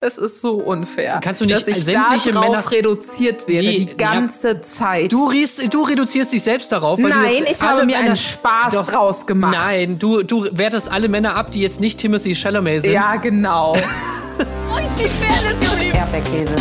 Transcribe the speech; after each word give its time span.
Es 0.00 0.18
ist 0.18 0.42
so 0.42 0.56
unfair, 0.56 1.20
Kannst 1.24 1.40
du 1.40 1.46
nicht 1.46 1.56
dass 1.58 1.66
ich 1.68 1.82
sämtliche 1.82 2.30
darauf 2.32 2.50
Männer- 2.50 2.70
reduziert 2.70 3.48
wäre 3.48 3.64
Nee, 3.64 3.78
die 3.86 3.96
ganze 3.96 4.60
Zeit. 4.60 5.10
Du, 5.10 5.32
du 5.70 5.82
reduzierst 5.84 6.34
dich 6.34 6.42
selbst 6.42 6.70
darauf. 6.70 6.98
weil 7.02 7.10
du 7.10 7.16
Nein, 7.16 7.44
ich 7.50 7.58
habe 7.62 7.76
alle 7.76 7.86
mir 7.86 7.96
Männer- 7.96 8.08
einen 8.08 8.16
Spaß 8.16 8.74
Doch, 8.74 8.86
draus 8.86 9.24
gemacht. 9.26 9.56
Nein, 9.56 9.98
du, 9.98 10.22
du 10.22 10.48
wertest 10.52 10.90
alle 10.92 11.08
Männer 11.08 11.34
ab, 11.34 11.50
die 11.50 11.60
jetzt 11.62 11.80
nicht 11.80 11.98
Timothy 11.98 12.34
Chalamet 12.34 12.82
sind. 12.82 12.92
Ja, 12.92 13.16
genau. 13.16 13.74
Wo 14.68 14.76
ist 14.76 14.92
die 15.02 15.08
Fairness 15.08 15.58
geblieben? 15.70 15.96
Erdbeerkäse. 15.96 16.56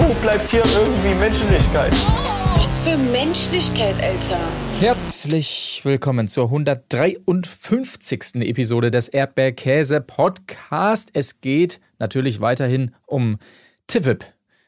Wo 0.00 0.14
bleibt 0.22 0.50
hier 0.50 0.62
irgendwie 0.78 1.14
Menschlichkeit? 1.14 1.92
Was 2.58 2.76
für 2.84 2.98
Menschlichkeit, 3.10 3.94
Alter. 4.02 4.38
Herzlich 4.80 5.80
willkommen 5.82 6.28
zur 6.28 6.44
153. 6.44 8.36
Episode 8.36 8.92
des 8.92 9.08
Erdbeerkäse 9.08 10.00
Podcast. 10.00 11.10
Es 11.14 11.40
geht 11.40 11.80
natürlich 11.98 12.40
weiterhin 12.40 12.92
um 13.04 13.38
TIVIP, 13.88 14.24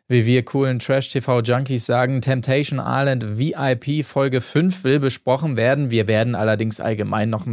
wie 0.09 0.27
wir 0.27 0.45
coolen 0.45 0.81
Trash-TV-Junkies 0.81 1.87
sagen. 1.87 2.23
Temptation 2.23 2.81
Island 2.85 3.39
VIP 3.39 4.05
Folge 4.05 4.41
5 4.41 4.83
will 4.83 4.99
besprochen 4.99 5.57
werden. 5.57 5.93
Wir 5.93 6.09
werden 6.09 6.35
allerdings 6.35 6.81
allgemein 6.81 7.31
noch, 7.31 7.47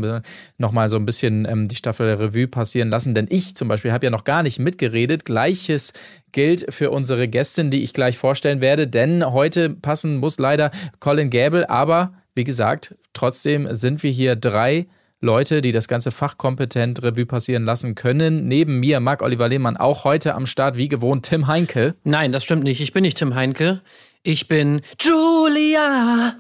noch 0.58 0.72
mal 0.72 0.90
so 0.90 0.98
ein 0.98 1.06
bisschen 1.06 1.46
ähm, 1.48 1.68
die 1.68 1.76
Staffel 1.76 2.12
Revue 2.16 2.48
passieren 2.48 2.90
lassen, 2.90 3.14
denn 3.14 3.28
ich 3.30 3.54
zum 3.54 3.68
Beispiel 3.68 3.92
habe 3.92 4.08
ja 4.08 4.10
noch 4.10 4.24
gar 4.24 4.42
nicht 4.42 4.58
mitgeredet. 4.58 5.26
Gleiches 5.26 5.94
gilt 6.32 6.74
für 6.74 6.90
unsere 6.90 7.28
Gästin, 7.28 7.70
die 7.70 7.84
ich 7.84 7.94
gleich 7.94 8.18
vorstellen 8.18 8.62
werde, 8.62 8.88
denn 8.88 9.24
heute 9.24 9.70
passen 9.70 10.18
muss 10.18 10.40
leider 10.40 10.72
Colin 11.00 11.30
Gable, 11.30 11.70
aber 11.70 12.14
wie 12.38 12.44
gesagt, 12.44 12.96
trotzdem 13.14 13.68
sind 13.76 14.04
wir 14.04 14.12
hier 14.12 14.36
drei 14.36 14.88
Leute, 15.20 15.62
die 15.62 15.72
das 15.72 15.88
Ganze 15.88 16.12
fachkompetent 16.12 17.02
Revue 17.02 17.26
passieren 17.26 17.66
lassen 17.66 17.96
können. 17.96 18.48
Neben 18.48 18.80
mir, 18.80 19.00
Marc-Oliver 19.00 19.50
Lehmann, 19.50 19.76
auch 19.76 20.04
heute 20.04 20.36
am 20.36 20.46
Start, 20.46 20.78
wie 20.78 20.88
gewohnt, 20.88 21.26
Tim 21.26 21.48
Heinke. 21.48 21.96
Nein, 22.04 22.32
das 22.32 22.44
stimmt 22.44 22.64
nicht. 22.64 22.80
Ich 22.82 22.94
bin 22.94 23.02
nicht 23.02 23.18
Tim 23.18 23.34
Heinke. 23.34 23.82
Ich 24.22 24.48
bin 24.48 24.82
Julia. 25.00 26.36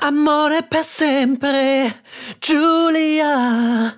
Amore 0.00 0.60
per 0.68 0.84
sempre. 0.84 1.90
Julia. 2.42 3.94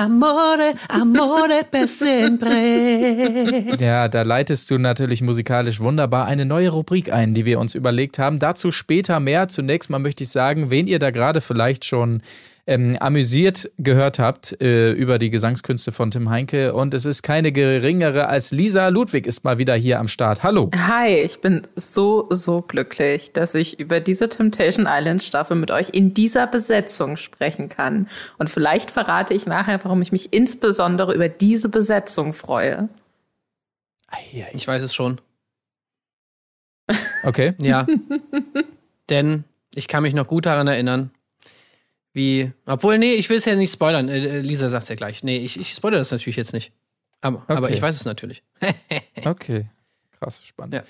Amore, 0.00 0.76
amore 0.88 1.62
per 1.70 1.86
sempre. 1.86 3.76
Ja, 3.80 4.08
da 4.08 4.22
leitest 4.22 4.70
du 4.70 4.78
natürlich 4.78 5.20
musikalisch 5.20 5.80
wunderbar 5.80 6.24
eine 6.24 6.46
neue 6.46 6.70
Rubrik 6.70 7.12
ein, 7.12 7.34
die 7.34 7.44
wir 7.44 7.60
uns 7.60 7.74
überlegt 7.74 8.18
haben. 8.18 8.38
Dazu 8.38 8.72
später 8.72 9.20
mehr. 9.20 9.48
Zunächst 9.48 9.90
mal 9.90 9.98
möchte 9.98 10.24
ich 10.24 10.30
sagen, 10.30 10.70
wen 10.70 10.86
ihr 10.86 10.98
da 10.98 11.10
gerade 11.10 11.42
vielleicht 11.42 11.84
schon 11.84 12.22
ähm, 12.70 12.96
amüsiert 13.00 13.68
gehört 13.78 14.20
habt 14.20 14.62
äh, 14.62 14.92
über 14.92 15.18
die 15.18 15.30
Gesangskünste 15.30 15.90
von 15.90 16.12
Tim 16.12 16.30
Heinke. 16.30 16.72
Und 16.72 16.94
es 16.94 17.04
ist 17.04 17.22
keine 17.22 17.50
geringere 17.50 18.28
als 18.28 18.52
Lisa 18.52 18.88
Ludwig 18.88 19.26
ist 19.26 19.42
mal 19.42 19.58
wieder 19.58 19.74
hier 19.74 19.98
am 19.98 20.06
Start. 20.06 20.44
Hallo. 20.44 20.70
Hi, 20.74 21.16
ich 21.16 21.40
bin 21.40 21.66
so, 21.74 22.28
so 22.30 22.62
glücklich, 22.62 23.32
dass 23.32 23.56
ich 23.56 23.80
über 23.80 23.98
diese 23.98 24.28
Temptation 24.28 24.86
Island 24.88 25.24
Staffel 25.24 25.56
mit 25.56 25.72
euch 25.72 25.88
in 25.90 26.14
dieser 26.14 26.46
Besetzung 26.46 27.16
sprechen 27.16 27.68
kann. 27.68 28.06
Und 28.38 28.48
vielleicht 28.48 28.92
verrate 28.92 29.34
ich 29.34 29.46
nachher, 29.46 29.80
warum 29.82 30.00
ich 30.00 30.12
mich 30.12 30.32
insbesondere 30.32 31.12
über 31.12 31.28
diese 31.28 31.70
Besetzung 31.70 32.32
freue. 32.32 32.88
Ich 34.52 34.66
weiß 34.66 34.82
es 34.82 34.94
schon. 34.94 35.20
Okay. 37.24 37.54
Ja. 37.58 37.84
Denn 39.10 39.42
ich 39.74 39.88
kann 39.88 40.04
mich 40.04 40.14
noch 40.14 40.28
gut 40.28 40.46
daran 40.46 40.68
erinnern, 40.68 41.10
wie. 42.12 42.52
Obwohl, 42.66 42.98
nee, 42.98 43.14
ich 43.14 43.28
will 43.30 43.36
es 43.38 43.44
ja 43.44 43.54
nicht 43.54 43.72
spoilern. 43.72 44.08
Äh, 44.08 44.18
äh, 44.38 44.40
Lisa 44.40 44.68
sagt 44.68 44.88
ja 44.88 44.94
gleich. 44.94 45.22
Nee, 45.24 45.38
ich, 45.38 45.58
ich 45.58 45.72
spoilere 45.74 45.98
das 46.00 46.10
natürlich 46.10 46.36
jetzt 46.36 46.52
nicht. 46.52 46.72
Aber, 47.20 47.42
aber 47.48 47.66
Okay. 47.66 47.74
ich 47.74 47.82
weiß 47.82 47.94
es 47.96 48.04
natürlich. 48.04 48.42
Okay. 49.24 49.68
Krass, 50.18 50.42
spannend. 50.44 50.74
Ja. 50.74 50.82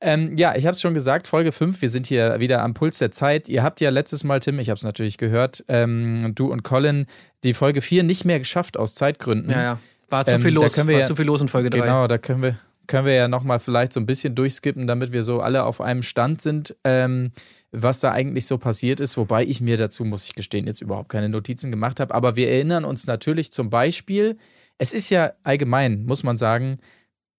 Ähm, 0.00 0.36
ja, 0.36 0.54
ich 0.56 0.64
habe 0.66 0.74
es 0.74 0.80
schon 0.80 0.94
gesagt, 0.94 1.26
Folge 1.26 1.50
5, 1.52 1.82
wir 1.82 1.88
sind 1.90 2.06
hier 2.06 2.38
wieder 2.38 2.62
am 2.62 2.72
Puls 2.74 2.98
der 2.98 3.10
Zeit. 3.10 3.48
Ihr 3.48 3.62
habt 3.64 3.80
ja 3.80 3.90
letztes 3.90 4.22
Mal, 4.24 4.38
Tim, 4.40 4.58
ich 4.60 4.68
habe 4.70 4.76
es 4.78 4.84
natürlich 4.84 5.18
gehört, 5.18 5.64
ähm, 5.68 6.32
du 6.36 6.52
und 6.52 6.62
Colin, 6.62 7.06
die 7.44 7.52
Folge 7.54 7.80
4 7.82 8.04
nicht 8.04 8.24
mehr 8.24 8.38
geschafft 8.38 8.76
aus 8.76 8.94
Zeitgründen. 8.94 9.50
Ja, 9.50 9.62
ja. 9.62 9.78
War 10.08 10.24
zu 10.24 10.32
Ähm, 10.32 10.42
viel 10.42 10.54
da 10.54 10.60
los. 10.62 10.72
können 10.74 10.88
wir 10.88 10.94
War 10.94 11.00
ja- 11.02 11.06
zu 11.06 11.16
viel 11.16 11.24
los 11.26 11.40
in 11.40 11.48
Folge 11.48 11.70
3. 11.70 11.80
Genau, 11.80 12.06
da 12.06 12.16
können 12.18 12.42
wir, 12.42 12.56
können 12.86 13.06
wir 13.06 13.14
ja 13.14 13.26
nochmal 13.28 13.58
vielleicht 13.58 13.92
so 13.92 13.98
ein 14.00 14.06
bisschen 14.06 14.34
durchskippen, 14.36 14.86
damit 14.86 15.12
wir 15.12 15.24
so 15.24 15.40
alle 15.40 15.64
auf 15.64 15.80
einem 15.80 16.02
Stand 16.04 16.40
sind, 16.42 16.76
ähm, 16.84 17.32
was 17.72 18.00
da 18.00 18.12
eigentlich 18.12 18.46
so 18.46 18.58
passiert 18.58 19.00
ist. 19.00 19.16
Wobei 19.16 19.44
ich 19.44 19.60
mir 19.60 19.76
dazu, 19.76 20.04
muss 20.04 20.24
ich 20.24 20.34
gestehen, 20.34 20.66
jetzt 20.66 20.80
überhaupt 20.80 21.08
keine 21.08 21.28
Notizen 21.28 21.70
gemacht 21.70 22.00
habe. 22.00 22.14
Aber 22.14 22.36
wir 22.36 22.48
erinnern 22.48 22.84
uns 22.84 23.06
natürlich 23.06 23.52
zum 23.52 23.70
Beispiel, 23.70 24.38
es 24.78 24.92
ist 24.92 25.10
ja 25.10 25.32
allgemein, 25.42 26.04
muss 26.04 26.22
man 26.22 26.38
sagen, 26.38 26.78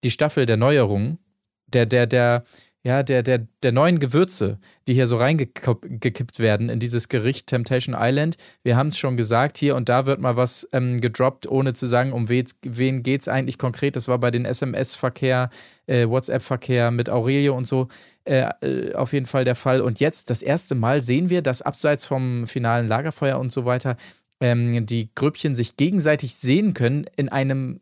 die 0.04 0.12
Staffel 0.12 0.46
der 0.46 0.58
Neuerungen, 0.58 1.20
der, 1.68 1.86
der, 1.86 2.08
der, 2.08 2.44
ja, 2.84 3.04
der, 3.04 3.24
der, 3.24 3.48
der 3.62 3.72
neuen 3.74 4.00
Gewürze, 4.00 4.58
die 4.88 4.94
hier 4.94 5.06
so 5.06 5.18
reingekippt 5.18 6.40
werden 6.40 6.70
in 6.70 6.80
dieses 6.80 7.10
Gericht 7.10 7.48
Temptation 7.48 7.96
Island. 7.98 8.38
Wir 8.64 8.78
haben 8.78 8.90
es 8.90 8.98
schon 8.98 9.18
gesagt, 9.18 9.58
hier 9.58 9.76
und 9.76 9.90
da 9.90 10.06
wird 10.06 10.22
mal 10.22 10.38
was 10.38 10.68
ähm, 10.72 11.02
gedroppt, 11.02 11.46
ohne 11.48 11.74
zu 11.74 11.88
sagen, 11.88 12.14
um 12.14 12.30
wen, 12.30 13.04
geht 13.04 13.22
es 13.22 13.28
eigentlich 13.28 13.58
konkret. 13.58 13.98
Das 13.98 14.08
war 14.08 14.18
bei 14.18 14.32
den 14.32 14.46
SMS-Verkehr, 14.46 15.50
äh, 15.88 16.08
WhatsApp-Verkehr 16.08 16.92
mit 16.92 17.10
Aurelio 17.10 17.56
und 17.58 17.68
so 17.68 17.90
äh, 18.26 18.50
äh, 18.62 18.94
auf 18.94 19.14
jeden 19.14 19.26
Fall 19.26 19.44
der 19.44 19.56
Fall. 19.56 19.82
Und 19.82 20.00
jetzt 20.00 20.30
das 20.30 20.42
erste 20.42 20.76
Mal 20.76 21.02
sehen 21.02 21.30
wir, 21.30 21.42
dass 21.42 21.62
abseits 21.62 22.06
vom 22.06 22.48
finalen 22.48 22.88
Lagerfeuer 22.88 23.40
und 23.40 23.52
so 23.52 23.66
weiter 23.66 23.98
ähm, 24.40 24.86
die 24.86 25.10
Grüppchen 25.16 25.56
sich 25.56 25.78
gegenseitig 25.78 26.36
sehen 26.36 26.74
können 26.74 27.06
in 27.16 27.30
einem, 27.30 27.82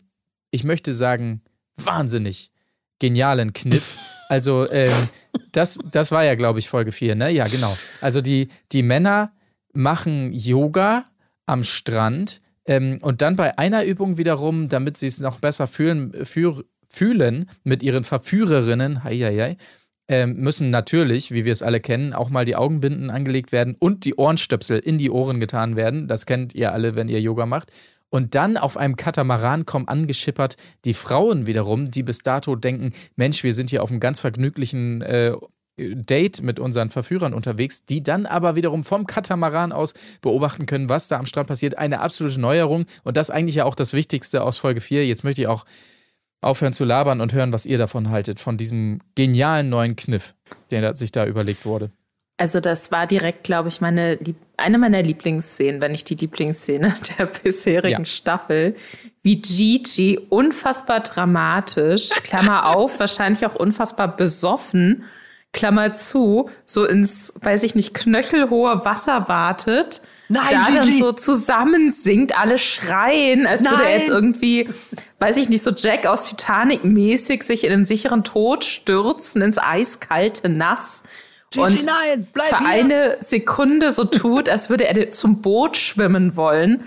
ich 0.52 0.64
möchte 0.64 0.94
sagen, 0.94 1.42
wahnsinnig 1.75 2.52
genialen 3.00 3.53
Kniff. 3.53 3.98
Also, 4.30 4.70
ähm, 4.72 4.92
das, 5.53 5.80
das 5.90 6.12
war 6.12 6.25
ja, 6.25 6.36
glaube 6.36 6.59
ich, 6.59 6.68
Folge 6.68 6.92
4, 6.92 7.16
ne? 7.16 7.30
Ja, 7.30 7.48
genau. 7.48 7.78
Also, 8.02 8.19
die, 8.19 8.50
die 8.74 8.84
Männer 8.84 9.31
machen 9.72 10.34
Yoga 10.34 11.06
am 11.46 11.64
Strand 11.64 12.42
ähm, 12.66 13.00
und 13.02 13.22
dann 13.22 13.38
bei 13.38 13.58
einer 13.58 13.86
Übung 13.86 14.18
wiederum, 14.18 14.68
damit 14.68 14.98
sie 14.98 15.08
es 15.08 15.22
noch 15.22 15.40
besser 15.40 15.66
fühlen, 15.66 16.25
für, 16.25 16.66
fühlen 16.90 17.50
mit 17.64 17.81
ihren 17.81 18.04
Verführerinnen, 18.04 19.04
hei, 19.06 19.18
hei, 19.18 19.38
hei, 19.38 19.58
ähm, 20.07 20.35
müssen 20.35 20.69
natürlich, 20.69 21.31
wie 21.31 21.45
wir 21.45 21.51
es 21.51 21.62
alle 21.62 21.79
kennen, 21.79 22.13
auch 22.13 22.29
mal 22.29 22.45
die 22.45 22.56
Augenbinden 22.56 23.09
angelegt 23.09 23.51
werden 23.51 23.75
und 23.78 24.06
die 24.06 24.16
Ohrenstöpsel 24.16 24.79
in 24.79 24.97
die 24.97 25.09
Ohren 25.09 25.40
getan 25.40 25.75
werden. 25.75 26.07
Das 26.07 26.25
kennt 26.25 26.56
ihr 26.56 26.72
alle, 26.73 26.95
wenn 26.95 27.09
ihr 27.09 27.22
Yoga 27.22 27.45
macht. 27.45 27.72
Und 28.09 28.35
dann 28.35 28.56
auf 28.56 28.78
einem 28.78 28.95
Katamaran 28.95 29.66
kommen 29.66 29.88
angeschippert 29.88 30.56
die 30.85 30.94
Frauen 30.94 31.45
wiederum, 31.45 31.91
die 31.91 32.03
bis 32.03 32.19
dato 32.19 32.56
denken, 32.56 32.94
Mensch, 33.18 33.44
wir 33.44 33.53
sind 33.53 33.69
hier 33.69 33.84
auf 33.84 33.91
einem 33.91 34.00
ganz 34.00 34.22
vergnüglichen 34.22 35.01
äh, 35.01 35.34
Date 35.78 36.41
mit 36.41 36.59
unseren 36.59 36.89
Verführern 36.89 37.34
unterwegs, 37.34 37.85
die 37.85 38.01
dann 38.01 38.25
aber 38.25 38.56
wiederum 38.56 38.84
vom 38.84 39.06
Katamaran 39.06 39.72
aus 39.72 39.94
beobachten 40.22 40.66
können, 40.66 40.89
was 40.89 41.07
da 41.07 41.19
am 41.19 41.25
Strand 41.25 41.50
passiert. 41.50 41.78
Eine 41.78 42.00
absolute 42.00 42.39
Neuerung 42.39 42.85
und 43.03 43.18
das 43.18 43.29
eigentlich 43.29 43.56
ja 43.56 43.66
auch 43.66 43.75
das 43.75 43.94
Wichtigste 43.94 44.41
aus 44.41 44.57
Folge 44.57 44.81
4. 44.81 45.06
Jetzt 45.06 45.24
möchte 45.24 45.41
ich 45.41 45.47
auch 45.47 45.66
aufhören 46.42 46.74
zu 46.74 46.86
labern 46.86 47.22
und 47.22 47.34
hören, 47.34 47.53
was 47.53 47.66
ihr 47.66 47.78
davon 47.78 48.09
haltet, 48.09 48.40
von 48.40 48.58
diesem 48.58 49.00
genialen 49.16 49.70
neuen 49.70 49.96
Kniff, 49.96 50.36
der 50.72 50.96
sich 50.96 51.12
da 51.12 51.25
überlegt 51.25 51.66
wurde. 51.66 51.92
Also 52.40 52.59
das 52.59 52.92
war 52.92 53.08
direkt, 53.08 53.44
glaube 53.44 53.70
ich, 53.70 53.81
meine 53.81 54.20
eine 54.58 54.78
meiner 54.78 55.02
Lieblingsszenen, 55.02 55.81
wenn 55.81 55.92
nicht 55.92 56.09
die 56.09 56.16
Lieblingsszene 56.16 56.96
der 57.18 57.25
bisherigen 57.28 58.02
Ja. 58.02 58.06
Staffel, 58.06 58.75
wie 59.24 59.42
Gigi 59.42 60.20
unfassbar 60.30 61.00
dramatisch, 61.02 62.09
Klammer 62.24 62.75
auf, 62.75 63.00
wahrscheinlich 63.00 63.46
auch 63.46 63.56
unfassbar 63.56 64.16
besoffen, 64.16 65.04
Klammer 65.54 65.94
zu, 65.94 66.50
so 66.66 66.86
ins, 66.86 67.34
weiß 67.42 67.64
ich 67.64 67.74
nicht, 67.74 67.94
knöchelhohe 67.96 68.86
Wasser 68.86 69.28
wartet. 69.28 70.02
Nein, 70.30 70.44
da 70.52 70.72
dann 70.75 70.86
Gigi! 70.86 71.00
so 71.00 71.14
zusammensinkt, 71.14 72.38
alle 72.38 72.59
schreien, 72.59 73.48
als 73.48 73.64
würde 73.64 73.75
er 73.75 73.90
Nein! 73.90 74.00
jetzt 74.00 74.09
irgendwie, 74.09 74.69
weiß 75.19 75.38
ich 75.38 75.50
nicht, 75.50 75.63
so 75.63 75.72
Jack 75.72 76.05
aus 76.05 76.29
Titanic 76.29 76.83
mäßig 76.83 77.44
sich 77.44 77.63
in 77.63 77.71
den 77.71 77.86
sicheren 77.86 78.24
Tod 78.24 78.63
stürzen, 78.63 79.42
ins 79.42 79.57
eiskalte 79.57 80.50
Nass. 80.50 81.03
und 81.56 81.86
nein, 81.86 82.27
bleib 82.33 82.47
für 82.50 82.57
eine 82.65 83.18
Sekunde 83.21 83.92
so 83.92 84.03
tut, 84.06 84.50
als 84.50 84.69
würde 84.69 84.88
er 84.88 85.12
zum 85.12 85.42
Boot 85.42 85.77
schwimmen 85.77 86.36
wollen, 86.36 86.83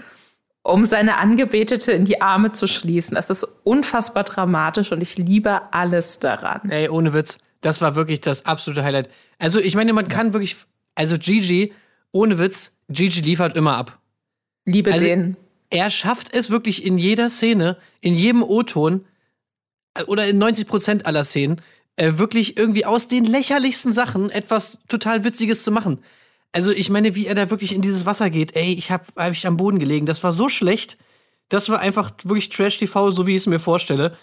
um 0.62 0.84
seine 0.84 1.16
Angebetete 1.18 1.92
in 1.92 2.04
die 2.04 2.20
Arme 2.20 2.52
zu 2.52 2.66
schließen. 2.66 3.14
Das 3.14 3.30
ist 3.30 3.44
unfassbar 3.64 4.24
dramatisch 4.24 4.92
und 4.92 5.00
ich 5.02 5.16
liebe 5.16 5.72
alles 5.72 6.18
daran. 6.18 6.68
Ey, 6.70 6.88
ohne 6.88 7.12
Witz, 7.14 7.38
das 7.62 7.80
war 7.80 7.94
wirklich 7.96 8.20
das 8.20 8.46
absolute 8.46 8.84
Highlight. 8.84 9.08
Also, 9.38 9.58
ich 9.58 9.74
meine, 9.74 9.92
man 9.92 10.08
kann 10.08 10.32
wirklich, 10.34 10.56
also 10.94 11.16
Gigi, 11.18 11.72
ohne 12.12 12.38
Witz, 12.38 12.72
Gigi 12.88 13.20
liefert 13.22 13.56
immer 13.56 13.76
ab. 13.76 13.98
Liebe 14.66 14.92
Also- 14.92 15.04
den. 15.06 15.36
Er 15.70 15.90
schafft 15.90 16.34
es 16.34 16.50
wirklich 16.50 16.84
in 16.84 16.98
jeder 16.98 17.30
Szene, 17.30 17.76
in 18.00 18.14
jedem 18.14 18.42
O-Ton 18.42 19.06
äh, 19.94 20.02
oder 20.04 20.26
in 20.26 20.38
90 20.38 20.66
Prozent 20.66 21.06
aller 21.06 21.24
Szenen, 21.24 21.62
äh, 21.96 22.12
wirklich 22.16 22.56
irgendwie 22.56 22.84
aus 22.84 23.08
den 23.08 23.24
lächerlichsten 23.24 23.92
Sachen 23.92 24.30
etwas 24.30 24.78
total 24.88 25.24
Witziges 25.24 25.62
zu 25.62 25.70
machen. 25.70 26.00
Also 26.52 26.72
ich 26.72 26.90
meine, 26.90 27.14
wie 27.14 27.26
er 27.26 27.36
da 27.36 27.50
wirklich 27.50 27.74
in 27.74 27.82
dieses 27.82 28.06
Wasser 28.06 28.30
geht. 28.30 28.56
Ey, 28.56 28.72
ich 28.72 28.90
hab, 28.90 29.06
hab 29.16 29.32
ich 29.32 29.46
am 29.46 29.56
Boden 29.56 29.78
gelegen. 29.78 30.06
Das 30.06 30.24
war 30.24 30.32
so 30.32 30.48
schlecht. 30.48 30.98
Das 31.48 31.68
war 31.68 31.80
einfach 31.80 32.10
wirklich 32.24 32.48
Trash-TV, 32.48 33.12
so 33.12 33.26
wie 33.26 33.36
ich 33.36 33.42
es 33.42 33.46
mir 33.46 33.60
vorstelle. 33.60 34.16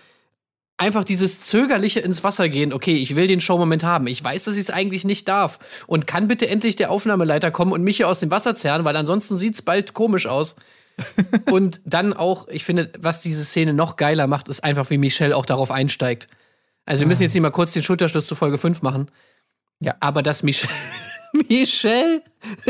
Einfach 0.77 1.03
dieses 1.03 1.41
zögerliche 1.41 2.01
ins 2.01 2.23
Wasser 2.23 2.49
gehen. 2.49 2.73
Okay, 2.73 2.95
ich 2.95 3.15
will 3.15 3.27
den 3.27 3.41
Showmoment 3.41 3.83
haben. 3.83 4.07
Ich 4.07 4.23
weiß, 4.23 4.43
dass 4.43 4.55
ich 4.55 4.63
es 4.63 4.69
eigentlich 4.69 5.05
nicht 5.05 5.27
darf. 5.27 5.59
Und 5.87 6.05
kann 6.05 6.27
bitte 6.27 6.47
endlich 6.47 6.75
der 6.75 6.91
Aufnahmeleiter 6.91 7.51
kommen 7.51 7.71
und 7.71 7.83
mich 7.83 7.97
hier 7.97 8.09
aus 8.09 8.19
dem 8.19 8.31
Wasser 8.31 8.55
zerren, 8.55 8.83
weil 8.83 8.97
ansonsten 8.97 9.37
sieht's 9.37 9.61
bald 9.61 9.93
komisch 9.93 10.27
aus. 10.27 10.57
und 11.51 11.81
dann 11.85 12.13
auch, 12.13 12.47
ich 12.47 12.63
finde, 12.63 12.91
was 12.99 13.21
diese 13.21 13.45
Szene 13.45 13.73
noch 13.73 13.95
geiler 13.95 14.27
macht, 14.27 14.47
ist 14.47 14.63
einfach, 14.63 14.89
wie 14.89 14.97
Michelle 14.97 15.35
auch 15.35 15.45
darauf 15.45 15.71
einsteigt. 15.71 16.27
Also 16.85 17.01
wir 17.01 17.07
müssen 17.07 17.23
jetzt 17.23 17.33
nicht 17.33 17.41
mal 17.41 17.51
kurz 17.51 17.73
den 17.73 17.83
Schulterschluss 17.83 18.27
zu 18.27 18.35
Folge 18.35 18.57
5 18.57 18.81
machen. 18.81 19.11
Ja. 19.79 19.95
Aber 19.99 20.23
dass 20.23 20.41
Michelle, 20.41 20.73
Michelle 21.49 22.23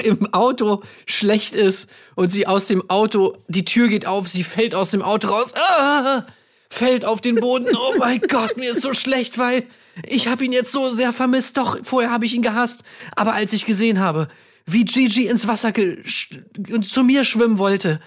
im 0.03 0.33
Auto 0.33 0.83
schlecht 1.05 1.55
ist 1.55 1.89
und 2.15 2.31
sie 2.31 2.47
aus 2.47 2.67
dem 2.67 2.89
Auto, 2.89 3.37
die 3.47 3.65
Tür 3.65 3.87
geht 3.87 4.05
auf, 4.05 4.27
sie 4.27 4.43
fällt 4.43 4.75
aus 4.75 4.91
dem 4.91 5.03
Auto 5.03 5.29
raus, 5.29 5.53
ah, 5.55 6.25
fällt 6.69 7.05
auf 7.05 7.21
den 7.21 7.35
Boden. 7.35 7.67
Oh 7.75 7.93
mein 7.97 8.19
Gott, 8.27 8.57
mir 8.57 8.71
ist 8.71 8.81
so 8.81 8.93
schlecht, 8.93 9.37
weil 9.37 9.63
ich 10.05 10.27
habe 10.27 10.43
ihn 10.43 10.51
jetzt 10.51 10.71
so 10.71 10.89
sehr 10.89 11.13
vermisst. 11.13 11.57
Doch, 11.57 11.77
vorher 11.83 12.11
habe 12.11 12.25
ich 12.25 12.33
ihn 12.33 12.41
gehasst. 12.41 12.83
Aber 13.15 13.33
als 13.33 13.53
ich 13.53 13.65
gesehen 13.65 13.99
habe, 13.99 14.27
wie 14.65 14.83
Gigi 14.83 15.27
ins 15.27 15.47
Wasser 15.47 15.73
zu 15.73 17.03
mir 17.03 17.23
schwimmen 17.23 17.57
wollte, 17.57 18.01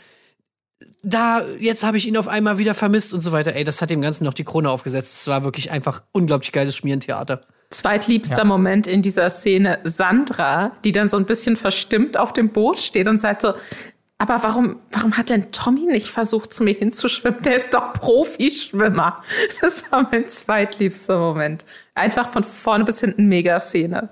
da, 1.02 1.43
jetzt 1.58 1.85
habe 1.85 1.97
ich 1.97 2.06
ihn 2.06 2.17
auf 2.17 2.29
einmal 2.29 2.58
wieder 2.58 2.75
vermisst 2.75 3.14
und 3.14 3.20
so 3.20 3.32
weiter. 3.32 3.55
Ey, 3.55 3.64
das 3.64 3.81
hat 3.81 3.91
dem 3.91 4.02
Ganzen 4.02 4.25
noch 4.25 4.35
die 4.35 4.44
Krone 4.44 4.70
aufgesetzt. 4.70 5.20
Es 5.20 5.26
war 5.26 5.44
wirklich 5.44 5.70
einfach 5.70 6.02
unglaublich 6.12 6.52
geiles 6.52 6.76
Schmierentheater. 6.76 7.43
Zweitliebster 7.70 8.38
Ja. 8.38 8.44
Moment 8.44 8.87
in 8.87 9.00
dieser 9.00 9.31
Szene, 9.31 9.79
Sandra, 9.85 10.73
die 10.85 10.93
dann 10.93 11.08
so 11.08 11.17
ein 11.17 11.25
bisschen 11.25 11.56
verstimmt 11.56 12.17
auf 12.17 12.32
dem 12.32 12.50
Boot 12.50 12.79
steht 12.79 13.06
und 13.06 13.20
sagt 13.20 13.43
so, 13.43 13.55
aber 14.19 14.43
warum, 14.43 14.81
warum 14.91 15.17
hat 15.17 15.31
denn 15.31 15.50
Tommy 15.50 15.87
nicht 15.87 16.08
versucht, 16.08 16.52
zu 16.52 16.62
mir 16.62 16.75
hinzuschwimmen? 16.75 17.41
Der 17.43 17.56
ist 17.56 17.73
doch 17.73 17.94
Profischwimmer. 17.94 19.23
Das 19.62 19.91
war 19.91 20.06
mein 20.11 20.29
zweitliebster 20.29 21.19
Moment. 21.19 21.64
Einfach 21.94 22.31
von 22.31 22.44
vorne 22.44 22.85
bis 22.85 23.00
hinten 23.00 23.26
mega 23.26 23.58
Szene. 23.58 24.11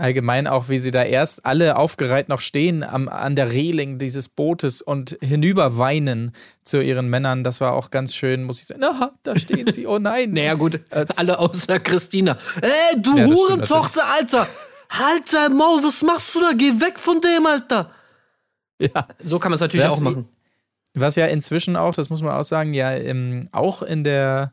Allgemein 0.00 0.46
auch, 0.46 0.68
wie 0.68 0.78
sie 0.78 0.90
da 0.90 1.02
erst 1.04 1.44
alle 1.44 1.76
aufgereiht 1.76 2.28
noch 2.28 2.40
stehen 2.40 2.82
am, 2.82 3.08
an 3.08 3.36
der 3.36 3.52
Reling 3.52 3.98
dieses 3.98 4.28
Bootes 4.28 4.80
und 4.82 5.18
hinüber 5.20 5.76
weinen 5.78 6.32
zu 6.64 6.80
ihren 6.82 7.08
Männern. 7.10 7.44
Das 7.44 7.60
war 7.60 7.74
auch 7.74 7.90
ganz 7.90 8.14
schön, 8.14 8.44
muss 8.44 8.58
ich 8.60 8.66
sagen. 8.66 8.80
Na, 8.80 9.12
da 9.22 9.38
stehen 9.38 9.70
sie, 9.70 9.86
oh 9.86 9.98
nein. 9.98 10.30
Naja, 10.34 10.54
gut, 10.54 10.80
Äh, 10.90 11.06
alle 11.16 11.38
außer 11.38 11.80
Christina. 11.80 12.36
Ey, 12.62 13.00
du 13.02 13.16
Ja, 13.16 13.26
Hurentochter, 13.26 14.06
Alter! 14.06 14.46
Halt 14.88 15.32
dein 15.32 15.54
Maul, 15.56 15.84
was 15.84 16.02
machst 16.02 16.34
du 16.34 16.40
da? 16.40 16.52
Geh 16.56 16.80
weg 16.80 16.98
von 16.98 17.20
dem, 17.20 17.46
Alter! 17.46 17.90
Ja. 18.80 19.06
So 19.22 19.38
kann 19.38 19.50
man 19.50 19.56
es 19.56 19.60
natürlich 19.60 19.84
Das- 19.86 19.94
auch 19.94 20.00
machen. 20.00 20.28
Was 20.94 21.14
ja 21.14 21.26
inzwischen 21.26 21.76
auch, 21.76 21.94
das 21.94 22.10
muss 22.10 22.22
man 22.22 22.32
auch 22.34 22.42
sagen, 22.42 22.74
ja 22.74 22.90
ähm, 22.92 23.48
auch 23.52 23.82
in 23.82 24.02
der 24.02 24.52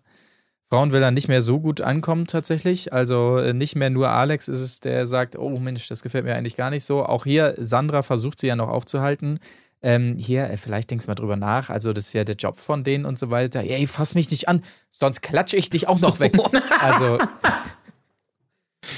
Frauenvilla 0.70 1.12
nicht 1.12 1.28
mehr 1.30 1.42
so 1.42 1.60
gut 1.60 1.80
ankommt 1.82 2.30
tatsächlich. 2.30 2.92
Also 2.92 3.38
äh, 3.38 3.54
nicht 3.54 3.76
mehr 3.76 3.90
nur 3.90 4.10
Alex 4.10 4.48
ist 4.48 4.60
es, 4.60 4.80
der 4.82 5.08
sagt, 5.08 5.38
oh 5.38 5.58
Mensch, 5.60 5.88
das 5.88 6.02
gefällt 6.04 6.26
mir 6.26 6.36
eigentlich 6.36 6.58
gar 6.58 6.70
nicht 6.70 6.84
so. 6.84 7.06
Auch 7.06 7.24
hier, 7.24 7.56
Sandra 7.58 8.04
versucht 8.04 8.40
sie 8.42 8.48
ja 8.48 8.56
noch 8.56 8.68
aufzuhalten. 8.70 9.40
Ähm, 9.82 10.18
hier, 10.18 10.50
äh, 10.50 10.58
vielleicht 10.58 10.90
denkst 10.92 11.06
du 11.06 11.12
mal 11.12 11.16
drüber 11.16 11.36
nach. 11.38 11.70
Also, 11.70 11.94
das 11.94 12.08
ist 12.08 12.14
ja 12.14 12.24
der 12.24 12.36
Job 12.36 12.60
von 12.60 12.84
denen 12.84 13.06
und 13.06 13.18
so 13.20 13.30
weiter. 13.30 13.62
Ey, 13.62 13.86
fass 13.88 14.16
mich 14.16 14.30
nicht 14.32 14.50
an, 14.50 14.64
sonst 14.90 15.22
klatsche 15.22 15.56
ich 15.56 15.70
dich 15.70 15.88
auch 15.88 16.00
noch 16.00 16.20
weg. 16.20 16.34
also, 16.82 17.20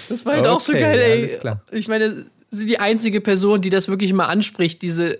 Das 0.07 0.25
war 0.25 0.35
halt 0.35 0.47
auch 0.47 0.59
so 0.59 0.71
Okay, 0.71 0.81
geil, 0.81 0.99
ey. 0.99 1.19
alles 1.19 1.39
klar. 1.39 1.61
Ich 1.71 1.87
meine, 1.87 2.25
sie 2.49 2.65
die 2.65 2.79
einzige 2.79 3.21
Person, 3.21 3.61
die 3.61 3.69
das 3.69 3.87
wirklich 3.87 4.13
mal 4.13 4.25
anspricht, 4.25 4.81
diese. 4.81 5.19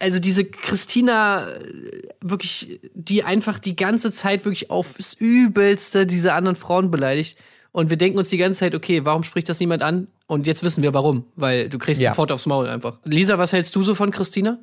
Also 0.00 0.18
diese 0.18 0.44
Christina, 0.44 1.48
äh, 1.48 2.02
wirklich, 2.20 2.80
die 2.94 3.24
einfach 3.24 3.58
die 3.58 3.76
ganze 3.76 4.12
Zeit 4.12 4.44
wirklich 4.44 4.70
aufs 4.70 5.14
Übelste 5.14 6.06
diese 6.06 6.34
anderen 6.34 6.56
Frauen 6.56 6.90
beleidigt. 6.90 7.38
Und 7.72 7.90
wir 7.90 7.96
denken 7.96 8.18
uns 8.18 8.28
die 8.30 8.38
ganze 8.38 8.60
Zeit, 8.60 8.74
okay, 8.74 9.04
warum 9.04 9.22
spricht 9.22 9.48
das 9.48 9.60
niemand 9.60 9.82
an? 9.82 10.08
Und 10.26 10.46
jetzt 10.46 10.62
wissen 10.62 10.82
wir 10.82 10.92
warum, 10.94 11.24
weil 11.36 11.68
du 11.68 11.78
kriegst 11.78 12.00
Ja. 12.02 12.10
sofort 12.10 12.32
aufs 12.32 12.46
Maul 12.46 12.68
einfach. 12.68 12.98
Lisa, 13.04 13.38
was 13.38 13.52
hältst 13.52 13.74
du 13.76 13.82
so 13.82 13.94
von 13.94 14.10
Christina? 14.10 14.58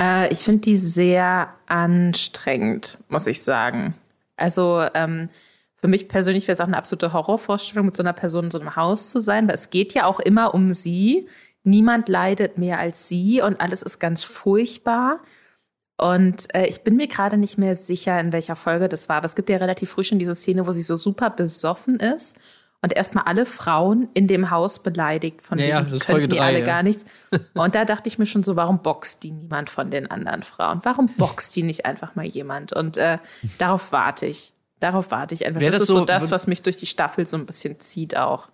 Äh, 0.00 0.32
ich 0.32 0.40
finde 0.40 0.60
die 0.60 0.76
sehr 0.76 1.52
anstrengend, 1.66 2.98
muss 3.08 3.26
ich 3.26 3.42
sagen. 3.42 3.94
Also 4.36 4.84
ähm, 4.94 5.28
für 5.76 5.88
mich 5.88 6.08
persönlich 6.08 6.44
wäre 6.46 6.52
es 6.54 6.60
auch 6.60 6.66
eine 6.66 6.76
absolute 6.76 7.12
Horrorvorstellung, 7.12 7.86
mit 7.86 7.96
so 7.96 8.02
einer 8.02 8.12
Person 8.12 8.46
in 8.46 8.50
so 8.50 8.60
einem 8.60 8.76
Haus 8.76 9.10
zu 9.10 9.20
sein, 9.20 9.46
weil 9.48 9.54
es 9.54 9.70
geht 9.70 9.92
ja 9.94 10.06
auch 10.06 10.20
immer 10.20 10.54
um 10.54 10.72
sie. 10.72 11.26
Niemand 11.68 12.08
leidet 12.08 12.58
mehr 12.58 12.78
als 12.78 13.08
sie 13.08 13.42
und 13.42 13.60
alles 13.60 13.82
ist 13.82 13.98
ganz 13.98 14.24
furchtbar. 14.24 15.20
Und 15.96 16.54
äh, 16.54 16.66
ich 16.66 16.82
bin 16.84 16.96
mir 16.96 17.08
gerade 17.08 17.36
nicht 17.36 17.58
mehr 17.58 17.74
sicher, 17.74 18.18
in 18.20 18.32
welcher 18.32 18.54
Folge 18.56 18.88
das 18.88 19.08
war, 19.08 19.16
aber 19.16 19.26
es 19.26 19.34
gibt 19.34 19.50
ja 19.50 19.56
relativ 19.56 19.90
früh 19.90 20.04
schon 20.04 20.18
diese 20.20 20.34
Szene, 20.34 20.66
wo 20.66 20.72
sie 20.72 20.82
so 20.82 20.96
super 20.96 21.28
besoffen 21.30 21.98
ist 21.98 22.38
und 22.82 22.92
erstmal 22.94 23.24
alle 23.24 23.44
Frauen 23.46 24.08
in 24.14 24.28
dem 24.28 24.52
Haus 24.52 24.80
beleidigt, 24.84 25.42
von 25.42 25.58
Ja, 25.58 25.64
ja, 25.66 25.80
denen 25.80 25.90
das 25.98 26.06
die 26.06 26.28
drei, 26.28 26.40
alle 26.40 26.60
ja. 26.60 26.64
gar 26.64 26.84
nichts. 26.84 27.04
Und 27.54 27.74
da 27.74 27.84
dachte 27.84 28.08
ich 28.08 28.20
mir 28.20 28.26
schon 28.26 28.44
so, 28.44 28.54
warum 28.54 28.82
boxt 28.82 29.24
die 29.24 29.32
niemand 29.32 29.68
von 29.68 29.90
den 29.90 30.08
anderen 30.08 30.44
Frauen? 30.44 30.78
Warum 30.84 31.08
boxt 31.16 31.56
die 31.56 31.64
nicht 31.64 31.84
einfach 31.86 32.14
mal 32.14 32.24
jemand? 32.24 32.72
Und 32.72 32.96
äh, 32.96 33.18
darauf 33.58 33.90
warte 33.90 34.26
ich. 34.26 34.52
Darauf 34.78 35.10
warte 35.10 35.34
ich 35.34 35.44
einfach. 35.44 35.60
Das, 35.60 35.72
das 35.72 35.80
ist 35.82 35.88
so 35.88 35.94
so- 35.98 36.04
das, 36.04 36.30
was 36.30 36.46
mich 36.46 36.62
durch 36.62 36.76
die 36.76 36.86
Staffel 36.86 37.26
so 37.26 37.36
ein 37.36 37.46
bisschen 37.46 37.80
zieht 37.80 38.16
auch. 38.16 38.46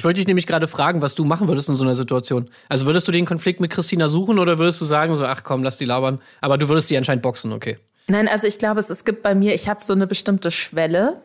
Ich 0.00 0.04
wollte 0.04 0.16
dich 0.16 0.26
nämlich 0.26 0.46
gerade 0.46 0.66
fragen, 0.66 1.02
was 1.02 1.14
du 1.14 1.26
machen 1.26 1.46
würdest 1.46 1.68
in 1.68 1.74
so 1.74 1.84
einer 1.84 1.94
Situation. 1.94 2.48
Also 2.70 2.86
würdest 2.86 3.06
du 3.06 3.12
den 3.12 3.26
Konflikt 3.26 3.60
mit 3.60 3.70
Christina 3.70 4.08
suchen 4.08 4.38
oder 4.38 4.56
würdest 4.56 4.80
du 4.80 4.86
sagen, 4.86 5.14
so, 5.14 5.26
ach 5.26 5.44
komm, 5.44 5.62
lass 5.62 5.76
die 5.76 5.84
labern. 5.84 6.22
Aber 6.40 6.56
du 6.56 6.70
würdest 6.70 6.88
die 6.88 6.96
anscheinend 6.96 7.20
boxen, 7.20 7.52
okay. 7.52 7.76
Nein, 8.06 8.26
also 8.26 8.46
ich 8.46 8.58
glaube, 8.58 8.80
es, 8.80 8.88
es 8.88 9.04
gibt 9.04 9.22
bei 9.22 9.34
mir, 9.34 9.52
ich 9.52 9.68
habe 9.68 9.84
so 9.84 9.92
eine 9.92 10.06
bestimmte 10.06 10.50
Schwelle. 10.50 11.20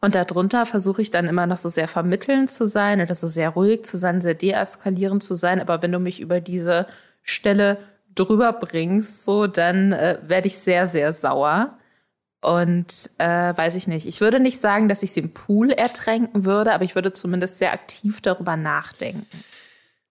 Und 0.00 0.16
darunter 0.16 0.66
versuche 0.66 1.00
ich 1.02 1.12
dann 1.12 1.28
immer 1.28 1.46
noch 1.46 1.58
so 1.58 1.68
sehr 1.68 1.86
vermittelnd 1.86 2.50
zu 2.50 2.66
sein 2.66 3.00
oder 3.00 3.14
so 3.14 3.28
sehr 3.28 3.50
ruhig 3.50 3.84
zu 3.84 3.96
sein, 3.96 4.20
sehr 4.20 4.34
deeskalierend 4.34 5.22
zu 5.22 5.36
sein. 5.36 5.60
Aber 5.60 5.82
wenn 5.82 5.92
du 5.92 6.00
mich 6.00 6.18
über 6.18 6.40
diese 6.40 6.88
Stelle 7.22 7.78
drüber 8.16 8.54
bringst, 8.54 9.22
so, 9.22 9.46
dann 9.46 9.92
äh, 9.92 10.18
werde 10.26 10.48
ich 10.48 10.58
sehr, 10.58 10.88
sehr 10.88 11.12
sauer. 11.12 11.78
Und 12.40 13.10
äh, 13.18 13.56
weiß 13.56 13.74
ich 13.74 13.88
nicht. 13.88 14.06
Ich 14.06 14.20
würde 14.20 14.40
nicht 14.40 14.60
sagen, 14.60 14.88
dass 14.88 15.02
ich 15.02 15.12
sie 15.12 15.20
im 15.20 15.32
Pool 15.32 15.72
ertränken 15.72 16.44
würde, 16.44 16.72
aber 16.74 16.84
ich 16.84 16.94
würde 16.94 17.12
zumindest 17.12 17.58
sehr 17.58 17.72
aktiv 17.72 18.20
darüber 18.20 18.56
nachdenken. 18.56 19.26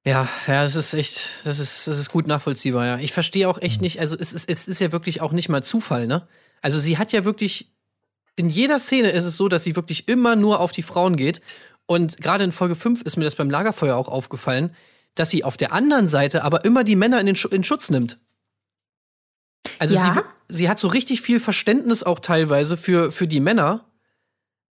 Ja, 0.03 0.27
ja, 0.45 0.63
das 0.63 0.75
ist 0.75 0.93
echt, 0.93 1.29
das 1.45 1.57
ist, 1.57 1.87
das 1.87 1.97
ist 1.97 2.11
gut 2.11 2.27
nachvollziehbar, 2.27 2.85
ja. 2.85 2.97
Ich 2.99 3.11
verstehe 3.11 3.49
auch 3.49 3.59
echt 3.61 3.81
nicht, 3.81 3.99
also 3.99 4.15
es 4.19 4.33
ist, 4.33 4.49
es 4.49 4.67
ist 4.67 4.79
ja 4.79 4.91
wirklich 4.91 5.21
auch 5.21 5.31
nicht 5.31 5.49
mal 5.49 5.63
Zufall, 5.63 6.05
ne? 6.05 6.27
Also 6.61 6.79
sie 6.79 6.97
hat 6.97 7.11
ja 7.11 7.25
wirklich, 7.25 7.71
in 8.35 8.49
jeder 8.49 8.77
Szene 8.77 9.09
ist 9.11 9.25
es 9.25 9.37
so, 9.37 9.47
dass 9.47 9.63
sie 9.63 9.75
wirklich 9.75 10.07
immer 10.07 10.35
nur 10.35 10.59
auf 10.59 10.71
die 10.71 10.83
Frauen 10.83 11.15
geht. 11.15 11.41
Und 11.87 12.17
gerade 12.17 12.43
in 12.43 12.51
Folge 12.51 12.75
5 12.75 13.01
ist 13.03 13.17
mir 13.17 13.23
das 13.23 13.35
beim 13.35 13.49
Lagerfeuer 13.49 13.95
auch 13.95 14.07
aufgefallen, 14.07 14.75
dass 15.15 15.29
sie 15.29 15.43
auf 15.43 15.57
der 15.57 15.71
anderen 15.73 16.07
Seite 16.07 16.43
aber 16.43 16.65
immer 16.65 16.83
die 16.83 16.95
Männer 16.95 17.19
in 17.19 17.25
den 17.25 17.35
Schu 17.35 17.47
in 17.47 17.63
Schutz 17.63 17.89
nimmt. 17.89 18.19
Also 19.79 19.95
Ja. 19.95 20.23
Sie, 20.49 20.69
hat 20.69 20.79
so 20.79 20.87
richtig 20.87 21.21
viel 21.21 21.39
Verständnis 21.39 22.03
auch 22.03 22.19
teilweise 22.19 22.77
für, 22.77 23.11
für 23.11 23.27
die 23.27 23.39
Männer. 23.39 23.85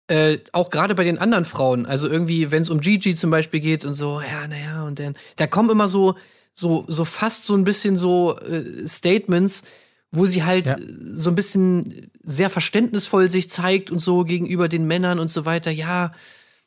Äh, 0.07 0.39
auch 0.51 0.69
gerade 0.69 0.95
bei 0.95 1.03
den 1.03 1.17
anderen 1.19 1.45
Frauen. 1.45 1.85
Also 1.85 2.09
irgendwie, 2.09 2.51
wenn 2.51 2.63
es 2.63 2.69
um 2.69 2.81
Gigi 2.81 3.15
zum 3.15 3.29
Beispiel 3.31 3.59
geht 3.61 3.85
und 3.85 3.93
so, 3.93 4.21
ja, 4.21 4.47
naja, 4.47 4.83
und 4.85 4.99
dann, 4.99 5.15
da 5.37 5.47
kommen 5.47 5.69
immer 5.69 5.87
so, 5.87 6.15
so, 6.53 6.83
so 6.87 7.05
fast 7.05 7.45
so 7.45 7.55
ein 7.55 7.63
bisschen 7.63 7.95
so 7.97 8.37
äh, 8.39 8.85
Statements, 8.87 9.63
wo 10.11 10.25
sie 10.25 10.43
halt 10.43 10.65
Ja. 10.65 10.75
so 11.13 11.29
ein 11.29 11.35
bisschen 11.35 12.11
sehr 12.23 12.49
verständnisvoll 12.49 13.29
sich 13.29 13.49
zeigt 13.49 13.89
und 13.91 13.99
so 13.99 14.25
gegenüber 14.25 14.67
den 14.67 14.85
Männern 14.85 15.19
und 15.19 15.31
so 15.31 15.45
weiter. 15.45 15.71
Ja, 15.71 16.11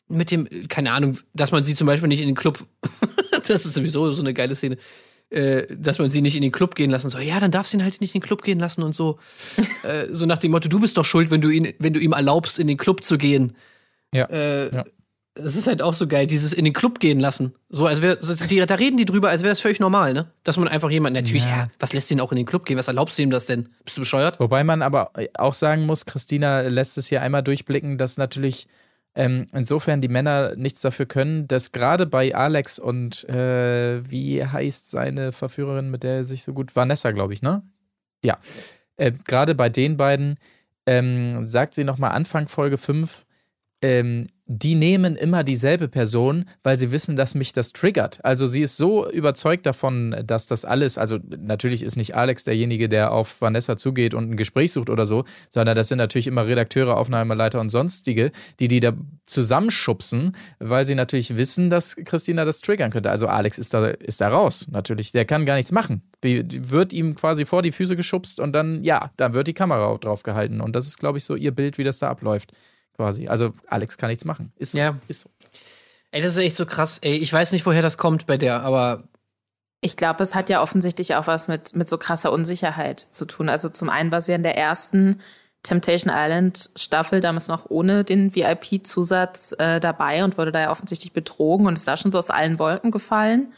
mit 0.08 0.30
dem, 0.30 0.49
keine 0.68 0.92
Ahnung, 0.92 1.18
dass 1.34 1.52
man 1.52 1.62
sie 1.62 1.75
zum 1.75 1.87
Beispiel 1.87 2.08
nicht 2.08 2.20
in 2.23 2.28
den 2.28 2.34
Club, 2.37 2.64
das 3.46 3.66
ist 3.66 3.75
sowieso 3.75 4.11
so 4.12 4.23
eine 4.23 4.32
geile 4.32 4.56
Szene, 4.56 4.78
äh, 5.31 5.66
dass 5.76 5.99
man 5.99 6.09
sie 6.09 6.23
nicht 6.23 6.37
in 6.37 6.43
den 6.43 6.52
Club 6.52 6.75
gehen 6.75 6.90
lassen 6.90 7.09
soll. 7.09 7.23
Ja, 7.23 7.40
dann 7.40 7.50
darfst 7.50 7.73
du 7.73 7.76
ihn 7.78 7.83
halt 7.83 8.00
nicht 8.00 8.14
in 8.14 8.21
den 8.21 8.26
Club 8.26 8.43
gehen 8.43 8.59
lassen 8.59 8.83
und 8.83 8.95
so. 8.95 9.19
äh, 9.83 10.07
so 10.12 10.26
nach 10.26 10.38
dem 10.38 10.50
Motto, 10.52 10.69
du 10.69 10.81
bist 10.81 10.97
doch 10.97 11.04
schuld, 11.04 11.31
wenn 11.31 11.40
du 11.40 11.49
ihn, 11.50 11.73
wenn 11.78 11.93
du 11.93 12.00
ihm 12.00 12.12
erlaubst, 12.12 12.59
in 12.59 12.66
den 12.66 12.76
Club 12.76 13.02
zu 13.04 13.19
gehen. 13.19 13.57
Ja. 14.12 14.26
Äh, 14.26 14.75
Ja. 14.75 14.85
Das 15.37 15.57
ist 15.57 15.66
halt 15.66 15.83
auch 15.83 15.95
so 15.95 16.07
geil, 16.07 16.28
dieses 16.28 16.52
in 16.52 16.64
den 16.64 16.73
Club 16.73 17.00
gehen 17.00 17.19
lassen. 17.19 17.54
So, 17.69 17.87
als 17.87 18.02
wäre, 18.02 18.21
die, 18.49 18.64
da 18.64 18.75
reden 18.76 18.97
die 18.97 19.04
drüber, 19.04 19.31
als 19.31 19.43
wäre 19.43 19.50
das 19.50 19.59
völlig 19.59 19.81
normal, 19.81 20.14
ne? 20.14 20.31
Dass 20.45 20.57
man 20.57 20.69
einfach 20.69 20.90
jemanden, 20.90 21.21
natürlich, 21.21 21.43
Ja. 21.43 21.50
ja. 21.50 21.69
was 21.81 21.93
lässt 21.93 22.09
ihn 22.12 22.21
auch 22.21 22.31
in 22.31 22.37
den 22.37 22.47
Club 22.47 22.64
gehen? 22.64 22.78
Was 22.78 22.87
erlaubst 22.87 23.19
du 23.19 23.23
ihm 23.23 23.31
das 23.31 23.47
denn? 23.47 23.69
Bist 23.85 23.97
du 23.97 24.02
bescheuert? 24.02 24.38
Wobei 24.38 24.62
man 24.62 24.81
aber 24.81 25.11
auch 25.37 25.54
sagen 25.54 25.87
muss, 25.87 26.07
Christina 26.07 26.61
lässt 26.61 26.97
es 26.99 27.09
hier 27.09 27.21
einmal 27.21 27.43
durchblicken, 27.43 27.99
dass 27.99 28.16
natürlich 28.16 28.69
ähm, 29.14 29.47
insofern 29.52 30.00
die 30.00 30.09
Männer 30.09 30.56
nichts 30.56 30.80
dafür 30.80 31.06
können, 31.06 31.47
dass 31.47 31.73
gerade 31.73 32.06
bei 32.06 32.35
Alex 32.35 32.78
und 32.78 33.28
äh, 33.28 34.02
wie 34.11 34.44
heißt 34.44 34.90
seine 34.90 35.33
Verführerin, 35.33 35.90
mit 35.90 36.02
der 36.02 36.16
er 36.16 36.25
sich 36.25 36.42
so 36.42 36.52
gut, 36.52 36.75
Vanessa, 36.75 37.12
glaube 37.12 37.33
ich, 37.33 37.42
ne? 37.42 37.62
Ja. 38.25 38.38
Äh, 38.97 39.12
gerade 39.26 39.54
bei 39.54 39.68
den 39.68 39.97
beiden 39.97 40.38
ähm, 40.87 41.47
sagt 41.47 41.75
sie 41.75 41.85
nochmal 41.85 42.12
Anfang 42.12 42.49
Folge 42.49 42.76
5, 42.76 43.25
ähm, 43.85 44.29
die 44.47 44.75
nehmen 44.75 45.17
immer 45.17 45.43
dieselbe 45.43 45.88
Person, 45.88 46.45
weil 46.62 46.76
sie 46.76 46.91
wissen, 46.91 47.17
dass 47.17 47.35
mich 47.35 47.53
das 47.53 47.73
triggert. 47.73 48.19
Also 48.23 48.47
sie 48.47 48.62
ist 48.62 48.76
so 48.76 49.11
überzeugt 49.11 49.64
davon, 49.64 50.17
dass 50.26 50.47
das 50.47 50.64
alles, 50.64 50.97
also 50.97 51.19
natürlich 51.38 51.83
ist 51.83 51.97
nicht 51.97 52.14
Alex 52.14 52.45
derjenige, 52.45 52.88
der 52.88 53.12
auf 53.12 53.41
Vanessa 53.41 53.76
zugeht 53.76 54.14
und 54.14 54.31
ein 54.31 54.37
Gespräch 54.37 54.73
sucht 54.73 54.91
oder 54.91 55.07
so, 55.07 55.25
sondern 55.50 55.76
das 55.76 55.88
sind 55.88 55.99
natürlich 55.99 56.26
immer 56.26 56.47
Redakteure, 56.47 56.97
Aufnahmeleiter 56.97 57.61
und 57.61 57.71
sonstige, 57.71 58.33
die 58.59 58.69
die 58.69 58.81
da 58.81 58.93
zusammenschubsen, 59.26 60.37
weil 60.59 60.85
sie 60.85 60.95
natürlich 60.95 61.37
wissen, 61.37 61.69
dass 61.69 61.97
Christina 61.97 62.45
das 62.45 62.61
triggern 62.61 62.91
könnte. 62.91 63.11
Also 63.11 63.26
Alex 63.26 63.59
ist 63.59 63.75
da, 63.75 63.87
ist 63.87 64.21
da 64.21 64.29
raus, 64.29 64.67
natürlich. 64.71 65.12
Der 65.12 65.25
kann 65.25 65.47
gar 65.47 65.57
nichts 65.57 65.73
machen. 65.73 66.03
Die, 66.23 66.45
die 66.45 66.71
wird 66.71 66.93
ihm 66.93 67.14
quasi 67.14 67.47
vor 67.47 67.62
die 67.62 67.73
Füße 67.73 67.97
geschubst 67.97 68.41
und 68.41 68.53
dann, 68.53 68.83
ja, 68.85 69.11
dann 69.17 69.35
wird 69.35 69.47
die 69.47 69.55
Kamera 69.55 69.97
drauf 69.97 70.23
gehalten. 70.23 70.61
Und 70.61 70.76
das 70.76 70.87
ist, 70.87 70.99
glaube 70.99 71.19
ich, 71.19 71.25
so 71.25 71.35
ihr 71.35 71.53
Bild, 71.53 71.79
wie 71.79 71.85
das 71.85 71.99
da 71.99 72.09
abläuft 72.11 72.53
quasi. 72.97 73.29
Also 73.29 73.53
Alex 73.67 73.99
kann 73.99 74.09
nichts 74.09 74.25
machen. 74.25 74.53
Ist 74.57 74.73
so. 74.73 74.79
Ja. 74.79 74.97
Ist 75.09 75.23
so. 75.23 75.31
Ey, 76.11 76.23
das 76.23 76.33
ist 76.33 76.37
echt 76.37 76.57
so 76.57 76.65
krass. 76.67 76.99
Ey, 77.03 77.17
ich 77.17 77.33
weiß 77.33 77.53
nicht, 77.53 77.67
woher 77.67 77.83
das 77.83 77.99
kommt 77.99 78.27
bei 78.27 78.37
der, 78.37 78.63
aber 78.63 79.05
Ich 79.81 79.97
glaube, 79.97 80.23
es 80.23 80.35
hat 80.35 80.49
ja 80.49 80.63
offensichtlich 80.63 81.15
auch 81.17 81.27
was 81.27 81.49
mit, 81.49 81.75
mit 81.75 81.89
so 81.89 81.99
krasser 81.99 82.33
Unsicherheit 82.33 83.01
zu 83.01 83.25
tun. 83.25 83.49
Also 83.49 83.69
zum 83.69 83.91
einen 83.91 84.13
war 84.13 84.23
sie 84.23 84.33
in 84.33 84.43
der 84.45 84.57
ersten 84.57 85.21
Temptation 85.65 86.13
Island 86.15 86.71
Staffel 86.77 87.21
damals 87.21 87.49
noch 87.49 87.69
ohne 87.69 88.05
den 88.05 88.35
VIP-Zusatz 88.35 89.55
äh, 89.59 89.81
dabei 89.81 90.23
und 90.23 90.39
wurde 90.39 90.53
da 90.53 90.61
ja 90.61 90.71
offensichtlich 90.71 91.13
betrogen 91.13 91.67
und 91.67 91.75
ist 91.75 91.89
da 91.89 91.97
schon 91.97 92.13
so 92.13 92.19
aus 92.19 92.31
allen 92.31 92.59
Wolken 92.59 92.91
gefallen. 92.91 93.53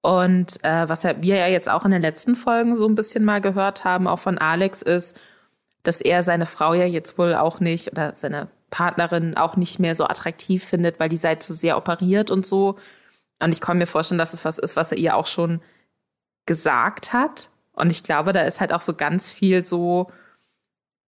Und 0.00 0.62
äh, 0.62 0.88
was 0.88 1.04
wir 1.04 1.36
ja 1.36 1.48
jetzt 1.48 1.68
auch 1.68 1.84
in 1.84 1.90
den 1.90 2.02
letzten 2.02 2.36
Folgen 2.36 2.76
so 2.76 2.86
ein 2.86 2.94
bisschen 2.94 3.24
mal 3.24 3.40
gehört 3.40 3.84
haben, 3.84 4.06
auch 4.06 4.18
von 4.18 4.38
Alex, 4.38 4.82
ist, 4.82 5.18
dass 5.82 6.00
er 6.00 6.22
seine 6.22 6.46
Frau 6.46 6.74
ja 6.74 6.84
jetzt 6.84 7.18
wohl 7.18 7.34
auch 7.34 7.60
nicht 7.60 7.90
oder 7.92 8.14
seine 8.14 8.48
Partnerin 8.70 9.36
auch 9.36 9.56
nicht 9.56 9.78
mehr 9.78 9.94
so 9.94 10.04
attraktiv 10.04 10.64
findet, 10.64 11.00
weil 11.00 11.08
die 11.08 11.16
sei 11.16 11.36
zu 11.36 11.54
sehr 11.54 11.76
operiert 11.76 12.30
und 12.30 12.44
so. 12.44 12.76
Und 13.40 13.52
ich 13.52 13.60
kann 13.60 13.78
mir 13.78 13.86
vorstellen, 13.86 14.18
dass 14.18 14.34
es 14.34 14.44
was 14.44 14.58
ist, 14.58 14.76
was 14.76 14.92
er 14.92 14.98
ihr 14.98 15.16
auch 15.16 15.26
schon 15.26 15.60
gesagt 16.46 17.12
hat. 17.12 17.50
Und 17.72 17.90
ich 17.90 18.02
glaube, 18.02 18.32
da 18.32 18.42
ist 18.42 18.60
halt 18.60 18.72
auch 18.72 18.80
so 18.80 18.94
ganz 18.94 19.30
viel 19.30 19.64
so 19.64 20.10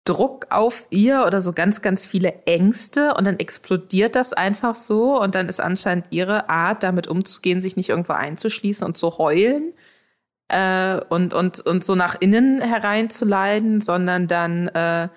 Druck 0.04 0.46
auf 0.50 0.86
ihr 0.90 1.24
oder 1.26 1.40
so 1.40 1.52
ganz, 1.52 1.80
ganz 1.80 2.06
viele 2.06 2.44
Ängste 2.44 3.14
und 3.14 3.24
dann 3.24 3.38
explodiert 3.38 4.16
das 4.16 4.32
einfach 4.32 4.74
so 4.74 5.20
und 5.20 5.36
dann 5.36 5.48
ist 5.48 5.60
anscheinend 5.60 6.06
ihre 6.10 6.48
Art, 6.48 6.82
damit 6.82 7.06
umzugehen, 7.06 7.62
sich 7.62 7.76
nicht 7.76 7.88
irgendwo 7.88 8.14
einzuschließen 8.14 8.84
und 8.84 8.96
zu 8.96 9.18
heulen 9.18 9.74
äh, 10.48 11.00
und, 11.08 11.34
und, 11.34 11.60
und 11.60 11.84
so 11.84 11.94
nach 11.94 12.16
innen 12.20 12.60
hereinzuleiden, 12.60 13.80
sondern 13.80 14.26
dann 14.26 14.68
äh, 14.68 15.08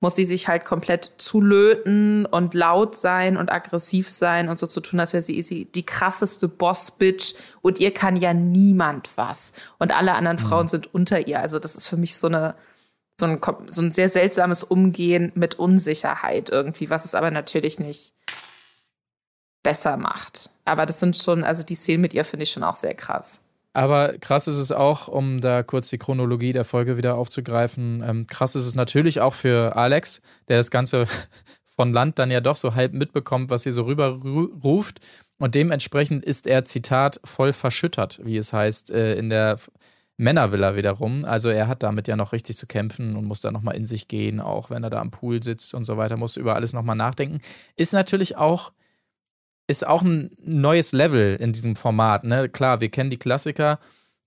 muss 0.00 0.16
sie 0.16 0.24
sich 0.24 0.48
halt 0.48 0.64
komplett 0.64 1.12
zulöten 1.18 2.24
und 2.26 2.54
laut 2.54 2.96
sein 2.96 3.36
und 3.36 3.52
aggressiv 3.52 4.08
sein 4.08 4.48
und 4.48 4.58
so 4.58 4.66
zu 4.66 4.80
tun, 4.80 4.98
als 4.98 5.12
wäre 5.12 5.22
sie, 5.22 5.40
sie 5.42 5.66
die 5.66 5.84
krasseste 5.84 6.48
Boss-Bitch 6.48 7.34
und 7.60 7.78
ihr 7.78 7.92
kann 7.92 8.16
ja 8.16 8.32
niemand 8.32 9.10
was. 9.16 9.52
Und 9.78 9.92
alle 9.92 10.14
anderen 10.14 10.38
Frauen 10.38 10.68
sind 10.68 10.92
unter 10.94 11.26
ihr. 11.26 11.40
Also 11.40 11.58
das 11.58 11.74
ist 11.74 11.88
für 11.88 11.98
mich 11.98 12.16
so 12.16 12.26
eine 12.26 12.54
so 13.20 13.26
ein, 13.26 13.40
so 13.68 13.82
ein 13.82 13.92
sehr 13.92 14.08
seltsames 14.08 14.64
Umgehen 14.64 15.30
mit 15.34 15.58
Unsicherheit 15.58 16.48
irgendwie, 16.48 16.88
was 16.88 17.04
es 17.04 17.14
aber 17.14 17.30
natürlich 17.30 17.78
nicht 17.78 18.14
besser 19.62 19.98
macht. 19.98 20.50
Aber 20.64 20.86
das 20.86 21.00
sind 21.00 21.16
schon, 21.16 21.44
also 21.44 21.62
die 21.62 21.74
Szenen 21.74 22.00
mit 22.00 22.14
ihr 22.14 22.24
finde 22.24 22.44
ich 22.44 22.50
schon 22.50 22.64
auch 22.64 22.74
sehr 22.74 22.94
krass. 22.94 23.40
Aber 23.72 24.18
krass 24.18 24.48
ist 24.48 24.56
es 24.56 24.72
auch, 24.72 25.06
um 25.08 25.40
da 25.40 25.62
kurz 25.62 25.88
die 25.88 25.98
Chronologie 25.98 26.52
der 26.52 26.64
Folge 26.64 26.96
wieder 26.96 27.14
aufzugreifen, 27.16 28.02
ähm, 28.06 28.26
krass 28.26 28.56
ist 28.56 28.66
es 28.66 28.74
natürlich 28.74 29.20
auch 29.20 29.34
für 29.34 29.76
Alex, 29.76 30.22
der 30.48 30.56
das 30.56 30.70
Ganze 30.70 31.06
von 31.76 31.92
Land 31.92 32.18
dann 32.18 32.30
ja 32.30 32.40
doch 32.40 32.56
so 32.56 32.74
halb 32.74 32.92
mitbekommt, 32.92 33.50
was 33.50 33.62
sie 33.62 33.70
so 33.70 33.84
rüber 33.84 34.08
ru- 34.22 34.52
ruft. 34.62 35.00
Und 35.38 35.54
dementsprechend 35.54 36.24
ist 36.24 36.46
er, 36.46 36.64
Zitat, 36.64 37.20
voll 37.24 37.52
verschüttert, 37.52 38.20
wie 38.24 38.36
es 38.36 38.52
heißt, 38.52 38.90
äh, 38.90 39.14
in 39.14 39.30
der 39.30 39.58
Männervilla 40.16 40.76
wiederum. 40.76 41.24
Also 41.24 41.48
er 41.48 41.66
hat 41.66 41.82
damit 41.82 42.08
ja 42.08 42.16
noch 42.16 42.32
richtig 42.32 42.56
zu 42.56 42.66
kämpfen 42.66 43.16
und 43.16 43.24
muss 43.24 43.40
da 43.40 43.50
nochmal 43.50 43.76
in 43.76 43.86
sich 43.86 44.06
gehen, 44.08 44.40
auch 44.40 44.68
wenn 44.68 44.84
er 44.84 44.90
da 44.90 45.00
am 45.00 45.10
Pool 45.10 45.42
sitzt 45.42 45.72
und 45.74 45.84
so 45.84 45.96
weiter, 45.96 46.16
muss 46.18 46.36
über 46.36 46.56
alles 46.56 46.72
nochmal 46.74 46.96
nachdenken. 46.96 47.40
Ist 47.76 47.94
natürlich 47.94 48.36
auch 48.36 48.72
ist 49.70 49.86
auch 49.86 50.02
ein 50.02 50.32
neues 50.42 50.92
Level 50.92 51.36
in 51.36 51.52
diesem 51.52 51.76
Format. 51.76 52.24
Ne? 52.24 52.48
Klar, 52.48 52.80
wir 52.80 52.88
kennen 52.90 53.10
die 53.10 53.18
Klassiker. 53.18 53.78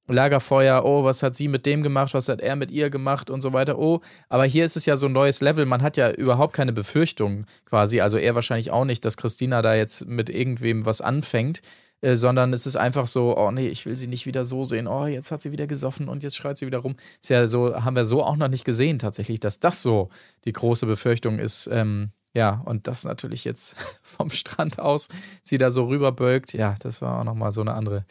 Lagerfeuer, 0.08 0.84
oh, 0.84 1.06
was 1.06 1.24
hat 1.24 1.38
sie 1.38 1.48
mit 1.48 1.66
dem 1.66 1.82
gemacht, 1.82 2.14
was 2.14 2.28
hat 2.28 2.42
er 2.42 2.58
mit 2.58 2.72
ihr 2.72 2.90
gemacht 2.90 3.30
und 3.30 3.42
so 3.42 3.54
weiter. 3.54 3.78
Oh, 3.78 4.02
aber 4.28 4.44
hier 4.46 4.66
ist 4.66 4.76
es 4.76 4.86
ja 4.86 4.98
so 4.98 5.06
ein 5.08 5.14
neues 5.14 5.40
Level. 5.40 5.66
Man 5.66 5.82
hat 5.82 5.96
ja 5.96 6.12
überhaupt 6.12 6.54
keine 6.54 6.74
Befürchtung 6.74 7.46
quasi. 7.66 8.02
Also 8.02 8.18
er 8.18 8.36
wahrscheinlich 8.36 8.72
auch 8.72 8.84
nicht, 8.84 9.06
dass 9.06 9.16
Christina 9.16 9.62
da 9.62 9.76
jetzt 9.76 10.06
mit 10.06 10.30
irgendwem 10.30 10.86
was 10.86 11.00
anfängt, 11.00 11.62
äh, 12.02 12.16
sondern 12.16 12.52
es 12.52 12.66
ist 12.66 12.76
einfach 12.76 13.08
so, 13.08 13.38
oh 13.38 13.52
nee, 13.52 13.68
ich 13.68 13.86
will 13.86 13.96
sie 13.96 14.08
nicht 14.08 14.26
wieder 14.26 14.44
so 14.44 14.66
sehen. 14.66 14.88
Oh, 14.88 15.06
jetzt 15.06 15.32
hat 15.32 15.42
sie 15.42 15.54
wieder 15.54 15.68
gesoffen 15.68 16.10
und 16.10 16.24
jetzt 16.24 16.36
schreit 16.36 16.58
sie 16.58 16.68
wieder 16.68 16.80
rum. 16.80 16.96
Ist 17.22 17.30
ja 17.30 17.48
so, 17.48 17.74
haben 17.84 17.96
wir 17.96 18.06
so 18.06 18.24
auch 18.24 18.36
noch 18.36 18.50
nicht 18.50 18.66
gesehen 18.66 19.00
tatsächlich, 19.00 19.40
dass 19.40 19.62
das 19.62 19.82
so 19.82 20.10
die 20.44 20.54
große 20.54 20.86
Befürchtung 20.86 21.40
ist. 21.40 21.70
Ähm, 21.72 22.12
ja, 22.34 22.62
und 22.66 22.88
das 22.88 23.04
natürlich 23.04 23.44
jetzt 23.44 23.76
vom 24.02 24.32
Strand 24.32 24.80
aus 24.80 25.10
sie 25.44 25.58
da 25.58 25.72
so 25.72 25.86
rüberbölkt. 25.86 26.54
Ja, 26.54 26.76
das 26.80 27.02
war 27.02 27.20
auch 27.20 27.24
nochmal 27.24 27.52
so 27.52 27.62
eine 27.62 27.74
andere, 27.74 28.06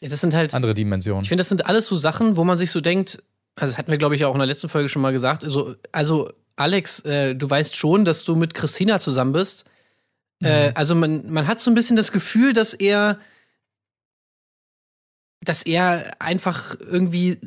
ja, 0.00 0.08
das 0.08 0.20
sind 0.20 0.34
halt 0.34 0.54
andere 0.54 0.74
Dimension. 0.74 1.22
Ich 1.22 1.28
finde, 1.28 1.40
das 1.40 1.48
sind 1.48 1.66
alles 1.66 1.86
so 1.86 1.96
Sachen, 1.96 2.36
wo 2.36 2.44
man 2.44 2.56
sich 2.56 2.70
so 2.70 2.80
denkt, 2.80 3.22
also 3.56 3.72
das 3.72 3.78
hatten 3.78 3.90
wir, 3.90 3.98
glaube 3.98 4.16
ich, 4.16 4.24
auch 4.24 4.34
in 4.34 4.38
der 4.38 4.46
letzten 4.46 4.68
Folge 4.68 4.88
schon 4.88 5.02
mal 5.02 5.12
gesagt. 5.12 5.44
Also, 5.44 5.74
also 5.92 6.32
Alex, 6.56 7.00
äh, 7.00 7.34
du 7.34 7.48
weißt 7.48 7.76
schon, 7.76 8.04
dass 8.04 8.24
du 8.24 8.36
mit 8.36 8.54
Christina 8.54 9.00
zusammen 9.00 9.32
bist. 9.32 9.64
Äh, 10.42 10.72
also 10.74 10.94
man, 10.94 11.30
man 11.30 11.46
hat 11.46 11.60
so 11.60 11.70
ein 11.70 11.74
bisschen 11.74 11.96
das 11.96 12.12
Gefühl, 12.12 12.52
dass 12.52 12.74
er, 12.74 13.18
dass 15.40 15.62
er 15.62 16.20
einfach 16.20 16.76
irgendwie 16.78 17.38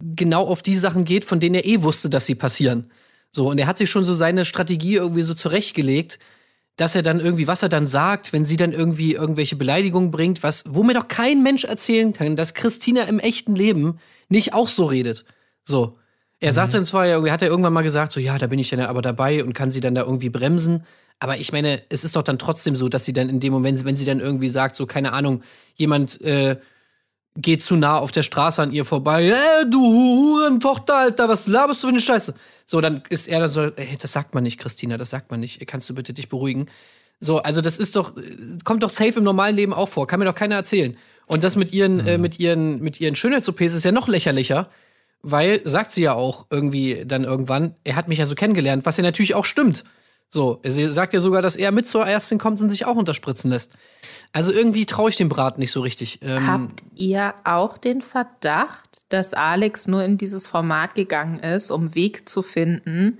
genau 0.00 0.46
auf 0.46 0.62
die 0.62 0.76
Sachen 0.76 1.04
geht, 1.04 1.24
von 1.24 1.40
denen 1.40 1.56
er 1.56 1.66
eh 1.66 1.82
wusste, 1.82 2.08
dass 2.08 2.26
sie 2.26 2.34
passieren. 2.34 2.90
So, 3.30 3.50
und 3.50 3.58
er 3.58 3.66
hat 3.66 3.78
sich 3.78 3.90
schon 3.90 4.04
so 4.04 4.14
seine 4.14 4.44
Strategie 4.44 4.94
irgendwie 4.94 5.22
so 5.22 5.34
zurechtgelegt, 5.34 6.18
dass 6.76 6.94
er 6.94 7.02
dann 7.02 7.20
irgendwie, 7.20 7.46
was 7.46 7.62
er 7.62 7.68
dann 7.68 7.86
sagt, 7.86 8.32
wenn 8.32 8.44
sie 8.44 8.56
dann 8.56 8.72
irgendwie 8.72 9.14
irgendwelche 9.14 9.56
Beleidigungen 9.56 10.10
bringt, 10.10 10.42
was, 10.42 10.64
wo 10.68 10.82
mir 10.82 10.94
doch 10.94 11.08
kein 11.08 11.42
Mensch 11.42 11.64
erzählen 11.64 12.12
kann, 12.12 12.36
dass 12.36 12.54
Christina 12.54 13.04
im 13.04 13.18
echten 13.18 13.56
Leben 13.56 13.98
nicht 14.28 14.52
auch 14.52 14.68
so 14.68 14.84
redet. 14.86 15.24
So. 15.64 15.98
Er 16.38 16.52
sagt 16.52 16.74
dann 16.74 16.84
zwar, 16.84 17.06
irgendwie 17.06 17.30
hat 17.30 17.40
er 17.40 17.48
irgendwann 17.48 17.72
mal 17.72 17.82
gesagt, 17.82 18.12
so, 18.12 18.20
ja, 18.20 18.36
da 18.36 18.46
bin 18.46 18.58
ich 18.58 18.68
dann 18.68 18.80
aber 18.80 19.00
dabei 19.00 19.42
und 19.42 19.54
kann 19.54 19.70
sie 19.70 19.80
dann 19.80 19.94
da 19.94 20.02
irgendwie 20.02 20.28
bremsen. 20.28 20.84
Aber 21.18 21.38
ich 21.38 21.50
meine, 21.50 21.82
es 21.88 22.04
ist 22.04 22.14
doch 22.14 22.22
dann 22.22 22.38
trotzdem 22.38 22.76
so, 22.76 22.90
dass 22.90 23.06
sie 23.06 23.14
dann 23.14 23.30
in 23.30 23.40
dem 23.40 23.54
Moment, 23.54 23.86
wenn 23.86 23.96
sie 23.96 24.04
dann 24.04 24.20
irgendwie 24.20 24.50
sagt, 24.50 24.76
so, 24.76 24.84
keine 24.84 25.14
Ahnung, 25.14 25.42
jemand, 25.76 26.20
äh, 26.20 26.56
geht 27.36 27.62
zu 27.62 27.76
nah 27.76 27.98
auf 27.98 28.12
der 28.12 28.22
Straße 28.22 28.62
an 28.62 28.72
ihr 28.72 28.84
vorbei. 28.84 29.28
Äh, 29.28 29.66
du 29.66 29.80
Hurentochter, 29.80 30.96
Alter, 30.96 31.28
was 31.28 31.46
laberst 31.46 31.82
du 31.82 31.88
für 31.88 31.92
eine 31.92 32.00
Scheiße? 32.00 32.34
So, 32.66 32.80
dann 32.80 33.02
ist 33.08 33.28
er 33.28 33.40
da 33.40 33.48
so, 33.48 33.62
ey, 33.62 33.96
das 33.98 34.12
sagt 34.12 34.34
man 34.34 34.42
nicht, 34.42 34.58
Christina, 34.58 34.98
das 34.98 35.10
sagt 35.10 35.30
man 35.30 35.40
nicht. 35.40 35.64
Kannst 35.66 35.88
du 35.88 35.94
bitte 35.94 36.12
dich 36.12 36.28
beruhigen? 36.28 36.66
So, 37.20 37.38
also 37.38 37.60
das 37.60 37.78
ist 37.78 37.96
doch, 37.96 38.16
äh, 38.16 38.58
kommt 38.64 38.82
doch 38.82 38.90
safe 38.90 39.18
im 39.18 39.24
normalen 39.24 39.56
Leben 39.56 39.72
auch 39.72 39.88
vor, 39.88 40.06
kann 40.06 40.18
mir 40.18 40.26
doch 40.26 40.34
keiner 40.34 40.56
erzählen. 40.56 40.96
Und 41.26 41.44
das 41.44 41.56
mit 41.56 41.72
ihren, 41.72 42.06
äh, 42.06 42.18
mit 42.18 42.38
ihren, 42.38 42.80
mit 42.80 43.00
ihren 43.00 43.14
Schönheits-OPs 43.16 43.74
ist 43.74 43.84
ja 43.84 43.92
noch 43.92 44.08
lächerlicher, 44.08 44.68
weil, 45.22 45.60
sagt 45.64 45.92
sie 45.92 46.02
ja 46.02 46.12
auch 46.12 46.46
irgendwie 46.50 47.04
dann 47.06 47.24
irgendwann, 47.24 47.74
er 47.84 47.96
hat 47.96 48.08
mich 48.08 48.18
ja 48.18 48.26
so 48.26 48.34
kennengelernt, 48.34 48.84
was 48.84 48.96
ja 48.96 49.02
natürlich 49.02 49.34
auch 49.34 49.44
stimmt. 49.44 49.84
So, 50.28 50.60
sie 50.64 50.88
sagt 50.88 51.14
ja 51.14 51.20
sogar, 51.20 51.40
dass 51.40 51.56
er 51.56 51.70
mit 51.70 51.88
zur 51.88 52.06
Ärztin 52.06 52.38
kommt 52.38 52.60
und 52.60 52.68
sich 52.68 52.84
auch 52.84 52.96
unterspritzen 52.96 53.50
lässt. 53.50 53.70
Also 54.32 54.52
irgendwie 54.52 54.84
traue 54.84 55.08
ich 55.08 55.16
dem 55.16 55.28
Brat 55.28 55.58
nicht 55.58 55.70
so 55.70 55.80
richtig. 55.80 56.18
Ähm, 56.22 56.46
Habt 56.46 56.82
ihr 56.94 57.34
auch 57.44 57.78
den 57.78 58.02
Verdacht, 58.02 58.95
dass 59.08 59.34
Alex 59.34 59.86
nur 59.86 60.02
in 60.04 60.18
dieses 60.18 60.46
Format 60.46 60.94
gegangen 60.94 61.40
ist, 61.40 61.70
um 61.70 61.94
Weg 61.94 62.28
zu 62.28 62.42
finden, 62.42 63.18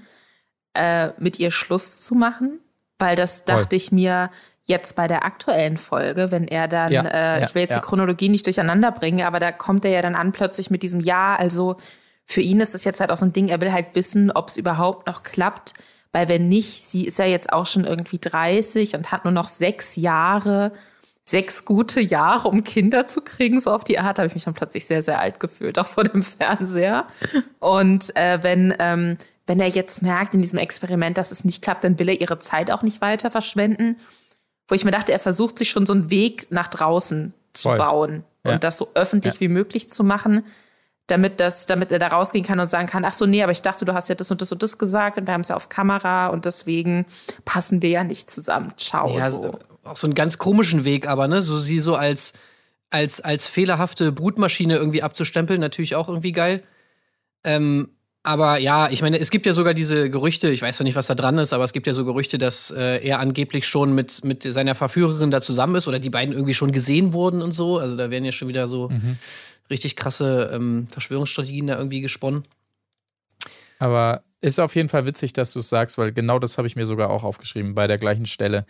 äh, 0.74 1.10
mit 1.18 1.38
ihr 1.38 1.50
Schluss 1.50 2.00
zu 2.00 2.14
machen? 2.14 2.60
Weil 2.98 3.16
das 3.16 3.42
Voll. 3.42 3.56
dachte 3.56 3.76
ich 3.76 3.92
mir 3.92 4.30
jetzt 4.64 4.96
bei 4.96 5.06
der 5.06 5.24
aktuellen 5.24 5.76
Folge, 5.76 6.30
wenn 6.30 6.48
er 6.48 6.66
dann, 6.66 6.92
Ja, 6.92 7.02
äh, 7.02 7.40
ja, 7.40 7.46
ich 7.46 7.54
will 7.54 7.62
jetzt 7.62 7.70
ja. 7.70 7.78
die 7.78 7.86
Chronologie 7.86 8.28
nicht 8.28 8.46
durcheinander 8.46 8.90
bringen, 8.90 9.24
aber 9.24 9.38
da 9.38 9.52
kommt 9.52 9.84
er 9.84 9.92
ja 9.92 10.02
dann 10.02 10.16
an 10.16 10.32
plötzlich 10.32 10.70
mit 10.70 10.82
diesem 10.82 11.00
Ja, 11.00 11.36
also 11.36 11.76
für 12.24 12.40
ihn 12.40 12.60
ist 12.60 12.74
es 12.74 12.82
jetzt 12.82 12.98
halt 13.00 13.10
auch 13.10 13.16
so 13.16 13.24
ein 13.24 13.32
Ding, 13.32 13.48
er 13.48 13.60
will 13.60 13.72
halt 13.72 13.94
wissen, 13.94 14.32
ob 14.32 14.48
es 14.48 14.56
überhaupt 14.56 15.06
noch 15.06 15.22
klappt, 15.22 15.74
weil 16.10 16.28
wenn 16.28 16.48
nicht, 16.48 16.88
sie 16.88 17.06
ist 17.06 17.18
ja 17.18 17.24
jetzt 17.24 17.52
auch 17.52 17.66
schon 17.66 17.84
irgendwie 17.84 18.18
30 18.18 18.96
und 18.96 19.12
hat 19.12 19.24
nur 19.24 19.32
noch 19.32 19.48
sechs 19.48 19.94
Jahre, 19.96 20.72
sechs 21.28 21.64
gute 21.64 22.00
Jahre, 22.00 22.46
um 22.48 22.62
Kinder 22.62 23.06
zu 23.08 23.20
kriegen, 23.20 23.58
so 23.58 23.72
auf 23.72 23.82
die 23.84 23.98
Art, 23.98 24.18
habe 24.18 24.28
ich 24.28 24.34
mich 24.34 24.44
dann 24.44 24.54
plötzlich 24.54 24.86
sehr, 24.86 25.02
sehr 25.02 25.18
alt 25.18 25.40
gefühlt, 25.40 25.78
auch 25.78 25.88
vor 25.88 26.04
dem 26.04 26.22
Fernseher. 26.22 27.06
Und 27.58 28.14
äh, 28.16 28.42
wenn, 28.42 28.72
ähm, 28.78 29.18
wenn 29.46 29.58
er 29.58 29.68
jetzt 29.68 30.02
merkt 30.02 30.34
in 30.34 30.40
diesem 30.42 30.58
Experiment, 30.60 31.18
dass 31.18 31.32
es 31.32 31.44
nicht 31.44 31.62
klappt, 31.62 31.82
dann 31.84 31.98
will 31.98 32.08
er 32.08 32.20
ihre 32.20 32.38
Zeit 32.38 32.70
auch 32.70 32.82
nicht 32.82 33.00
weiter 33.00 33.30
verschwenden. 33.30 33.96
Wo 34.68 34.74
ich 34.76 34.84
mir 34.84 34.90
dachte, 34.92 35.12
er 35.12 35.18
versucht 35.18 35.58
sich 35.58 35.68
schon 35.70 35.84
so 35.86 35.92
einen 35.92 36.10
Weg 36.10 36.46
nach 36.50 36.68
draußen 36.68 37.34
zu 37.52 37.68
Voll. 37.70 37.78
bauen 37.78 38.24
Ja. 38.44 38.54
und 38.54 38.64
das 38.64 38.78
so 38.78 38.88
öffentlich 38.94 39.34
Ja. 39.34 39.40
wie 39.40 39.48
möglich 39.48 39.90
zu 39.90 40.04
machen. 40.04 40.44
damit 41.08 41.38
das, 41.38 41.66
damit 41.66 41.92
er 41.92 42.00
da 42.00 42.08
rausgehen 42.08 42.44
kann 42.44 42.58
und 42.58 42.68
sagen 42.68 42.88
kann, 42.88 43.04
ach 43.04 43.12
so, 43.12 43.26
nee, 43.26 43.40
aber 43.44 43.52
ich 43.52 43.62
dachte, 43.62 43.84
du 43.84 43.94
hast 43.94 44.08
ja 44.08 44.16
das 44.16 44.28
und 44.32 44.40
das 44.40 44.50
und 44.50 44.60
das 44.60 44.76
gesagt 44.76 45.18
und 45.18 45.28
wir 45.28 45.34
haben 45.34 45.42
es 45.42 45.50
ja 45.50 45.54
auf 45.54 45.68
Kamera 45.68 46.26
und 46.26 46.46
deswegen 46.46 47.06
passen 47.44 47.80
wir 47.80 47.90
ja 47.90 48.02
nicht 48.02 48.28
zusammen. 48.28 48.72
Ciao. 48.76 49.16
Ja, 49.16 49.30
so. 49.30 49.56
Auch 49.86 49.96
so 49.96 50.06
einen 50.06 50.14
ganz 50.14 50.38
komischen 50.38 50.84
Weg, 50.84 51.08
aber 51.08 51.28
ne, 51.28 51.40
so 51.40 51.58
sie 51.58 51.78
so 51.78 51.94
als 51.94 52.32
als 52.90 53.20
als 53.20 53.46
fehlerhafte 53.46 54.12
Brutmaschine 54.12 54.76
irgendwie 54.76 55.02
abzustempeln, 55.02 55.60
natürlich 55.60 55.94
auch 55.94 56.08
irgendwie 56.08 56.32
geil. 56.32 56.62
Ähm, 57.44 57.90
aber 58.22 58.58
ja, 58.58 58.90
ich 58.90 59.02
meine, 59.02 59.20
es 59.20 59.30
gibt 59.30 59.46
ja 59.46 59.52
sogar 59.52 59.72
diese 59.72 60.10
Gerüchte, 60.10 60.48
ich 60.48 60.60
weiß 60.60 60.76
zwar 60.76 60.84
nicht, 60.84 60.96
was 60.96 61.06
da 61.06 61.14
dran 61.14 61.38
ist, 61.38 61.52
aber 61.52 61.62
es 61.62 61.72
gibt 61.72 61.86
ja 61.86 61.94
so 61.94 62.04
Gerüchte, 62.04 62.38
dass 62.38 62.72
äh, 62.72 63.06
er 63.06 63.20
angeblich 63.20 63.68
schon 63.68 63.94
mit, 63.94 64.24
mit 64.24 64.42
seiner 64.42 64.74
Verführerin 64.74 65.30
da 65.30 65.40
zusammen 65.40 65.76
ist 65.76 65.86
oder 65.86 66.00
die 66.00 66.10
beiden 66.10 66.34
irgendwie 66.34 66.54
schon 66.54 66.72
gesehen 66.72 67.12
wurden 67.12 67.40
und 67.40 67.52
so. 67.52 67.78
Also 67.78 67.96
da 67.96 68.10
werden 68.10 68.24
ja 68.24 68.32
schon 68.32 68.48
wieder 68.48 68.66
so 68.66 68.90
richtig 69.70 69.94
krasse 69.94 70.50
ähm, 70.52 70.88
Verschwörungsstrategien 70.90 71.68
da 71.68 71.78
irgendwie 71.78 72.00
gesponnen. 72.00 72.42
Aber 73.78 74.22
ist 74.40 74.58
auf 74.58 74.74
jeden 74.74 74.88
Fall 74.88 75.06
witzig, 75.06 75.32
dass 75.32 75.52
du 75.52 75.60
es 75.60 75.68
sagst, 75.68 75.98
weil 75.98 76.12
genau 76.12 76.38
das 76.38 76.58
habe 76.58 76.66
ich 76.66 76.76
mir 76.76 76.86
sogar 76.86 77.10
auch 77.10 77.24
aufgeschrieben 77.24 77.74
bei 77.74 77.86
der 77.86 77.98
gleichen 77.98 78.26
Stelle. 78.26 78.66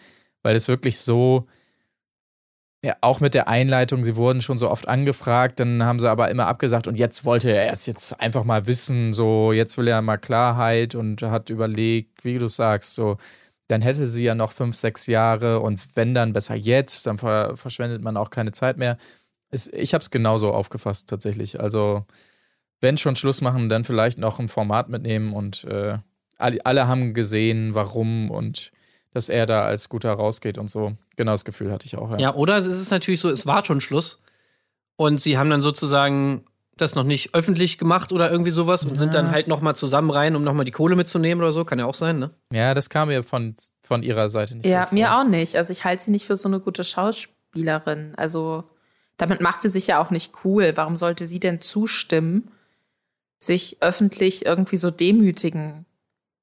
Weil 0.47 0.55
es 0.55 0.69
wirklich 0.69 1.01
so, 1.01 1.45
ja, 2.81 2.95
auch 3.01 3.19
mit 3.19 3.35
der 3.35 3.49
Einleitung, 3.49 4.05
sie 4.05 4.15
wurden 4.15 4.41
schon 4.41 4.59
so 4.59 4.71
oft 4.71 4.87
angefragt, 4.87 5.59
dann 5.59 5.83
haben 5.83 5.99
sie 5.99 6.09
aber 6.09 6.31
immer 6.31 6.47
abgesagt 6.47 6.87
und 6.87 6.95
jetzt 6.95 7.25
wollte 7.25 7.51
er 7.51 7.65
erst 7.67 7.89
jetzt 7.89 8.21
einfach 8.21 8.45
mal 8.45 8.69
wissen, 8.69 9.13
so 9.13 9.51
jetzt 9.51 9.77
will 9.77 9.89
er 9.89 10.03
mal 10.03 10.19
Klarheit 10.19 10.95
und 10.95 11.21
hat 11.23 11.51
überlegt, 11.51 12.25
wie 12.25 12.39
du 12.39 12.47
sagst, 12.47 12.95
so 12.95 13.17
dann 13.67 13.83
hätte 13.83 14.07
sie 14.07 14.23
ja 14.23 14.37
noch 14.37 14.53
fünf, 14.53 14.77
sechs 14.77 15.09
Jahre 15.09 15.59
und 15.59 15.81
wenn 15.97 16.15
dann 16.15 16.33
besser 16.33 16.55
jetzt, 16.55 17.09
dann 17.09 17.19
ver 17.19 17.57
verschwendet 17.57 18.03
man 18.03 18.17
auch 18.17 18.31
keine 18.31 18.53
Zeit 18.53 18.77
mehr. 18.77 18.99
Es, 19.51 19.67
ich 19.67 19.95
habe 19.95 20.03
es 20.03 20.13
genauso 20.13 20.53
aufgefasst 20.53 21.11
tatsächlich. 21.11 21.59
Also 21.59 22.07
wenn 22.81 22.99
schon 22.99 23.17
Schluss 23.17 23.41
machen, 23.41 23.69
dann 23.69 23.83
vielleicht 23.83 24.19
noch 24.19 24.39
ein 24.39 24.49
Format 24.49 24.91
mitnehmen 24.91 25.33
und 25.33 25.65
äh, 25.65 25.99
alle, 26.39 26.65
alle 26.65 26.87
haben 26.87 27.15
gesehen, 27.15 27.75
warum 27.75 28.31
und 28.31 28.71
dass 29.17 29.31
er 29.31 29.47
da 29.47 29.65
als 29.65 29.89
guter 29.89 30.13
rausgeht 30.13 30.59
und 30.59 30.69
so. 30.69 30.93
Genau 31.17 31.33
das 31.33 31.47
Gefühl 31.47 31.73
hatte 31.73 31.87
ich 31.87 31.97
auch. 31.97 32.11
Ja. 32.11 32.19
Ja, 32.19 32.35
oder 32.35 32.59
es 32.59 32.67
ist 32.67 32.91
natürlich 32.91 33.21
so, 33.21 33.31
es 33.31 33.47
war 33.47 33.65
schon 33.65 33.81
Schluss 33.81 34.21
und 34.97 35.23
sie 35.23 35.39
haben 35.39 35.49
dann 35.49 35.63
sozusagen 35.63 36.45
das 36.77 36.95
noch 36.95 37.05
nicht 37.05 37.35
öffentlich 37.35 37.79
gemacht 37.79 38.13
oder 38.13 38.31
irgendwie 38.31 38.51
sowas 38.51 38.85
und 38.85 38.99
sind 38.99 39.15
dann 39.15 39.31
halt 39.31 39.49
noch 39.49 39.63
mal 39.63 39.75
zusammen 39.75 40.11
rein, 40.11 40.37
um 40.37 40.45
noch 40.45 40.53
mal 40.53 40.65
die 40.65 40.71
Kohle 40.71 40.97
mitzunehmen 40.97 41.43
oder 41.43 41.55
so, 41.55 41.65
kann 41.65 41.79
ja 41.79 41.87
auch 41.87 41.95
sein, 41.95 42.19
ne? 42.19 42.31
Ja, 42.53 42.75
das 42.75 42.91
kam 42.91 43.09
mir 43.09 43.23
von, 43.23 43.57
von 43.81 44.03
ihrer 44.03 44.29
Seite 44.29 44.59
nicht 44.59 44.67
Ja, 44.67 44.87
so 44.91 44.95
mir 44.95 45.17
auch 45.17 45.25
nicht. 45.25 45.57
Also 45.57 45.73
ich 45.73 45.85
halte 45.85 46.05
sie 46.05 46.11
nicht 46.11 46.27
für 46.27 46.37
so 46.37 46.51
eine 46.51 46.61
gute 46.61 46.85
Schauspielerin. 46.85 48.13
Also 48.19 48.65
damit 49.17 49.41
macht 49.41 49.63
sie 49.63 49.71
sich 49.71 49.87
ja 49.87 49.99
auch 49.99 50.11
nicht 50.11 50.35
cool. 50.45 50.73
Warum 50.75 50.99
sollte 50.99 51.27
sie 51.27 51.41
denn 51.41 51.61
zustimmen, 51.61 52.51
sich 53.43 53.79
öffentlich 53.81 54.45
irgendwie 54.45 54.77
so 54.77 54.91
demütigen 54.91 55.87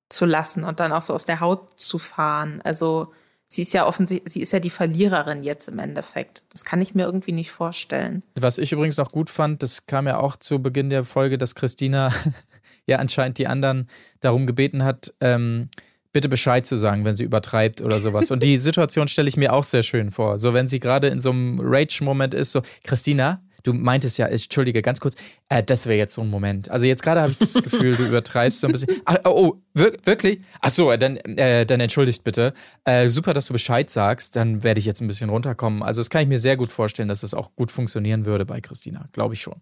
zu 0.09 0.25
lassen 0.25 0.63
und 0.63 0.79
dann 0.79 0.91
auch 0.91 1.01
so 1.01 1.13
aus 1.13 1.25
der 1.25 1.39
Haut 1.39 1.79
zu 1.79 1.99
fahren? 1.99 2.61
Also 2.63 3.13
sie 3.47 3.61
ist 3.61 3.73
ja 3.73 3.85
offensichtlich, 3.85 4.33
sie 4.33 4.41
ist 4.41 4.51
ja 4.51 4.59
die 4.59 4.69
Verliererin 4.69 5.43
jetzt 5.43 5.67
im 5.67 5.79
Endeffekt. 5.79 6.43
Das 6.51 6.65
kann 6.65 6.81
ich 6.81 6.95
mir 6.95 7.03
irgendwie 7.03 7.31
nicht 7.31 7.51
vorstellen. 7.51 8.23
Was 8.39 8.57
ich 8.57 8.71
übrigens 8.71 8.97
noch 8.97 9.11
gut 9.11 9.29
fand, 9.29 9.63
das 9.63 9.85
kam 9.85 10.07
ja 10.07 10.17
auch 10.17 10.35
zu 10.35 10.61
Beginn 10.61 10.89
der 10.89 11.03
Folge, 11.03 11.37
dass 11.37 11.55
Christina 11.55 12.11
ja 12.87 12.97
anscheinend 12.97 13.37
die 13.37 13.47
anderen 13.47 13.87
darum 14.19 14.47
gebeten 14.47 14.83
hat, 14.83 15.13
ähm, 15.21 15.69
bitte 16.11 16.29
Bescheid 16.29 16.65
zu 16.65 16.77
sagen, 16.77 17.05
wenn 17.05 17.15
sie 17.15 17.23
übertreibt 17.23 17.81
oder 17.81 17.99
sowas. 17.99 18.31
Und 18.31 18.43
die 18.43 18.57
Situation 18.59 19.07
stelle 19.07 19.29
ich 19.29 19.37
mir 19.37 19.53
auch 19.53 19.63
sehr 19.63 19.83
schön 19.83 20.11
vor. 20.11 20.39
So, 20.39 20.53
wenn 20.53 20.67
sie 20.67 20.79
gerade 20.79 21.07
in 21.07 21.19
so 21.19 21.31
einem 21.31 21.59
Rage-Moment 21.61 22.33
ist, 22.33 22.51
so, 22.51 22.61
Christina, 22.83 23.41
du 23.63 23.73
meintest 23.73 24.17
ja, 24.17 24.27
entschuldige, 24.27 24.81
ganz 24.81 24.99
kurz, 24.99 25.15
äh, 25.49 25.63
das 25.63 25.85
wäre 25.85 25.97
jetzt 25.97 26.13
so 26.13 26.21
ein 26.21 26.29
Moment. 26.29 26.69
Also 26.69 26.85
jetzt 26.85 27.01
gerade 27.03 27.21
habe 27.21 27.31
ich 27.31 27.37
das 27.37 27.53
Gefühl, 27.53 27.95
du 27.95 28.05
übertreibst 28.05 28.59
so 28.59 28.67
ein 28.67 28.73
bisschen. 28.73 29.01
Ach, 29.05 29.17
oh, 29.25 29.29
oh, 29.29 29.61
wir 29.73 29.93
wirklich? 30.03 30.41
Ach 30.61 30.69
so, 30.69 30.95
dann, 30.95 31.17
äh, 31.17 31.65
dann 31.65 31.79
entschuldigt 31.79 32.23
bitte. 32.23 32.53
Äh, 32.83 33.09
super, 33.09 33.33
dass 33.33 33.47
du 33.47 33.53
Bescheid 33.53 33.89
sagst, 33.89 34.35
dann 34.35 34.63
werde 34.63 34.79
ich 34.79 34.85
jetzt 34.85 35.01
ein 35.01 35.07
bisschen 35.07 35.29
runterkommen. 35.29 35.81
Also 35.81 36.01
das 36.01 36.09
kann 36.09 36.21
ich 36.21 36.27
mir 36.27 36.39
sehr 36.39 36.57
gut 36.57 36.71
vorstellen, 36.71 37.09
dass 37.09 37.21
das 37.21 37.33
auch 37.33 37.55
gut 37.55 37.71
funktionieren 37.71 38.25
würde 38.25 38.45
bei 38.45 38.61
Christina, 38.61 39.05
glaube 39.11 39.33
ich 39.33 39.41
schon. 39.41 39.59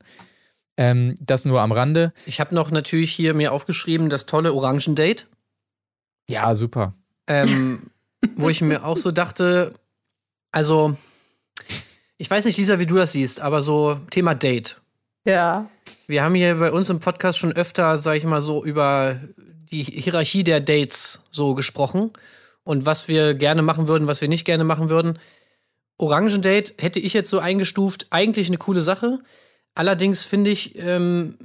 Ähm, 0.78 1.16
das 1.20 1.46
nur 1.46 1.62
am 1.62 1.72
Rande. 1.72 2.14
Ich 2.26 2.40
habe 2.40 2.56
noch 2.56 2.72
natürlich 2.72 3.12
hier 3.12 3.34
mir 3.34 3.52
aufgeschrieben, 3.52 4.10
das 4.10 4.26
tolle 4.26 4.54
Orangendate. 4.54 5.26
Ja, 6.30 6.54
super. 6.54 6.94
ähm, 7.28 7.84
wo 8.36 8.50
ich 8.50 8.62
mir 8.62 8.86
auch 8.86 8.98
so 8.98 9.12
dachte, 9.12 9.74
also, 10.52 10.96
ich 12.22 12.30
weiß 12.30 12.46
nicht, 12.46 12.60
Lisa, 12.60 12.78
wie 12.78 12.86
du 12.86 12.96
das 12.96 13.14
siehst, 13.14 13.42
aber 13.42 13.64
so 13.64 14.00
Thema 14.12 14.36
Date. 14.36 14.80
Ja. 15.26 15.68
Wir 16.06 16.22
haben 16.22 16.36
hier 16.36 16.54
bei 16.54 16.72
uns 16.72 16.88
im 16.92 17.00
Podcast 17.00 17.40
schon 17.40 17.52
öfter, 17.52 17.98
sag 17.98 18.16
ich 18.16 18.26
mal 18.26 18.42
so, 18.42 18.64
über 18.64 19.20
die 19.38 19.82
Hierarchie 19.82 20.44
der 20.44 20.60
Dates 20.60 21.22
so 21.32 21.56
gesprochen 21.56 22.12
und 22.64 22.86
was 22.86 23.08
wir 23.08 23.34
gerne 23.34 23.64
machen 23.64 23.88
würden, 23.88 24.08
was 24.08 24.22
wir 24.22 24.28
nicht 24.28 24.46
gerne 24.46 24.64
machen 24.64 24.92
würden. 24.92 25.18
Orangendate 25.98 26.76
hätte 26.78 27.00
ich 27.00 27.14
jetzt 27.14 27.32
so 27.32 27.40
eingestuft, 27.40 28.06
eigentlich 28.12 28.50
eine 28.50 28.58
coole 28.58 28.82
Sache. 28.82 29.18
Allerdings 29.74 30.24
finde 30.24 30.52
ich 30.52 30.78
ähm, 30.78 31.40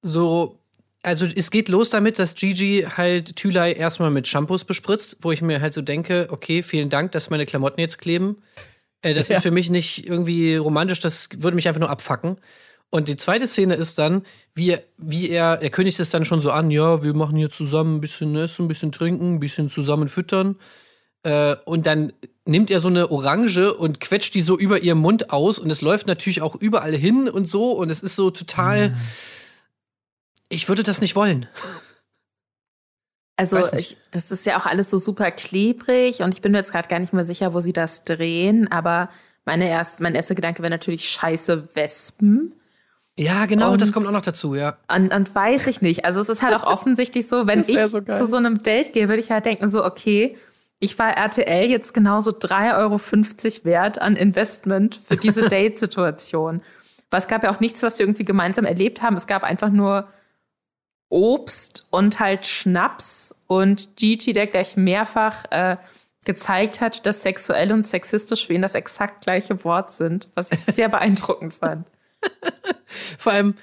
so, 0.00 0.58
also 1.02 1.26
es 1.26 1.50
geht 1.50 1.68
los 1.68 1.90
damit, 1.90 2.18
dass 2.18 2.34
Gigi 2.34 2.86
halt 2.96 3.36
Thülei 3.36 3.74
erstmal 3.74 4.10
mit 4.10 4.26
Shampoos 4.26 4.64
bespritzt, 4.64 5.18
wo 5.20 5.32
ich 5.32 5.42
mir 5.42 5.60
halt 5.60 5.74
so 5.74 5.82
denke, 5.82 6.28
okay, 6.30 6.62
vielen 6.62 6.88
Dank, 6.88 7.12
dass 7.12 7.28
meine 7.28 7.44
Klamotten 7.44 7.80
jetzt 7.80 7.98
kleben. 7.98 8.38
Äh, 9.04 9.14
das 9.14 9.28
Ja. 9.28 9.36
ist 9.36 9.42
für 9.42 9.50
mich 9.50 9.70
nicht 9.70 10.06
irgendwie 10.06 10.56
romantisch, 10.56 10.98
das 11.00 11.28
würde 11.36 11.54
mich 11.54 11.68
einfach 11.68 11.80
nur 11.80 11.90
abfacken. 11.90 12.38
Und 12.90 13.08
die 13.08 13.16
zweite 13.16 13.46
Szene 13.46 13.74
ist 13.74 13.98
dann, 13.98 14.22
wie, 14.54 14.70
er- 14.70 14.82
wie 14.98 15.28
er, 15.28 15.60
er 15.62 15.70
kündigt 15.70 15.98
es 16.00 16.10
dann 16.10 16.24
schon 16.24 16.40
so 16.40 16.50
an, 16.52 16.70
ja, 16.70 17.02
wir 17.02 17.12
machen 17.14 17.36
hier 17.36 17.50
zusammen 17.50 17.96
ein 17.96 18.00
bisschen 18.00 18.34
essen, 18.36 18.64
ein 18.64 18.68
bisschen 18.68 18.92
trinken, 18.92 19.34
ein 19.34 19.40
bisschen 19.40 19.68
zusammen 19.68 20.08
füttern. 20.08 20.56
Äh, 21.24 21.56
und 21.64 21.86
dann 21.86 22.12
nimmt 22.46 22.70
er 22.70 22.80
so 22.80 22.88
eine 22.88 23.10
Orange 23.10 23.74
und 23.74 23.98
quetscht 24.00 24.34
die 24.34 24.42
so 24.42 24.58
über 24.58 24.80
ihrem 24.82 24.98
Mund 24.98 25.30
aus 25.30 25.58
und 25.58 25.70
es 25.70 25.80
läuft 25.82 26.06
natürlich 26.06 26.42
auch 26.42 26.54
überall 26.54 26.94
hin 26.94 27.28
und 27.28 27.48
so 27.48 27.72
und 27.72 27.90
es 27.90 28.02
ist 28.02 28.14
so 28.16 28.30
total. 28.30 28.94
Ich 30.50 30.68
würde 30.68 30.82
das 30.82 31.00
nicht 31.00 31.16
wollen. 31.16 31.46
Also 33.36 33.58
ich, 33.76 33.96
das 34.12 34.30
ist 34.30 34.46
ja 34.46 34.58
auch 34.58 34.66
alles 34.66 34.90
so 34.90 34.98
super 34.98 35.30
klebrig 35.32 36.20
und 36.20 36.32
ich 36.34 36.40
bin 36.40 36.52
mir 36.52 36.58
jetzt 36.58 36.70
gerade 36.72 36.88
gar 36.88 37.00
nicht 37.00 37.12
mehr 37.12 37.24
sicher, 37.24 37.52
wo 37.52 37.60
sie 37.60 37.72
das 37.72 38.04
drehen, 38.04 38.70
aber 38.70 39.08
meine 39.44 39.68
erst, 39.68 40.00
mein 40.00 40.14
erster 40.14 40.34
Gedanke 40.36 40.62
wäre 40.62 40.70
natürlich 40.70 41.08
scheiße 41.08 41.68
Wespen. 41.74 42.54
Ja, 43.18 43.46
genau, 43.46 43.72
Und- 43.72 43.80
das 43.80 43.92
kommt 43.92 44.06
auch 44.06 44.12
noch 44.12 44.22
dazu, 44.22 44.54
ja. 44.54 44.76
Und, 44.88 45.12
und 45.12 45.34
weiß 45.34 45.66
ich 45.66 45.82
nicht. 45.82 46.04
Also 46.04 46.20
es 46.20 46.28
ist 46.28 46.42
halt 46.42 46.54
auch 46.54 46.64
offensichtlich 46.64 47.28
so, 47.28 47.46
wenn 47.46 47.60
ich 47.66 47.78
so 47.86 48.00
zu 48.00 48.26
so 48.26 48.36
einem 48.36 48.62
Date 48.62 48.92
gehe, 48.92 49.08
würde 49.08 49.20
ich 49.20 49.30
halt 49.30 49.46
denken, 49.46 49.68
so, 49.68 49.84
okay, 49.84 50.36
ich 50.80 50.98
war 50.98 51.16
RTL 51.16 51.68
jetzt 51.70 51.94
genauso 51.94 52.30
3,50 52.32 52.76
Euro 52.78 53.64
wert 53.64 54.00
an 54.02 54.16
Investment 54.16 55.00
für 55.06 55.16
diese 55.16 55.42
Date-Situation. 55.48 56.62
Weil 57.10 57.20
es 57.20 57.28
gab 57.28 57.44
ja 57.44 57.54
auch 57.54 57.60
nichts, 57.60 57.82
was 57.82 57.98
wir 57.98 58.06
irgendwie 58.06 58.24
gemeinsam 58.24 58.64
erlebt 58.64 59.00
haben. 59.02 59.16
Es 59.16 59.26
gab 59.26 59.44
einfach 59.44 59.70
nur 59.70 60.08
Obst 61.14 61.86
und 61.90 62.18
halt 62.18 62.44
Schnaps 62.44 63.36
und 63.46 63.96
Gigi, 63.96 64.32
der 64.32 64.48
gleich 64.48 64.76
mehrfach 64.76 65.44
äh, 65.52 65.76
gezeigt 66.24 66.80
hat, 66.80 67.06
dass 67.06 67.22
sexuell 67.22 67.70
und 67.70 67.86
sexistisch 67.86 68.46
für 68.46 68.54
ihn 68.54 68.62
das 68.62 68.74
exakt 68.74 69.22
gleiche 69.22 69.62
Wort 69.62 69.92
sind, 69.92 70.28
was 70.34 70.50
ich 70.50 70.58
sehr 70.74 70.88
beeindruckend 70.90 71.54
fand. 71.54 71.86
Vor 73.16 73.32
allem 73.32 73.54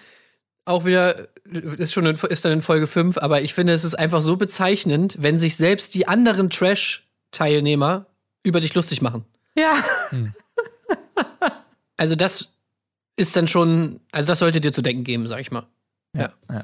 auch 0.64 0.86
wieder, 0.86 1.28
ist 1.44 1.92
schon 1.92 2.06
in, 2.06 2.16
ist 2.16 2.46
dann 2.46 2.54
in 2.54 2.62
Folge 2.62 2.88
5, 2.88 3.18
aber 3.18 3.42
ich 3.42 3.54
finde, 3.54 3.74
es 3.74 3.84
ist 3.84 3.96
einfach 3.96 4.22
so 4.22 4.38
bezeichnend, 4.38 5.18
wenn 5.20 5.38
sich 5.38 5.58
selbst 5.58 5.94
die 5.94 6.08
anderen 6.08 6.50
Trash-Teilnehmer 6.50 8.06
über 8.44 8.62
dich 8.62 8.74
lustig 8.76 9.02
machen. 9.02 9.26
Ja. 9.56 9.74
Also 11.98 12.16
das 12.16 12.54
ist 13.18 13.36
dann 13.36 13.48
schon, 13.48 14.00
also 14.12 14.26
das 14.26 14.40
sollte 14.40 14.62
dir 14.62 14.72
zu 14.72 14.82
denken 14.82 15.04
geben, 15.04 15.28
sag 15.28 15.42
ich 15.42 15.52
mal. 15.52 15.68
Ja. 16.16 16.32
ja. 16.50 16.64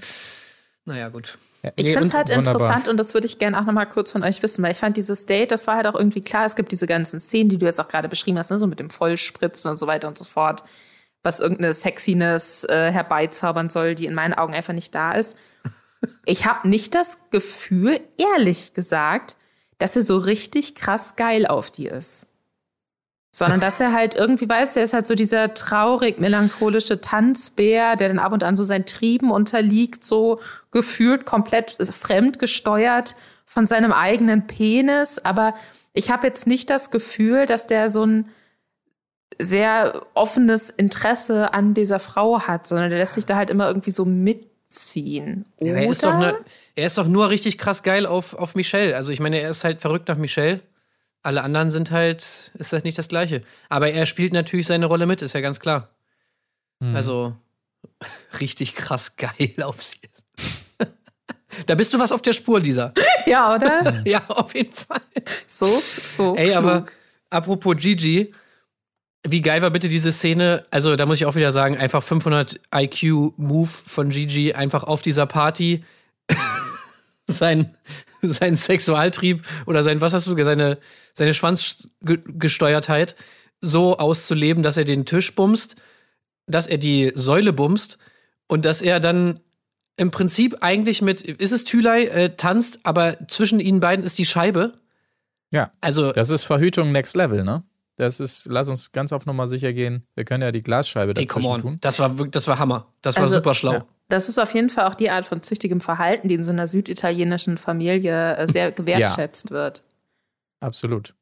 Naja, 0.87 1.09
gut. 1.09 1.37
Ja. 1.63 1.71
Ich 1.75 1.85
Nee, 1.85 1.93
finde 1.93 2.07
es 2.07 2.13
halt 2.13 2.29
wunderbar. 2.29 2.53
interessant 2.53 2.87
und 2.87 2.97
das 2.97 3.13
würde 3.13 3.27
ich 3.27 3.39
gerne 3.39 3.59
auch 3.59 3.65
noch 3.65 3.73
mal 3.73 3.85
kurz 3.85 4.11
von 4.11 4.23
euch 4.23 4.41
wissen, 4.41 4.63
weil 4.63 4.71
ich 4.71 4.77
fand 4.77 4.95
dieses 4.95 5.25
Date, 5.25 5.51
das 5.51 5.67
war 5.67 5.75
halt 5.75 5.87
auch 5.87 5.95
irgendwie 5.95 6.21
klar, 6.21 6.45
es 6.45 6.55
gibt 6.55 6.71
diese 6.71 6.87
ganzen 6.87 7.19
Szenen, 7.19 7.49
die 7.49 7.57
du 7.57 7.65
jetzt 7.65 7.79
auch 7.81 7.87
gerade 7.87 8.07
beschrieben 8.07 8.37
hast, 8.39 8.51
ne, 8.51 8.57
so 8.59 8.67
mit 8.67 8.79
dem 8.79 8.89
Vollspritzen 8.89 9.69
und 9.69 9.77
so 9.77 9.85
weiter 9.85 10.07
und 10.07 10.17
so 10.17 10.23
fort, 10.23 10.63
was 11.23 11.39
irgendeine 11.39 11.73
Sexiness 11.73 12.63
äh, 12.63 12.91
herbeizaubern 12.91 13.69
soll, 13.69 13.95
die 13.95 14.05
in 14.05 14.13
meinen 14.13 14.33
Augen 14.33 14.53
einfach 14.53 14.73
nicht 14.73 14.95
da 14.95 15.11
ist. 15.13 15.37
Ich 16.25 16.45
habe 16.45 16.69
nicht 16.69 16.93
das 16.93 17.17
Gefühl, 17.31 17.99
ehrlich 18.19 18.75
gesagt, 18.75 19.35
dass 19.79 19.95
er 19.95 20.03
so 20.03 20.19
richtig 20.19 20.75
krass 20.75 21.15
geil 21.15 21.47
auf 21.47 21.71
die 21.71 21.87
ist. 21.87 22.27
Sondern 23.37 23.59
dass 23.59 23.79
er 23.79 23.93
halt 23.93 24.15
irgendwie 24.15 24.49
weiß, 24.49 24.77
er 24.77 24.83
ist 24.83 24.93
halt 24.93 25.05
so 25.05 25.13
dieser 25.13 25.53
traurig 25.53 26.19
melancholische 26.19 27.01
Tanzbär, 27.01 27.95
der 27.95 28.07
dann 28.07 28.17
ab 28.17 28.31
und 28.31 28.43
an 28.43 28.57
so 28.57 28.63
seinen 28.63 28.87
Trieben 28.87 29.29
unterliegt, 29.29 30.03
so 30.03 30.39
gefühlt 30.71 31.27
komplett 31.27 31.77
fremdgesteuert 31.79 33.15
von 33.45 33.67
seinem 33.67 33.91
eigenen 33.91 34.47
Penis. 34.47 35.19
Aber 35.19 35.53
ich 35.93 36.09
habe 36.09 36.25
jetzt 36.25 36.47
nicht 36.47 36.71
das 36.71 36.89
Gefühl, 36.89 37.45
dass 37.45 37.67
der 37.67 37.91
so 37.91 38.07
ein 38.07 38.29
sehr 39.37 40.07
offenes 40.15 40.71
Interesse 40.71 41.53
an 41.53 41.75
dieser 41.75 41.99
Frau 41.99 42.41
hat, 42.41 42.65
sondern 42.65 42.89
der 42.89 42.97
lässt 42.97 43.13
sich 43.13 43.27
da 43.27 43.35
halt 43.35 43.51
immer 43.51 43.67
irgendwie 43.67 43.91
so 43.91 44.03
mitziehen. 44.03 45.45
Ja, 45.61 45.75
er, 45.75 45.87
ist 45.87 46.03
doch 46.03 46.17
ne, 46.17 46.33
er 46.73 46.87
ist 46.87 46.97
doch 46.97 47.07
nur 47.07 47.29
richtig 47.29 47.59
krass 47.59 47.83
geil 47.83 48.07
auf, 48.07 48.33
auf 48.33 48.55
Michelle. 48.55 48.95
Also 48.95 49.11
ich 49.11 49.19
meine, 49.19 49.39
er 49.39 49.51
ist 49.51 49.63
halt 49.63 49.81
verrückt 49.81 50.07
nach 50.07 50.17
Michelle. 50.17 50.61
Alle 51.27 51.43
anderen 51.43 51.69
sind 51.69 51.91
halt, 51.91 52.51
ist 52.53 52.71
das 52.71 52.85
nicht 52.85 52.97
das 52.97 53.09
Gleiche. 53.09 53.43
Aber 53.67 53.91
er 53.91 54.05
spielt 54.05 54.31
natürlich 54.31 54.65
seine 54.65 54.85
Rolle 54.85 55.05
mit, 55.05 55.21
ist 55.21 55.33
ja 55.33 55.41
ganz 55.41 55.59
klar. 55.59 55.89
Also 56.93 57.35
richtig 58.39 58.75
krass 58.75 59.17
geil 59.17 59.53
auf 59.61 59.83
sie. 59.83 59.97
da 61.65 61.75
bist 61.75 61.93
du 61.93 61.99
was 61.99 62.13
auf 62.13 62.21
der 62.21 62.31
Spur, 62.31 62.61
Lisa. 62.61 62.93
ja, 63.25 63.53
oder? 63.53 64.03
Ja, 64.05 64.25
auf 64.29 64.55
jeden 64.55 64.71
Fall. 64.71 65.01
So, 65.47 65.65
so. 66.15 66.33
Ey, 66.37 66.51
klug. 66.51 66.57
aber 66.57 66.85
apropos 67.29 67.75
Gigi, 67.75 68.33
wie 69.27 69.41
geil 69.41 69.61
war 69.61 69.71
bitte 69.71 69.89
diese 69.89 70.13
Szene? 70.13 70.65
Also, 70.71 70.95
da 70.95 71.05
muss 71.05 71.17
ich 71.17 71.25
auch 71.25 71.35
wieder 71.35 71.51
sagen, 71.51 71.77
einfach 71.77 72.03
500 72.03 72.57
IQ-Move 72.73 73.69
von 73.85 74.11
Gigi, 74.11 74.53
einfach 74.53 74.85
auf 74.85 75.01
dieser 75.01 75.25
Party 75.25 75.83
sein, 77.27 77.75
sein 78.21 78.55
Sexualtrieb 78.55 79.45
oder 79.65 79.83
sein, 79.83 80.01
was 80.01 80.13
hast 80.13 80.27
du 80.27 80.35
gesagt, 80.35 80.59
seine, 80.59 80.77
seine 81.13 81.33
Schwanzgesteuertheit 81.33 83.15
so 83.61 83.97
auszuleben, 83.97 84.63
dass 84.63 84.77
er 84.77 84.85
den 84.85 85.05
Tisch 85.05 85.33
bumst, 85.35 85.75
dass 86.45 86.67
er 86.67 86.77
die 86.77 87.11
Säule 87.15 87.53
bumst 87.53 87.97
und 88.47 88.65
dass 88.65 88.81
er 88.81 88.99
dann 88.99 89.39
im 89.97 90.11
Prinzip 90.11 90.57
eigentlich 90.61 91.01
mit, 91.01 91.21
ist 91.23 91.51
es 91.51 91.63
Thülei, 91.63 92.05
äh, 92.05 92.35
tanzt, 92.35 92.79
aber 92.83 93.17
zwischen 93.27 93.59
ihnen 93.59 93.79
beiden 93.79 94.05
ist 94.05 94.17
die 94.19 94.25
Scheibe. 94.25 94.73
Ja. 95.51 95.71
Also, 95.81 96.11
Das 96.11 96.29
ist 96.29 96.43
Verhütung 96.43 96.91
Next 96.91 97.15
Level, 97.15 97.43
ne? 97.43 97.63
Das 97.95 98.19
ist, 98.19 98.45
lass 98.47 98.69
uns 98.69 98.91
ganz 98.91 99.11
auf 99.11 99.25
Nummer 99.25 99.47
sicher 99.47 99.73
gehen. 99.73 100.05
Wir 100.13 100.23
können 100.23 100.43
ja 100.43 100.51
die 100.51 100.61
Glasscheibe 100.61 101.15
ey, 101.15 101.25
come 101.25 101.43
dazwischen 101.45 101.51
on. 101.51 101.61
tun. 101.61 101.77
Das 101.81 101.97
war, 101.97 102.19
wirklich- 102.19 102.31
das 102.33 102.47
war 102.47 102.59
Hammer. 102.59 102.93
Das 103.01 103.15
war 103.15 103.23
Also, 103.23 103.35
super 103.37 103.55
schlau. 103.55 103.73
ja. 103.73 103.85
Das 104.09 104.29
ist 104.29 104.39
auf 104.39 104.53
jeden 104.53 104.69
Fall 104.69 104.87
auch 104.87 104.95
die 104.95 105.09
Art 105.09 105.25
von 105.25 105.41
züchtigem 105.41 105.81
Verhalten, 105.81 106.27
die 106.27 106.35
in 106.35 106.43
so 106.43 106.51
einer 106.51 106.67
süditalienischen 106.67 107.57
Familie 107.57 108.35
äh, 108.37 108.51
sehr 108.51 108.71
gewertschätzt 108.73 109.51
wird. 109.51 109.83
Absolut. 110.59 111.13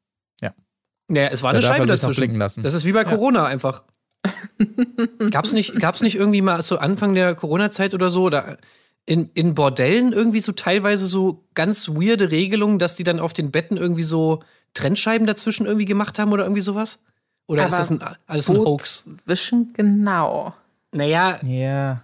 Naja, 1.08 1.28
es 1.32 1.42
war 1.42 1.52
Da 1.52 1.58
eine 1.58 1.66
Scheibe 1.66 1.86
dazwischen. 1.86 2.34
lassen. 2.36 2.62
Das 2.62 2.74
ist 2.74 2.84
wie 2.84 2.92
bei 2.92 3.04
Corona 3.04 3.44
einfach. 3.44 3.84
gab's 5.30 5.52
nicht, 5.52 5.78
gab's 5.78 6.00
nicht 6.00 6.16
irgendwie 6.16 6.42
mal 6.42 6.62
zu 6.64 6.80
Anfang 6.80 7.14
der 7.14 7.34
Corona-Zeit 7.34 7.94
oder 7.94 8.10
so, 8.10 8.24
oder 8.24 8.58
in, 9.04 9.30
in 9.34 9.54
Bordellen 9.54 10.12
irgendwie 10.12 10.40
so 10.40 10.50
teilweise 10.50 11.06
so 11.06 11.44
ganz 11.54 11.88
weirde 11.88 12.32
Regelungen, 12.32 12.80
dass 12.80 12.96
die 12.96 13.04
dann 13.04 13.20
auf 13.20 13.32
den 13.32 13.52
Betten 13.52 13.76
irgendwie 13.76 14.02
so 14.02 14.42
Trennscheiben 14.74 15.28
dazwischen 15.28 15.66
irgendwie 15.66 15.84
gemacht 15.84 16.18
haben 16.18 16.32
oder 16.32 16.44
irgendwie 16.44 16.62
sowas? 16.62 17.04
Oder 17.46 17.66
ist 17.66 17.72
Aber 17.74 17.78
das 17.78 17.90
ein, 17.92 18.16
alles 18.26 18.50
ein 18.50 18.58
Hoax? 18.58 19.08
Zwischen 19.24 19.72
genau. 19.74 20.54
Naja, 20.92 21.38
Ja. 21.42 22.02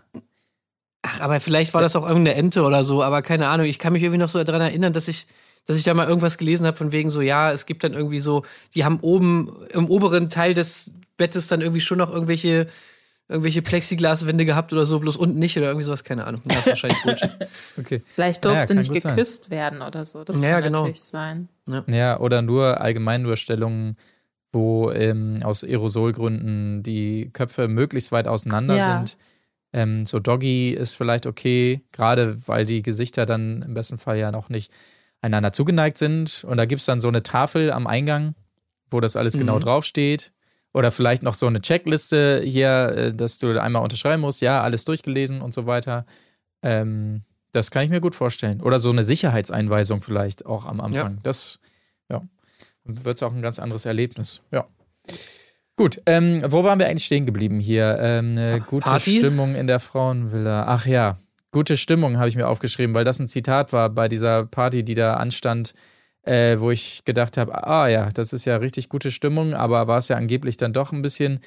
Ach, 1.03 1.21
aber 1.21 1.41
vielleicht 1.41 1.75
war 1.75 1.83
das 1.83 1.97
auch 1.97 2.07
irgendeine 2.07 2.37
Ente 2.37 2.63
oder 2.63 2.85
so, 2.85 3.03
aber 3.03 3.23
keine 3.23 3.49
Ahnung. 3.49 3.67
Ich 3.67 3.79
kann 3.79 3.93
mich 3.93 4.03
irgendwie 4.03 4.19
noch 4.21 4.29
so 4.29 4.43
daran 4.43 4.61
erinnern, 4.63 4.93
dass 4.93 5.09
ich, 5.09 5.27
dass 5.67 5.77
ich 5.79 5.85
da 5.85 5.95
mal 5.95 6.09
irgendwas 6.09 6.39
gelesen 6.39 6.67
habe 6.67 6.77
von 6.77 6.93
wegen 6.93 7.11
so, 7.11 7.21
ja, 7.21 7.53
es 7.53 7.67
gibt 7.67 7.85
dann 7.85 7.93
irgendwie 7.93 8.21
so, 8.21 8.45
die 8.75 8.85
haben 8.85 8.99
oben 9.01 9.51
im 9.73 9.89
oberen 9.89 10.29
Teil 10.29 10.55
des 10.55 10.93
Bettes 11.17 11.47
dann 11.49 11.61
irgendwie 11.61 11.81
schon 11.81 11.99
noch 11.99 12.11
irgendwelche, 12.13 12.67
irgendwelche 13.29 13.63
Plexiglaswände 13.63 14.45
gehabt 14.45 14.73
oder 14.73 14.87
so, 14.87 14.99
bloß 14.99 15.17
unten 15.17 15.39
nicht 15.39 15.57
oder 15.57 15.67
irgendwie 15.69 15.85
sowas, 15.85 16.05
keine 16.05 16.27
Ahnung. 16.27 16.43
Das 16.45 16.59
ist 16.59 16.67
wahrscheinlich 16.67 17.03
Bullshit. 17.03 17.31
Okay. 17.79 18.03
Vielleicht 18.15 18.45
Ja, 18.45 18.51
durfte 18.53 18.67
kann 18.69 18.77
nicht 18.79 18.93
gut 18.93 19.03
sein. 19.03 19.17
geküsst 19.17 19.51
werden 19.51 19.83
oder 19.83 20.05
so. 20.05 20.25
Das 20.25 20.39
Ja, 20.41 20.55
kann 20.55 20.65
genau. 20.65 20.79
natürlich 20.81 21.03
sein. 21.03 21.49
Ja, 21.87 22.19
oder 22.21 22.43
nur 22.43 22.81
allgemein 22.81 23.23
nur 23.23 23.37
Stellungen, 23.37 23.97
wo 24.53 24.91
ähm, 24.91 25.39
aus 25.43 25.65
Aerosolgründen 25.65 26.83
die 26.83 27.31
Köpfe 27.33 27.69
möglichst 27.69 28.13
weit 28.13 28.29
auseinander 28.29 28.77
Ja. 28.77 28.99
sind. 28.99 29.17
Ähm, 29.73 30.05
so 30.07 30.19
Doggy 30.21 30.71
ist 30.73 30.97
vielleicht 30.97 31.27
okay, 31.27 31.81
gerade 31.93 32.37
weil 32.47 32.65
die 32.65 32.83
Gesichter 32.83 33.25
dann 33.27 33.63
im 33.63 33.75
besten 33.75 33.99
Fall 33.99 34.19
ja 34.19 34.31
noch 34.31 34.49
nicht 34.49 34.71
einander 35.23 35.53
zugeneigt 35.53 35.97
sind. 35.99 36.45
Und 36.45 36.57
da 36.59 36.65
gibt 36.67 36.81
es 36.81 36.87
dann 36.87 37.01
so 37.01 37.09
eine 37.09 37.23
Tafel 37.23 37.71
am 37.73 37.87
Eingang, 37.87 38.35
wo 38.91 39.01
das 39.01 39.17
alles 39.17 39.35
genau 39.39 39.57
Mhm. 39.57 39.61
draufsteht. 39.61 40.33
Oder 40.75 40.91
vielleicht 40.91 41.23
noch 41.23 41.35
so 41.35 41.47
eine 41.47 41.61
Checkliste 41.61 42.41
hier, 42.45 42.89
äh, 42.97 43.15
dass 43.15 43.39
du 43.39 43.61
einmal 43.61 43.83
unterschreiben 43.83 44.23
musst, 44.23 44.41
ja, 44.41 44.63
alles 44.63 44.85
durchgelesen 44.85 45.41
und 45.43 45.53
so 45.55 45.67
weiter. 45.67 46.07
Ähm, 46.63 47.23
das 47.53 47.71
kann 47.71 47.85
ich 47.85 47.91
mir 47.91 48.01
gut 48.01 48.15
vorstellen. 48.15 48.63
Oder 48.63 48.81
so 48.81 48.91
eine 48.91 49.05
Sicherheitseinweisung 49.05 50.01
vielleicht 50.01 50.47
auch 50.47 50.65
am 50.65 50.81
Anfang. 50.81 51.19
Das, 51.23 51.61
ja, 52.11 52.23
wird 52.85 53.17
es 53.17 53.23
auch 53.23 53.35
ein 53.35 53.43
ganz 53.43 53.59
anderes 53.59 53.85
Erlebnis. 53.85 54.41
Ja. 54.51 54.67
Gut, 55.77 56.03
ähm, 56.07 56.43
wo 56.47 56.65
waren 56.65 56.79
wir 56.79 56.87
eigentlich 56.87 57.07
stehen 57.07 57.25
geblieben 57.25 57.59
hier? 57.59 57.99
Ähm, 58.01 58.37
eine 58.37 58.61
gute 58.61 58.85
Party? 58.85 59.19
Stimmung 59.19 59.55
in 59.55 59.67
der 59.67 59.81
Frauenvilla. 59.81 60.65
Ach 60.67 60.87
ja, 60.87 61.19
gute 61.51 61.77
Stimmung 61.77 62.19
habe 62.19 62.29
ich 62.29 62.37
mir 62.37 62.49
aufgeschrieben, 62.49 62.95
weil 62.95 63.05
das 63.05 63.19
ein 63.19 63.29
Zitat 63.29 63.73
war 63.73 63.89
bei 63.89 64.09
dieser 64.09 64.45
Party, 64.47 64.85
die 64.85 64.95
da 64.95 65.15
anstand, 65.15 65.73
äh, 66.25 66.59
wo 66.59 66.71
ich 66.71 67.05
gedacht 67.05 67.37
habe, 67.39 67.67
ah 67.67 67.89
ja, 67.89 68.11
das 68.11 68.33
ist 68.33 68.45
ja 68.45 68.57
richtig 68.57 68.91
gute 68.91 69.11
Stimmung, 69.11 69.55
aber 69.55 69.89
war 69.89 69.99
es 69.99 70.09
ja 70.09 70.17
angeblich 70.17 70.59
dann 70.59 70.75
doch 70.75 70.93
ein 70.93 71.03
bisschen. 71.03 71.41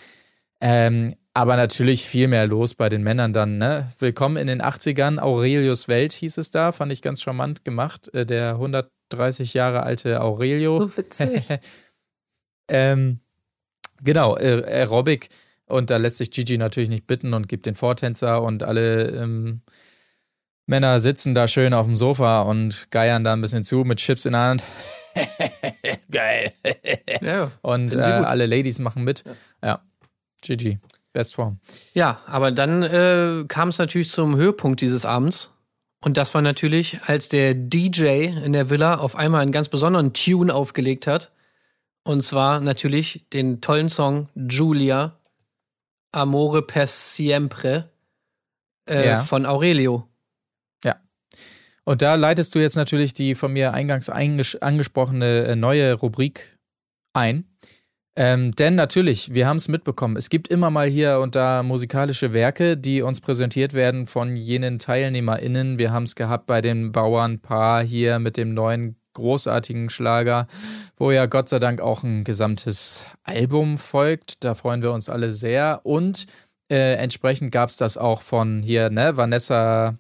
Ähm, 0.60 1.16
aber 1.34 1.56
natürlich 1.56 2.08
viel 2.08 2.28
mehr 2.28 2.48
los 2.48 2.74
bei 2.74 2.90
den 2.90 3.04
Männern 3.04 3.34
dann, 3.34 3.58
ne? 3.58 3.92
Willkommen 4.00 4.38
in 4.38 4.48
den 4.48 4.62
80ern, 4.62 5.20
Aurelius 5.20 5.88
Welt 5.88 6.14
hieß 6.14 6.38
es 6.38 6.50
da, 6.50 6.72
fand 6.72 6.92
ich 6.92 7.02
ganz 7.02 7.22
charmant 7.22 7.64
gemacht, 7.64 8.12
äh, 8.14 8.26
der 8.26 8.52
130 8.52 9.54
Jahre 9.54 9.84
alte 9.84 10.22
Aurelio. 10.22 10.80
So 10.80 10.98
witzig. 10.98 11.44
Ähm, 12.68 13.20
genau, 14.06 14.38
äh, 14.38 14.64
Aerobic. 14.66 15.28
Und 15.68 15.90
da 15.90 15.98
lässt 15.98 16.18
sich 16.18 16.32
Gigi 16.32 16.58
natürlich 16.58 16.90
nicht 16.90 17.08
bitten 17.08 17.34
und 17.34 17.48
gibt 17.48 17.66
den 17.66 17.76
Vortänzer 17.76 18.42
und 18.42 18.64
alle 18.64 19.10
ähm, 19.10 19.62
Männer 20.68 21.00
sitzen 21.00 21.36
da 21.36 21.48
schön 21.48 21.74
auf 21.74 21.86
dem 21.86 21.98
Sofa 21.98 22.42
und 22.42 22.88
geiern 22.92 23.24
da 23.24 23.34
ein 23.34 23.42
bisschen 23.42 23.64
zu 23.64 23.78
mit 23.84 24.00
Chips 24.00 24.26
in 24.26 24.34
der 24.34 24.42
Hand. 24.42 24.64
Geil. 26.12 26.52
ja. 27.22 27.52
und 27.62 27.94
äh, 27.94 28.00
alle 28.00 28.46
Ladies 28.46 28.80
machen 28.80 29.04
mit. 29.04 29.24
Ja. 29.64 29.82
Gigi, 30.42 30.80
Bestform. 31.14 31.60
ja, 31.94 32.22
aber 32.28 32.52
dann 32.52 32.84
äh, 32.84 33.46
kam 33.48 33.70
es 33.70 33.78
natürlich 33.78 34.12
zum 34.12 34.36
Höhepunkt 34.36 34.82
dieses 34.82 35.06
Abends. 35.06 35.52
Und 36.02 36.18
das 36.18 36.36
war 36.36 36.44
natürlich, 36.44 37.00
als 37.06 37.30
der 37.30 37.56
DJ 37.56 38.26
in 38.28 38.54
der 38.54 38.70
Villa 38.70 38.96
auf 38.96 39.16
einmal 39.16 39.42
einen 39.42 39.52
ganz 39.52 39.70
besonderen 39.70 40.14
Tune 40.14 40.54
aufgelegt 40.54 41.08
hat. 41.08 41.32
Und 42.06 42.22
zwar 42.22 42.60
natürlich 42.62 43.26
den 43.34 43.62
tollen 43.62 43.90
Song 43.90 44.30
Giulia 44.36 45.20
Amore 46.12 46.62
per 46.62 46.88
siempre 46.88 47.90
äh, 48.88 49.06
Ja. 49.06 49.24
von 49.24 49.46
Aurelio. 49.46 50.08
Und 51.88 52.02
da 52.02 52.16
leitest 52.16 52.56
du 52.56 52.60
jetzt 52.60 52.76
natürlich 52.76 53.14
die 53.14 53.36
von 53.36 53.54
mir 53.54 53.74
eingangs 53.74 54.10
angesprochene 54.10 55.46
äh, 55.46 55.56
neue 55.56 55.94
Rubrik 55.94 56.58
ein. 57.14 57.46
Ähm, 58.18 58.54
denn 58.54 58.76
natürlich, 58.76 59.36
wir 59.36 59.48
haben 59.48 59.58
es 59.58 59.68
mitbekommen, 59.68 60.16
es 60.18 60.30
gibt 60.30 60.48
immer 60.48 60.72
mal 60.72 60.88
hier 60.88 61.20
und 61.20 61.36
da 61.36 61.62
musikalische 61.64 62.34
Werke, 62.34 62.76
die 62.76 63.02
uns 63.02 63.22
präsentiert 63.22 63.74
werden 63.74 64.08
von 64.08 64.36
jenen 64.36 64.80
TeilnehmerInnen. 64.80 65.78
Wir 65.78 65.92
haben 65.92 66.04
es 66.04 66.16
gehabt 66.16 66.48
bei 66.48 66.62
dem 66.62 66.92
Bauernpaar 66.92 67.84
hier 67.84 68.18
mit 68.18 68.36
dem 68.36 68.54
neuen 68.54 68.96
großartigen 69.16 69.90
Schlager, 69.90 70.48
wo 70.98 71.10
ja 71.10 71.26
Gott 71.26 71.50
sei 71.50 71.58
Dank 71.58 71.82
auch 71.82 72.04
ein 72.04 72.24
gesamtes 72.24 73.06
Album 73.24 73.80
folgt. 73.80 74.44
Da 74.44 74.54
freuen 74.54 74.84
wir 74.84 74.92
uns 74.92 75.10
alle 75.10 75.34
sehr. 75.34 75.82
Und 75.84 76.28
äh, 76.70 76.94
entsprechend 76.96 77.52
gab 77.52 77.70
es 77.70 77.78
das 77.78 77.98
auch 77.98 78.22
von 78.22 78.62
hier, 78.62 78.92
ne, 78.92 79.18
Vanessa 79.18 79.98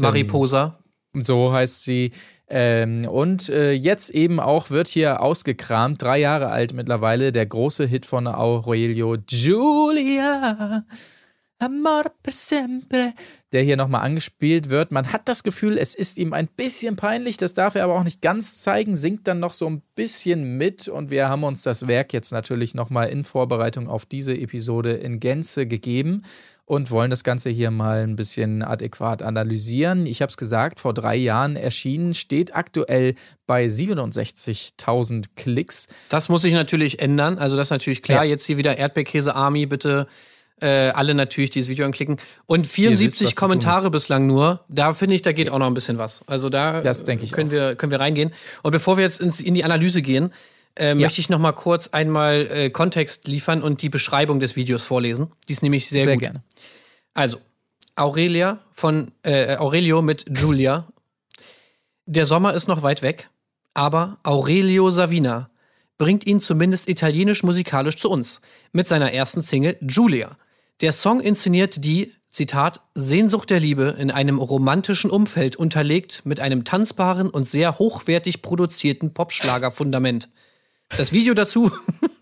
Mariposa. 0.00 0.78
so 1.12 1.52
heißt 1.52 1.84
sie. 1.84 2.12
Ähm, 2.50 3.06
und 3.06 3.50
äh, 3.50 3.72
jetzt 3.72 4.08
eben 4.10 4.40
auch 4.40 4.70
wird 4.70 4.88
hier 4.88 5.20
ausgekramt, 5.20 6.00
drei 6.00 6.18
Jahre 6.18 6.48
alt 6.48 6.72
mittlerweile, 6.72 7.30
der 7.30 7.44
große 7.44 7.84
Hit 7.84 8.06
von 8.06 8.26
Aurelio 8.26 9.16
Giulia. 9.26 10.84
Amor 11.58 12.04
per 12.22 12.32
sempre, 12.32 13.12
der 13.52 13.62
hier 13.62 13.76
nochmal 13.76 14.02
angespielt 14.02 14.68
wird. 14.68 14.92
Man 14.92 15.12
hat 15.12 15.28
das 15.28 15.42
Gefühl, 15.42 15.76
es 15.76 15.94
ist 15.94 16.18
ihm 16.18 16.32
ein 16.32 16.46
bisschen 16.46 16.96
peinlich, 16.96 17.36
das 17.36 17.54
darf 17.54 17.74
er 17.74 17.84
aber 17.84 17.96
auch 17.96 18.04
nicht 18.04 18.22
ganz 18.22 18.60
zeigen, 18.60 18.96
singt 18.96 19.26
dann 19.26 19.40
noch 19.40 19.52
so 19.52 19.66
ein 19.66 19.82
bisschen 19.96 20.56
mit 20.56 20.86
und 20.86 21.10
wir 21.10 21.28
haben 21.28 21.42
uns 21.42 21.62
das 21.62 21.88
Werk 21.88 22.12
jetzt 22.12 22.30
natürlich 22.30 22.74
nochmal 22.74 23.08
in 23.08 23.24
Vorbereitung 23.24 23.88
auf 23.88 24.06
diese 24.06 24.36
Episode 24.36 24.92
in 24.92 25.18
Gänze 25.18 25.66
gegeben 25.66 26.22
und 26.68 26.90
wollen 26.90 27.10
das 27.10 27.24
Ganze 27.24 27.48
hier 27.48 27.70
mal 27.70 28.02
ein 28.02 28.14
bisschen 28.14 28.62
adäquat 28.62 29.22
analysieren. 29.22 30.04
Ich 30.06 30.20
habe 30.20 30.30
es 30.30 30.36
gesagt, 30.36 30.80
vor 30.80 30.92
drei 30.92 31.16
Jahren 31.16 31.56
erschienen, 31.56 32.12
steht 32.12 32.54
aktuell 32.54 33.14
bei 33.46 33.66
67.000 33.66 35.30
Klicks. 35.34 35.88
Das 36.10 36.28
muss 36.28 36.42
sich 36.42 36.52
natürlich 36.52 37.00
ändern. 37.00 37.38
Also 37.38 37.56
das 37.56 37.68
ist 37.68 37.72
natürlich 37.72 38.02
klar. 38.02 38.22
Ja. 38.24 38.30
Jetzt 38.30 38.44
hier 38.44 38.58
wieder 38.58 38.76
Erdbeerkäse 38.76 39.34
Army, 39.34 39.64
bitte 39.64 40.06
äh, 40.60 40.90
alle 40.90 41.14
natürlich 41.14 41.50
dieses 41.50 41.68
Video 41.68 41.84
anklicken. 41.86 42.16
Und 42.46 42.62
wisst, 42.64 42.74
74 42.74 43.26
was 43.26 43.34
zu 43.34 43.40
tun 43.40 43.48
Kommentare 43.48 43.90
bislang 43.90 44.26
nur. 44.26 44.64
Da 44.68 44.92
finde 44.92 45.14
ich, 45.14 45.22
da 45.22 45.32
geht 45.32 45.50
auch 45.50 45.58
noch 45.58 45.66
ein 45.66 45.74
bisschen 45.74 45.98
was. 45.98 46.22
Also 46.26 46.48
da 46.50 46.80
Das 46.80 47.04
denke 47.04 47.24
ich 47.24 47.32
können 47.32 47.50
wir 47.50 47.74
können 47.76 47.90
wir 47.92 48.00
reingehen. 48.00 48.32
Und 48.62 48.72
bevor 48.72 48.96
wir 48.96 49.04
jetzt 49.04 49.20
ins, 49.20 49.40
in 49.40 49.54
die 49.54 49.64
Analyse 49.64 50.02
gehen, 50.02 50.32
äh, 50.78 50.88
Ja. 50.88 50.94
möchte 50.94 51.20
ich 51.20 51.28
noch 51.28 51.38
mal 51.38 51.52
kurz 51.52 51.88
einmal 51.88 52.46
äh, 52.50 52.70
Kontext 52.70 53.26
liefern 53.28 53.62
und 53.62 53.82
die 53.82 53.88
Beschreibung 53.88 54.40
des 54.40 54.54
Videos 54.56 54.84
vorlesen. 54.84 55.32
Die 55.48 55.52
ist 55.52 55.62
nämlich 55.62 55.88
sehr, 55.88 56.04
Sehr 56.04 56.14
gut. 56.14 56.22
gerne. 56.22 56.42
Also, 57.14 57.38
Aurelia 57.96 58.60
von 58.72 59.10
äh, 59.22 59.56
Aurelio 59.56 60.02
mit 60.02 60.24
Giulia. 60.28 60.86
Der 62.06 62.24
Sommer 62.26 62.54
ist 62.54 62.68
noch 62.68 62.82
weit 62.82 63.02
weg, 63.02 63.28
aber 63.74 64.18
Aurelio 64.22 64.90
Savina 64.90 65.50
bringt 65.98 66.26
ihn 66.26 66.38
zumindest 66.40 66.88
italienisch-musikalisch 66.88 67.96
zu 67.96 68.08
uns 68.08 68.40
mit 68.72 68.86
seiner 68.86 69.12
ersten 69.12 69.42
Single 69.42 69.76
Giulia. 69.82 70.36
Der 70.80 70.92
Song 70.92 71.20
inszeniert 71.20 71.84
die, 71.84 72.14
Zitat, 72.30 72.82
Sehnsucht 72.94 73.50
der 73.50 73.58
Liebe 73.58 73.96
in 73.98 74.12
einem 74.12 74.38
romantischen 74.38 75.10
Umfeld 75.10 75.56
unterlegt 75.56 76.24
mit 76.24 76.40
einem 76.40 76.64
tanzbaren 76.64 77.30
und 77.30 77.48
sehr 77.48 77.78
hochwertig 77.78 78.42
produzierten 78.42 79.12
Popschlager-Fundament. 79.12 80.28
Das 80.96 81.10
Video 81.10 81.34
dazu, 81.34 81.72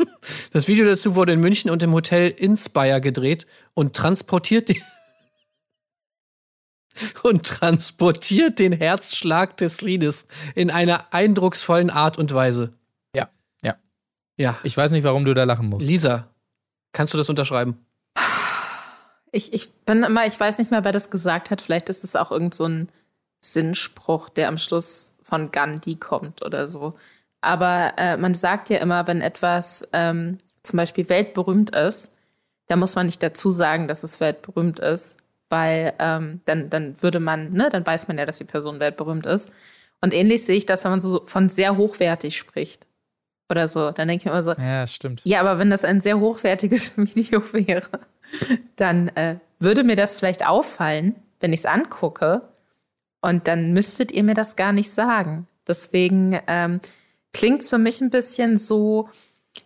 das 0.53 0.69
Video 0.69 0.87
dazu 0.87 1.14
wurde 1.14 1.33
in 1.33 1.40
München 1.40 1.71
und 1.71 1.83
im 1.83 1.92
Hotel 1.92 2.31
Inspire 2.31 3.01
gedreht 3.01 3.47
und 3.75 3.95
transportiert 3.95 4.71
die 4.71 4.81
und 7.23 7.45
transportiert 7.45 8.59
den 8.59 8.73
Herzschlag 8.73 9.57
des 9.59 9.83
Liedes 9.83 10.29
in 10.55 10.71
einer 10.71 11.12
eindrucksvollen 11.12 11.90
Art 11.90 12.16
und 12.16 12.33
Weise. 12.33 12.71
Ja, 13.14 13.29
ja. 13.62 13.77
Ja, 14.38 14.59
Ich 14.62 14.77
weiß 14.77 14.92
nicht, 14.92 15.05
warum 15.05 15.27
du 15.27 15.35
da 15.35 15.45
lachen 15.45 15.69
musst. 15.69 15.87
Lisa, 15.87 16.31
kannst 16.92 17.12
du 17.12 17.19
das 17.19 17.29
unterschreiben? 17.29 17.86
Ich, 19.33 19.53
ich 19.53 19.73
bin 19.85 20.03
immer, 20.03 20.27
ich 20.27 20.39
weiß 20.39 20.59
nicht 20.59 20.71
mehr, 20.71 20.85
wer 20.85 20.93
das 20.93 21.11
gesagt 21.11 21.51
hat. 21.51 21.61
Vielleicht 21.61 21.89
ist 21.89 22.05
es 22.05 22.17
auch 22.17 22.31
irgend 22.31 22.55
so 22.55 22.65
ein 22.67 22.89
Sinnspruch, 23.41 24.29
der 24.29 24.49
am 24.49 24.59
Schluss 24.59 25.15
von 25.23 25.51
Gandhi 25.51 25.97
kommt 25.97 26.45
oder 26.45 26.67
so. 26.69 26.95
Aber 27.41 27.93
äh, 27.97 28.17
man 28.17 28.35
sagt 28.35 28.71
ja 28.71 28.79
immer, 28.79 29.07
wenn 29.07 29.21
etwas 29.21 29.87
ähm, 29.93 30.39
zum 30.62 30.77
Beispiel 30.79 31.09
weltberühmt 31.09 31.71
ist, 31.75 32.15
da 32.69 32.77
muss 32.77 32.95
man 32.97 33.07
nicht 33.07 33.23
dazu 33.23 33.51
sagen, 33.51 33.87
dass 33.89 34.03
es 34.03 34.19
weltberühmt 34.21 34.81
ist, 34.81 35.19
weil 35.49 35.93
ähm, 36.01 36.41
dann, 36.47 36.71
dann 36.71 37.01
würde 37.03 37.21
man, 37.21 37.53
ne, 37.53 37.69
dann 37.71 37.87
weiß 37.87 38.09
man 38.09 38.19
ja, 38.19 38.27
dass 38.27 38.39
die 38.39 38.45
Person 38.45 38.81
weltberühmt 38.81 39.27
ist. 39.27 39.53
Und 40.01 40.12
ähnlich 40.12 40.45
sehe 40.45 40.57
ich 40.57 40.67
das, 40.67 40.83
wenn 40.85 40.91
man 40.91 41.01
so 41.01 41.23
von 41.27 41.49
sehr 41.49 41.77
hochwertig 41.77 42.37
spricht 42.37 42.87
oder 43.49 43.69
so. 43.69 43.93
Dann 43.93 44.09
denke 44.09 44.23
ich 44.23 44.25
mir 44.27 44.33
immer 44.33 44.43
so, 44.43 44.53
Ja, 44.55 44.87
stimmt. 44.87 45.23
ja, 45.25 45.41
aber 45.41 45.59
wenn 45.59 45.71
das 45.71 45.85
ein 45.85 46.01
sehr 46.01 46.19
hochwertiges 46.19 46.97
Video 47.15 47.43
wäre, 47.53 47.89
dann 48.77 49.09
äh, 49.09 49.37
würde 49.59 49.85
mir 49.85 49.97
das 49.97 50.17
vielleicht 50.17 50.47
auffallen, 50.47 51.15
wenn 51.41 51.53
ich 51.53 51.61
es 51.61 51.67
angucke. 51.67 52.43
Und 53.21 53.49
dann 53.49 53.73
müsstet 53.73 54.12
ihr 54.12 54.23
mir 54.23 54.35
das 54.35 54.57
gar 54.57 54.73
nicht 54.73 54.91
sagen. 54.93 55.47
Deswegen 55.67 56.39
ähm, 56.47 56.81
klingt 57.33 57.62
es 57.62 57.71
für 57.71 57.79
mich 57.79 58.01
ein 58.01 58.11
bisschen 58.11 58.57
so, 58.57 59.09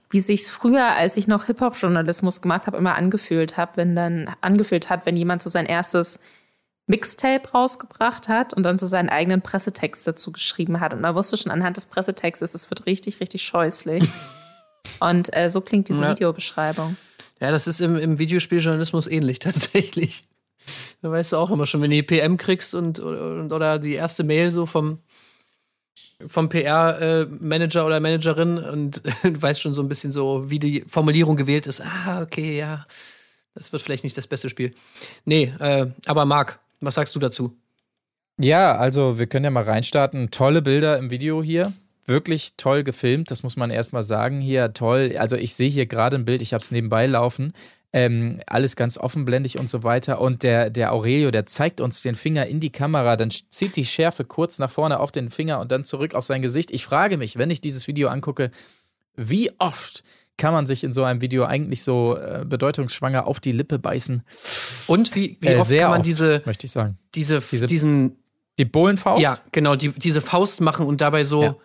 wie 0.09 0.21
sich's 0.21 0.51
früher, 0.51 0.95
als 0.95 1.17
ich 1.17 1.29
noch 1.29 1.45
Hip-Hop-Journalismus 1.45 2.41
gemacht 2.41 2.67
habe, 2.67 2.77
immer 2.79 2.95
angefühlt 2.95 3.57
habe, 3.57 3.73
wenn 3.77 3.95
dann 3.95 4.35
angefühlt 4.41 4.89
hat, 4.89 5.05
wenn 5.05 5.17
jemand 5.17 5.43
so 5.43 5.51
sein 5.51 5.67
erstes 5.67 6.21
Mixtape 6.87 7.49
rausgebracht 7.51 8.29
hat 8.29 8.53
und 8.53 8.65
dann 8.65 8.77
so 8.79 8.87
seinen 8.87 9.09
eigenen 9.11 9.43
Pressetext 9.43 10.07
dazu 10.07 10.33
geschrieben 10.33 10.81
hat. 10.81 10.93
Und 10.93 11.01
man 11.01 11.15
wusste 11.15 11.37
schon 11.37 11.53
anhand 11.53 11.77
des 11.77 11.87
Pressetextes, 11.87 12.55
es 12.55 12.71
wird 12.71 12.87
richtig, 12.87 13.21
richtig 13.21 13.43
scheußlich. 13.43 14.05
Und 14.99 15.35
äh, 15.37 15.49
so 15.49 15.61
klingt 15.61 15.89
diese 15.89 16.03
Ja. 16.03 16.11
Videobeschreibung. 16.11 16.97
Ja, 17.41 17.51
das 17.51 17.67
ist 17.67 17.81
im, 17.81 17.97
im 17.97 18.19
Videospieljournalismus 18.19 19.07
ähnlich 19.07 19.39
tatsächlich. 19.41 20.25
Da 21.03 21.11
weißt 21.11 21.33
du 21.33 21.37
auch 21.37 21.51
immer 21.51 21.67
schon, 21.67 21.81
wenn 21.81 21.91
du 21.91 21.97
die 21.97 22.03
PM 22.03 22.37
kriegst 22.37 22.75
und, 22.75 22.99
und 22.99 23.53
oder 23.53 23.79
die 23.79 23.95
erste 23.95 24.25
Mail 24.25 24.51
so 24.51 24.67
vom, 24.67 24.99
vom 26.27 26.49
PR-Manager 26.49 27.87
oder 27.87 27.99
Managerin 27.99 28.59
und 28.59 29.03
du 29.23 29.43
weißt 29.43 29.61
schon 29.61 29.75
so 29.75 29.83
ein 29.83 29.89
bisschen 29.89 30.13
so, 30.13 30.51
wie 30.51 30.59
die 30.59 30.85
Formulierung 30.87 31.37
gewählt 31.37 31.67
ist. 31.67 31.81
Ah, 31.81 32.23
okay, 32.23 32.59
ja. 32.59 32.87
Das 33.55 33.73
wird 33.73 33.83
vielleicht 33.83 34.05
nicht 34.05 34.17
das 34.17 34.27
beste 34.27 34.49
Spiel. 34.49 34.75
Nee, 35.25 35.53
äh, 35.59 35.87
aber 36.07 36.25
Marc, 36.25 36.61
was 36.81 36.95
sagst 36.95 37.15
du 37.15 37.19
dazu? 37.19 37.57
Ja, 38.39 38.77
also 38.77 39.19
wir 39.19 39.27
können 39.27 39.45
ja 39.45 39.51
mal 39.51 39.65
reinstarten. 39.65 40.31
Tolle 40.31 40.63
Bilder 40.63 40.99
im 40.99 41.11
Video 41.11 41.43
hier. 41.43 41.73
Wirklich 42.07 42.55
toll 42.57 42.83
gefilmt, 42.83 43.31
das 43.31 43.43
muss 43.43 43.57
man 43.57 43.71
erstmal 43.71 44.03
sagen. 44.03 44.41
Hier 44.41 44.73
toll. 44.73 45.15
Also 45.19 45.37
ich 45.37 45.55
sehe 45.55 45.69
hier 45.71 45.87
gerade 45.87 46.17
ein 46.17 46.25
Bild, 46.25 46.43
ich 46.43 46.53
habe 46.55 46.63
es 46.65 46.71
nebenbei 46.73 47.07
laufen. 47.07 47.53
Ähm, 47.93 48.41
alles 48.47 48.77
ganz 48.77 48.97
offenblendig 48.99 49.59
und 49.59 49.69
so 49.69 49.83
weiter. 49.83 50.21
Und 50.21 50.43
der, 50.45 50.71
der 50.71 50.93
Aurelio, 50.93 51.31
der 51.33 51.47
zeigt 51.47 51.81
uns 51.81 52.03
den 52.03 52.15
Finger 52.15 52.47
in 52.47 52.61
die 52.61 52.71
Kamera, 52.71 53.17
dann 53.17 53.31
zieht 53.51 53.75
die 53.77 53.85
Schärfe 53.85 54.25
kurz 54.25 54.59
nach 54.61 54.71
vorne 54.71 55.01
auf 55.01 55.11
den 55.13 55.29
Finger 55.29 55.59
und 55.61 55.73
dann 55.73 55.85
zurück 55.85 56.15
auf 56.15 56.25
sein 56.25 56.41
Gesicht. 56.41 56.71
Ich 56.71 56.85
frage 56.85 57.17
mich, 57.17 57.37
wenn 57.37 57.51
ich 57.51 57.61
dieses 57.61 57.89
Video 57.89 58.09
angucke, 58.09 58.51
wie 59.17 59.51
oft 59.59 60.05
kann 60.37 60.55
man 60.55 60.67
sich 60.67 60.85
in 60.85 60.93
so 60.93 61.03
einem 61.05 61.21
Video 61.21 61.45
eigentlich 61.45 61.83
so 61.83 62.17
äh, 62.17 62.45
bedeutungsschwanger 62.47 63.27
auf 63.27 63.41
die 63.41 63.53
Lippe 63.53 63.79
beißen? 63.81 64.23
Und 64.87 65.15
wie, 65.17 65.37
wie 65.41 65.49
Äh, 65.49 65.57
oft 65.57 65.69
sehr 65.69 65.83
kann 65.83 65.91
man 65.91 65.99
oft, 66.01 66.07
diese, 66.09 66.43
möchte 66.47 66.67
ich 66.67 66.71
sagen. 66.73 66.97
diese, 67.15 67.41
Diese- 67.41 67.67
diesen 67.67 68.17
Die 68.59 68.65
Bullenfaust? 68.65 69.21
Ja, 69.21 69.35
genau, 69.53 69.75
die, 69.75 69.89
diese 69.91 70.21
Faust 70.21 70.61
machen 70.61 70.87
und 70.87 71.01
dabei 71.01 71.25
so 71.25 71.43
Ja. 71.43 71.57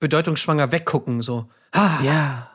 Bedeutungsschwanger 0.00 0.72
weggucken, 0.72 1.22
so. 1.22 1.46
Ah, 1.72 1.98
Ja. 2.02 2.50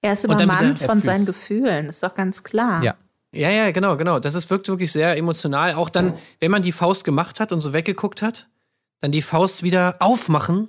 Er 0.00 0.12
ist 0.12 0.24
übermannt 0.24 0.78
von 0.80 1.00
seinen. 1.00 1.24
Gefühlen, 1.24 1.88
ist 1.88 2.02
doch 2.02 2.14
ganz 2.14 2.44
klar. 2.44 2.82
Ja. 2.82 2.94
Ja, 3.32 3.48
ja, 3.48 3.70
genau, 3.70 3.96
genau. 3.96 4.18
Das 4.18 4.34
ist, 4.34 4.50
wirkt 4.50 4.68
wirklich 4.68 4.92
sehr 4.92 5.16
emotional. 5.16 5.74
Auch 5.74 5.88
dann, 5.88 6.12
wenn 6.40 6.50
man 6.50 6.60
die 6.62 6.72
Faust 6.72 7.04
gemacht 7.04 7.40
hat 7.40 7.52
und 7.52 7.62
so 7.62 7.72
weggeguckt 7.72 8.20
hat, 8.20 8.46
dann 9.00 9.12
die 9.12 9.22
Faust 9.22 9.62
wieder 9.62 9.96
aufmachen 10.00 10.68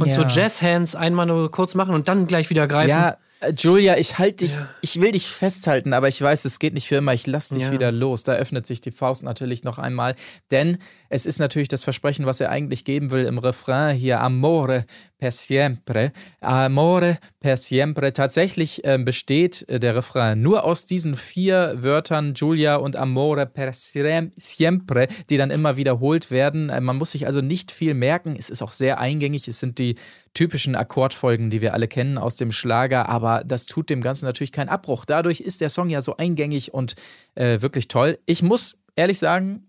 und 0.00 0.10
so 0.10 0.22
Ja. 0.22 0.28
Jazz-Hands 0.28 0.94
einmal 0.96 1.26
nur 1.26 1.50
kurz 1.50 1.74
machen 1.74 1.94
und 1.94 2.08
dann 2.08 2.26
gleich 2.26 2.48
wieder 2.48 2.66
greifen. 2.66 2.88
Ja, 2.90 3.16
Julia, 3.56 3.98
ich 3.98 4.18
halte 4.18 4.46
dich, 4.46 4.54
ich 4.80 5.00
will 5.00 5.10
dich 5.12 5.26
festhalten, 5.28 5.92
aber 5.92 6.08
ich 6.08 6.20
weiß, 6.20 6.46
es 6.46 6.58
geht 6.58 6.72
nicht 6.72 6.88
für 6.88 6.96
immer. 6.96 7.12
Ich 7.12 7.26
lass 7.26 7.50
dich 7.50 7.64
Ja. 7.64 7.72
wieder 7.72 7.92
los. 7.92 8.22
Da 8.22 8.32
öffnet 8.32 8.66
sich 8.66 8.80
die 8.80 8.90
Faust 8.90 9.22
natürlich 9.24 9.62
noch 9.62 9.78
einmal. 9.78 10.14
Denn 10.50 10.78
es 11.10 11.26
ist 11.26 11.38
natürlich 11.38 11.68
das 11.68 11.84
Versprechen, 11.84 12.24
was 12.24 12.40
er 12.40 12.48
eigentlich 12.50 12.84
geben 12.84 13.10
will 13.10 13.24
im 13.26 13.36
Refrain 13.38 13.94
hier. 13.94 14.20
Amore 14.20 14.86
per 15.18 15.30
siempre. 15.30 16.12
Amore 16.40 17.18
per 17.40 17.58
siempre. 17.58 18.12
Tatsächlich 18.14 18.80
ähm, 18.84 19.04
besteht 19.04 19.68
äh, 19.68 19.78
der 19.78 19.94
Refrain 19.96 20.40
nur 20.40 20.64
aus 20.64 20.86
diesen 20.86 21.14
vier 21.14 21.76
Wörtern 21.82 22.32
Julia 22.34 22.76
und 22.76 22.96
Amore 22.96 23.44
per 23.46 23.72
siem- 23.74 24.32
siempre, 24.36 25.08
die 25.28 25.36
dann 25.36 25.50
immer 25.50 25.76
wiederholt 25.76 26.30
werden. 26.30 26.70
Äh, 26.70 26.80
man 26.80 26.96
muss 26.96 27.10
sich 27.10 27.26
also 27.26 27.42
nicht 27.42 27.70
viel 27.70 27.92
merken. 27.92 28.34
Es 28.38 28.48
ist 28.48 28.62
auch 28.62 28.72
sehr 28.72 28.98
eingängig. 28.98 29.46
Es 29.46 29.60
sind 29.60 29.78
die 29.78 29.96
typischen 30.36 30.76
Akkordfolgen, 30.76 31.50
die 31.50 31.60
wir 31.60 31.74
alle 31.74 31.88
kennen 31.88 32.18
aus 32.18 32.36
dem 32.36 32.52
Schlager, 32.52 33.08
aber 33.08 33.42
das 33.44 33.66
tut 33.66 33.90
dem 33.90 34.02
Ganzen 34.02 34.26
natürlich 34.26 34.52
keinen 34.52 34.68
Abbruch. 34.68 35.04
Dadurch 35.04 35.40
ist 35.40 35.60
der 35.60 35.70
Song 35.70 35.88
ja 35.88 36.02
so 36.02 36.16
eingängig 36.16 36.74
und 36.74 36.94
äh, 37.34 37.60
wirklich 37.62 37.88
toll. 37.88 38.18
Ich 38.26 38.42
muss 38.42 38.76
ehrlich 38.96 39.18
sagen, 39.18 39.68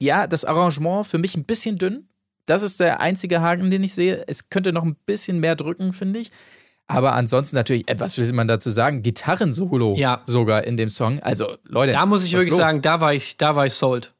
ja, 0.00 0.26
das 0.26 0.44
Arrangement 0.44 1.06
für 1.06 1.18
mich 1.18 1.36
ein 1.36 1.44
bisschen 1.44 1.78
dünn. 1.78 2.08
Das 2.46 2.62
ist 2.62 2.78
der 2.78 3.00
einzige 3.00 3.40
Haken, 3.40 3.70
den 3.70 3.82
ich 3.82 3.94
sehe. 3.94 4.24
Es 4.26 4.50
könnte 4.50 4.72
noch 4.72 4.84
ein 4.84 4.96
bisschen 5.06 5.40
mehr 5.40 5.56
drücken, 5.56 5.92
finde 5.92 6.20
ich. 6.20 6.30
Aber 6.86 7.14
ansonsten 7.14 7.56
natürlich, 7.56 7.88
äh, 7.88 7.98
was 7.98 8.18
will 8.18 8.30
man 8.34 8.46
dazu 8.46 8.68
sagen? 8.68 9.02
Gitarrensolo 9.02 9.94
Ja. 9.96 10.22
sogar 10.26 10.64
in 10.64 10.76
dem 10.76 10.90
Song. 10.90 11.20
Also, 11.20 11.56
Leute. 11.64 11.92
Da 11.92 12.04
muss 12.04 12.22
ich 12.24 12.32
wirklich 12.32 12.50
los? 12.50 12.58
sagen, 12.58 12.82
da 12.82 13.00
war 13.00 13.14
ich, 13.14 13.38
da 13.38 13.56
war 13.56 13.64
ich 13.66 13.72
sold. 13.72 14.13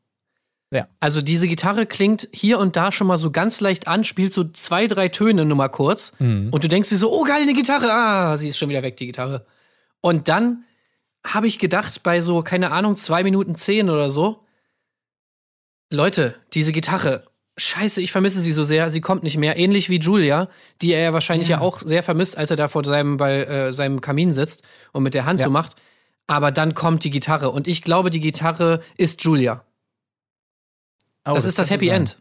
Ja. 0.75 0.89
Also 0.99 1.23
diese 1.23 1.47
Gitarre 1.47 1.87
klingt 1.87 2.29
hier 2.33 2.59
und 2.59 2.75
da 2.75 2.91
schon 2.91 3.07
mal 3.07 3.17
so 3.17 3.31
ganz 3.31 3.61
leicht 3.61 3.87
an, 3.87 4.03
spielt 4.03 4.33
so 4.33 4.43
zwei, 4.43 4.89
drei 4.89 5.09
Töne 5.09 5.45
nur 5.45 5.57
mal 5.57 5.69
kurz. 5.69 6.13
Mhm. 6.19 6.49
Und 6.51 6.65
du 6.65 6.69
denkst 6.69 6.89
dir 6.89 6.97
so, 6.97 7.13
oh 7.13 7.23
geil, 7.23 7.43
eine 7.43 7.55
Gitarre. 7.55 7.93
Ah, 7.93 8.37
sie 8.37 8.49
ist 8.49 8.59
schon 8.59 8.69
wieder 8.69 8.83
weg, 8.83 8.97
die 8.97 9.07
Gitarre. 9.07 9.47
Und 10.01 10.27
dann 10.27 10.65
habe 11.25 11.47
ich 11.47 11.61
gedacht, 11.61 12.03
bei 12.03 12.21
so, 12.21 12.43
keine 12.43 12.73
Ahnung, 12.73 12.97
zwei 12.97 13.23
Minuten 13.23 13.55
zehn 13.57 13.89
oder 13.89 14.11
so, 14.11 14.41
Leute, 15.93 16.35
diese 16.55 16.73
Gitarre, 16.73 17.25
scheiße, 17.57 18.01
ich 18.01 18.11
vermisse 18.11 18.41
sie 18.41 18.53
so 18.53 18.65
sehr, 18.65 18.91
sie 18.91 19.01
kommt 19.01 19.23
nicht 19.23 19.37
mehr. 19.37 19.57
Ähnlich 19.57 19.89
wie 19.91 20.01
Julia, 20.01 20.49
die 20.83 20.93
er 20.93 21.01
ja 21.01 21.13
wahrscheinlich 21.13 21.49
ja, 21.49 21.61
auch 21.61 21.79
sehr 21.79 22.03
vermisst, 22.03 22.37
als 22.37 22.51
er 22.51 22.57
da 22.57 22.67
vor 22.67 22.85
seinem, 22.85 23.17
bei 23.17 23.45
äh, 23.45 23.73
seinem 23.73 24.01
Kamin 24.01 24.33
sitzt 24.33 24.65
und 24.93 25.05
mit 25.05 25.15
der 25.15 25.25
Hand 25.25 25.39
Ja. 25.39 25.47
so 25.47 25.53
macht. 25.53 25.77
Aber 26.27 26.51
dann 26.51 26.75
kommt 26.75 27.05
die 27.05 27.11
Gitarre 27.11 27.51
und 27.51 27.69
ich 27.69 27.83
glaube, 27.83 28.11
die 28.11 28.21
Gitarre 28.21 28.81
ist 28.97 29.23
Julia. 29.23 29.65
Oh, 31.27 31.35
das, 31.35 31.45
ist 31.45 31.59
das 31.59 31.71
Happy 31.71 31.87
sein. 31.89 31.97
End. 32.03 32.19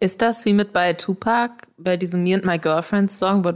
Ist 0.00 0.22
das 0.22 0.44
wie 0.44 0.52
mit 0.52 0.72
bei 0.72 0.92
Tupac, 0.92 1.66
bei 1.76 1.96
diesem 1.96 2.22
Me 2.22 2.34
and 2.34 2.44
My 2.44 2.58
Girlfriend 2.58 3.10
Song, 3.10 3.44
wo 3.44 3.52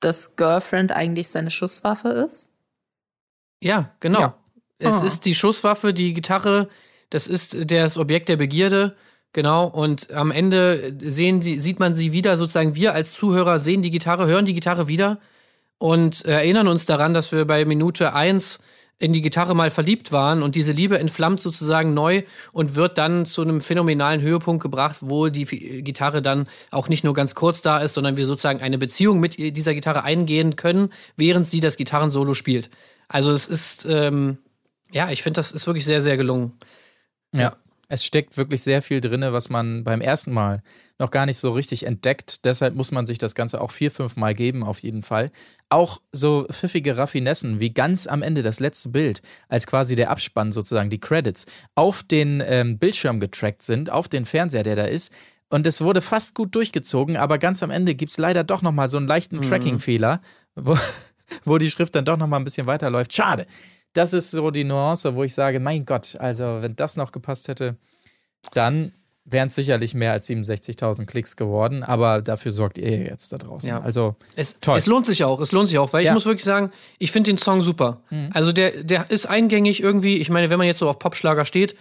das 0.00 0.36
Girlfriend 0.36 0.92
eigentlich 0.92 1.28
seine 1.28 1.50
Schusswaffe 1.50 2.08
ist? 2.28 2.48
Ja, 3.62 3.90
genau. 4.00 4.20
Ja. 4.20 4.34
Es 4.78 4.96
Ah. 5.00 5.04
ist 5.04 5.24
die 5.26 5.34
Schusswaffe, 5.34 5.92
die 5.92 6.14
Gitarre, 6.14 6.68
das 7.10 7.26
ist 7.26 7.70
das 7.70 7.98
Objekt 7.98 8.28
der 8.28 8.36
Begierde. 8.36 8.96
Genau, 9.32 9.66
und 9.68 10.10
am 10.12 10.30
Ende 10.32 10.96
sehen 11.02 11.40
sie, 11.40 11.58
sieht 11.58 11.78
man 11.78 11.94
sie 11.94 12.10
wieder, 12.12 12.36
sozusagen 12.36 12.74
wir 12.74 12.94
als 12.94 13.12
Zuhörer 13.12 13.58
sehen 13.60 13.82
die 13.82 13.90
Gitarre, 13.92 14.26
hören 14.26 14.44
die 14.44 14.54
Gitarre 14.54 14.88
wieder 14.88 15.20
und 15.78 16.24
erinnern 16.24 16.66
uns 16.66 16.84
daran, 16.86 17.14
dass 17.14 17.30
wir 17.30 17.44
bei 17.44 17.64
Minute 17.64 18.12
eins 18.12 18.58
in 19.00 19.14
die 19.14 19.22
Gitarre 19.22 19.56
mal 19.56 19.70
verliebt 19.70 20.12
waren 20.12 20.42
und 20.42 20.54
diese 20.54 20.72
Liebe 20.72 20.98
entflammt 20.98 21.40
sozusagen 21.40 21.94
neu 21.94 22.22
und 22.52 22.76
wird 22.76 22.98
dann 22.98 23.24
zu 23.24 23.40
einem 23.40 23.62
phänomenalen 23.62 24.20
Höhepunkt 24.20 24.62
gebracht, 24.62 24.98
wo 25.00 25.28
die 25.28 25.46
Gitarre 25.82 26.20
dann 26.20 26.46
auch 26.70 26.88
nicht 26.88 27.02
nur 27.02 27.14
ganz 27.14 27.34
kurz 27.34 27.62
da 27.62 27.78
ist, 27.78 27.94
sondern 27.94 28.18
wir 28.18 28.26
sozusagen 28.26 28.60
eine 28.60 28.76
Beziehung 28.76 29.18
mit 29.18 29.38
dieser 29.38 29.74
Gitarre 29.74 30.04
eingehen 30.04 30.54
können, 30.54 30.92
während 31.16 31.48
sie 31.48 31.60
das 31.60 31.78
Gitarrensolo 31.78 32.34
spielt. 32.34 32.68
Also 33.08 33.32
es 33.32 33.48
ist, 33.48 33.86
ähm, 33.88 34.36
ja, 34.92 35.10
ich 35.10 35.22
finde, 35.22 35.38
das 35.38 35.50
ist 35.50 35.66
wirklich 35.66 35.86
sehr, 35.86 36.02
sehr 36.02 36.18
gelungen. 36.18 36.52
Ja. 37.34 37.56
Es 37.92 38.04
steckt 38.04 38.36
wirklich 38.36 38.62
sehr 38.62 38.82
viel 38.82 39.00
drin, 39.00 39.24
was 39.30 39.50
man 39.50 39.82
beim 39.82 40.00
ersten 40.00 40.32
Mal 40.32 40.62
noch 41.00 41.10
gar 41.10 41.26
nicht 41.26 41.38
so 41.38 41.50
richtig 41.50 41.84
entdeckt. 41.84 42.44
Deshalb 42.44 42.76
muss 42.76 42.92
man 42.92 43.04
sich 43.04 43.18
das 43.18 43.34
Ganze 43.34 43.60
auch 43.60 43.72
vier, 43.72 43.90
fünf 43.90 44.14
Mal 44.14 44.32
geben, 44.32 44.62
auf 44.62 44.78
jeden 44.78 45.02
Fall. 45.02 45.32
Auch 45.70 46.00
so 46.12 46.46
pfiffige 46.52 46.96
Raffinessen 46.96 47.58
wie 47.58 47.74
ganz 47.74 48.06
am 48.06 48.22
Ende 48.22 48.42
das 48.42 48.60
letzte 48.60 48.90
Bild, 48.90 49.22
als 49.48 49.66
quasi 49.66 49.96
der 49.96 50.10
Abspann 50.10 50.52
sozusagen, 50.52 50.88
die 50.88 51.00
Credits, 51.00 51.46
auf 51.74 52.04
den 52.04 52.40
ähm, 52.46 52.78
Bildschirm 52.78 53.18
getrackt 53.18 53.62
sind, 53.62 53.90
auf 53.90 54.08
den 54.08 54.24
Fernseher, 54.24 54.62
der 54.62 54.76
da 54.76 54.84
ist. 54.84 55.12
Und 55.48 55.66
es 55.66 55.80
wurde 55.80 56.00
fast 56.00 56.36
gut 56.36 56.54
durchgezogen, 56.54 57.16
aber 57.16 57.38
ganz 57.38 57.60
am 57.64 57.72
Ende 57.72 57.96
gibt 57.96 58.12
es 58.12 58.18
leider 58.18 58.44
doch 58.44 58.62
nochmal 58.62 58.88
so 58.88 58.98
einen 58.98 59.08
leichten 59.08 59.38
mhm. 59.38 59.42
Tracking-Fehler, 59.42 60.20
wo, 60.54 60.78
wo 61.44 61.58
die 61.58 61.70
Schrift 61.72 61.96
dann 61.96 62.04
doch 62.04 62.16
nochmal 62.16 62.38
ein 62.38 62.44
bisschen 62.44 62.68
weiterläuft. 62.68 63.12
Schade 63.12 63.46
das 63.92 64.12
ist 64.12 64.30
so 64.30 64.50
die 64.50 64.64
Nuance, 64.64 65.14
wo 65.14 65.24
ich 65.24 65.34
sage, 65.34 65.60
mein 65.60 65.84
Gott, 65.84 66.16
also 66.18 66.58
wenn 66.60 66.76
das 66.76 66.96
noch 66.96 67.12
gepasst 67.12 67.48
hätte, 67.48 67.76
dann 68.54 68.92
wären 69.24 69.48
es 69.48 69.54
sicherlich 69.54 69.94
mehr 69.94 70.12
als 70.12 70.28
67.000 70.28 71.06
Klicks 71.06 71.36
geworden, 71.36 71.82
aber 71.82 72.22
dafür 72.22 72.52
sorgt 72.52 72.78
ihr 72.78 72.98
jetzt 72.98 73.32
da 73.32 73.38
draußen. 73.38 73.68
Ja. 73.68 73.80
Also 73.80 74.16
es, 74.34 74.58
toll. 74.60 74.78
Es 74.78 74.86
lohnt 74.86 75.06
sich 75.06 75.24
auch, 75.24 75.40
es 75.40 75.52
lohnt 75.52 75.68
sich 75.68 75.78
auch, 75.78 75.92
weil 75.92 76.04
ja. 76.04 76.10
ich 76.10 76.14
muss 76.14 76.26
wirklich 76.26 76.44
sagen, 76.44 76.72
ich 76.98 77.12
finde 77.12 77.30
den 77.30 77.38
Song 77.38 77.62
super. 77.62 78.02
Mhm. 78.10 78.30
Also 78.32 78.52
der, 78.52 78.82
der 78.82 79.10
ist 79.10 79.26
eingängig 79.26 79.82
irgendwie. 79.82 80.16
Ich 80.18 80.30
meine, 80.30 80.50
wenn 80.50 80.58
man 80.58 80.66
jetzt 80.66 80.78
so 80.78 80.88
auf 80.88 80.98
Popschlager 80.98 81.44
steht, 81.44 81.76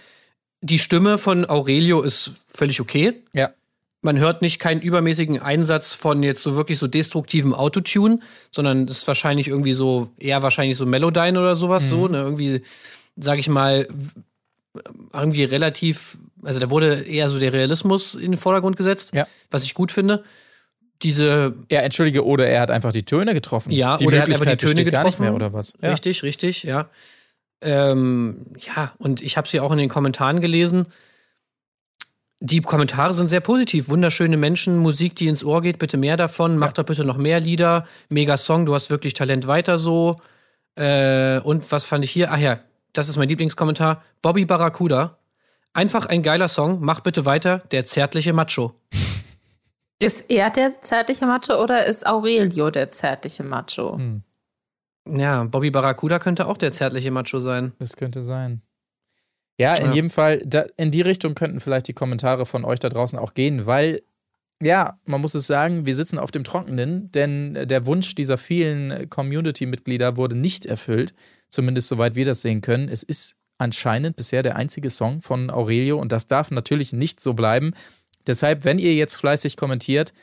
die 0.61 0.79
Stimme 0.79 1.17
von 1.17 1.49
Aurelio 1.49 2.01
ist 2.01 2.31
völlig 2.47 2.81
okay. 2.81 3.23
Ja 3.33 3.51
man 4.01 4.17
hört 4.17 4.41
nicht 4.41 4.59
keinen 4.59 4.81
übermäßigen 4.81 5.39
Einsatz 5.39 5.93
von 5.93 6.23
jetzt 6.23 6.41
so 6.41 6.55
wirklich 6.55 6.79
so 6.79 6.87
destruktivem 6.87 7.53
Autotune, 7.53 8.19
sondern 8.51 8.85
es 8.85 8.99
ist 8.99 9.07
wahrscheinlich 9.07 9.47
irgendwie 9.47 9.73
so, 9.73 10.09
eher 10.17 10.41
wahrscheinlich 10.41 10.77
so 10.77 10.85
Melodyne 10.85 11.39
oder 11.39 11.55
sowas, 11.55 11.83
mhm. 11.85 11.89
so, 11.89 12.07
ne, 12.07 12.17
irgendwie, 12.19 12.61
sag 13.17 13.39
ich 13.39 13.49
mal, 13.49 13.87
irgendwie 15.13 15.43
relativ, 15.43 16.17
also 16.43 16.59
da 16.59 16.69
wurde 16.69 17.01
eher 17.01 17.29
so 17.29 17.39
der 17.39 17.51
Realismus 17.51 18.15
in 18.15 18.31
den 18.31 18.37
Vordergrund 18.37 18.77
gesetzt, 18.77 19.13
ja. 19.13 19.27
was 19.51 19.63
ich 19.63 19.73
gut 19.73 19.91
finde. 19.91 20.23
Diese. 21.01 21.55
Ja, 21.71 21.79
entschuldige, 21.79 22.25
oder 22.25 22.47
er 22.47 22.61
hat 22.61 22.71
einfach 22.71 22.91
die 22.91 23.03
Töne 23.03 23.33
getroffen. 23.33 23.71
Ja, 23.71 23.95
die 23.95 24.05
oder 24.05 24.17
er 24.17 24.23
hat 24.23 24.29
einfach 24.29 24.45
die 24.45 24.57
Töne 24.57 24.83
getroffen. 24.83 24.91
Gar 24.91 25.05
nicht 25.05 25.19
mehr, 25.19 25.33
oder 25.33 25.53
was? 25.53 25.73
Ja. 25.81 25.91
Richtig, 25.91 26.23
richtig, 26.23 26.63
ja. 26.63 26.89
Ähm, 27.61 28.47
ja, 28.59 28.93
und 28.97 29.21
ich 29.21 29.37
habe 29.37 29.47
sie 29.47 29.59
auch 29.59 29.71
in 29.71 29.77
den 29.77 29.89
Kommentaren 29.89 30.41
gelesen 30.41 30.87
die 32.41 32.61
Kommentare 32.61 33.13
sind 33.13 33.27
sehr 33.27 33.41
positiv. 33.41 33.89
Wunderschöne 33.89 34.37
Menschen, 34.37 34.77
Musik, 34.77 35.15
die 35.15 35.27
ins 35.27 35.43
Ohr 35.43 35.61
geht, 35.61 35.77
bitte 35.77 35.97
mehr 35.97 36.17
davon. 36.17 36.57
Mach 36.57 36.67
ja. 36.67 36.73
doch 36.73 36.83
bitte 36.83 37.03
noch 37.03 37.17
mehr 37.17 37.39
Lieder. 37.39 37.85
Mega 38.07 38.37
Song, 38.37 38.65
du 38.65 38.73
hast 38.73 38.89
wirklich 38.89 39.13
Talent 39.13 39.47
weiter 39.47 39.77
so. 39.77 40.17
Äh, 40.75 41.39
und 41.41 41.69
was 41.71 41.83
fand 41.83 42.05
ich 42.05 42.11
hier? 42.11 42.31
Ach 42.31 42.37
ja, 42.37 42.59
das 42.93 43.09
ist 43.09 43.17
mein 43.17 43.27
Lieblingskommentar. 43.27 44.03
Bobby 44.21 44.45
Barracuda. 44.45 45.17
Einfach 45.73 46.05
ein 46.07 46.23
geiler 46.23 46.47
Song, 46.47 46.79
mach 46.81 47.01
bitte 47.01 47.25
weiter, 47.25 47.59
der 47.71 47.85
zärtliche 47.85 48.33
Macho. 48.33 48.73
Ist 50.01 50.29
er 50.29 50.49
der 50.49 50.81
zärtliche 50.81 51.25
Macho 51.25 51.61
oder 51.61 51.85
ist 51.85 52.07
Aurelio 52.07 52.71
der 52.71 52.89
zärtliche 52.89 53.43
Macho? 53.43 53.97
Hm. 53.97 54.23
Ja, 55.05 55.43
Bobby 55.43 55.71
Barracuda 55.71 56.19
könnte 56.19 56.47
auch 56.47 56.57
der 56.57 56.71
zärtliche 56.71 57.11
Macho 57.11 57.41
sein. 57.41 57.73
Das 57.79 57.97
könnte 57.97 58.21
sein. 58.21 58.61
Ja, 59.59 59.75
in 59.75 59.87
ja. 59.87 59.93
jedem 59.93 60.09
Fall, 60.09 60.37
da, 60.45 60.65
in 60.77 60.89
die 60.89 61.01
Richtung 61.01 61.35
könnten 61.35 61.59
vielleicht 61.59 61.87
die 61.89 61.93
Kommentare 61.93 62.45
von 62.45 62.63
euch 62.63 62.79
da 62.79 62.87
draußen 62.87 63.19
auch 63.19 63.33
gehen, 63.33 63.65
weil, 63.65 64.01
ja, 64.61 64.97
man 65.05 65.19
muss 65.19 65.35
es 65.35 65.47
sagen, 65.47 65.85
wir 65.85 65.95
sitzen 65.95 66.17
auf 66.17 66.31
dem 66.31 66.45
Trockenen, 66.45 67.11
denn 67.11 67.53
der 67.67 67.85
Wunsch 67.85 68.15
dieser 68.15 68.37
vielen 68.37 69.09
Community-Mitglieder 69.09 70.15
wurde 70.15 70.35
nicht 70.35 70.65
erfüllt, 70.65 71.13
zumindest 71.49 71.89
soweit 71.89 72.15
wir 72.15 72.25
das 72.25 72.41
sehen 72.41 72.61
können. 72.61 72.87
Es 72.87 73.03
ist 73.03 73.35
anscheinend 73.57 74.15
bisher 74.15 74.43
der 74.43 74.55
einzige 74.55 74.89
Song 74.89 75.21
von 75.21 75.49
Aurelio 75.49 75.99
und 75.99 76.13
das 76.13 76.27
darf 76.27 76.51
natürlich 76.51 76.93
nicht 76.93 77.19
so 77.19 77.33
bleiben. 77.33 77.71
Deshalb, 78.27 78.63
wenn 78.63 78.79
ihr 78.79 78.95
jetzt 78.95 79.17
fleißig 79.17 79.57
kommentiert, 79.57 80.13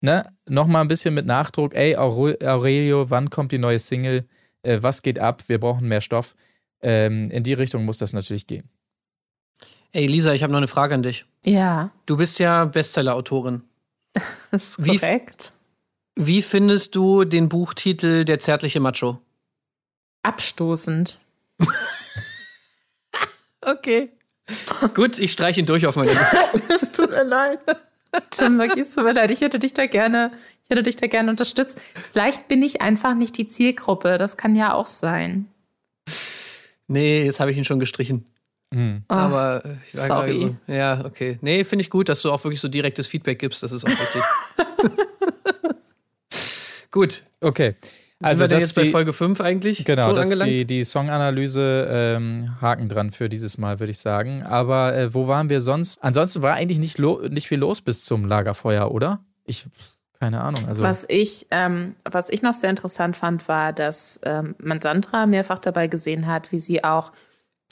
ne, 0.00 0.32
nochmal 0.48 0.82
ein 0.82 0.88
bisschen 0.88 1.14
mit 1.14 1.26
Nachdruck, 1.26 1.74
ey, 1.74 1.96
Aurelio, 1.96 3.10
wann 3.10 3.30
kommt 3.30 3.50
die 3.50 3.58
neue 3.58 3.80
Single? 3.80 4.28
Äh, 4.62 4.78
was 4.82 5.02
geht 5.02 5.18
ab? 5.18 5.42
Wir 5.48 5.58
brauchen 5.58 5.88
mehr 5.88 6.00
Stoff. 6.00 6.36
Ähm, 6.80 7.30
in 7.30 7.42
die 7.42 7.54
Richtung 7.54 7.84
muss 7.84 7.98
das 7.98 8.12
natürlich 8.12 8.46
gehen. 8.46 8.68
Ey, 9.92 10.06
Lisa, 10.06 10.32
ich 10.32 10.42
habe 10.42 10.52
noch 10.52 10.58
eine 10.58 10.68
Frage 10.68 10.94
an 10.94 11.02
dich. 11.02 11.24
Ja. 11.44 11.90
Du 12.06 12.16
bist 12.16 12.38
ja 12.38 12.64
Bestseller-Autorin. 12.64 13.62
Das 14.50 14.70
ist 14.70 14.76
korrekt. 14.78 15.52
Wie, 16.16 16.26
wie 16.26 16.42
findest 16.42 16.94
du 16.94 17.24
den 17.24 17.50
Buchtitel 17.50 18.24
Der 18.24 18.38
zärtliche 18.38 18.80
Macho? 18.80 19.20
Abstoßend. 20.22 21.18
okay. 23.60 24.10
Gut, 24.94 25.18
ich 25.18 25.32
streiche 25.32 25.60
ihn 25.60 25.66
durch 25.66 25.86
auf 25.86 25.96
meine 25.96 26.12
Liste. 26.12 26.36
es 26.74 26.92
tut 26.92 27.10
mir 27.10 27.24
leid. 27.24 27.60
Tim, 28.30 28.58
wirklich, 28.58 28.86
es 28.86 28.94
tut 28.94 29.04
mir 29.04 29.12
leid. 29.12 29.30
Ich 29.30 29.42
hätte 29.42 29.58
dich 29.58 29.74
da 29.74 29.86
gerne, 29.86 30.32
ich 30.64 30.70
hätte 30.70 30.82
dich 30.82 30.96
da 30.96 31.06
gerne 31.06 31.30
unterstützt. 31.30 31.78
Vielleicht 31.78 32.48
bin 32.48 32.62
ich 32.62 32.80
einfach 32.80 33.14
nicht 33.14 33.36
die 33.36 33.46
Zielgruppe. 33.46 34.16
Das 34.16 34.36
kann 34.38 34.56
ja 34.56 34.72
auch 34.72 34.86
sein. 34.86 35.46
Nee, 36.88 37.24
jetzt 37.24 37.38
habe 37.38 37.50
ich 37.50 37.56
ihn 37.56 37.64
schon 37.64 37.78
gestrichen. 37.78 38.26
Mhm. 38.70 39.04
Aber 39.08 39.62
ich 39.86 39.98
war 39.98 40.06
sorry. 40.06 40.36
so, 40.36 40.56
ja, 40.66 41.04
okay. 41.04 41.38
Nee, 41.40 41.64
finde 41.64 41.82
ich 41.82 41.90
gut, 41.90 42.08
dass 42.08 42.22
du 42.22 42.30
auch 42.30 42.42
wirklich 42.44 42.60
so 42.60 42.68
direktes 42.68 43.06
Feedback 43.06 43.38
gibst. 43.38 43.62
Das 43.62 43.72
ist 43.72 43.84
auch 43.84 43.88
richtig. 43.88 44.22
gut. 46.90 47.22
Okay. 47.40 47.76
Also 48.20 48.42
Sind 48.42 48.50
wir 48.50 48.58
jetzt 48.58 48.76
die, 48.76 48.80
bei 48.86 48.90
Folge 48.90 49.12
5 49.12 49.40
eigentlich? 49.40 49.84
Genau, 49.84 50.12
das 50.12 50.28
ist 50.30 50.42
die, 50.42 50.64
die 50.64 50.82
Songanalyse 50.82 51.86
ähm, 51.88 52.60
Haken 52.60 52.88
dran 52.88 53.12
für 53.12 53.28
dieses 53.28 53.58
Mal, 53.58 53.78
würde 53.78 53.92
ich 53.92 53.98
sagen. 53.98 54.42
Aber 54.42 54.96
äh, 54.96 55.14
wo 55.14 55.28
waren 55.28 55.48
wir 55.48 55.60
sonst? 55.60 56.02
Ansonsten 56.02 56.42
war 56.42 56.54
eigentlich 56.54 56.80
nicht, 56.80 56.98
nicht 56.98 57.46
viel 57.46 57.58
los 57.58 57.80
bis 57.80 58.04
zum 58.04 58.24
Lagerfeuer, 58.24 58.90
oder? 58.90 59.20
Ich 59.44 59.66
keine 60.20 60.40
Ahnung. 60.40 60.66
Also 60.66 60.82
was 60.82 61.04
ich, 61.08 61.46
ähm, 61.50 61.94
was 62.04 62.28
ich 62.30 62.42
noch 62.42 62.54
sehr 62.54 62.70
interessant 62.70 63.16
fand, 63.16 63.46
war, 63.48 63.72
dass 63.72 64.18
ähm, 64.24 64.56
man 64.58 64.80
Sandra 64.80 65.26
mehrfach 65.26 65.60
dabei 65.60 65.86
gesehen 65.86 66.26
hat, 66.26 66.50
wie 66.50 66.58
sie 66.58 66.82
auch 66.82 67.12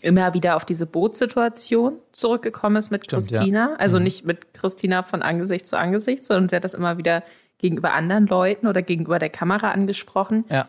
immer 0.02 0.34
wieder 0.34 0.56
auf 0.56 0.64
diese 0.64 0.86
Bootssituation 0.86 1.98
zurückgekommen 2.12 2.76
ist 2.76 2.90
mit 2.90 3.04
Stimmt, 3.04 3.28
Christina. 3.28 3.70
Ja. 3.70 3.76
Also 3.76 3.98
mhm. 3.98 4.04
nicht 4.04 4.24
mit 4.24 4.54
Christina 4.54 5.02
von 5.02 5.22
Angesicht 5.22 5.66
zu 5.66 5.76
Angesicht, 5.76 6.24
sondern 6.24 6.48
sie 6.48 6.56
hat 6.56 6.64
das 6.64 6.74
immer 6.74 6.98
wieder 6.98 7.24
gegenüber 7.58 7.94
anderen 7.94 8.26
Leuten 8.26 8.66
oder 8.66 8.82
gegenüber 8.82 9.18
der 9.18 9.30
Kamera 9.30 9.72
angesprochen. 9.72 10.44
Ja. 10.50 10.68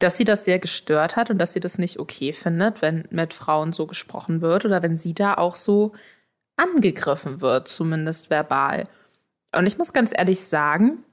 Dass 0.00 0.16
sie 0.16 0.24
das 0.24 0.44
sehr 0.44 0.58
gestört 0.58 1.14
hat 1.14 1.30
und 1.30 1.38
dass 1.38 1.52
sie 1.52 1.60
das 1.60 1.78
nicht 1.78 2.00
okay 2.00 2.32
findet, 2.32 2.82
wenn 2.82 3.04
mit 3.10 3.32
Frauen 3.32 3.72
so 3.72 3.86
gesprochen 3.86 4.40
wird 4.40 4.64
oder 4.64 4.82
wenn 4.82 4.96
sie 4.96 5.14
da 5.14 5.34
auch 5.34 5.54
so 5.54 5.92
angegriffen 6.56 7.40
wird, 7.40 7.68
zumindest 7.68 8.30
verbal. 8.30 8.88
Und 9.56 9.66
ich 9.66 9.78
muss 9.78 9.92
ganz 9.92 10.12
ehrlich 10.14 10.40
sagen, 10.40 11.04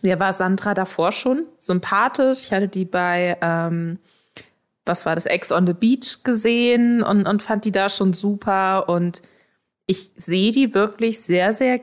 mir 0.00 0.18
war 0.18 0.32
Sandra 0.32 0.74
davor 0.74 1.12
schon 1.12 1.46
sympathisch. 1.58 2.44
Ich 2.44 2.52
hatte 2.52 2.68
die 2.68 2.84
bei, 2.84 3.36
ähm, 3.42 3.98
was 4.86 5.04
war 5.04 5.14
das, 5.14 5.26
Ex 5.26 5.52
on 5.52 5.66
the 5.66 5.74
Beach 5.74 6.22
gesehen 6.24 7.02
und, 7.02 7.26
und 7.26 7.42
fand 7.42 7.64
die 7.64 7.72
da 7.72 7.88
schon 7.88 8.14
super. 8.14 8.88
Und 8.88 9.22
ich 9.86 10.12
sehe 10.16 10.52
die 10.52 10.74
wirklich 10.74 11.20
sehr, 11.20 11.52
sehr 11.52 11.80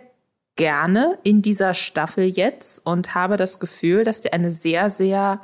gerne 0.56 1.18
in 1.24 1.42
dieser 1.42 1.74
Staffel 1.74 2.26
jetzt 2.26 2.86
und 2.86 3.16
habe 3.16 3.38
das 3.38 3.60
Gefühl, 3.60 4.04
dass 4.04 4.22
die 4.22 4.34
eine 4.34 4.52
sehr, 4.52 4.90
sehr 4.90 5.42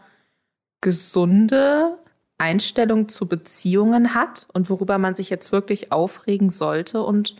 gesunde 0.82 1.98
Einstellung 2.38 3.08
zu 3.08 3.28
Beziehungen 3.28 4.14
hat 4.14 4.48
und 4.52 4.70
worüber 4.70 4.98
man 4.98 5.16
sich 5.16 5.30
jetzt 5.30 5.52
wirklich 5.52 5.92
aufregen 5.92 6.50
sollte 6.50 7.02
und 7.02 7.36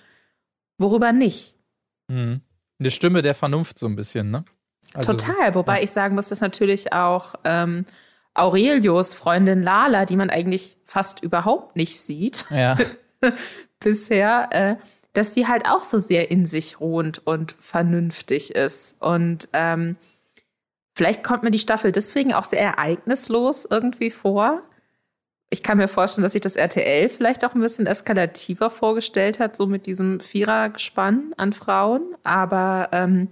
worüber 0.78 1.12
nicht. 1.12 1.56
Mhm. 2.08 2.42
Eine 2.86 2.92
Stimme 2.92 3.24
der 3.24 3.34
Vernunft 3.34 3.80
so 3.80 3.88
ein 3.88 3.96
bisschen, 3.96 4.30
ne? 4.30 4.46
Also, 4.94 5.14
Total, 5.14 5.56
wobei 5.56 5.78
ja. 5.78 5.84
ich 5.84 5.92
sagen 5.92 6.14
muss, 6.14 6.30
dass 6.30 6.40
natürlich 6.40 6.94
auch 6.94 7.34
ähm, 7.44 7.86
Aurelios 8.36 9.16
Freundin 9.16 9.64
Lala, 9.64 10.06
die 10.06 10.16
man 10.16 10.30
eigentlich 10.30 10.78
fast 10.86 11.24
überhaupt 11.24 11.76
nicht 11.76 12.00
sieht 12.00 12.46
ja. 12.52 12.78
bisher, 13.80 14.50
äh, 14.52 14.76
dass 15.14 15.34
die 15.34 15.48
halt 15.48 15.66
auch 15.68 15.82
so 15.82 15.98
sehr 15.98 16.30
in 16.30 16.46
sich 16.46 16.80
ruhend 16.80 17.26
und 17.26 17.54
vernünftig 17.60 18.54
ist. 18.54 19.02
Und 19.02 19.48
ähm, 19.54 19.96
vielleicht 20.94 21.24
kommt 21.24 21.42
mir 21.42 21.52
die 21.52 21.58
Staffel 21.58 21.92
deswegen 21.92 22.34
auch 22.34 22.44
sehr 22.44 22.62
ereignislos 22.62 23.66
irgendwie 23.66 24.12
vor 24.12 24.62
ich 25.50 25.64
kann 25.64 25.78
mir 25.78 25.88
vorstellen, 25.88 26.24
dass 26.24 26.34
sich 26.34 26.42
das 26.42 26.56
RTL 26.56 27.10
vielleicht 27.10 27.46
auch 27.46 27.54
ein 27.54 27.62
bisschen 27.62 27.88
eskalativer 27.88 28.70
vorgestellt 28.70 29.40
hat, 29.40 29.56
so 29.56 29.68
mit 29.68 29.86
diesem 29.86 30.20
Vierergespann 30.20 31.34
an 31.38 31.54
Frauen. 31.54 32.16
Aber 32.24 32.90
ähm, 32.92 33.30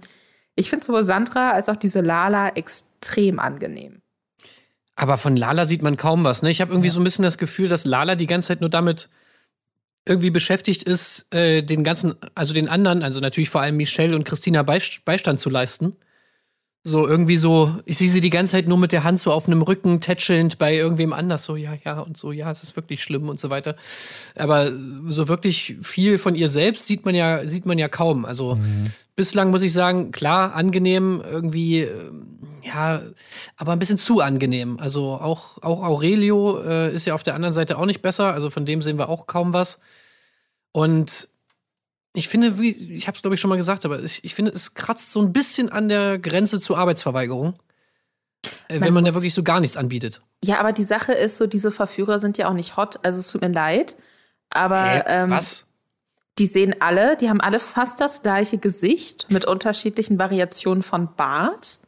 ich 0.54 0.70
finde 0.70 0.86
sowohl 0.86 1.04
Sandra 1.04 1.50
als 1.50 1.68
auch 1.68 1.76
diese 1.76 2.00
Lala 2.00 2.50
extrem 2.50 3.38
angenehm. 3.38 4.00
Aber 4.96 5.18
von 5.18 5.36
Lala 5.36 5.64
sieht 5.64 5.82
man 5.82 5.96
kaum 5.96 6.22
was. 6.22 6.42
Ne? 6.42 6.50
Ich 6.50 6.60
habe 6.60 6.72
irgendwie 6.72 6.88
so 6.88 7.00
ein 7.00 7.04
bisschen 7.04 7.24
das 7.24 7.38
Gefühl, 7.38 7.68
dass 7.68 7.84
Lala 7.84 8.14
die 8.14 8.26
ganze 8.26 8.48
Zeit 8.48 8.60
nur 8.60 8.70
damit 8.70 9.08
irgendwie 10.06 10.30
beschäftigt 10.30 10.82
ist, 10.82 11.34
äh, 11.34 11.62
den 11.62 11.82
ganzen, 11.82 12.14
also 12.34 12.52
den 12.54 12.68
anderen, 12.68 13.02
also 13.02 13.20
natürlich 13.20 13.50
vor 13.50 13.62
allem 13.62 13.76
Michelle 13.76 14.14
und 14.14 14.24
Christina 14.24 14.62
Beist- 14.62 15.04
Beistand 15.04 15.40
zu 15.40 15.50
leisten. 15.50 15.96
So 16.86 17.08
irgendwie 17.08 17.38
so, 17.38 17.74
ich 17.86 17.96
sehe 17.96 18.10
sie 18.10 18.20
die 18.20 18.28
ganze 18.28 18.52
Zeit 18.52 18.68
nur 18.68 18.76
mit 18.76 18.92
der 18.92 19.04
Hand 19.04 19.18
so 19.18 19.32
auf 19.32 19.46
einem 19.46 19.62
Rücken 19.62 20.02
tätschelnd 20.02 20.58
bei 20.58 20.74
irgendwem 20.74 21.14
anders, 21.14 21.44
so 21.44 21.56
ja, 21.56 21.72
ja 21.82 22.00
und 22.00 22.18
so, 22.18 22.30
ja, 22.30 22.52
es 22.52 22.62
ist 22.62 22.76
wirklich 22.76 23.02
schlimm 23.02 23.30
und 23.30 23.40
so 23.40 23.48
weiter. 23.48 23.74
Aber 24.36 24.70
so 25.06 25.26
wirklich 25.26 25.76
viel 25.80 26.18
von 26.18 26.34
ihr 26.34 26.50
selbst 26.50 26.86
sieht 26.86 27.06
man 27.06 27.14
ja, 27.14 27.46
sieht 27.46 27.64
man 27.64 27.78
ja 27.78 27.88
kaum. 27.88 28.26
Also 28.26 28.58
bislang 29.16 29.50
muss 29.50 29.62
ich 29.62 29.72
sagen, 29.72 30.12
klar, 30.12 30.54
angenehm, 30.54 31.22
irgendwie, 31.24 31.80
äh, 31.80 32.10
ja, 32.62 33.00
aber 33.56 33.72
ein 33.72 33.78
bisschen 33.78 33.98
zu 33.98 34.20
angenehm. 34.20 34.78
Also 34.78 35.14
auch, 35.14 35.62
auch 35.62 35.82
Aurelio 35.82 36.60
äh, 36.62 36.94
ist 36.94 37.06
ja 37.06 37.14
auf 37.14 37.22
der 37.22 37.34
anderen 37.34 37.54
Seite 37.54 37.78
auch 37.78 37.86
nicht 37.86 38.02
besser, 38.02 38.34
also 38.34 38.50
von 38.50 38.66
dem 38.66 38.82
sehen 38.82 38.98
wir 38.98 39.08
auch 39.08 39.26
kaum 39.26 39.54
was. 39.54 39.80
Und 40.72 41.28
ich 42.14 42.28
finde, 42.28 42.58
wie, 42.58 42.70
ich 42.96 43.06
habe 43.06 43.16
es 43.16 43.22
glaube 43.22 43.34
ich 43.34 43.40
schon 43.40 43.48
mal 43.50 43.56
gesagt, 43.56 43.84
aber 43.84 44.02
ich, 44.02 44.24
ich 44.24 44.34
finde, 44.34 44.52
es 44.52 44.74
kratzt 44.74 45.12
so 45.12 45.20
ein 45.20 45.32
bisschen 45.32 45.68
an 45.70 45.88
der 45.88 46.18
Grenze 46.18 46.60
zur 46.60 46.78
Arbeitsverweigerung, 46.78 47.54
äh, 48.68 48.74
Man 48.74 48.80
wenn 48.82 48.94
man 48.94 49.04
ja 49.04 49.10
muss- 49.10 49.16
wirklich 49.16 49.34
so 49.34 49.42
gar 49.42 49.60
nichts 49.60 49.76
anbietet. 49.76 50.22
Ja, 50.42 50.58
aber 50.60 50.72
die 50.72 50.84
Sache 50.84 51.12
ist 51.12 51.36
so, 51.38 51.46
diese 51.46 51.70
Verführer 51.70 52.18
sind 52.18 52.38
ja 52.38 52.48
auch 52.48 52.52
nicht 52.54 52.76
hot, 52.76 53.00
also 53.04 53.18
es 53.18 53.28
tut 53.30 53.40
mir 53.42 53.48
leid. 53.48 53.96
Aber 54.50 54.82
Hä? 54.84 55.02
ähm, 55.06 55.30
Was? 55.30 55.68
die 56.38 56.46
sehen 56.46 56.76
alle, 56.80 57.16
die 57.16 57.28
haben 57.28 57.40
alle 57.40 57.58
fast 57.60 58.00
das 58.00 58.22
gleiche 58.22 58.58
Gesicht 58.58 59.26
mit 59.30 59.44
unterschiedlichen 59.46 60.18
Variationen 60.18 60.82
von 60.82 61.14
Bart. 61.16 61.78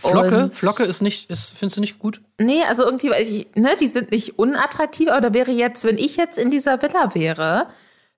Flocke? 0.00 0.44
und- 0.44 0.54
Flocke 0.54 0.84
ist 0.84 1.02
nicht, 1.02 1.30
ist, 1.30 1.50
findest 1.58 1.76
du 1.76 1.80
nicht 1.80 1.98
gut? 1.98 2.20
Nee, 2.38 2.62
also 2.68 2.84
irgendwie, 2.84 3.46
ne, 3.54 3.70
die 3.80 3.86
sind 3.86 4.10
nicht 4.12 4.38
unattraktiv, 4.38 5.08
aber 5.10 5.20
da 5.20 5.34
wäre 5.34 5.50
jetzt, 5.50 5.84
wenn 5.84 5.98
ich 5.98 6.16
jetzt 6.16 6.38
in 6.38 6.50
dieser 6.50 6.80
Villa 6.80 7.14
wäre, 7.14 7.66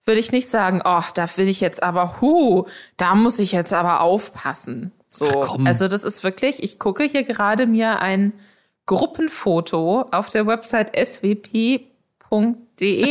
würde 0.04 0.20
ich 0.20 0.32
nicht 0.32 0.48
sagen, 0.48 0.82
oh, 0.84 1.02
da 1.14 1.26
will 1.36 1.48
ich 1.48 1.60
jetzt 1.60 1.82
aber, 1.82 2.20
hu, 2.20 2.66
da 2.96 3.14
muss 3.14 3.38
ich 3.38 3.52
jetzt 3.52 3.72
aber 3.72 4.00
aufpassen. 4.00 4.92
So, 5.06 5.28
also 5.64 5.88
das 5.88 6.04
ist 6.04 6.24
wirklich, 6.24 6.62
ich 6.62 6.78
gucke 6.78 7.04
hier 7.04 7.22
gerade 7.22 7.66
mir 7.66 8.00
ein 8.00 8.32
Gruppenfoto 8.86 10.06
auf 10.10 10.30
der 10.30 10.46
Website 10.46 10.90
swp.de 10.96 11.88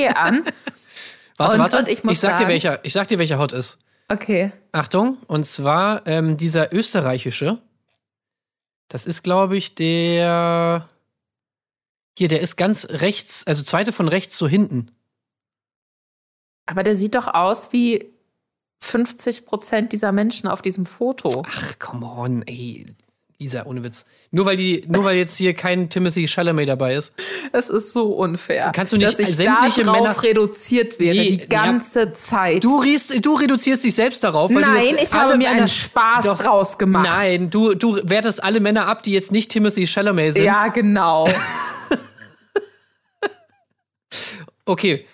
an. 0.16 0.44
Warte, 1.38 1.54
Und- 1.56 1.60
warte. 1.62 1.78
und 1.80 1.88
ich 1.88 2.04
muss 2.04 2.20
sag 2.22 2.34
dir 2.34 2.38
sagen- 2.40 2.50
welcher, 2.50 2.80
ich 2.84 2.94
sag 2.94 3.08
dir 3.08 3.20
welcher 3.20 3.38
hot 3.40 3.54
ist. 3.54 3.78
Okay. 4.10 4.52
Achtung, 4.74 5.18
und 5.28 5.46
zwar 5.46 6.06
ähm, 6.08 6.36
dieser 6.38 6.74
österreichische. 6.74 7.60
Das 8.90 9.06
ist, 9.06 9.24
glaube 9.24 9.56
ich, 9.56 9.76
der. 9.76 10.90
Hier, 12.18 12.28
der 12.28 12.42
ist 12.42 12.58
ganz 12.58 12.90
rechts, 12.90 13.48
also 13.48 13.64
zweite 13.64 13.94
von 13.94 14.10
rechts 14.10 14.38
so 14.38 14.50
hinten. 14.50 14.92
Aber 16.66 16.84
der 16.84 16.96
sieht 16.96 17.16
doch 17.16 17.28
aus 17.28 17.74
wie 17.74 18.12
50 18.82 19.46
Prozent 19.46 19.92
dieser 19.94 20.12
Menschen 20.12 20.48
auf 20.48 20.62
diesem 20.62 20.86
Foto. 20.86 21.44
Ach, 21.48 21.80
come 21.80 22.06
on, 22.06 22.44
ey. 22.44 22.86
Lisa, 23.40 23.66
ohne 23.66 23.84
Witz. 23.84 24.06
Nur 24.30 24.46
weil 24.46 24.56
die, 24.56 24.84
nur 24.88 25.04
weil 25.04 25.18
jetzt 25.18 25.36
hier 25.36 25.56
kein 25.56 25.90
Timothy 25.90 26.28
Chalamet 26.28 26.70
dabei 26.70 26.94
ist. 26.94 27.16
Es 27.52 27.70
ist 27.70 27.92
so 27.92 28.14
unfair. 28.14 28.72
Kannst 28.74 28.94
du 28.94 28.98
nicht 28.98 29.20
dass 29.20 29.20
ich 29.20 29.36
sämtliche 29.36 29.84
da 29.84 29.94
drauf 29.94 30.02
Männer- 30.02 30.24
reduziert 30.24 31.00
werde, 31.00 31.20
Nee, 31.22 31.38
die 31.38 31.50
ganze 31.50 32.14
Zeit. 32.14 32.64
Du, 32.64 32.78
riechst, 32.80 33.26
du 33.26 33.34
reduzierst 33.34 33.84
dich 33.84 33.96
selbst 33.96 34.24
darauf. 34.24 34.54
weil 34.54 34.62
du 34.62 34.70
Nein, 34.70 34.98
ich 35.02 35.12
habe 35.12 35.38
mir 35.38 35.50
einen 35.50 35.68
Spaß 35.68 36.24
Doch, 36.26 36.38
draus 36.40 36.78
gemacht. 36.78 37.08
Nein, 37.10 37.50
du, 37.50 37.74
du 37.74 38.00
wertest 38.04 38.44
alle 38.44 38.60
Männer 38.60 38.86
ab, 38.88 39.02
die 39.02 39.12
jetzt 39.12 39.32
nicht 39.32 39.50
Timothy 39.52 39.88
Chalamet 39.88 40.36
sind. 40.36 40.44
Ja, 40.46 40.68
genau. 40.68 41.28
Okay. 44.66 45.06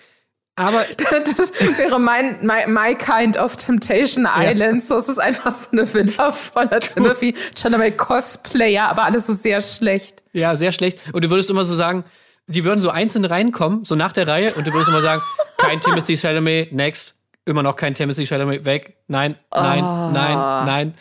Aber 0.58 0.84
Das 1.38 1.54
wäre 1.78 2.00
mein, 2.00 2.40
my, 2.42 2.66
my 2.68 2.96
kind 2.96 3.38
of 3.38 3.56
Temptation 3.56 4.28
Island. 4.28 4.84
So 4.84 4.98
es 4.98 5.08
ist 5.08 5.20
einfach 5.20 5.56
so 5.56 5.72
eine 5.72 5.92
Villa 5.94 6.32
voller 6.32 6.80
Timothy 6.80 7.36
Chalamet 7.56 7.98
Cosplayer, 7.98 8.90
aber 8.90 9.06
alles 9.06 9.28
so 9.28 9.36
sehr 9.36 9.62
schlecht. 9.62 10.24
Ja, 10.34 10.56
sehr 10.56 10.72
schlecht. 10.72 11.00
Und 11.14 11.24
du 11.24 11.30
würdest 11.30 11.50
immer 11.50 11.64
so 11.64 11.76
sagen, 11.76 12.04
die 12.48 12.64
würden 12.64 12.82
so 12.82 12.90
einzeln 12.90 13.26
reinkommen, 13.26 13.86
so 13.86 13.96
nach 13.96 14.14
der 14.14 14.28
Reihe, 14.28 14.54
und 14.54 14.66
du 14.66 14.74
würdest 14.74 14.90
immer 14.90 15.02
sagen, 15.02 15.22
kein 15.58 15.80
Timothy 15.80 16.18
Chalamet, 16.18 16.74
next. 16.74 17.16
Immer 17.46 17.64
noch 17.64 17.76
kein 17.76 17.94
Timothy 17.94 18.26
Chalamet, 18.26 18.66
weg. 18.66 18.98
Nein, 19.08 19.36
nein, 19.54 19.84
nein, 20.12 20.66
nein. 20.66 20.94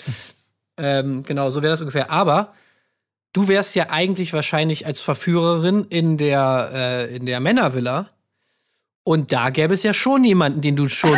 Ähm, 0.77 1.23
genau, 1.23 1.51
so 1.51 1.63
wäre 1.63 1.73
das 1.73 1.81
ungefähr. 1.81 2.11
Aber 2.11 2.53
du 3.33 3.49
wärst 3.49 3.75
ja 3.75 3.87
eigentlich 3.91 4.33
wahrscheinlich 4.33 4.87
als 4.87 5.01
Verführerin 5.01 5.87
in 5.89 6.19
der, 6.19 6.71
äh, 6.73 7.17
in 7.17 7.27
der 7.27 7.41
Männervilla. 7.41 8.11
Und 9.07 9.31
da 9.31 9.51
gäbe 9.51 9.73
es 9.73 9.85
ja 9.85 9.95
schon 9.95 10.25
jemanden, 10.25 10.63
den 10.63 10.75
du 10.75 10.89
schon 10.89 11.17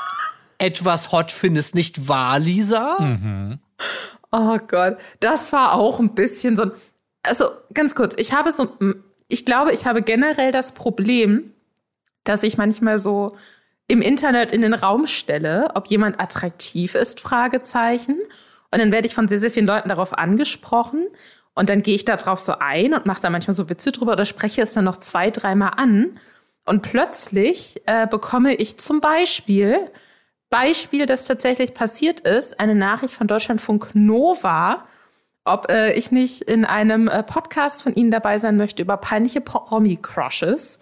etwas 0.58 1.12
hot 1.12 1.30
findest, 1.30 1.76
nicht 1.76 2.08
wahr, 2.08 2.40
Lisa? 2.40 2.96
Oh 4.32 4.58
Gott, 4.66 4.98
das 5.20 5.52
war 5.52 5.74
auch 5.74 6.00
ein 6.00 6.16
bisschen 6.16 6.56
so 6.56 6.64
ein. 6.64 6.72
Also 7.22 7.50
ganz 7.72 7.94
kurz, 7.94 8.16
ich 8.18 8.32
habe 8.32 8.50
so, 8.50 8.76
ich 9.28 9.46
glaube, 9.46 9.72
ich 9.72 9.86
habe 9.86 10.02
generell 10.02 10.50
das 10.50 10.72
Problem, 10.72 11.52
dass 12.24 12.42
ich 12.42 12.58
manchmal 12.58 12.98
so 12.98 13.36
im 13.86 14.02
Internet 14.02 14.50
in 14.50 14.62
den 14.62 14.74
Raum 14.74 15.06
stelle, 15.06 15.68
ob 15.76 15.86
jemand 15.86 16.18
attraktiv 16.18 16.96
ist, 16.96 17.20
Fragezeichen. 17.20 18.18
Und 18.72 18.78
dann 18.80 18.90
werde 18.90 19.06
ich 19.06 19.14
von 19.14 19.28
sehr, 19.28 19.38
sehr 19.38 19.52
vielen 19.52 19.66
Leuten 19.66 19.88
darauf 19.88 20.18
angesprochen. 20.18 21.06
Und 21.54 21.70
dann 21.70 21.82
gehe 21.82 21.94
ich 21.94 22.04
da 22.04 22.16
drauf 22.16 22.40
so 22.40 22.54
ein 22.58 22.92
und 22.92 23.06
mache 23.06 23.22
da 23.22 23.30
manchmal 23.30 23.54
so 23.54 23.70
Witze 23.70 23.92
drüber 23.92 24.12
oder 24.12 24.26
spreche 24.26 24.62
es 24.62 24.72
dann 24.72 24.84
noch 24.84 24.96
zwei, 24.96 25.30
dreimal 25.30 25.74
an. 25.76 26.18
Und 26.64 26.82
plötzlich 26.82 27.82
äh, 27.86 28.06
bekomme 28.06 28.54
ich 28.54 28.78
zum 28.78 29.00
Beispiel, 29.00 29.90
Beispiel, 30.50 31.06
das 31.06 31.24
tatsächlich 31.24 31.74
passiert 31.74 32.20
ist, 32.20 32.60
eine 32.60 32.74
Nachricht 32.74 33.14
von 33.14 33.26
Deutschlandfunk 33.26 33.94
Nova, 33.94 34.84
ob 35.44 35.70
äh, 35.70 35.92
ich 35.94 36.12
nicht 36.12 36.42
in 36.42 36.64
einem 36.64 37.08
äh, 37.08 37.22
Podcast 37.22 37.82
von 37.82 37.94
Ihnen 37.94 38.10
dabei 38.10 38.38
sein 38.38 38.56
möchte 38.56 38.82
über 38.82 38.96
peinliche 38.96 39.40
Promi-Crushes, 39.40 40.80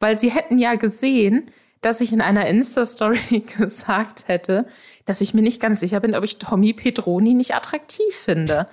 weil 0.00 0.18
Sie 0.18 0.30
hätten 0.30 0.58
ja 0.58 0.74
gesehen, 0.74 1.50
dass 1.82 2.00
ich 2.00 2.12
in 2.12 2.20
einer 2.20 2.46
Insta-Story 2.46 3.40
gesagt 3.58 4.28
hätte, 4.28 4.66
dass 5.04 5.20
ich 5.20 5.34
mir 5.34 5.42
nicht 5.42 5.60
ganz 5.60 5.80
sicher 5.80 6.00
bin, 6.00 6.14
ob 6.14 6.24
ich 6.24 6.38
Tommy 6.38 6.72
Petroni 6.72 7.34
nicht 7.34 7.54
attraktiv 7.54 8.14
finde. 8.14 8.68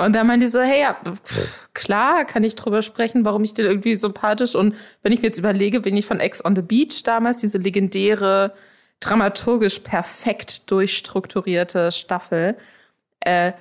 Und 0.00 0.14
dann 0.14 0.26
meinte 0.26 0.46
die 0.46 0.50
so, 0.50 0.60
hey, 0.60 0.80
ja, 0.80 0.94
pff, 0.94 1.68
klar, 1.74 2.24
kann 2.24 2.44
ich 2.44 2.54
drüber 2.54 2.82
sprechen, 2.82 3.24
warum 3.24 3.44
ich 3.44 3.54
den 3.54 3.66
irgendwie 3.66 3.96
sympathisch 3.96 4.54
und 4.54 4.74
wenn 5.02 5.12
ich 5.12 5.20
mir 5.20 5.28
jetzt 5.28 5.38
überlege, 5.38 5.84
wen 5.84 5.96
ich 5.96 6.06
von 6.06 6.20
Ex 6.20 6.44
on 6.44 6.56
the 6.56 6.62
Beach 6.62 7.02
damals, 7.02 7.38
diese 7.38 7.58
legendäre, 7.58 8.52
dramaturgisch 9.00 9.80
perfekt 9.80 10.70
durchstrukturierte 10.70 11.90
Staffel, 11.92 12.56
äh, 13.20 13.52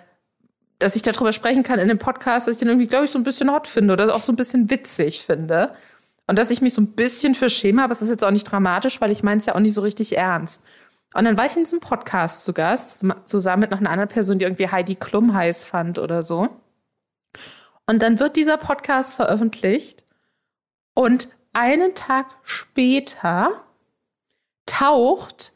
dass 0.80 0.96
ich 0.96 1.02
darüber 1.02 1.34
sprechen 1.34 1.64
kann 1.64 1.80
in 1.80 1.88
dem 1.90 2.00
Podcast, 2.00 2.48
dass 2.48 2.56
ich 2.56 2.60
den 2.60 2.70
irgendwie, 2.70 2.88
glaube 2.88 3.06
ich, 3.06 3.12
so 3.12 3.20
ein 3.20 3.24
bisschen 3.24 3.52
hot 3.52 3.68
finde 3.68 3.94
oder 3.94 4.14
auch 4.16 4.22
so 4.22 4.32
ein 4.32 4.38
bisschen 4.38 4.70
witzig 4.70 5.26
finde. 5.26 5.72
Und 6.28 6.38
dass 6.38 6.52
ich 6.52 6.62
mich 6.62 6.74
so 6.74 6.82
ein 6.82 6.92
bisschen 6.92 7.36
für 7.36 7.50
schäme, 7.50 7.84
aber 7.84 7.92
es 7.92 8.02
ist 8.02 8.10
jetzt 8.10 8.24
auch 8.24 8.32
nicht 8.32 8.44
dramatisch, 8.44 9.02
weil 9.02 9.12
ich 9.12 9.24
meine 9.24 9.40
es 9.40 9.46
ja 9.46 9.56
auch 9.56 9.60
nicht 9.60 9.74
so 9.74 9.82
richtig 9.82 10.16
ernst. 10.16 10.66
Und 11.16 11.26
dann 11.26 11.38
war 11.38 11.46
ich 11.46 11.56
in 11.56 11.64
diesem 11.64 11.80
Podcast 11.80 12.44
zu 12.44 12.54
Gast, 12.54 13.06
zusammen 13.26 13.62
mit 13.62 13.72
noch 13.72 13.80
einer 13.80 13.90
anderen 13.90 14.10
Person, 14.10 14.38
die 14.38 14.46
irgendwie 14.46 14.70
Heidi 14.70 14.96
Klum 14.96 15.34
heiß 15.34 15.64
fand 15.64 15.98
oder 15.98 16.22
so. 16.22 16.50
Und 17.88 18.02
dann 18.04 18.20
wird 18.20 18.36
dieser 18.36 18.58
Podcast 18.58 19.16
veröffentlicht 19.16 20.04
und 20.94 21.30
einen 21.54 21.96
Tag 21.96 22.28
später 22.44 23.64
taucht 24.68 25.54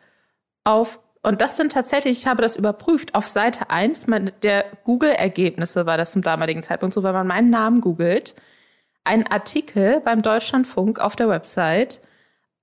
auf, 0.64 1.00
und 1.22 1.42
das 1.42 1.58
sind 1.58 1.72
tatsächlich, 1.72 2.20
ich 2.20 2.28
habe 2.28 2.42
das 2.42 2.58
überprüft, 2.58 3.14
auf 3.14 3.28
Seite 3.28 3.70
1 3.70 4.08
der 4.42 4.66
Google-Ergebnisse 4.84 5.86
war 5.86 5.98
das 5.98 6.12
zum 6.12 6.24
damaligen 6.24 6.64
Zeitpunkt 6.64 6.96
so, 6.96 7.04
wenn 7.04 7.14
man 7.14 7.28
meinen 7.28 7.52
Namen 7.52 7.82
googelt, 7.82 8.36
ein 9.04 9.28
Artikel 9.28 10.00
beim 10.00 10.24
Deutschlandfunk 10.24 11.00
auf 11.00 11.16
der 11.16 11.30
Website 11.30 12.02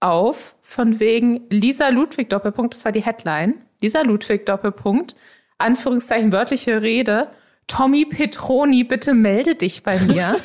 auf 0.01 0.57
von 0.62 0.98
wegen 0.98 1.42
Lisa 1.51 1.88
Ludwig 1.90 2.30
Doppelpunkt, 2.30 2.74
das 2.74 2.84
war 2.84 2.92
die 2.92 3.05
Headline, 3.05 3.55
Lisa 3.80 4.03
Ludwig 4.03 4.46
Doppelpunkt, 4.46 5.14
Anführungszeichen 5.59 6.32
wörtliche 6.32 6.82
Rede, 6.82 7.28
Tommy 7.66 8.05
Petroni, 8.05 8.84
bitte 8.84 9.14
melde 9.14 9.55
dich 9.55 9.82
bei 9.82 9.98
mir. 10.01 10.36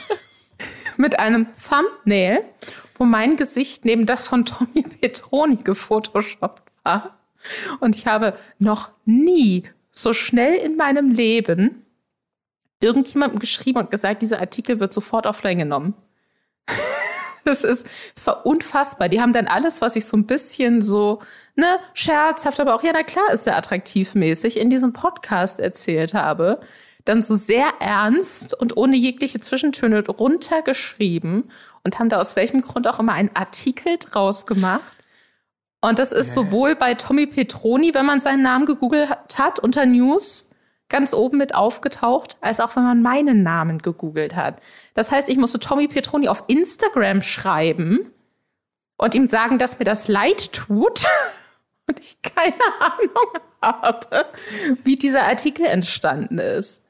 Mit 0.98 1.20
einem 1.20 1.48
Thumbnail, 1.68 2.44
wo 2.98 3.04
mein 3.04 3.36
Gesicht 3.36 3.84
neben 3.84 4.06
das 4.06 4.28
von 4.28 4.46
Tommy 4.46 4.84
Petroni 4.84 5.58
gefotoshoppt 5.58 6.64
war. 6.84 7.18
Und 7.80 7.96
ich 7.96 8.08
habe 8.08 8.36
noch 8.60 8.92
nie 9.06 9.64
so 9.92 10.14
schnell 10.14 10.54
in 10.56 10.78
meinem 10.78 11.10
Leben 11.10 11.86
irgendjemandem 12.82 13.40
geschrieben 13.40 13.80
und 13.80 13.92
gesagt, 13.92 14.22
dieser 14.22 14.40
Artikel 14.40 14.80
wird 14.80 14.94
sofort 14.94 15.26
offline 15.26 15.58
genommen. 15.58 15.96
Das 17.46 17.64
ist, 17.64 17.86
es 18.16 18.26
war 18.26 18.46
unfassbar. 18.46 19.08
Die 19.08 19.22
haben 19.22 19.32
dann 19.32 19.46
alles, 19.48 19.80
was 19.80 19.96
ich 19.96 20.06
so 20.06 20.18
ein 20.18 20.26
bisschen 20.26 20.82
so, 20.82 21.22
ne, 21.56 21.78
scherzhaft, 21.94 22.60
aber 22.60 22.74
auch, 22.74 22.82
ja, 22.84 22.92
na 22.92 23.04
klar 23.04 23.32
ist 23.32 23.46
er 23.46 23.56
attraktivmäßig 23.56 24.58
in 24.58 24.72
diesem 24.72 24.94
Podcast 24.94 25.60
erzählt 25.60 26.14
habe. 26.16 26.60
dann 27.06 27.22
so 27.22 27.36
sehr 27.36 27.68
ernst 27.80 28.60
und 28.60 28.78
ohne 28.78 28.96
jegliche 28.98 29.40
Zwischentöne 29.40 30.04
runtergeschrieben 30.08 31.52
und 31.84 32.00
haben 32.00 32.10
da 32.10 32.20
aus 32.20 32.36
welchem 32.36 32.62
Grund 32.62 32.88
auch 32.88 33.00
immer 33.00 33.14
einen 33.14 33.30
Artikel 33.36 33.98
draus 34.00 34.48
gemacht. 34.48 34.82
Und 35.82 36.00
das 36.00 36.12
ist 36.12 36.34
sowohl 36.34 36.76
bei 36.76 36.96
Tommy 36.96 37.28
Petroni, 37.28 37.94
wenn 37.94 38.08
man 38.08 38.20
seinen 38.20 38.42
Namen 38.42 38.66
gegoogelt 38.66 39.10
hat, 39.38 39.60
unter 39.60 39.86
News 39.86 40.45
ganz 40.90 41.14
oben 41.14 41.38
mit 41.38 41.56
aufgetaucht, 41.56 42.38
als 42.42 42.60
auch 42.60 42.76
wenn 42.76 42.84
man 42.84 43.02
meinen 43.02 43.44
Namen 43.44 43.80
gegoogelt 43.82 44.36
hat. 44.36 44.60
Das 44.94 45.12
heißt, 45.12 45.30
ich 45.30 45.38
musste 45.38 45.60
Tommy 45.60 45.88
Petroni 45.88 46.28
auf 46.28 46.44
Instagram 46.48 47.22
schreiben 47.22 48.12
und 48.98 49.16
ihm 49.16 49.28
sagen, 49.28 49.58
dass 49.60 49.80
mir 49.80 49.86
das 49.86 50.08
leid 50.08 50.54
tut 50.54 51.06
und 51.88 52.00
ich 52.00 52.18
keine 52.22 52.54
Ahnung 52.80 53.42
habe, 53.62 54.26
wie 54.84 54.96
dieser 54.96 55.24
Artikel 55.24 55.66
entstanden 55.66 56.38
ist. 56.38 56.82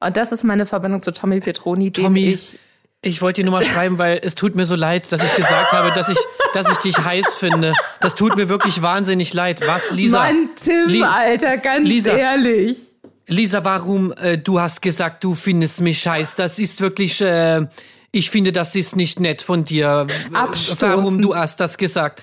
Und 0.00 0.16
das 0.16 0.32
ist 0.32 0.42
meine 0.44 0.66
Verbindung 0.66 1.02
zu 1.02 1.12
Tommy 1.12 1.40
Petroni, 1.40 1.90
dem 1.90 2.04
Tommy, 2.04 2.32
ich 2.32 2.58
Ich 3.02 3.20
wollte 3.22 3.42
dir 3.42 3.44
nur 3.50 3.52
mal 3.60 3.64
schreiben, 3.64 3.98
weil 3.98 4.18
es 4.22 4.34
tut 4.34 4.54
mir 4.56 4.64
so 4.64 4.74
leid, 4.76 5.10
dass 5.12 5.22
ich 5.22 5.34
gesagt 5.36 5.72
habe, 5.72 5.92
dass 5.94 6.08
ich, 6.08 6.18
dass 6.54 6.70
ich 6.70 6.78
dich 6.78 6.98
heiß 6.98 7.34
finde. 7.34 7.74
Das 8.00 8.14
tut 8.14 8.34
mir 8.34 8.48
wirklich 8.48 8.80
wahnsinnig 8.82 9.32
leid. 9.34 9.60
Was, 9.66 9.90
Lisa? 9.92 10.18
Mann, 10.18 10.50
Tim, 10.56 10.88
Li- 10.88 11.02
Alter, 11.04 11.58
ganz 11.58 11.86
Lisa. 11.86 12.16
ehrlich. 12.16 12.91
Lisa, 13.26 13.64
warum 13.64 14.12
äh, 14.12 14.38
du 14.38 14.60
hast 14.60 14.82
gesagt, 14.82 15.24
du 15.24 15.34
findest 15.34 15.80
mich 15.80 16.06
heiß? 16.06 16.34
Das 16.34 16.58
ist 16.58 16.80
wirklich, 16.80 17.20
äh, 17.20 17.66
ich 18.10 18.30
finde, 18.30 18.52
das 18.52 18.74
ist 18.76 18.96
nicht 18.96 19.20
nett 19.20 19.42
von 19.42 19.64
dir. 19.64 20.06
Abstoßend. 20.32 20.82
Warum 20.82 21.22
du 21.22 21.34
hast 21.34 21.60
das 21.60 21.78
gesagt? 21.78 22.22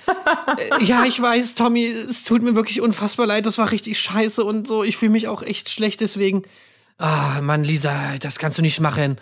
äh, 0.80 0.84
ja, 0.84 1.06
ich 1.06 1.22
weiß, 1.22 1.56
Tommy, 1.56 1.86
es 1.86 2.24
tut 2.24 2.44
mir 2.44 2.56
wirklich 2.56 2.82
unfassbar 2.82 3.26
leid. 3.26 3.46
Das 3.46 3.58
war 3.58 3.72
richtig 3.72 4.00
scheiße 4.00 4.44
und 4.44 4.68
so. 4.68 4.84
Ich 4.84 4.98
fühle 4.98 5.12
mich 5.12 5.28
auch 5.28 5.42
echt 5.42 5.70
schlecht 5.70 6.02
deswegen. 6.02 6.44
Ah, 6.98 7.42
Mann, 7.42 7.64
Lisa, 7.64 8.18
das 8.20 8.38
kannst 8.38 8.58
du 8.58 8.62
nicht 8.62 8.82
machen. 8.82 9.18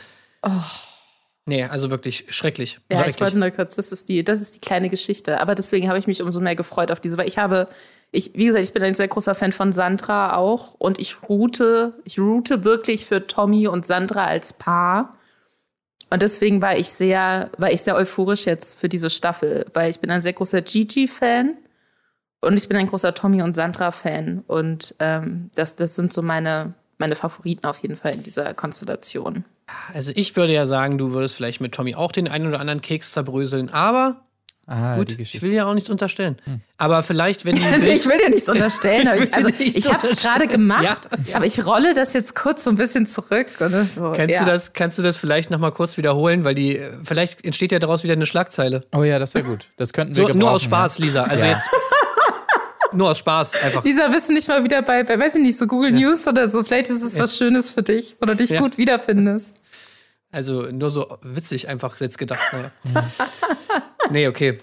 Nee, 1.46 1.64
also 1.64 1.90
wirklich 1.90 2.26
schrecklich. 2.30 2.80
Ja, 2.90 2.98
ich 2.98 3.00
schrecklich. 3.00 3.22
wollte 3.22 3.38
nur 3.40 3.52
kurz, 3.52 3.76
das 3.76 3.94
ist 3.94 4.10
die, 4.10 4.24
das 4.24 4.42
ist 4.42 4.56
die 4.56 4.60
kleine 4.60 4.90
Geschichte. 4.90 5.40
Aber 5.40 5.56
deswegen 5.56 5.88
habe 5.88 5.98
ich 5.98 6.06
mich 6.06 6.22
umso 6.22 6.42
mehr 6.42 6.58
gefreut 6.58 6.92
auf 6.92 7.00
diese, 7.00 7.18
weil 7.18 7.28
ich 7.28 7.38
habe, 7.38 7.70
ich, 8.12 8.32
wie 8.36 8.46
gesagt, 8.46 8.64
ich 8.64 8.74
bin 8.74 8.84
ein 8.84 8.96
sehr 8.96 9.08
großer 9.08 9.36
Fan 9.36 9.52
von 9.52 9.74
Sandra 9.74 10.36
auch 10.36 10.76
und 10.76 11.00
ich 11.00 11.18
route, 11.28 11.94
ich 12.06 12.20
route 12.20 12.64
wirklich 12.64 13.06
für 13.06 13.28
Tommy 13.28 13.68
und 13.68 13.86
Sandra 13.86 14.26
als 14.26 14.54
Paar. 14.54 15.18
Und 16.10 16.22
deswegen 16.22 16.62
war 16.62 16.78
ich 16.78 16.90
sehr, 16.90 17.52
war 17.58 17.72
ich 17.72 17.82
sehr 17.82 17.96
euphorisch 17.96 18.46
jetzt 18.46 18.80
für 18.80 18.88
diese 18.88 19.10
Staffel, 19.10 19.66
weil 19.74 19.90
ich 19.90 20.00
bin 20.00 20.10
ein 20.10 20.22
sehr 20.22 20.34
großer 20.34 20.62
Gigi-Fan 20.62 21.58
und 22.40 22.58
ich 22.58 22.70
bin 22.70 22.78
ein 22.78 22.88
großer 22.88 23.14
Tommy 23.14 23.42
und 23.42 23.56
Sandra-Fan. 23.56 24.44
Und 24.48 24.96
ähm, 25.00 25.50
das, 25.56 25.76
das 25.76 25.96
sind 25.96 26.14
so 26.14 26.22
meine, 26.22 26.76
meine 26.98 27.16
Favoriten 27.16 27.66
auf 27.66 27.80
jeden 27.80 27.98
Fall 27.98 28.14
in 28.14 28.24
dieser 28.24 28.54
Konstellation. 28.54 29.44
Also 29.94 30.14
ich 30.16 30.34
würde 30.38 30.54
ja 30.54 30.66
sagen, 30.66 30.98
du 30.98 31.12
würdest 31.12 31.36
vielleicht 31.36 31.60
mit 31.60 31.74
Tommy 31.74 31.96
auch 31.96 32.14
den 32.14 32.30
einen 32.30 32.48
oder 32.48 32.62
anderen 32.62 32.82
Keks 32.82 33.12
zerbröseln, 33.12 33.70
aber 33.70 34.27
Ah, 34.70 34.98
gut, 34.98 35.08
die 35.18 35.22
ich 35.22 35.42
will 35.42 35.54
ja 35.54 35.66
auch 35.66 35.74
nichts 35.74 35.90
unterstellen. 35.90 36.38
Aber 36.78 37.02
vielleicht, 37.02 37.46
wenn 37.46 37.56
die 37.56 37.62
ich 37.62 38.06
will 38.06 38.18
dir 38.18 38.30
nichts 38.30 38.50
unterstellen. 38.50 39.08
Aber 39.08 39.18
ich, 39.24 39.34
also 39.34 39.48
ich 39.58 39.92
habe 39.94 40.10
es 40.10 40.20
gerade 40.22 40.48
gemacht, 40.48 40.84
Ja. 40.84 41.36
aber 41.38 41.46
ich 41.46 41.66
rolle 41.66 41.94
das 41.94 42.12
jetzt 42.12 42.36
kurz 42.36 42.66
so 42.66 42.70
ein 42.72 42.76
bisschen 42.76 43.08
zurück. 43.08 43.48
Oder 43.62 43.86
so. 43.86 44.12
Kannst 44.14 44.36
ja. 44.36 44.42
du 44.44 44.46
das, 44.52 44.74
kannst 44.74 44.98
du 44.98 45.04
das 45.04 45.16
vielleicht 45.16 45.52
noch 45.52 45.60
mal 45.60 45.72
kurz 45.72 45.96
wiederholen, 45.96 46.44
weil 46.44 46.54
die 46.54 46.82
vielleicht 47.06 47.46
entsteht 47.46 47.72
ja 47.72 47.80
daraus 47.80 48.04
wieder 48.04 48.14
eine 48.14 48.26
Schlagzeile. 48.26 48.84
Oh 48.94 49.04
ja, 49.04 49.20
das 49.20 49.34
wäre 49.36 49.46
gut. 49.46 49.70
Das 49.78 49.94
könnten 49.94 50.16
wir 50.16 50.24
So, 50.24 50.28
gebrauchen. 50.28 50.40
nur 50.40 50.52
aus 50.52 50.64
Spaß, 50.64 51.00
Lisa. 51.00 51.24
Also 51.24 51.44
Ja. 51.46 51.52
jetzt 51.52 51.70
nur 52.94 53.10
aus 53.12 53.20
Spaß 53.20 53.64
einfach. 53.64 53.86
Lisa, 53.86 54.10
bist 54.10 54.28
du 54.30 54.34
nicht 54.34 54.50
mal 54.50 54.64
wieder 54.66 54.82
bei, 54.82 55.04
bei 55.04 55.18
weiß 55.18 55.36
ich 55.36 55.42
nicht, 55.44 55.58
so 55.58 55.66
Google 55.68 55.92
News 55.92 56.28
oder 56.28 56.50
so? 56.50 56.62
Vielleicht 56.64 56.90
ist 56.90 57.02
es 57.04 57.18
was 57.18 57.38
Schönes 57.38 57.70
für 57.70 57.84
dich, 57.84 58.18
wo 58.20 58.26
du 58.26 58.36
dich 58.36 58.50
Ja. 58.50 58.60
gut 58.60 58.78
wiederfindest. 58.78 59.56
Also 60.30 60.64
nur 60.72 60.92
so 60.92 61.18
witzig 61.22 61.70
einfach 61.70 62.02
jetzt 62.02 62.18
gedacht. 62.18 62.40
Naja. 62.52 62.72
nee, 64.12 64.28
okay. 64.28 64.58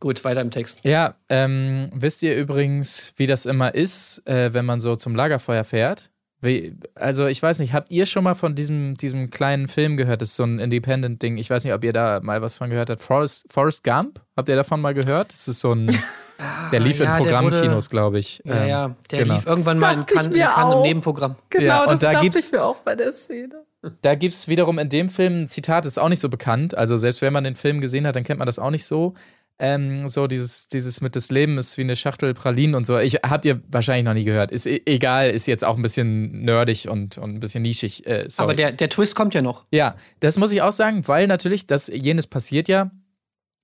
Gut, 0.00 0.24
weiter 0.24 0.40
im 0.40 0.50
Text. 0.50 0.80
Ja, 0.82 1.14
ähm, 1.28 1.90
wisst 1.92 2.22
ihr 2.22 2.34
übrigens, 2.36 3.12
wie 3.16 3.26
das 3.26 3.44
immer 3.44 3.74
ist, 3.74 4.26
äh, 4.26 4.54
wenn 4.54 4.64
man 4.64 4.80
so 4.80 4.96
zum 4.96 5.14
Lagerfeuer 5.14 5.64
fährt? 5.64 6.10
Wie, 6.42 6.74
also 6.94 7.26
ich 7.26 7.42
weiß 7.42 7.58
nicht, 7.58 7.74
habt 7.74 7.90
ihr 7.90 8.06
schon 8.06 8.24
mal 8.24 8.34
von 8.34 8.54
diesem, 8.54 8.96
diesem 8.96 9.28
kleinen 9.28 9.68
Film 9.68 9.98
gehört? 9.98 10.22
Das 10.22 10.28
ist 10.30 10.36
so 10.36 10.44
ein 10.44 10.58
Independent-Ding. 10.58 11.36
Ich 11.36 11.50
weiß 11.50 11.64
nicht, 11.64 11.74
ob 11.74 11.84
ihr 11.84 11.92
da 11.92 12.20
mal 12.22 12.40
was 12.40 12.56
von 12.56 12.70
gehört 12.70 12.88
habt. 12.88 13.02
Forrest, 13.02 13.52
Forrest 13.52 13.84
Gump? 13.84 14.22
Habt 14.38 14.48
ihr 14.48 14.56
davon 14.56 14.80
mal 14.80 14.94
gehört? 14.94 15.34
Das 15.34 15.48
ist 15.48 15.60
so 15.60 15.72
ein, 15.74 15.88
der 16.72 16.80
lief 16.80 16.98
Ah, 17.02 17.04
ja, 17.04 17.18
in 17.18 17.22
Programmkinos, 17.24 17.90
glaube 17.90 18.20
ich. 18.20 18.40
Ja, 18.46 18.54
Ähm, 18.62 18.68
ja, 18.70 18.96
der 19.10 19.18
genau. 19.24 19.34
lief 19.34 19.44
irgendwann 19.44 19.80
Das 19.80 19.82
mal 19.82 19.94
in 19.96 20.00
ich 20.00 20.06
Cannes, 20.06 20.26
in 20.28 20.32
mir 20.32 20.46
Cannes 20.46 20.74
im. 20.76 20.80
Nebenprogramm. 20.82 21.36
Genau, 21.50 21.64
Ja, 21.66 21.80
und 21.82 21.90
das 21.92 22.00
da 22.00 22.12
dachte 22.12 22.24
gibt's- 22.24 22.46
ich 22.46 22.52
mir 22.52 22.64
auch 22.64 22.76
bei 22.76 22.94
der 22.94 23.12
Szene. 23.12 23.66
Da 24.02 24.14
gibt 24.14 24.34
es 24.34 24.48
wiederum 24.48 24.78
in 24.78 24.88
dem 24.88 25.08
Film 25.08 25.40
ein 25.40 25.48
Zitat, 25.48 25.84
das 25.84 25.94
ist 25.94 25.98
auch 25.98 26.08
nicht 26.08 26.20
so 26.20 26.28
bekannt. 26.28 26.76
Also 26.76 26.96
selbst 26.96 27.22
wenn 27.22 27.32
man 27.32 27.44
den 27.44 27.56
Film 27.56 27.80
gesehen 27.80 28.06
hat, 28.06 28.16
dann 28.16 28.24
kennt 28.24 28.38
man 28.38 28.46
das 28.46 28.58
auch 28.58 28.70
nicht 28.70 28.84
so. 28.84 29.14
Ähm, 29.58 30.08
so 30.08 30.26
dieses, 30.26 30.68
dieses 30.68 31.02
mit 31.02 31.16
das 31.16 31.30
Leben 31.30 31.58
ist 31.58 31.76
wie 31.76 31.82
eine 31.82 31.94
Schachtel 31.94 32.32
Pralinen 32.32 32.74
und 32.74 32.86
so. 32.86 32.98
Ich 32.98 33.16
habt 33.16 33.44
ihr 33.44 33.60
wahrscheinlich 33.68 34.04
noch 34.04 34.14
nie 34.14 34.24
gehört. 34.24 34.50
Ist 34.50 34.66
e 34.66 34.80
egal, 34.86 35.30
ist 35.30 35.46
jetzt 35.46 35.64
auch 35.64 35.76
ein 35.76 35.82
bisschen 35.82 36.44
nerdig 36.44 36.88
und, 36.88 37.18
und 37.18 37.34
ein 37.34 37.40
bisschen 37.40 37.62
nischig. 37.62 38.06
Äh. 38.06 38.26
Aber 38.38 38.54
der, 38.54 38.72
der 38.72 38.88
Twist 38.88 39.14
kommt 39.14 39.34
ja 39.34 39.42
noch. 39.42 39.66
Ja, 39.70 39.96
das 40.20 40.38
muss 40.38 40.52
ich 40.52 40.62
auch 40.62 40.72
sagen, 40.72 41.06
weil 41.08 41.26
natürlich 41.26 41.66
das 41.66 41.88
jenes 41.88 42.26
passiert 42.26 42.68
ja. 42.68 42.90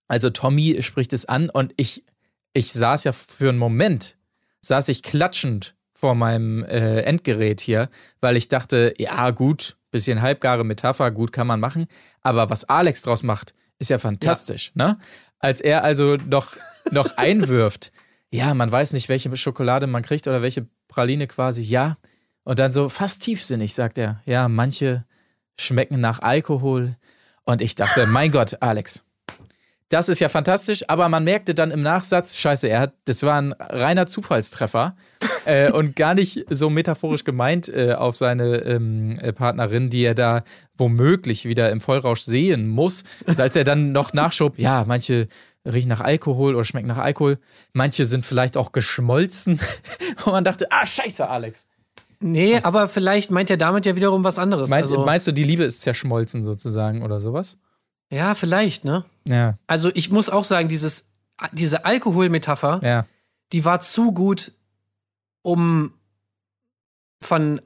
Also 0.08 0.30
Tommy 0.30 0.82
spricht 0.82 1.12
es 1.14 1.24
an 1.24 1.48
und 1.48 1.72
ich 1.76 2.04
ich 2.52 2.72
saß 2.72 3.04
ja 3.04 3.12
für 3.12 3.50
einen 3.50 3.58
Moment 3.58 4.16
saß 4.60 4.88
ich 4.88 5.02
klatschend 5.02 5.74
vor 5.92 6.14
meinem 6.14 6.64
äh, 6.64 7.00
Endgerät 7.00 7.60
hier, 7.60 7.88
weil 8.20 8.36
ich 8.36 8.48
dachte, 8.48 8.94
ja 8.98 9.30
gut, 9.30 9.76
bisschen 9.90 10.22
halbgare 10.22 10.64
Metapher, 10.64 11.10
gut 11.10 11.32
kann 11.32 11.46
man 11.46 11.60
machen, 11.60 11.86
aber 12.22 12.50
was 12.50 12.64
Alex 12.64 13.02
draus 13.02 13.22
macht, 13.22 13.54
ist 13.78 13.90
ja 13.90 13.98
fantastisch, 13.98 14.72
ne? 14.74 14.98
Als 15.38 15.60
er 15.60 15.84
also 15.84 16.16
noch 16.16 16.56
noch 16.90 17.12
einwirft, 17.16 17.92
ja, 18.30 18.54
man 18.54 18.70
weiß 18.70 18.92
nicht, 18.92 19.08
welche 19.08 19.34
Schokolade 19.36 19.86
man 19.86 20.02
kriegt 20.02 20.26
oder 20.26 20.42
welche 20.42 20.66
Praline 20.88 21.26
quasi, 21.26 21.62
ja. 21.62 21.96
Und 22.44 22.58
dann 22.58 22.72
so 22.72 22.88
fast 22.88 23.22
tiefsinnig 23.22 23.74
sagt 23.74 23.98
er, 23.98 24.20
ja, 24.24 24.48
manche 24.48 25.04
schmecken 25.58 26.00
nach 26.00 26.20
Alkohol. 26.20 26.96
Und 27.44 27.62
ich 27.62 27.74
dachte, 27.74 28.06
mein 28.06 28.30
Gott, 28.30 28.60
Alex, 28.60 29.04
das 29.88 30.08
ist 30.08 30.18
ja 30.18 30.28
fantastisch, 30.28 30.84
aber 30.88 31.08
man 31.08 31.22
merkte 31.22 31.54
dann 31.54 31.70
im 31.70 31.80
Nachsatz, 31.80 32.36
scheiße, 32.36 32.66
er 32.66 32.80
hat, 32.80 32.94
das 33.04 33.22
war 33.22 33.40
ein 33.40 33.52
reiner 33.52 34.06
Zufallstreffer 34.06 34.96
äh, 35.44 35.70
und 35.70 35.94
gar 35.94 36.14
nicht 36.14 36.44
so 36.50 36.70
metaphorisch 36.70 37.22
gemeint 37.22 37.68
äh, 37.68 37.92
auf 37.92 38.16
seine 38.16 38.56
ähm, 38.58 39.18
äh, 39.20 39.32
Partnerin, 39.32 39.88
die 39.88 40.02
er 40.02 40.14
da 40.14 40.42
womöglich 40.76 41.44
wieder 41.44 41.70
im 41.70 41.80
Vollrausch 41.80 42.22
sehen 42.22 42.68
muss, 42.68 43.04
als 43.36 43.54
er 43.54 43.64
dann 43.64 43.92
noch 43.92 44.12
nachschob, 44.12 44.58
ja, 44.58 44.84
manche 44.86 45.28
riechen 45.64 45.88
nach 45.88 46.00
Alkohol 46.00 46.54
oder 46.54 46.64
schmecken 46.64 46.88
nach 46.88 46.98
Alkohol, 46.98 47.38
manche 47.72 48.06
sind 48.06 48.26
vielleicht 48.26 48.56
auch 48.56 48.72
geschmolzen 48.72 49.60
und 50.24 50.32
man 50.32 50.44
dachte, 50.44 50.66
ah, 50.70 50.84
scheiße, 50.84 51.28
Alex. 51.28 51.68
Nee, 52.18 52.58
aber 52.62 52.88
vielleicht 52.88 53.30
meint 53.30 53.50
er 53.50 53.56
damit 53.56 53.84
ja 53.84 53.94
wiederum 53.94 54.24
was 54.24 54.38
anderes. 54.38 54.70
Meinst, 54.70 54.90
also, 54.90 55.04
meinst 55.04 55.26
du, 55.26 55.32
die 55.32 55.44
Liebe 55.44 55.64
ist 55.64 55.82
zerschmolzen 55.82 56.44
sozusagen 56.44 57.02
oder 57.02 57.20
sowas? 57.20 57.58
ja, 58.10 58.34
vielleicht, 58.34 58.84
ne? 58.84 59.04
Ja, 59.26 59.58
Also 59.66 59.90
ich 59.94 60.10
muss 60.10 60.28
auch 60.28 60.44
sagen, 60.44 60.68
dieses, 60.68 61.08
diese 61.52 61.84
Alkoholmetapher, 61.84 62.80
ja. 62.82 63.06
die 63.52 63.64
war 63.64 63.80
zu 63.80 64.12
gut, 64.12 64.52
um 65.42 65.92
von, 67.20 67.60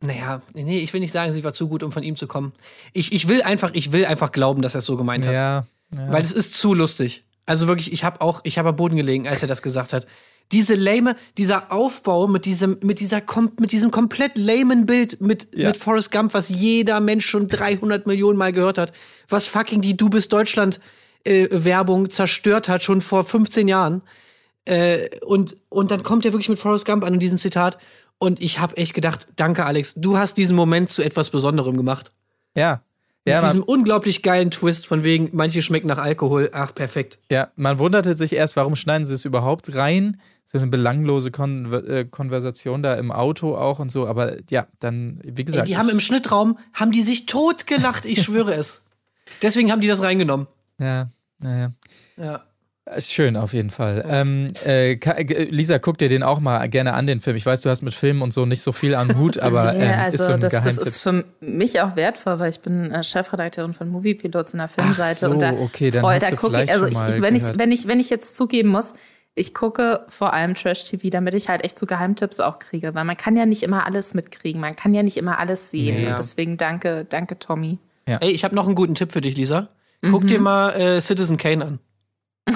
naja, 0.00 0.42
nee, 0.54 0.78
ich 0.78 0.92
will 0.92 1.00
nicht 1.00 1.12
sagen, 1.12 1.32
sie 1.32 1.44
war 1.44 1.52
zu 1.52 1.68
gut, 1.68 1.82
um 1.82 1.92
von 1.92 2.02
ihm 2.02 2.16
zu 2.16 2.26
kommen. 2.26 2.52
Ich, 2.92 3.12
ich 3.12 3.28
will 3.28 3.42
einfach, 3.42 3.70
ich 3.74 3.92
will 3.92 4.06
einfach 4.06 4.32
glauben, 4.32 4.62
dass 4.62 4.74
er 4.74 4.78
es 4.78 4.84
so 4.84 4.96
gemeint 4.96 5.26
hat. 5.26 5.34
Ja, 5.34 5.66
ja. 5.94 6.12
Weil 6.12 6.22
es 6.22 6.32
ist 6.32 6.54
zu 6.54 6.74
lustig. 6.74 7.24
Also 7.46 7.66
wirklich, 7.66 7.92
ich 7.92 8.04
habe 8.04 8.20
auch, 8.20 8.40
ich 8.44 8.58
habe 8.58 8.70
am 8.70 8.76
Boden 8.76 8.96
gelegen, 8.96 9.26
als 9.26 9.42
er 9.42 9.48
das 9.48 9.62
gesagt 9.62 9.92
hat. 9.92 10.06
Diese 10.50 10.74
lame, 10.74 11.16
dieser 11.38 11.72
Aufbau 11.72 12.26
mit 12.26 12.44
diesem, 12.44 12.78
mit 12.82 13.00
dieser, 13.00 13.22
mit 13.58 13.72
diesem 13.72 13.90
komplett 13.90 14.36
lamen 14.36 14.84
Bild 14.86 15.20
mit, 15.20 15.48
Ja. 15.54 15.68
mit 15.68 15.76
Forrest 15.78 16.10
Gump, 16.12 16.34
was 16.34 16.48
jeder 16.48 17.00
Mensch 17.00 17.24
schon 17.26 17.48
300 17.48 18.06
Millionen 18.06 18.36
Mal 18.36 18.52
gehört 18.52 18.76
hat, 18.78 18.92
was 19.28 19.46
fucking 19.46 19.80
die 19.80 19.96
Du 19.96 20.10
bist 20.10 20.32
Deutschland 20.32 20.80
äh, 21.24 21.46
Werbung 21.50 22.10
zerstört 22.10 22.68
hat, 22.68 22.82
schon 22.82 23.00
vor 23.00 23.24
15 23.24 23.68
Jahren. 23.68 24.02
Äh, 24.64 25.08
und, 25.24 25.56
und 25.68 25.90
dann 25.90 26.02
kommt 26.02 26.24
er 26.24 26.32
wirklich 26.32 26.48
mit 26.48 26.58
Forrest 26.58 26.84
Gump 26.84 27.04
an 27.04 27.14
in 27.14 27.20
diesem 27.20 27.38
Zitat. 27.38 27.78
Und 28.18 28.40
ich 28.42 28.58
habe 28.60 28.76
echt 28.76 28.94
gedacht, 28.94 29.26
danke 29.36 29.64
Alex, 29.64 29.94
du 29.94 30.16
hast 30.18 30.36
diesen 30.36 30.54
Moment 30.54 30.88
zu 30.90 31.02
etwas 31.02 31.30
Besonderem 31.30 31.76
gemacht. 31.76 32.12
ja. 32.54 32.82
Ja, 33.24 33.40
mit 33.40 33.50
diesem 33.50 33.62
unglaublich 33.62 34.22
geilen 34.22 34.50
Twist 34.50 34.86
von 34.86 35.04
wegen, 35.04 35.30
manche 35.32 35.62
schmecken 35.62 35.86
nach 35.86 35.98
Alkohol. 35.98 36.50
Ach, 36.52 36.74
perfekt. 36.74 37.18
ja, 37.30 37.48
man 37.54 37.78
wunderte 37.78 38.14
sich 38.14 38.32
erst, 38.34 38.56
warum 38.56 38.74
schneiden 38.74 39.06
sie 39.06 39.14
es 39.14 39.24
überhaupt 39.24 39.74
rein? 39.76 40.20
So 40.44 40.58
eine 40.58 40.66
belanglose 40.66 41.30
Kon 41.30 41.72
äh, 41.72 42.04
Konversation 42.04 42.82
da 42.82 42.94
im 42.94 43.12
Auto 43.12 43.54
auch 43.56 43.78
und 43.78 43.92
so. 43.92 44.08
Aber 44.08 44.36
ja, 44.50 44.66
dann, 44.80 45.20
wie 45.22 45.42
Ey, 45.42 45.44
gesagt. 45.44 45.68
die 45.68 45.76
haben 45.76 45.88
im 45.88 46.00
Schnittraum, 46.00 46.58
haben 46.74 46.90
die 46.90 47.02
sich 47.02 47.26
totgelacht, 47.26 48.06
ich 48.06 48.22
schwöre 48.22 48.54
es. 48.54 48.82
Deswegen 49.42 49.70
haben 49.70 49.80
die 49.80 49.88
das 49.88 50.02
reingenommen. 50.02 50.48
ja, 50.78 51.10
ja, 51.42 51.56
ja. 51.56 51.72
Ja. 52.16 52.44
Ist 52.96 53.12
Schön, 53.12 53.36
auf 53.36 53.52
jeden 53.52 53.70
Fall. 53.70 54.04
Ähm, 54.08 54.48
äh, 54.64 54.92
äh, 54.94 55.44
Lisa, 55.50 55.78
guck 55.78 55.98
dir 55.98 56.08
den 56.08 56.22
auch 56.22 56.40
mal 56.40 56.66
gerne 56.68 56.94
an, 56.94 57.06
den 57.06 57.20
Film. 57.20 57.36
Ich 57.36 57.44
weiß, 57.46 57.62
du 57.62 57.70
hast 57.70 57.82
mit 57.82 57.94
Filmen 57.94 58.22
und 58.22 58.32
so 58.32 58.46
nicht 58.46 58.62
so 58.62 58.72
viel 58.72 58.94
am 58.94 59.16
Hut, 59.18 59.38
aber 59.40 59.74
ähm, 59.74 59.80
Ja, 59.82 60.06
ist 60.06 60.12
also 60.20 60.24
so 60.26 60.32
ein 60.32 60.40
das, 60.40 60.52
das 60.52 60.62
Geheimtipp. 60.62 60.86
ist 60.86 60.98
für 61.00 61.24
mich 61.40 61.80
auch 61.80 61.96
wertful, 61.96 62.38
weil 62.38 62.50
ich 62.50 62.60
bin 62.60 62.90
äh, 62.90 63.02
Chefredakteurin 63.02 63.72
von 63.74 63.88
Moviepilots 63.88 64.54
einer 64.54 64.68
Filmseite 64.68 65.20
so, 65.26 65.30
und 65.30 65.42
da, 65.42 65.52
okay, 65.52 65.90
dann 65.90 66.02
freu- 66.02 66.14
hast 66.14 66.22
da 66.24 66.30
du 66.30 66.36
gucke 66.36 66.62
ich, 66.62 66.70
also 66.70 66.86
ich, 66.86 66.94
wenn 66.96 67.36
ich 67.36 67.42
wenn 67.58 67.72
ich 67.72 67.86
wenn 67.88 68.00
ich 68.00 68.10
jetzt 68.10 68.36
zugeben 68.36 68.68
muss, 68.70 68.94
ich 69.34 69.54
gucke 69.54 70.04
vor 70.08 70.34
allem 70.34 70.54
Trash-TV, 70.54 71.08
damit 71.08 71.34
ich 71.34 71.48
halt 71.48 71.64
echt 71.64 71.78
so 71.78 71.86
Geheimtipps 71.86 72.40
auch 72.40 72.58
kriege, 72.58 72.94
weil 72.94 73.04
man 73.04 73.16
kann 73.16 73.34
ja 73.36 73.46
nicht 73.46 73.62
immer 73.62 73.86
alles 73.86 74.12
mitkriegen, 74.14 74.60
man 74.60 74.76
kann 74.76 74.92
ja 74.94 75.02
nicht 75.02 75.16
immer 75.16 75.38
alles 75.38 75.70
sehen. 75.70 75.96
Nee. 76.02 76.10
Und 76.10 76.18
deswegen 76.18 76.56
danke, 76.58 77.06
danke 77.08 77.38
Tommy. 77.38 77.78
Ey, 78.04 78.30
ich 78.30 78.44
habe 78.44 78.54
noch 78.54 78.66
einen 78.66 78.74
guten 78.74 78.94
Tipp 78.94 79.12
für 79.12 79.20
dich, 79.22 79.36
Lisa. 79.36 79.68
Guck 80.02 80.26
dir 80.26 80.40
mal 80.40 80.70
äh, 80.72 81.00
Citizen 81.00 81.36
Kane 81.38 81.64
an. 81.64 81.78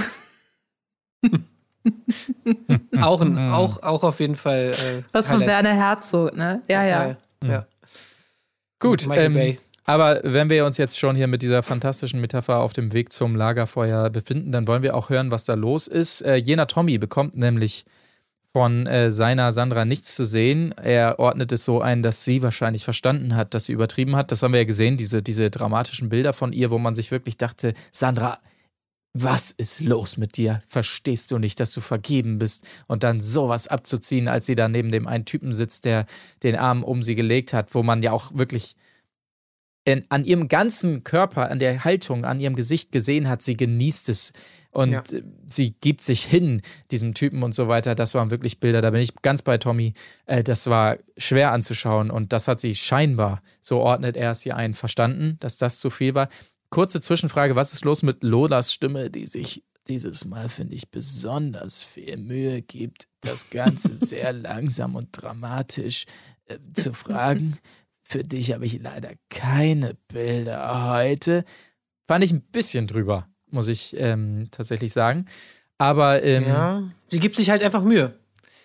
auch, 3.00 3.20
ein, 3.20 3.38
auch, 3.38 3.82
auch 3.82 4.02
auf 4.02 4.20
jeden 4.20 4.36
Fall. 4.36 4.72
Äh, 4.72 5.02
Was 5.12 5.30
von. 5.30 5.40
Werner 5.40 5.74
Herzog, 5.74 6.36
ne? 6.36 6.62
Ja, 6.68 6.84
ja. 6.84 7.06
Ja, 7.06 7.16
ja. 7.48 7.66
Gut, 8.78 9.06
Michael 9.06 9.36
ähm, 9.36 9.58
aber 9.86 10.20
wenn 10.24 10.50
wir 10.50 10.66
uns 10.66 10.78
jetzt 10.78 10.98
schon 10.98 11.14
hier 11.14 11.28
mit 11.28 11.42
dieser 11.42 11.62
fantastischen 11.62 12.20
Metapher 12.20 12.58
auf 12.58 12.72
dem 12.72 12.92
Weg 12.92 13.12
zum 13.12 13.36
Lagerfeuer 13.36 14.10
befinden, 14.10 14.50
dann 14.50 14.66
wollen 14.66 14.82
wir 14.82 14.96
auch 14.96 15.10
hören, 15.10 15.30
was 15.30 15.44
da 15.44 15.54
los 15.54 15.86
ist. 15.86 16.22
Äh, 16.22 16.34
jener 16.36 16.66
Tommy 16.66 16.98
bekommt 16.98 17.36
nämlich 17.36 17.84
von 18.52 18.88
äh, 18.88 19.12
seiner 19.12 19.52
Sandra 19.52 19.84
nichts 19.84 20.16
zu 20.16 20.24
sehen. 20.24 20.74
Er 20.82 21.20
ordnet 21.20 21.52
es 21.52 21.64
so 21.64 21.80
ein, 21.80 22.02
dass 22.02 22.24
sie 22.24 22.42
wahrscheinlich 22.42 22.82
verstanden 22.82 23.36
hat, 23.36 23.54
dass 23.54 23.66
sie 23.66 23.72
übertrieben 23.72 24.16
hat. 24.16 24.32
Das 24.32 24.42
haben 24.42 24.52
wir 24.52 24.60
ja 24.60 24.66
gesehen, 24.66 24.96
diese, 24.96 25.22
diese 25.22 25.50
dramatischen 25.50 26.08
Bilder 26.08 26.32
von 26.32 26.52
ihr, 26.52 26.70
wo 26.70 26.78
man 26.78 26.94
sich 26.94 27.12
wirklich 27.12 27.36
dachte, 27.36 27.72
Sandra, 27.92 28.38
was 29.22 29.50
ist 29.50 29.80
los 29.80 30.16
mit 30.16 30.36
dir? 30.36 30.60
Verstehst 30.68 31.30
du 31.30 31.38
nicht, 31.38 31.58
dass 31.58 31.72
du 31.72 31.80
vergeben 31.80 32.38
bist? 32.38 32.66
Und 32.86 33.02
dann 33.02 33.20
sowas 33.20 33.66
abzuziehen, 33.66 34.28
als 34.28 34.46
sie 34.46 34.54
da 34.54 34.68
neben 34.68 34.90
dem 34.90 35.06
einen 35.06 35.24
Typen 35.24 35.54
sitzt, 35.54 35.84
der 35.86 36.06
den 36.42 36.56
Arm 36.56 36.84
um 36.84 37.02
sie 37.02 37.14
gelegt 37.14 37.52
hat, 37.52 37.74
wo 37.74 37.82
man 37.82 38.02
ja 38.02 38.12
auch 38.12 38.34
wirklich 38.34 38.76
in, 39.84 40.04
an 40.08 40.24
ihrem 40.24 40.48
ganzen 40.48 41.04
Körper, 41.04 41.50
an 41.50 41.60
der 41.60 41.84
Haltung, 41.84 42.24
an 42.24 42.40
ihrem 42.40 42.56
Gesicht 42.56 42.90
gesehen 42.92 43.28
hat, 43.28 43.40
sie 43.42 43.56
genießt 43.56 44.08
es 44.08 44.32
und 44.72 44.90
Ja. 44.90 45.02
sie 45.46 45.74
gibt 45.80 46.02
sich 46.02 46.24
hin, 46.24 46.60
diesem 46.90 47.14
Typen 47.14 47.42
und 47.42 47.54
so 47.54 47.68
weiter. 47.68 47.94
Das 47.94 48.12
waren 48.14 48.30
wirklich 48.30 48.58
Bilder, 48.60 48.82
da 48.82 48.90
bin 48.90 49.00
ich 49.00 49.14
ganz 49.22 49.42
bei 49.42 49.58
Tommy. 49.58 49.94
Äh, 50.26 50.42
das 50.42 50.66
war 50.66 50.98
schwer 51.16 51.52
anzuschauen 51.52 52.10
und 52.10 52.32
das 52.32 52.48
hat 52.48 52.60
sie 52.60 52.74
scheinbar, 52.74 53.40
so 53.60 53.78
ordnet 53.78 54.16
er 54.16 54.32
es 54.32 54.42
hier 54.42 54.56
ein, 54.56 54.74
verstanden, 54.74 55.36
dass 55.40 55.56
das 55.56 55.78
zu 55.78 55.88
viel 55.88 56.14
war. 56.14 56.28
Kurze 56.70 57.00
Zwischenfrage, 57.00 57.56
was 57.56 57.72
ist 57.72 57.84
los 57.84 58.02
mit 58.02 58.22
Lolas 58.22 58.72
Stimme, 58.72 59.10
die 59.10 59.26
sich 59.26 59.64
dieses 59.88 60.24
Mal, 60.24 60.48
finde 60.48 60.74
ich, 60.74 60.90
besonders 60.90 61.84
viel 61.84 62.16
Mühe 62.16 62.62
gibt, 62.62 63.06
das 63.20 63.50
Ganze 63.50 63.96
sehr 63.98 64.32
langsam 64.32 64.96
und 64.96 65.08
dramatisch 65.12 66.06
äh, 66.46 66.58
zu 66.74 66.92
fragen? 66.92 67.58
Für 68.02 68.22
dich 68.22 68.52
habe 68.52 68.66
ich 68.66 68.80
leider 68.80 69.10
keine 69.30 69.96
Bilder 70.08 70.92
heute. 70.92 71.44
Fand 72.06 72.24
ich 72.24 72.32
ein 72.32 72.40
bisschen 72.40 72.86
drüber, 72.86 73.28
muss 73.50 73.68
ich 73.68 73.96
ähm, 73.98 74.48
tatsächlich 74.50 74.92
sagen. 74.92 75.26
Aber 75.78 76.22
ähm, 76.22 76.44
ja. 76.46 76.82
Sie 77.08 77.20
gibt 77.20 77.36
sich 77.36 77.50
halt 77.50 77.62
einfach 77.62 77.82
Mühe. 77.82 78.14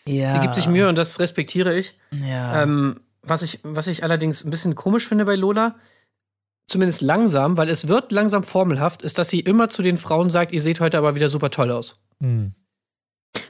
ja, 0.08 0.32
Sie 0.32 0.39
gibt 0.39 0.56
sich 0.56 0.68
Mühe 0.68 0.88
und 0.88 0.95
das 0.95 1.20
respektiere 1.20 1.78
ich. 1.78 1.97
Ja. 2.12 2.64
Ähm, 2.64 2.99
was, 3.24 3.41
ich, 3.41 3.60
was 3.64 3.88
ich 3.88 4.04
allerdings 4.04 4.43
ein 4.43 4.52
bisschen 4.52 4.76
komisch 4.76 5.08
finde 5.08 5.26
bei 5.26 5.36
Lola, 5.36 5.76
zumindest 6.72 7.01
langsam, 7.01 7.57
weil 7.57 7.69
es 7.69 7.88
wird 7.88 8.11
langsam 8.11 8.43
formelhaft, 8.43 9.01
ist, 9.01 9.17
dass 9.17 9.30
sie 9.30 9.41
immer 9.41 9.69
zu 9.69 9.82
den 9.82 9.97
Frauen 9.97 10.30
sagt, 10.30 10.51
ihr 10.51 10.61
seht 10.61 10.80
heute 10.80 10.97
aber 10.97 11.15
wieder 11.15 11.30
super 11.30 11.51
toll 11.51 11.72
aus. 11.72 11.99
Hm. 12.19 12.53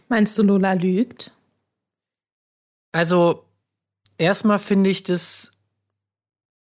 Meinst 0.09 0.37
du, 0.37 0.43
Lola 0.43 0.73
lügt? 0.73 1.31
Also, 2.91 3.45
erstmal 4.17 4.59
finde 4.59 4.89
ich 4.89 5.03
das, 5.03 5.53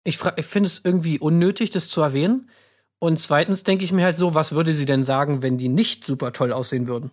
ich, 0.05 0.19
ich 0.37 0.47
finde 0.47 0.67
es 0.67 0.83
irgendwie 0.85 1.19
unnötig, 1.19 1.71
das 1.71 1.89
zu 1.89 2.03
erwähnen. 2.03 2.51
Und 2.99 3.19
zweitens 3.19 3.65
denke 3.65 3.85
ich 3.85 3.93
mir 3.93 4.05
halt 4.05 4.19
so, 4.19 4.35
was 4.35 4.53
würde 4.53 4.75
sie 4.75 4.87
denn 4.87 5.03
sagen, 5.03 5.43
wenn 5.43 5.59
die 5.59 5.69
nicht 5.69 6.05
super 6.05 6.33
toll 6.33 6.53
aussehen 6.53 6.87
würden? 6.87 7.11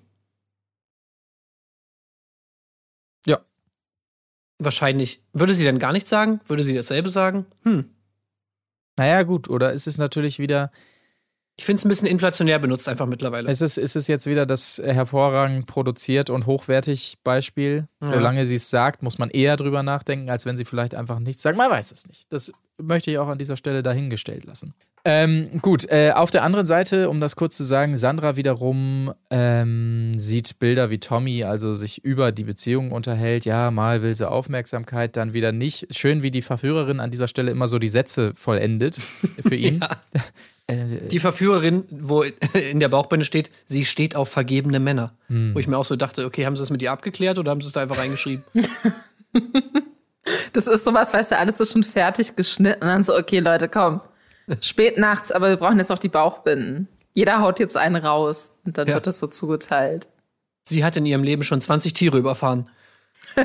Ja. 3.25 3.39
Wahrscheinlich. 4.59 5.23
Würde 5.34 5.53
sie 5.53 5.63
denn 5.63 5.80
gar 5.80 5.93
nichts 5.93 6.09
sagen? 6.09 6.41
Würde 6.45 6.63
sie 6.63 6.75
dasselbe 6.75 7.09
sagen? 7.09 7.45
Hm. 7.63 7.89
Naja, 9.00 9.24
gut, 9.24 9.50
oder 9.50 9.72
ist 9.72 9.88
es 9.88 9.97
natürlich 9.97 10.39
wieder, 10.39 10.72
Ich 11.56 11.66
finde 11.66 11.80
es 11.80 11.86
ein 11.86 11.89
bisschen 11.89 12.08
inflationär 12.08 12.60
benutzt 12.60 12.89
einfach 12.89 13.06
mittlerweile. 13.06 13.50
ist 13.50 13.62
es, 13.62 13.78
ist 13.78 13.95
es 13.95 14.08
jetzt 14.08 14.26
wieder 14.26 14.45
das 14.45 14.82
hervorragend 14.84 15.68
produziert 15.68 16.30
und 16.30 16.45
hochwertig 16.45 17.18
Beispiel? 17.24 17.88
Ja. 18.02 18.10
Solange 18.10 18.45
sie 18.45 18.56
es 18.56 18.70
sagt, 18.70 19.02
muss 19.02 19.18
man 19.18 19.30
eher 19.30 19.56
drüber 19.56 19.84
nachdenken, 19.84 20.30
als 20.30 20.45
wenn 20.45 20.58
sie 20.58 20.66
vielleicht 20.66 20.95
einfach 20.95 21.20
nichts 21.20 21.41
sagt. 21.41 21.58
Man 21.58 21.72
weiß 21.72 21.93
es 21.93 22.08
nicht. 22.08 22.32
Das 22.34 22.52
möchte 22.78 23.10
ich 23.12 23.18
auch 23.20 23.30
an 23.30 23.38
dieser 23.38 23.56
Stelle 23.56 23.84
dahingestellt 23.84 24.43
lassen. 24.43 24.74
Ähm, 25.06 25.60
gut, 25.62 25.89
äh, 25.89 26.12
auf 26.12 26.30
der 26.30 26.43
anderen 26.43 26.66
Seite, 26.66 27.10
um 27.10 27.22
das 27.22 27.36
kurz 27.36 27.56
zu 27.56 27.64
sagen, 27.64 27.95
Sandra 27.97 28.36
wiederum 28.36 29.14
ähm, 29.30 30.12
sieht 30.18 30.60
Bilder 30.60 30.89
wie 30.89 31.00
Tommy, 31.00 31.43
also 31.43 31.74
sich 31.74 32.04
über 32.04 32.32
die 32.32 32.43
Beziehung 32.43 32.91
unterhält. 32.91 33.45
Ja, 33.45 33.72
mal 33.72 34.02
will 34.02 34.14
sie 34.14 34.30
Aufmerksamkeit, 34.30 35.16
dann 35.16 35.34
wieder 35.34 35.52
nicht. 35.52 35.88
Schön, 35.95 36.22
wie 36.22 36.32
die 36.32 36.41
Verführerin 36.41 37.00
an 37.00 37.12
dieser 37.12 37.28
Stelle 37.28 37.52
immer 37.52 37.68
so 37.68 37.80
die 37.80 37.88
Sätze 37.88 38.34
vollendet 38.36 39.00
für 39.47 39.56
ihn. 39.56 39.80
Äh, 40.68 41.08
Die 41.10 41.18
Verführerin, 41.18 41.86
wo 41.89 42.22
in 42.54 42.80
der 42.80 42.89
Bauchbinde 42.89 43.26
steht, 43.26 43.50
sie 43.66 43.86
steht 43.86 44.16
auf 44.16 44.30
vergebene 44.30 44.80
Männer. 44.80 45.16
Wo 45.28 45.58
ich 45.58 45.68
mir 45.68 45.76
auch 45.80 45.84
so 45.86 45.95
dachte, 45.95 46.26
okay, 46.26 46.45
haben 46.45 46.56
sie 46.56 46.62
das 46.62 46.70
mit 46.70 46.80
ihr 46.84 46.91
abgeklärt 46.91 47.39
oder 47.39 47.50
haben 47.50 47.60
sie 47.60 47.66
es 47.66 47.74
da 47.74 47.82
einfach 47.82 47.97
reingeschrieben? 47.97 48.43
Das 50.54 50.68
ist 50.68 50.84
sowas, 50.84 51.12
weißt 51.14 51.32
du, 51.32 51.38
alles 51.38 51.60
ist 51.60 51.72
schon 51.74 51.84
fertig 51.84 52.36
geschnitten. 52.36 52.82
Und 52.84 52.88
dann 52.88 53.04
so, 53.04 53.16
okay, 53.16 53.39
Leute, 53.39 53.68
komm. 53.68 54.02
Spät 54.62 54.97
nachts, 54.97 55.32
aber 55.32 55.50
wir 55.50 55.58
brauchen 55.58 55.78
jetzt 55.78 55.89
noch 55.89 56.00
die 56.00 56.10
Bauchbinden. 56.10 56.88
Jeder 57.14 57.39
haut 57.41 57.60
jetzt 57.60 57.78
einen 57.78 57.95
raus. 57.97 58.60
Und 58.66 58.78
dann 58.78 58.88
Ja. 58.88 58.95
wird 58.95 59.08
das 59.08 59.20
so 59.20 59.28
zugeteilt. 59.28 60.08
sie 60.68 60.84
hat 60.84 60.95
in 60.97 61.06
ihrem 61.06 61.24
Leben 61.24 61.43
schon 61.43 61.62
20 61.62 61.93
Tiere 61.93 62.18
überfahren. 62.20 62.70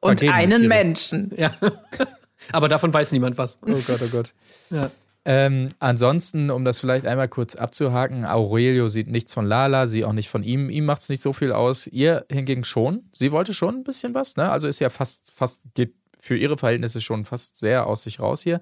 Und 0.00 0.22
einen 0.22 0.52
Tiere. 0.52 0.68
Menschen. 0.68 1.32
Ja. 1.36 1.54
Aber 2.52 2.68
davon 2.68 2.92
weiß 2.92 3.12
niemand 3.12 3.36
was. 3.38 3.58
Oh 3.66 3.78
Gott, 3.86 4.00
oh 4.02 4.08
Gott. 4.10 4.34
Ja. 4.70 4.90
Ähm, 5.24 5.70
ansonsten, 5.78 6.50
um 6.50 6.64
das 6.64 6.78
vielleicht 6.78 7.04
einmal 7.06 7.28
kurz 7.28 7.54
abzuhaken, 7.54 8.24
Aurelio 8.24 8.88
sieht 8.88 9.08
nichts 9.08 9.34
von 9.34 9.46
Lala, 9.46 9.86
sie 9.86 10.04
auch 10.04 10.12
nicht 10.12 10.28
von 10.30 10.42
ihm. 10.42 10.70
Ihm 10.70 10.84
macht 10.86 11.02
es 11.02 11.08
nicht 11.10 11.20
so 11.22 11.32
viel 11.34 11.52
aus. 11.52 11.86
Ihr 11.86 12.24
hingegen 12.30 12.64
schon. 12.64 13.10
Sie 13.12 13.32
wollte 13.32 13.52
schon 13.52 13.76
ein 13.76 13.84
bisschen 13.84 14.14
was, 14.14 14.36
ne? 14.36 14.50
Also 14.50 14.68
ist 14.68 14.78
ja 14.78 14.88
fast, 14.90 15.30
fast, 15.34 15.62
geht 15.74 15.94
für 16.18 16.36
ihre 16.36 16.56
Verhältnisse 16.56 17.00
schon 17.00 17.24
fast 17.26 17.58
sehr 17.58 17.86
aus 17.86 18.02
sich 18.02 18.20
raus 18.20 18.42
hier. 18.42 18.60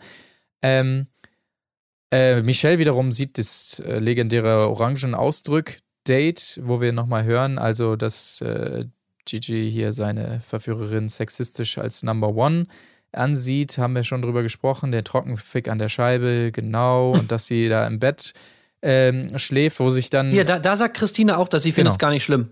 Ähm, 0.62 1.06
äh, 2.12 2.42
Michelle 2.42 2.78
wiederum 2.78 3.12
sieht 3.12 3.38
das 3.38 3.80
äh, 3.84 3.98
legendäre 3.98 4.68
Orangen-Ausdrück-Date, 4.68 6.60
wo 6.62 6.80
wir 6.80 6.92
nochmal 6.92 7.24
hören, 7.24 7.58
also 7.58 7.96
dass 7.96 8.40
äh, 8.40 8.84
Gigi 9.24 9.70
hier 9.70 9.92
seine 9.92 10.40
Verführerin 10.40 11.08
sexistisch 11.08 11.78
als 11.78 12.02
Number 12.02 12.34
One 12.34 12.66
ansieht, 13.12 13.78
haben 13.78 13.94
wir 13.94 14.04
schon 14.04 14.22
drüber 14.22 14.42
gesprochen, 14.42 14.92
der 14.92 15.04
Trockenfick 15.04 15.68
an 15.68 15.78
der 15.78 15.88
Scheibe, 15.88 16.52
genau, 16.52 17.10
und 17.18 17.32
dass 17.32 17.46
sie 17.46 17.68
da 17.68 17.86
im 17.86 17.98
Bett 17.98 18.32
ähm, 18.82 19.26
schläft, 19.38 19.80
wo 19.80 19.90
sich 19.90 20.10
dann 20.10 20.30
Hier, 20.30 20.44
da, 20.44 20.58
da 20.58 20.76
sagt 20.76 20.96
Christina 20.96 21.38
auch, 21.38 21.48
dass 21.48 21.62
sie 21.62 21.72
findet 21.72 21.86
Genau. 21.86 21.94
es 21.94 21.98
gar 21.98 22.10
nicht 22.10 22.24
schlimm. 22.24 22.50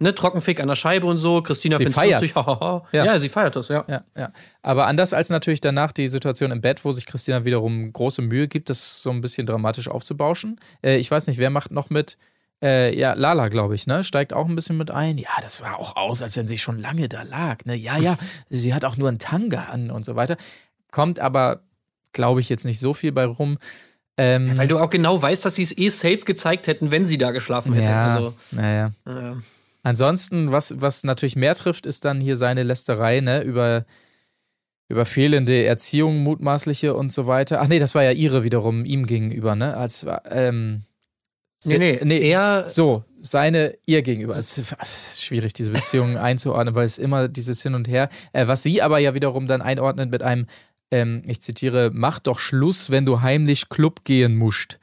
Ne, 0.00 0.12
Trockenfick 0.14 0.60
an 0.60 0.68
der 0.68 0.74
Scheibe 0.74 1.06
und 1.06 1.18
so. 1.18 1.40
Christina 1.40 1.76
findet 1.78 1.94
lustig. 1.96 2.34
hahaha. 2.36 2.84
Ja. 2.92 3.04
ja. 3.04 3.18
sie 3.18 3.28
feiert 3.28 3.54
das, 3.54 3.68
ja. 3.68 3.84
Ja, 3.88 4.02
ja. 4.16 4.32
Aber 4.62 4.86
anders 4.86 5.12
als 5.12 5.30
natürlich 5.30 5.60
danach 5.60 5.92
die 5.92 6.08
Situation 6.08 6.50
im 6.50 6.60
Bett, 6.60 6.84
wo 6.84 6.90
sich 6.92 7.06
Christina 7.06 7.44
wiederum 7.44 7.92
große 7.92 8.20
Mühe 8.20 8.48
gibt, 8.48 8.70
das 8.70 9.02
so 9.02 9.10
ein 9.10 9.20
bisschen 9.20 9.46
dramatisch 9.46 9.88
aufzubauschen. 9.88 10.58
Äh, 10.82 10.96
ich 10.96 11.10
weiß 11.10 11.28
nicht, 11.28 11.38
wer 11.38 11.50
macht 11.50 11.70
noch 11.70 11.90
mit? 11.90 12.18
Äh, 12.62 12.98
ja, 12.98 13.12
Lala, 13.12 13.48
glaube 13.48 13.74
ich, 13.74 13.86
ne? 13.86 14.04
Steigt 14.04 14.32
auch 14.32 14.46
ein 14.48 14.54
bisschen 14.56 14.76
mit 14.76 14.90
ein. 14.90 15.18
Ja, 15.18 15.30
das 15.42 15.62
war 15.62 15.78
auch 15.78 15.96
aus, 15.96 16.22
als 16.22 16.36
wenn 16.36 16.46
sie 16.46 16.58
schon 16.58 16.78
lange 16.78 17.08
da 17.08 17.22
lag. 17.22 17.64
Ne? 17.64 17.76
Ja, 17.76 17.96
ja, 17.96 18.16
sie 18.48 18.74
hat 18.74 18.84
auch 18.84 18.96
nur 18.96 19.08
einen 19.08 19.18
Tanga 19.18 19.64
an 19.70 19.90
und 19.90 20.04
so 20.04 20.16
weiter. 20.16 20.36
Kommt 20.90 21.20
aber, 21.20 21.62
glaube 22.12 22.40
ich, 22.40 22.48
jetzt 22.48 22.64
nicht 22.64 22.78
so 22.80 22.94
viel 22.94 23.12
bei 23.12 23.26
rum. 23.26 23.58
Ähm, 24.16 24.56
Weil 24.56 24.68
du 24.68 24.78
auch 24.78 24.90
genau 24.90 25.20
weißt, 25.20 25.44
dass 25.44 25.56
sie 25.56 25.62
es 25.62 25.76
eh 25.76 25.88
safe 25.88 26.18
gezeigt 26.24 26.66
hätten, 26.66 26.90
wenn 26.90 27.04
sie 27.04 27.18
da 27.18 27.32
geschlafen 27.32 27.74
hätte. 27.74 27.90
ja, 27.90 28.06
Also, 28.06 28.34
naja. 28.52 28.92
äh, 29.06 29.34
Ansonsten, 29.84 30.50
was, 30.50 30.80
was 30.80 31.04
natürlich 31.04 31.36
mehr 31.36 31.54
trifft, 31.54 31.86
ist 31.86 32.04
dann 32.04 32.20
hier 32.20 32.36
seine 32.36 32.64
Lästerei, 32.64 33.20
ne, 33.20 33.42
über, 33.42 33.84
über 34.88 35.04
fehlende 35.04 35.64
Erziehung, 35.64 36.22
mutmaßliche 36.24 36.94
und 36.94 37.12
so 37.12 37.26
weiter. 37.28 37.60
Ach 37.60 37.68
nee, 37.68 37.78
das 37.78 37.94
war 37.94 38.02
ja 38.02 38.10
ihre 38.10 38.42
wiederum 38.44 38.84
ihm 38.84 39.06
gegenüber, 39.06 39.54
ne? 39.54 39.76
Als, 39.76 40.04
ähm, 40.30 40.82
Nee, 41.66 41.98
nee, 42.02 42.18
er- 42.30 42.66
So, 42.66 43.04
seine 43.20 43.74
ihr 43.86 44.02
gegenüber. 44.02 44.34
Es 44.36 44.58
ist 44.58 45.22
schwierig, 45.22 45.54
diese 45.54 45.70
Beziehungen 45.70 46.16
einzuordnen, 46.18 46.74
weil 46.74 46.84
es 46.84 46.98
immer 46.98 47.28
dieses 47.28 47.62
Hin 47.62 47.74
und 47.74 47.88
Her. 47.88 48.10
Äh, 48.32 48.46
was 48.48 48.62
sie 48.62 48.82
aber 48.82 48.98
ja 48.98 49.14
wiederum 49.14 49.46
dann 49.46 49.62
einordnet 49.62 50.10
mit 50.10 50.22
einem, 50.22 50.46
ähm, 50.90 51.22
ich 51.26 51.40
zitiere, 51.40 51.90
mach 51.94 52.18
doch 52.18 52.38
Schluss, 52.38 52.90
wenn 52.90 53.06
du 53.06 53.22
heimlich 53.22 53.70
Club 53.70 54.04
gehen 54.04 54.36
musst. 54.36 54.78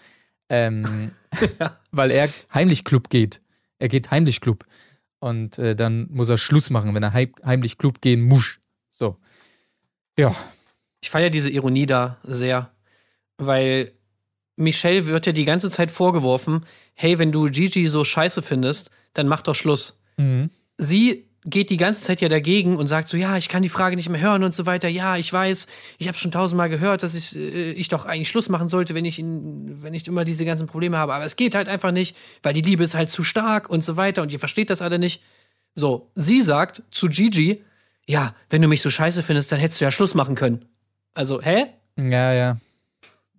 Ähm, 0.49 1.11
Weil 1.91 2.09
er 2.11 2.29
heimlich 2.53 2.83
Club 2.83 3.09
geht. 3.09 3.41
Er 3.77 3.87
geht 3.87 4.09
heimlich 4.11 4.41
Club. 4.41 4.65
Und 5.21 5.59
äh, 5.59 5.75
dann 5.75 6.07
muss 6.09 6.29
er 6.29 6.39
Schluss 6.39 6.71
machen, 6.71 6.95
wenn 6.95 7.03
er 7.03 7.13
heim, 7.13 7.31
heimlich 7.45 7.77
Club 7.77 8.01
gehen 8.01 8.21
muss. 8.21 8.57
So. 8.89 9.17
Ja. 10.17 10.35
Ich 10.99 11.11
feiere 11.11 11.29
diese 11.29 11.51
Ironie 11.51 11.85
da 11.85 12.17
sehr, 12.23 12.71
weil 13.37 13.91
Michelle 14.55 15.05
wird 15.05 15.27
ja 15.27 15.31
die 15.31 15.45
ganze 15.45 15.69
Zeit 15.69 15.91
vorgeworfen, 15.91 16.65
hey, 16.95 17.19
wenn 17.19 17.31
du 17.31 17.45
Gigi 17.45 17.87
so 17.87 18.03
scheiße 18.03 18.41
findest, 18.41 18.89
dann 19.13 19.27
mach 19.27 19.43
doch 19.43 19.53
Schluss. 19.53 20.01
Mhm. 20.17 20.49
Sie 20.77 21.29
geht 21.43 21.69
die 21.71 21.77
ganze 21.77 22.03
Zeit 22.03 22.21
ja 22.21 22.29
dagegen 22.29 22.77
und 22.77 22.87
sagt 22.87 23.07
so, 23.07 23.17
ja, 23.17 23.37
ich 23.37 23.49
kann 23.49 23.63
die 23.63 23.69
Frage 23.69 23.95
nicht 23.95 24.09
mehr 24.09 24.21
hören 24.21 24.43
und 24.43 24.53
so 24.53 24.65
weiter. 24.65 24.87
Ja, 24.87 25.17
ich 25.17 25.31
weiß, 25.31 25.67
ich 25.97 26.07
habe 26.07 26.17
schon 26.17 26.31
tausendmal 26.31 26.69
gehört, 26.69 27.01
dass 27.01 27.15
ich, 27.15 27.35
äh, 27.35 27.71
ich 27.71 27.89
doch 27.89 28.05
eigentlich 28.05 28.29
Schluss 28.29 28.49
machen 28.49 28.69
sollte, 28.69 28.93
wenn 28.93 29.05
ich, 29.05 29.17
in, 29.17 29.81
wenn 29.81 29.93
ich 29.93 30.07
immer 30.07 30.23
diese 30.23 30.45
ganzen 30.45 30.67
Probleme 30.67 30.97
habe. 30.97 31.13
Aber 31.13 31.25
es 31.25 31.35
geht 31.35 31.55
halt 31.55 31.67
einfach 31.67 31.91
nicht, 31.91 32.15
weil 32.43 32.53
die 32.53 32.61
Liebe 32.61 32.83
ist 32.83 32.93
halt 32.93 33.09
zu 33.09 33.23
stark 33.23 33.69
und 33.69 33.83
so 33.83 33.97
weiter 33.97 34.21
und 34.21 34.31
ihr 34.31 34.39
versteht 34.39 34.69
das 34.69 34.81
alle 34.81 34.99
nicht. 34.99 35.23
So, 35.73 36.11
sie 36.15 36.41
sagt 36.41 36.83
zu 36.91 37.07
Gigi, 37.07 37.63
ja, 38.07 38.35
wenn 38.49 38.61
du 38.61 38.67
mich 38.67 38.81
so 38.81 38.89
scheiße 38.89 39.23
findest, 39.23 39.51
dann 39.51 39.59
hättest 39.59 39.81
du 39.81 39.85
ja 39.85 39.91
Schluss 39.91 40.13
machen 40.13 40.35
können. 40.35 40.65
Also, 41.13 41.41
hä? 41.41 41.67
Ja, 41.97 42.33
ja. 42.33 42.57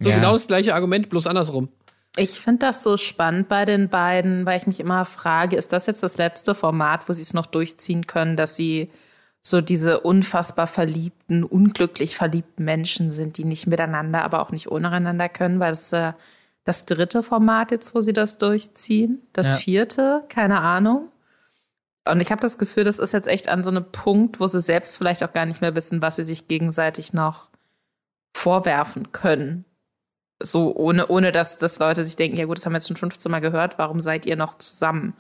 So 0.00 0.08
ja. 0.08 0.16
genau 0.16 0.32
das 0.32 0.46
gleiche 0.46 0.74
Argument, 0.74 1.08
bloß 1.08 1.26
andersrum. 1.26 1.68
Ich 2.16 2.40
finde 2.40 2.66
das 2.66 2.82
so 2.82 2.96
spannend 2.96 3.48
bei 3.48 3.64
den 3.64 3.88
beiden, 3.88 4.44
weil 4.44 4.58
ich 4.58 4.66
mich 4.66 4.80
immer 4.80 5.04
frage, 5.04 5.56
ist 5.56 5.72
das 5.72 5.86
jetzt 5.86 6.02
das 6.02 6.18
letzte 6.18 6.54
Format, 6.54 7.08
wo 7.08 7.12
sie 7.14 7.22
es 7.22 7.32
noch 7.32 7.46
durchziehen 7.46 8.06
können, 8.06 8.36
dass 8.36 8.54
sie 8.54 8.90
so 9.42 9.60
diese 9.60 10.00
unfassbar 10.00 10.66
verliebten, 10.66 11.42
unglücklich 11.42 12.16
verliebten 12.16 12.64
Menschen 12.64 13.10
sind, 13.10 13.38
die 13.38 13.44
nicht 13.44 13.66
miteinander, 13.66 14.22
aber 14.24 14.40
auch 14.40 14.50
nicht 14.50 14.68
untereinander 14.68 15.28
können, 15.28 15.58
weil 15.58 15.72
es 15.72 15.92
äh, 15.92 16.12
das 16.64 16.84
dritte 16.86 17.22
Format 17.22 17.70
jetzt, 17.72 17.94
wo 17.94 18.02
sie 18.02 18.12
das 18.12 18.38
durchziehen, 18.38 19.22
das 19.32 19.48
Ja. 19.48 19.56
vierte, 19.56 20.22
keine 20.28 20.60
Ahnung. 20.60 21.08
Und 22.08 22.20
ich 22.20 22.30
habe 22.30 22.40
das 22.40 22.58
Gefühl, 22.58 22.84
das 22.84 22.98
ist 22.98 23.12
jetzt 23.12 23.28
echt 23.28 23.48
an 23.48 23.64
so 23.64 23.70
einem 23.70 23.84
Punkt, 23.90 24.38
wo 24.38 24.46
sie 24.46 24.60
selbst 24.60 24.96
vielleicht 24.96 25.24
auch 25.24 25.32
gar 25.32 25.46
nicht 25.46 25.60
mehr 25.60 25.74
wissen, 25.74 26.02
was 26.02 26.16
sie 26.16 26.24
sich 26.24 26.46
gegenseitig 26.46 27.12
noch 27.12 27.48
vorwerfen 28.34 29.12
können. 29.12 29.64
So 30.44 30.74
ohne, 30.74 31.08
ohne 31.08 31.32
dass, 31.32 31.58
dass 31.58 31.78
Leute 31.78 32.04
sich 32.04 32.16
denken, 32.16 32.36
ja 32.36 32.46
gut, 32.46 32.58
das 32.58 32.66
haben 32.66 32.72
wir 32.72 32.78
jetzt 32.78 32.88
schon 32.88 32.96
15 32.96 33.30
Mal 33.30 33.40
gehört, 33.40 33.78
warum 33.78 34.00
seid 34.00 34.26
ihr 34.26 34.36
noch 34.36 34.56
zusammen? 34.56 35.14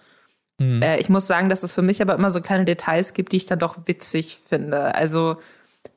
Mhm. 0.58 0.82
Äh, 0.82 0.98
ich 0.98 1.08
muss 1.08 1.26
sagen, 1.26 1.48
dass 1.48 1.62
es 1.62 1.74
für 1.74 1.82
mich 1.82 2.02
aber 2.02 2.14
immer 2.14 2.30
so 2.30 2.40
kleine 2.40 2.64
Details 2.64 3.14
gibt, 3.14 3.32
die 3.32 3.36
ich 3.36 3.46
dann 3.46 3.58
doch 3.58 3.76
witzig 3.86 4.40
finde. 4.48 4.94
Also 4.94 5.36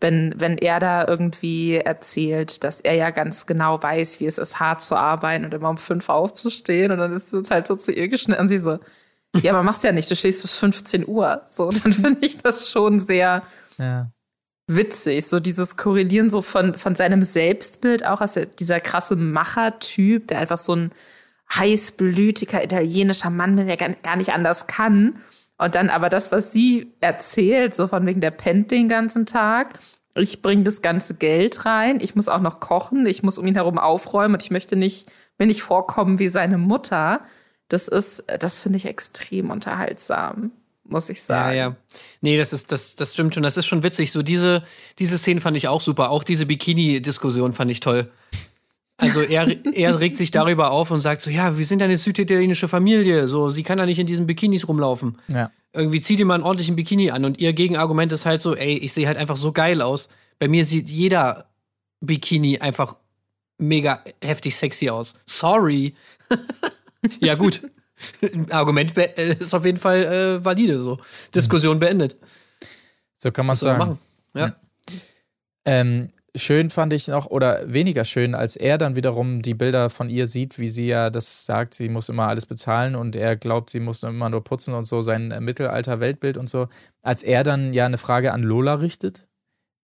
wenn, 0.02 0.34
wenn 0.38 0.58
er 0.58 0.80
da 0.80 1.08
irgendwie 1.08 1.76
erzählt, 1.76 2.64
dass 2.64 2.82
er 2.82 2.96
ja 2.96 3.12
ganz 3.12 3.46
genau 3.46 3.82
weiß, 3.82 4.20
wie 4.20 4.26
es 4.26 4.38
ist, 4.38 4.60
hart 4.60 4.82
zu 4.82 4.96
arbeiten 4.96 5.46
und 5.46 5.54
immer 5.54 5.70
um 5.70 5.78
fünf 5.78 6.10
aufzustehen 6.10 6.92
und 6.92 6.98
dann 6.98 7.14
ist 7.14 7.34
es 7.34 7.52
halt 7.52 7.68
so 7.68 7.76
zu 7.76 7.92
ihr 7.92 8.08
geschnitten 8.08 8.42
und 8.42 8.48
sie 8.48 8.58
so, 8.58 8.80
ja, 9.42 9.54
aber 9.54 9.64
machst 9.64 9.84
ja 9.84 9.92
nicht, 9.92 10.10
du 10.10 10.16
stehst 10.16 10.42
bis 10.42 10.58
15 10.58 11.08
Uhr. 11.08 11.42
So, 11.46 11.70
dann 11.70 11.94
finde 11.94 12.26
ich 12.26 12.38
das 12.38 12.70
schon 12.70 13.00
sehr, 13.00 13.44
ja. 13.78 14.10
Witzig, 14.68 15.28
so 15.28 15.40
dieses 15.40 15.78
Korrelieren 15.78 16.30
so 16.30 16.42
von, 16.42 16.74
von 16.76 16.96
seinem 16.96 17.24
Selbstbild 17.24 18.06
auch, 18.06 18.22
als 18.22 18.40
dieser 18.60 18.80
krasse 18.80 19.16
Machertyp, 19.16 20.28
der 20.28 20.40
einfach 20.40 20.58
so 20.58 20.76
ein 20.76 20.92
heißblütiger 21.54 22.64
italienischer 22.64 23.30
Mann, 23.30 23.58
der 23.58 23.78
gar, 23.78 23.90
gar 23.90 24.16
nicht 24.16 24.34
anders 24.34 24.68
kann. 24.68 25.18
Und 25.58 25.76
dann 25.76 25.90
aber 25.90 26.10
das, 26.10 26.32
was 26.32 26.52
sie 26.52 26.94
erzählt, 27.02 27.76
so 27.76 27.88
von 27.88 28.06
wegen 28.06 28.22
der 28.22 28.32
pennt 28.32 28.72
den 28.72 28.90
ganzen 28.90 29.26
Tag. 29.26 29.80
Ich 30.16 30.42
bringe 30.42 30.64
das 30.64 30.82
ganze 30.82 31.14
Geld 31.14 31.66
rein. 31.66 32.00
Ich 32.02 32.16
muss 32.16 32.30
auch 32.30 32.42
noch 32.42 32.60
kochen. 32.60 33.06
Ich 33.06 33.24
muss 33.24 33.38
um 33.38 33.46
ihn 33.48 33.56
herum 33.56 33.78
aufräumen 33.78 34.36
und 34.36 34.44
ich 34.44 34.52
möchte 34.52 34.76
nicht, 34.76 35.12
mir 35.38 35.46
nicht 35.46 35.62
vorkommen 35.62 36.20
wie 36.20 36.30
seine 36.30 36.58
Mutter. 36.58 37.22
Das 37.70 37.88
ist, 37.88 38.24
das 38.40 38.60
finde 38.60 38.78
ich 38.78 38.86
extrem 38.86 39.50
unterhaltsam, 39.50 40.52
muss 40.88 41.10
ich 41.10 41.18
Ja, 41.20 41.24
sagen. 41.24 41.58
ja. 41.58 41.76
Nee, 42.22 42.38
das 42.38 42.54
ist, 42.54 42.72
das, 42.72 42.96
das 42.96 43.14
stimmt 43.14 43.34
schon. 43.34 43.44
Das 43.44 43.58
ist 43.58 43.66
schon 43.66 43.84
witzig. 43.84 44.12
So 44.12 44.22
diese, 44.22 44.64
diese 45.00 45.18
Szene 45.18 45.42
fand 45.42 45.58
ich 45.58 45.68
auch 45.68 45.82
super. 45.82 46.10
Auch 46.12 46.24
diese 46.24 46.46
Bikini-Diskussion 46.46 47.54
fand 47.54 47.72
ich 47.72 47.80
toll. 47.80 48.10
Also 48.98 49.22
er, 49.22 49.48
er 49.74 50.00
regt 50.00 50.18
sich 50.18 50.32
darüber 50.32 50.72
auf 50.72 50.92
und 50.92 51.02
sagt 51.02 51.22
so, 51.22 51.30
ja, 51.30 51.58
wir 51.58 51.66
sind 51.66 51.80
ja 51.80 51.86
eine 51.86 51.98
süditalienische 51.98 52.68
Familie. 52.68 53.28
So, 53.28 53.50
sie 53.50 53.64
kann 53.64 53.80
ja 53.80 53.86
nicht 53.86 54.00
in 54.00 54.08
diesen 54.08 54.28
Bikinis 54.28 54.68
rumlaufen. 54.68 55.18
Ja. 55.28 55.52
Irgendwie 55.74 56.00
zieh 56.02 56.16
dir 56.16 56.26
mal 56.26 56.36
einen 56.36 56.44
ordentlichen 56.44 56.76
Bikini 56.76 57.12
an. 57.12 57.26
Und 57.26 57.40
ihr 57.40 57.52
Gegenargument 57.54 58.12
ist 58.12 58.26
halt 58.26 58.42
so, 58.42 58.56
ey, 58.56 58.78
ich 58.78 58.94
sehe 58.94 59.08
halt 59.08 59.18
einfach 59.18 59.36
so 59.36 59.52
geil 59.52 59.82
aus. 59.82 60.10
Bei 60.40 60.48
mir 60.48 60.64
sieht 60.66 60.90
jeder 60.90 61.50
Bikini 62.02 62.60
einfach 62.60 62.96
mega 63.58 64.04
heftig 64.24 64.56
sexy 64.56 64.90
aus. 64.90 65.18
Sorry. 65.26 65.96
ja, 67.20 67.36
gut. 67.36 67.62
Argument 68.50 68.98
äh, 68.98 69.34
ist 69.40 69.54
auf 69.54 69.66
jeden 69.66 69.78
Fall 69.80 70.04
äh, 70.04 70.44
valide 70.46 70.82
so. 70.82 70.98
Diskussion 71.34 71.80
beendet. 71.80 72.16
So 73.18 73.32
kann 73.32 73.46
man 73.46 73.54
man 73.54 73.58
sagen. 73.58 73.80
machen? 73.80 74.00
Ja. 74.36 74.56
Ähm, 75.66 76.10
schön 76.36 76.70
fand 76.70 76.94
ich 76.94 77.08
noch, 77.08 77.28
oder 77.28 77.62
weniger 77.72 78.06
schön, 78.06 78.36
als 78.36 78.56
er 78.56 78.78
dann 78.78 78.96
wiederum 78.96 79.42
die 79.42 79.54
Bilder 79.54 79.90
von 79.90 80.10
ihr 80.10 80.28
sieht, 80.28 80.60
wie 80.60 80.70
sie 80.70 80.88
ja 80.88 81.10
das 81.10 81.46
sagt, 81.46 81.74
sie 81.74 81.90
muss 81.90 82.10
immer 82.10 82.28
alles 82.28 82.46
bezahlen 82.46 82.96
und 82.96 83.16
er 83.16 83.36
glaubt, 83.36 83.70
sie 83.70 83.80
muss 83.80 84.04
immer 84.04 84.30
nur 84.30 84.44
putzen 84.44 84.74
und 84.74 84.86
so, 84.86 85.02
sein 85.02 85.32
äh, 85.32 85.40
Mittelalter-Weltbild 85.42 86.38
und 86.38 86.50
so. 86.50 86.68
Als 87.02 87.24
er 87.24 87.44
dann 87.44 87.74
ja 87.74 87.86
eine 87.86 87.98
Frage 87.98 88.34
an 88.34 88.44
Lola 88.44 88.76
richtet, 88.76 89.28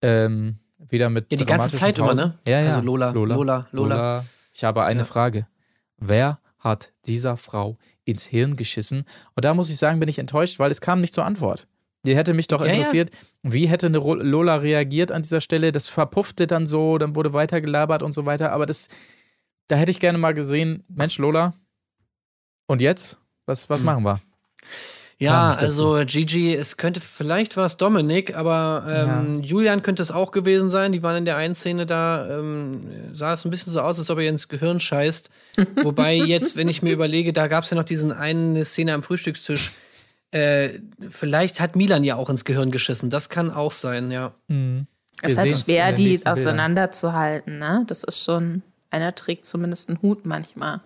ähm, 0.01 0.57
wieder 0.79 1.09
mit 1.09 1.31
Ja, 1.31 1.37
die 1.37 1.45
ganze 1.45 1.71
Zeit 1.71 1.97
immer, 1.97 2.07
Pausen. 2.09 2.29
ne? 2.29 2.39
Ja, 2.47 2.59
ja. 2.61 2.67
Also 2.75 2.81
Lola, 2.81 3.11
Lola, 3.11 3.67
Lola. 3.71 4.25
Ich 4.53 4.63
habe 4.63 4.83
eine 4.83 4.99
Ja. 5.01 5.05
Frage. 5.05 5.47
Wer 5.97 6.39
hat 6.57 6.91
dieser 7.05 7.37
Frau 7.37 7.77
ins 8.09 8.25
Hirn 8.25 8.55
geschissen? 8.55 9.05
Und 9.35 9.45
da 9.45 9.53
muss 9.53 9.69
ich 9.69 9.77
sagen, 9.77 9.99
bin 9.99 10.09
ich 10.09 10.19
enttäuscht, 10.19 10.59
weil 10.59 10.71
es 10.71 10.81
kam 10.81 11.01
nicht 11.01 11.13
zur 11.13 11.25
Antwort. 11.25 11.67
Die 12.03 12.15
hätte 12.15 12.33
mich 12.33 12.47
doch 12.47 12.61
Ja, 12.61 12.67
ja. 12.67 12.73
interessiert, 12.73 13.11
wie 13.43 13.67
hätte 13.67 13.87
eine 13.87 13.97
Lola 13.97 14.55
reagiert 14.55 15.11
an 15.11 15.21
dieser 15.21 15.41
Stelle? 15.41 15.71
Das 15.71 15.89
verpuffte 15.89 16.47
dann 16.47 16.65
so, 16.67 16.97
dann 16.97 17.15
wurde 17.15 17.33
weiter 17.33 17.59
gelabert 17.61 18.03
und 18.03 18.13
so 18.13 18.25
weiter. 18.25 18.51
Aber 18.53 18.65
das, 18.65 18.87
da 19.67 19.75
hätte 19.75 19.91
ich 19.91 19.99
gerne 19.99 20.17
mal 20.17 20.33
gesehen, 20.33 20.83
Mensch, 20.87 21.17
Lola, 21.17 21.53
und 22.67 22.81
jetzt? 22.81 23.17
Was, 23.45 23.69
was 23.69 23.81
Hm. 23.81 23.85
machen 23.85 24.03
wir? 24.03 24.21
Ja, 25.21 25.51
also 25.51 26.01
Gigi, 26.05 26.55
es 26.55 26.77
könnte, 26.77 27.01
vielleicht 27.01 27.57
war 27.57 27.65
es 27.65 27.75
Dominik, 27.75 28.37
aber 28.37 28.85
ähm, 28.87 29.43
Julian 29.43 29.83
könnte 29.83 30.01
es 30.01 30.11
auch 30.11 30.31
gewesen 30.31 30.69
sein. 30.69 30.93
Die 30.93 31.03
waren 31.03 31.17
in 31.17 31.25
der 31.25 31.35
einen 31.35 31.55
Szene 31.55 31.85
da, 31.85 32.39
ähm, 32.39 32.79
sah 33.11 33.33
es 33.33 33.43
ein 33.43 33.49
bisschen 33.49 33.73
so 33.73 33.81
aus, 33.81 33.99
als 33.99 34.09
ob 34.09 34.17
er 34.19 34.23
ihr 34.23 34.29
ins 34.29 34.47
Gehirn 34.47 34.79
scheißt. 34.79 35.29
Wobei 35.83 36.15
jetzt, 36.15 36.55
wenn 36.55 36.69
ich 36.69 36.81
mir 36.81 36.93
überlege, 36.93 37.33
da 37.33 37.47
gab 37.47 37.65
es 37.65 37.69
ja 37.69 37.75
noch 37.75 37.83
diesen 37.83 38.13
eine 38.13 38.63
Szene 38.63 38.93
am 38.93 39.03
Frühstückstisch. 39.03 39.71
Äh, 40.31 40.79
vielleicht 41.09 41.59
hat 41.59 41.75
Milan 41.75 42.05
ja 42.05 42.15
auch 42.15 42.29
ins 42.29 42.45
Gehirn 42.45 42.71
geschissen. 42.71 43.09
Das 43.09 43.27
kann 43.27 43.51
auch 43.51 43.73
sein, 43.73 44.11
ja. 44.11 44.35
Wir 44.47 44.85
Es 45.21 45.31
ist 45.33 45.37
halt 45.37 45.51
schwer, 45.51 45.91
die 45.91 46.25
auseinanderzuhalten, 46.25 47.59
ne? 47.59 47.83
Das 47.87 48.05
ist 48.05 48.23
schon, 48.23 48.63
einer 48.89 49.13
trägt 49.15 49.43
zumindest 49.43 49.89
einen 49.89 50.01
Hut 50.01 50.25
manchmal. 50.25 50.79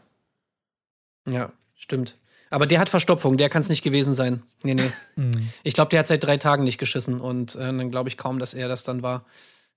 Ja, 1.29 1.51
stimmt. 1.75 2.15
Aber 2.53 2.67
der 2.67 2.79
hat 2.79 2.89
Verstopfung, 2.89 3.37
der 3.37 3.49
kann 3.49 3.61
es 3.61 3.69
nicht 3.69 3.83
gewesen 3.83 4.13
sein. 4.13 4.43
Nee, 4.63 4.75
nee. 4.75 4.91
Mhm. 5.15 5.49
Ich 5.63 5.73
glaube, 5.73 5.89
der 5.89 5.99
hat 5.99 6.07
seit 6.07 6.23
drei 6.23 6.37
Tagen 6.37 6.63
nicht 6.63 6.79
geschissen 6.79 7.19
und 7.19 7.55
äh, 7.55 7.59
dann 7.59 7.91
glaube 7.91 8.09
ich 8.09 8.17
kaum, 8.17 8.39
dass 8.39 8.53
er 8.53 8.67
das 8.67 8.83
dann 8.83 9.03
war. 9.03 9.25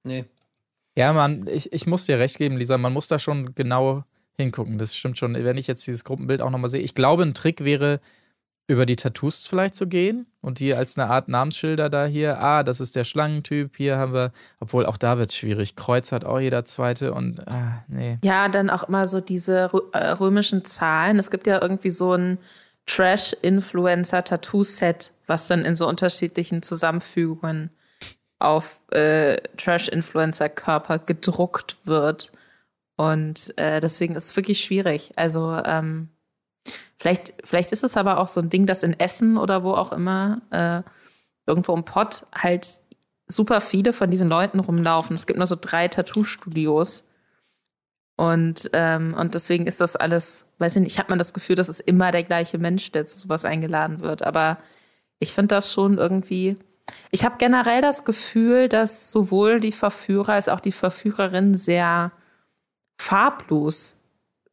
Nee. 0.03 0.24
Ja, 0.97 1.12
man, 1.12 1.47
ich, 1.47 1.72
ich 1.72 1.87
muss 1.87 2.07
dir 2.07 2.18
recht 2.18 2.39
geben, 2.39 2.57
Lisa, 2.57 2.79
man 2.79 2.93
muss 2.93 3.09
da 3.09 3.18
schon 3.18 3.55
genau 3.55 4.05
hingucken. 4.37 4.79
Das 4.79 4.97
stimmt 4.97 5.18
schon. 5.18 5.35
Wenn 5.35 5.59
ich 5.59 5.66
jetzt 5.66 5.87
dieses 5.87 6.05
Gruppenbild 6.05 6.41
auch 6.41 6.51
nochmal 6.51 6.70
sehe, 6.70 6.81
ich 6.81 6.95
glaube, 6.95 7.22
ein 7.22 7.35
Trick 7.35 7.64
wäre, 7.64 8.01
über 8.68 8.85
die 8.85 8.97
Tattoos 8.97 9.47
vielleicht 9.47 9.74
zu 9.74 9.87
gehen 9.87 10.27
und 10.41 10.59
die 10.59 10.74
als 10.74 10.99
eine 10.99 11.09
Art 11.09 11.29
Namensschilder 11.29 11.89
da 11.89 12.07
hier, 12.07 12.41
ah, 12.41 12.62
das 12.62 12.81
ist 12.81 12.97
der 12.97 13.05
Schlangentyp, 13.05 13.77
hier 13.77 13.97
haben 13.97 14.12
wir, 14.12 14.33
obwohl 14.59 14.87
auch 14.87 14.97
da 14.97 15.18
wird 15.18 15.31
es 15.31 15.37
schwierig. 15.37 15.77
Kreuz 15.77 16.11
hat 16.11 16.24
auch 16.24 16.41
jeder 16.41 16.64
zweite 16.64 17.12
und, 17.12 17.47
ah, 17.47 17.85
nee. 17.89 18.18
Ja, 18.24 18.49
dann 18.49 18.70
auch 18.70 18.85
immer 18.85 19.07
so 19.07 19.20
diese 19.20 19.70
äh, 19.93 20.09
römischen 20.09 20.64
Zahlen. 20.64 21.18
Es 21.18 21.31
gibt 21.31 21.47
ja 21.47 21.62
irgendwie 21.62 21.91
so 21.91 22.14
ein 22.14 22.39
Trash-Influencer-Tattoo-Set, 22.87 25.12
was 25.26 25.49
dann 25.49 25.64
in 25.64 25.76
so 25.76 25.89
unterschiedlichen 25.89 26.62
Zusammenfügungen 26.62 27.70
auf 28.39 28.78
äh, 28.91 29.39
Trash-Influencer-Körper 29.57 30.99
gedruckt 31.01 31.76
wird. 31.84 32.32
Und 32.97 33.57
äh, 33.59 33.80
deswegen 33.80 34.14
ist 34.14 34.24
es 34.24 34.37
wirklich 34.37 34.61
schwierig. 34.61 35.12
Also 35.16 35.61
ähm, 35.64 36.09
vielleicht, 36.99 37.34
vielleicht 37.45 37.72
ist 37.72 37.84
es 37.84 37.97
aber 37.97 38.18
auch 38.18 38.28
so 38.28 38.41
ein 38.41 38.51
Ding, 38.51 38.66
dass 38.66 38.82
in 38.82 38.99
Essen 38.99 39.37
oder 39.37 39.64
wo 39.64 39.72
auch 39.72 39.93
immer 39.93 40.41
äh, 40.51 40.82
irgendwo 41.47 41.74
im 41.74 41.84
Pott 41.84 42.26
halt 42.34 42.82
super 43.26 43.61
viele 43.61 43.93
von 43.93 44.11
diesen 44.11 44.28
Leuten 44.28 44.61
rumlaufen. 44.61 45.14
Es 45.14 45.26
gibt 45.26 45.39
nur 45.39 45.47
so 45.47 45.57
drei 45.61 45.89
Tattoo-Studios. 45.89 47.06
Und, 48.17 48.71
ähm, 48.73 49.14
und 49.14 49.35
deswegen 49.35 49.67
ist 49.67 49.81
das 49.81 49.95
alles, 49.95 50.53
weiß 50.59 50.77
ich 50.77 50.83
nicht, 50.83 50.99
hat 50.99 51.11
man 51.11 51.19
das 51.19 51.35
Gefühl, 51.35 51.55
dass 51.55 51.69
es 51.69 51.81
immer 51.81 52.12
der 52.12 52.25
gleiche 52.25 52.59
Mensch, 52.59 52.91
der 52.93 53.07
zu 53.07 53.19
sowas 53.19 53.45
eingeladen 53.45 54.01
wird. 54.01 54.23
Aber 54.23 54.59
ich 55.19 55.33
finde 55.33 55.55
das 55.55 55.73
schon 55.73 55.99
irgendwie. 55.99 56.57
Ich 57.11 57.25
habe 57.25 57.37
generell 57.39 57.83
das 57.83 58.05
Gefühl, 58.05 58.69
dass 58.69 59.11
sowohl 59.11 59.61
die 59.61 59.73
Verführer 59.73 60.35
als 60.35 60.49
auch 60.49 60.61
die 60.61 60.73
Verführerin 60.73 61.55
sehr 61.55 62.12
farblos 62.99 64.03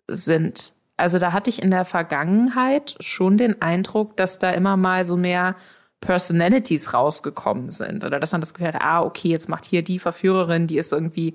sind. 0.07 0.74
Also 0.97 1.20
da 1.20 1.32
hatte 1.32 1.49
ich 1.49 1.61
in 1.61 1.72
der 1.72 1.86
Vergangenheit 1.86 2.95
schon 2.99 3.38
den 3.38 3.61
Eindruck, 3.61 4.18
dass 4.18 4.39
da 4.39 4.51
immer 4.51 4.78
mal 4.78 5.05
so 5.05 5.16
mehr 5.16 5.55
Personalities 6.01 6.93
rausgekommen 6.93 7.72
sind. 7.72 8.03
Oder 8.03 8.20
dass 8.20 8.34
man 8.34 8.41
das 8.41 8.53
Gefühl 8.53 8.74
hat, 8.74 8.82
ah, 8.82 9.01
okay, 9.03 9.30
jetzt 9.30 9.47
macht 9.47 9.66
hier 9.66 9.84
die 9.84 9.99
Verführerin, 9.99 10.68
die 10.68 10.78
ist 10.78 10.91
irgendwie, 10.91 11.34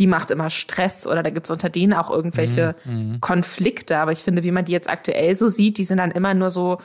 die 0.00 0.06
macht 0.06 0.30
immer 0.30 0.48
Stress 0.48 1.06
oder 1.06 1.22
da 1.22 1.28
gibt's 1.28 1.50
unter 1.50 1.68
denen 1.68 1.92
auch 1.92 2.10
irgendwelche 2.10 2.74
Konflikte. 3.20 3.98
Aber 3.98 4.12
ich 4.12 4.20
finde, 4.20 4.42
wie 4.42 4.50
man 4.50 4.64
die 4.64 4.72
jetzt 4.72 4.88
aktuell 4.88 5.36
so 5.36 5.46
sieht, 5.48 5.76
die 5.76 5.84
sind 5.84 5.98
dann 5.98 6.10
immer 6.10 6.32
nur 6.32 6.48
so, 6.48 6.78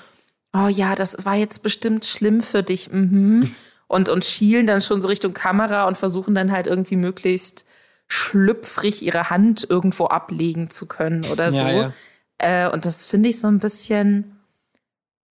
oh 0.54 0.68
ja, 0.68 0.96
das 0.96 1.26
war 1.26 1.36
jetzt 1.36 1.64
bestimmt 1.64 2.06
schlimm 2.06 2.42
für 2.42 2.62
dich. 2.62 2.92
Mhm. 2.92 3.50
Und, 3.88 4.10
und 4.10 4.26
schielen 4.26 4.66
dann 4.66 4.82
schon 4.82 5.00
so 5.00 5.08
Richtung 5.08 5.36
Kamera 5.36 5.86
und 5.86 5.96
versuchen 5.96 6.34
dann 6.34 6.52
halt 6.52 6.66
irgendwie 6.66 6.96
möglichst 6.96 7.68
schlüpfrig 8.08 9.04
ihre 9.04 9.30
Hand 9.30 9.68
irgendwo 9.70 10.06
ablegen 10.06 10.72
zu 10.72 10.88
können 10.88 11.24
oder 11.32 11.52
so. 11.52 11.60
Ja, 11.62 11.72
ja. 11.72 12.66
Äh, 12.66 12.72
und 12.72 12.86
das 12.86 13.06
finde 13.06 13.30
ich 13.30 13.40
so 13.40 13.46
ein 13.46 13.60
bisschen, 13.60 14.40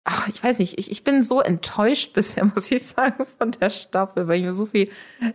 ach, 0.05 0.29
ich 0.29 0.41
weiß 0.41 0.61
nicht, 0.61 0.79
ich, 0.79 0.89
ich 0.89 1.03
bin 1.03 1.25
so 1.25 1.41
enttäuscht 1.41 2.13
bisher, 2.15 2.45
muss 2.45 2.71
ich 2.71 2.87
sagen, 2.87 3.27
von 3.39 3.51
der 3.51 3.71
Staffel, 3.71 4.29
weil 4.29 4.39
ich 4.39 4.45
mir 4.45 4.55
so 4.55 4.67
viel 4.67 4.89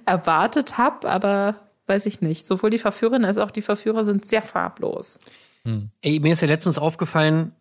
erwartet 0.05 0.77
habe, 0.77 1.09
aber 1.09 1.68
weiß 1.89 2.05
ich 2.05 2.21
nicht. 2.21 2.47
Sowohl 2.47 2.69
die 2.69 2.79
Verführerin 2.79 3.25
als 3.25 3.37
auch 3.37 3.51
die 3.51 3.61
Verführer 3.61 4.05
sind 4.05 4.25
sehr 4.25 4.43
farblos. 4.43 5.19
Ey, 6.01 6.19
mir 6.19 6.33
ist 6.33 6.41
ja 6.41 6.47
letztens 6.47 6.77
aufgefallen, 6.77 7.53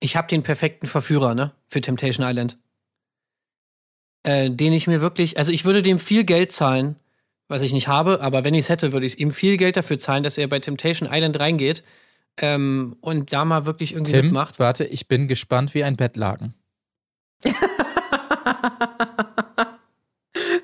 ich 0.00 0.16
habe 0.16 0.28
den 0.28 0.42
perfekten 0.42 0.86
Verführer, 0.86 1.34
ne, 1.34 1.52
für 1.66 1.80
Temptation 1.80 2.26
Island. 2.26 2.58
Äh, 4.22 4.50
den 4.50 4.72
ich 4.72 4.86
mir 4.86 5.00
wirklich, 5.00 5.38
also 5.38 5.52
ich 5.52 5.64
würde 5.64 5.82
dem 5.82 5.98
viel 5.98 6.24
Geld 6.24 6.52
zahlen, 6.52 6.96
was 7.48 7.62
ich 7.62 7.72
nicht 7.72 7.88
habe, 7.88 8.20
aber 8.20 8.44
wenn 8.44 8.54
ich 8.54 8.60
es 8.60 8.68
hätte, 8.68 8.92
würde 8.92 9.06
ich 9.06 9.18
ihm 9.18 9.32
viel 9.32 9.56
Geld 9.56 9.76
dafür 9.76 9.98
zahlen, 9.98 10.22
dass 10.22 10.38
er 10.38 10.48
bei 10.48 10.58
Temptation 10.58 11.08
Island 11.10 11.40
reingeht 11.40 11.82
ähm, 12.36 12.96
und 13.00 13.32
da 13.32 13.44
mal 13.44 13.64
wirklich 13.64 13.94
irgendwie 13.94 14.12
Tim, 14.12 14.26
mitmacht. 14.26 14.58
warte, 14.58 14.84
ich 14.84 15.08
bin 15.08 15.28
gespannt 15.28 15.74
wie 15.74 15.84
ein 15.84 15.96
Bettlaken. 15.96 16.54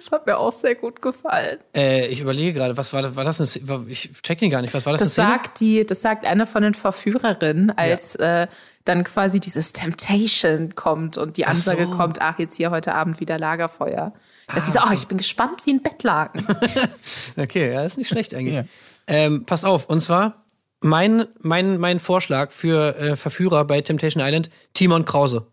Das 0.05 0.13
hat 0.13 0.27
mir 0.27 0.37
auch 0.37 0.53
sehr 0.53 0.75
gut 0.75 1.01
gefallen. 1.01 1.59
Äh, 1.75 2.09
ich 2.09 2.21
überlege 2.21 2.53
gerade, 2.53 2.77
was 2.77 2.93
war 2.93 3.01
das? 3.01 3.17
War 3.17 3.25
das 3.25 3.41
eine, 3.41 3.87
ich 3.89 4.11
check 4.23 4.43
ihn 4.43 4.51
gar 4.51 4.61
nicht. 4.61 4.75
Was 4.75 4.85
war 4.85 4.93
das? 4.93 5.01
Das 5.03 5.19
eine 5.19 5.29
Szene? 5.29 5.39
sagt 5.39 5.61
die, 5.61 5.87
das 5.87 6.03
sagt 6.03 6.27
eine 6.27 6.47
von 6.47 6.63
den 6.63 6.75
Verführerinnen, 6.75 7.71
als 7.71 8.15
äh, 8.17 8.47
dann 8.85 9.05
quasi 9.05 9.41
dieses 9.41 9.73
Temptation 9.73 10.75
kommt 10.75 11.17
und 11.17 11.39
die 11.39 11.47
Ansage 11.47 11.87
so. 11.87 11.91
kommt, 11.97 12.21
ach, 12.21 12.39
jetzt 12.39 12.57
hier 12.57 12.71
heute 12.71 12.95
Abend 12.95 13.19
wieder 13.19 13.39
Lagerfeuer. 13.39 14.13
Dass 14.49 14.57
Ah, 14.57 14.61
sie 14.61 14.71
so, 14.73 14.79
ach, 14.81 14.85
okay. 14.87 14.95
ich 14.95 15.09
bin 15.09 15.17
gespannt 15.17 15.65
wie 15.65 15.73
ein 15.73 15.83
Bettlaken. 15.83 16.47
Okay, 17.37 17.73
ja, 17.73 17.83
ist 17.85 17.97
nicht 17.97 18.09
schlecht 18.09 18.35
eigentlich. 18.35 18.57
Ja. 18.57 18.65
Ähm, 19.07 19.47
passt 19.47 19.65
auf, 19.65 19.89
und 19.89 20.01
zwar 20.01 20.45
mein, 20.81 21.25
mein, 21.41 21.79
mein 21.79 21.99
Vorschlag 21.99 22.51
für 22.51 22.97
äh, 22.99 23.17
Verführer 23.17 23.65
bei 23.65 23.81
Temptation 23.81 24.23
Island, 24.23 24.51
Timon 24.75 25.07
Krause. 25.07 25.47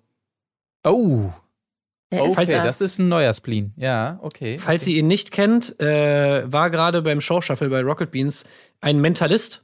Oh, 0.83 1.29
ist 1.29 1.40
okay, 2.11 2.45
das 2.63 2.81
ist 2.81 2.99
ein 2.99 3.07
neuer 3.07 3.33
Spleen. 3.33 3.73
Ja, 3.77 4.19
okay. 4.21 4.57
Falls 4.59 4.85
ihr 4.87 4.97
ihn 4.97 5.07
nicht 5.07 5.31
kennt, 5.31 5.79
äh, 5.79 6.43
war 6.51 6.69
gerade 6.69 7.01
beim 7.01 7.21
Showshuffle 7.21 7.69
bei 7.69 7.81
Rocket 7.81 8.11
Beans 8.11 8.43
ein 8.81 8.99
Mentalist. 8.99 9.63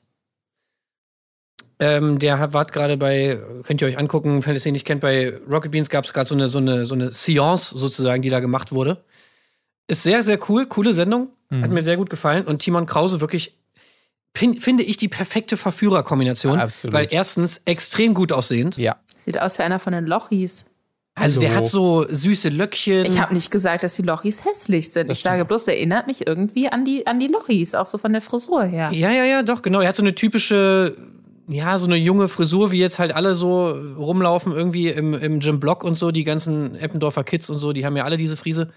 Ähm, 1.79 2.17
der 2.17 2.39
hat- 2.39 2.53
war 2.53 2.65
gerade 2.65 2.97
bei, 2.97 3.39
könnt 3.63 3.81
ihr 3.81 3.87
euch 3.87 3.97
angucken, 3.99 4.43
wenn 4.45 4.53
ihr 4.53 4.57
es 4.57 4.65
nicht 4.65 4.85
kennt, 4.85 5.01
bei 5.01 5.37
Rocket 5.49 5.71
Beans 5.71 5.89
gab 5.89 6.05
es 6.05 6.13
gerade 6.13 6.27
so 6.27 6.33
eine, 6.33 6.47
so, 6.47 6.57
eine, 6.57 6.85
so 6.85 6.95
eine 6.95 7.13
Seance 7.13 7.77
sozusagen, 7.77 8.21
die 8.23 8.29
da 8.29 8.39
gemacht 8.39 8.71
wurde. 8.71 9.03
Ist 9.87 10.03
sehr, 10.03 10.23
sehr 10.23 10.39
cool, 10.49 10.65
coole 10.65 10.93
Sendung. 10.93 11.29
Hat 11.49 11.71
mir 11.71 11.81
sehr 11.81 11.95
gut 11.95 12.09
gefallen. 12.09 12.45
Und 12.45 12.59
Timon 12.59 12.87
Krause 12.87 13.21
wirklich, 13.21 13.57
fin, 14.35 14.59
finde 14.59 14.83
ich, 14.83 14.97
die 14.97 15.07
perfekte 15.07 15.55
Verführerkombination. 15.55 16.59
Absolut. 16.59 16.93
Weil 16.93 17.07
erstens 17.11 17.61
extrem 17.63 18.13
gut 18.13 18.33
aussehend. 18.33 18.75
Ja. 18.77 18.97
Sieht 19.17 19.39
aus 19.39 19.57
wie 19.57 19.63
einer 19.63 19.79
von 19.79 19.93
den 19.93 20.05
Lochis. 20.07 20.65
Also 21.19 21.39
der 21.39 21.55
hat 21.55 21.67
so 21.67 22.05
süße 22.07 22.49
Löckchen. 22.49 23.05
Ich 23.05 23.19
habe 23.19 23.33
nicht 23.33 23.49
gesagt, 23.49 23.83
dass 23.83 23.95
die 23.95 24.03
Lochis 24.03 24.45
hässlich 24.45 24.91
sind. 24.91 25.09
Das 25.09 25.17
ich 25.17 25.23
sage 25.23 25.45
bloß, 25.45 25.65
der 25.65 25.77
erinnert 25.77 26.05
mich 26.05 26.27
irgendwie 26.27 26.69
an 26.69 26.85
die, 26.85 27.07
an 27.07 27.19
die 27.19 27.27
Lochis, 27.27 27.73
auch 27.73 27.87
so 27.87 27.97
von 27.97 28.11
der 28.13 28.21
Frisur 28.21 28.63
her. 28.63 28.91
Ja, 28.93 29.11
ja, 29.11 29.25
ja, 29.25 29.43
doch, 29.43 29.61
genau. 29.61 29.79
Er 29.79 29.89
hat 29.89 29.95
so 29.95 30.03
eine 30.03 30.13
typische, 30.13 30.95
ja, 31.47 31.77
so 31.79 31.87
eine 31.87 31.95
junge 31.95 32.27
Frisur, 32.27 32.71
wie 32.71 32.79
jetzt 32.79 32.99
halt 32.99 33.13
alle 33.13 33.33
so 33.33 33.69
rumlaufen, 33.97 34.51
irgendwie 34.51 34.89
im, 34.89 35.13
im 35.15 35.39
Jim 35.39 35.59
Block 35.59 35.83
und 35.83 35.95
so, 35.95 36.11
die 36.11 36.23
ganzen 36.23 36.75
Eppendorfer 36.75 37.23
Kids 37.23 37.49
und 37.49 37.57
so, 37.57 37.73
die 37.73 37.85
haben 37.85 37.97
ja 37.97 38.03
alle 38.03 38.17
diese 38.17 38.37
Frise. 38.37 38.71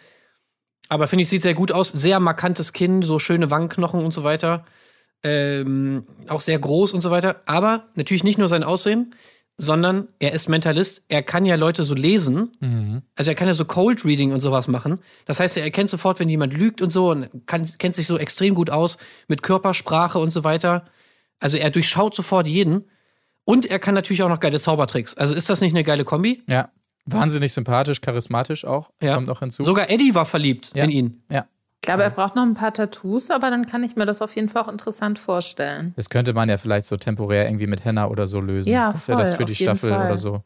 Aber 0.88 1.07
finde 1.07 1.22
ich, 1.22 1.28
sieht 1.28 1.43
sehr 1.43 1.55
gut 1.55 1.72
aus. 1.72 1.91
Sehr 1.91 2.18
markantes 2.20 2.72
Kinn, 2.72 3.03
so 3.03 3.18
schöne 3.18 3.51
Wangenknochen 3.51 4.03
und 4.03 4.12
so 4.12 4.24
weiter. 4.24 4.64
Ähm, 5.22 6.05
auch 6.26 6.41
sehr 6.41 6.59
groß 6.59 6.95
und 6.95 7.01
so 7.01 7.11
weiter. 7.11 7.43
Aber 7.47 7.88
natürlich 7.95 8.24
nicht 8.24 8.38
nur 8.38 8.49
sein 8.49 8.64
Aussehen, 8.64 9.14
sondern 9.61 10.09
er 10.19 10.33
ist 10.33 10.49
Mentalist. 10.49 11.05
Er 11.09 11.23
kann 11.23 11.45
ja 11.45 11.55
Leute 11.57 11.85
so 11.85 11.95
lesen. 11.95 12.53
Also 13.15 13.31
er 13.31 13.35
kann 13.35 13.47
ja 13.47 13.55
so 13.55 13.65
Cold 13.65 14.05
Reading 14.05 14.33
und 14.33 14.41
sowas 14.41 14.69
machen. 14.69 15.01
Das 15.27 15.39
heißt, 15.39 15.57
er 15.59 15.65
erkennt 15.65 15.91
sofort, 15.91 16.19
wenn 16.19 16.29
jemand 16.29 16.53
lügt 16.55 16.81
und 16.81 16.91
so 16.91 17.11
und 17.11 17.29
kann, 17.47 17.69
kennt 17.79 17.95
sich 17.95 18.07
so 18.07 18.17
extrem 18.19 18.55
gut 18.55 18.71
aus 18.71 18.97
mit 19.29 19.43
Körpersprache 19.43 20.19
und 20.19 20.31
so 20.31 20.45
weiter. 20.45 20.87
Also 21.41 21.57
er 21.57 21.71
durchschaut 21.71 22.15
sofort 22.15 22.47
jeden. 22.49 22.85
Und 23.45 23.67
er 23.67 23.79
kann 23.79 23.95
natürlich 23.95 24.23
auch 24.23 24.29
noch 24.29 24.41
geile 24.41 24.59
Zaubertricks. 24.61 25.15
Also 25.17 25.35
ist 25.35 25.51
das 25.51 25.61
nicht 25.61 25.73
eine 25.73 25.85
geile 25.85 26.05
Kombi? 26.05 26.43
Ja. 26.49 26.71
Wahnsinnig 27.07 27.53
sympathisch, 27.53 28.01
charismatisch 28.01 28.65
auch. 28.65 28.91
Ja. 29.03 29.15
Kommt 29.17 29.27
noch 29.27 29.41
hinzu. 29.41 29.65
Sogar 29.65 29.91
Eddie 29.91 30.15
war 30.15 30.27
verliebt 30.27 30.73
Ja. 30.75 30.85
in 30.85 30.91
ihn. 30.91 31.23
ja. 31.31 31.47
Glaube, 31.91 32.03
er 32.05 32.11
braucht 32.11 32.36
noch 32.36 32.43
ein 32.43 32.55
paar 32.55 32.72
Tattoos, 32.72 33.30
aber 33.30 33.51
dann 33.51 33.66
kann 33.66 33.82
ich 33.84 33.97
mir 33.97 34.07
das 34.07 34.22
auf 34.22 34.34
jeden 34.36 34.49
Fall 34.49 34.62
auch 34.62 34.68
interessant 34.68 35.18
vorstellen. 35.18 35.93
Das 35.97 36.09
könnte 36.11 36.32
man 36.32 36.49
ja 36.49 36.57
vielleicht 36.59 36.86
so 36.86 36.97
temporär 36.97 37.47
irgendwie 37.47 37.66
mit 37.66 37.84
Henna 37.84 38.07
oder 38.09 38.26
so 38.26 38.41
lösen. 38.41 38.70
Ja, 38.72 38.91
Dass 38.93 39.09
er 39.09 39.16
das 39.16 39.30
voll, 39.34 39.38
für 39.38 39.45
die 39.53 39.57
Staffel 39.57 39.91
Fall. 39.91 40.07
oder 40.07 40.16
so. 40.18 40.43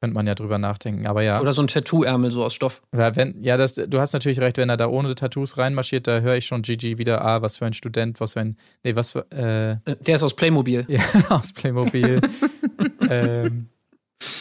Könnte 0.00 0.14
man 0.14 0.26
ja 0.28 0.34
drüber 0.36 0.58
nachdenken. 0.58 1.06
Aber 1.08 1.22
ja. 1.22 1.40
Oder 1.40 1.52
so 1.52 1.60
ein 1.62 1.66
Tattoo-Ärmel 1.68 2.30
so 2.30 2.44
aus 2.44 2.54
Stoff. 2.54 2.82
Ja, 2.94 3.16
wenn, 3.16 3.42
ja, 3.42 3.56
das, 3.56 3.74
du 3.74 3.98
hast 3.98 4.12
natürlich 4.12 4.40
recht, 4.40 4.56
wenn 4.56 4.68
er 4.68 4.76
da 4.76 4.86
ohne 4.86 5.12
Tattoos 5.16 5.58
reinmarschiert, 5.58 6.06
da 6.06 6.20
höre 6.20 6.36
ich 6.36 6.46
schon 6.46 6.62
Gigi 6.62 6.98
wieder, 6.98 7.24
ah, 7.24 7.42
was 7.42 7.56
für 7.56 7.66
ein 7.66 7.72
Student, 7.72 8.20
was 8.20 8.34
für 8.34 8.40
ein, 8.40 8.56
nee, 8.84 8.94
was 8.94 9.10
für, 9.10 9.26
äh, 9.32 9.72
Äh, 9.90 9.96
Der 10.06 10.14
ist 10.14 10.22
aus 10.22 10.36
Playmobil. 10.36 10.84
ja, 10.88 11.00
aus 11.30 11.52
Playmobil. 11.52 12.20
ähm, 13.10 13.68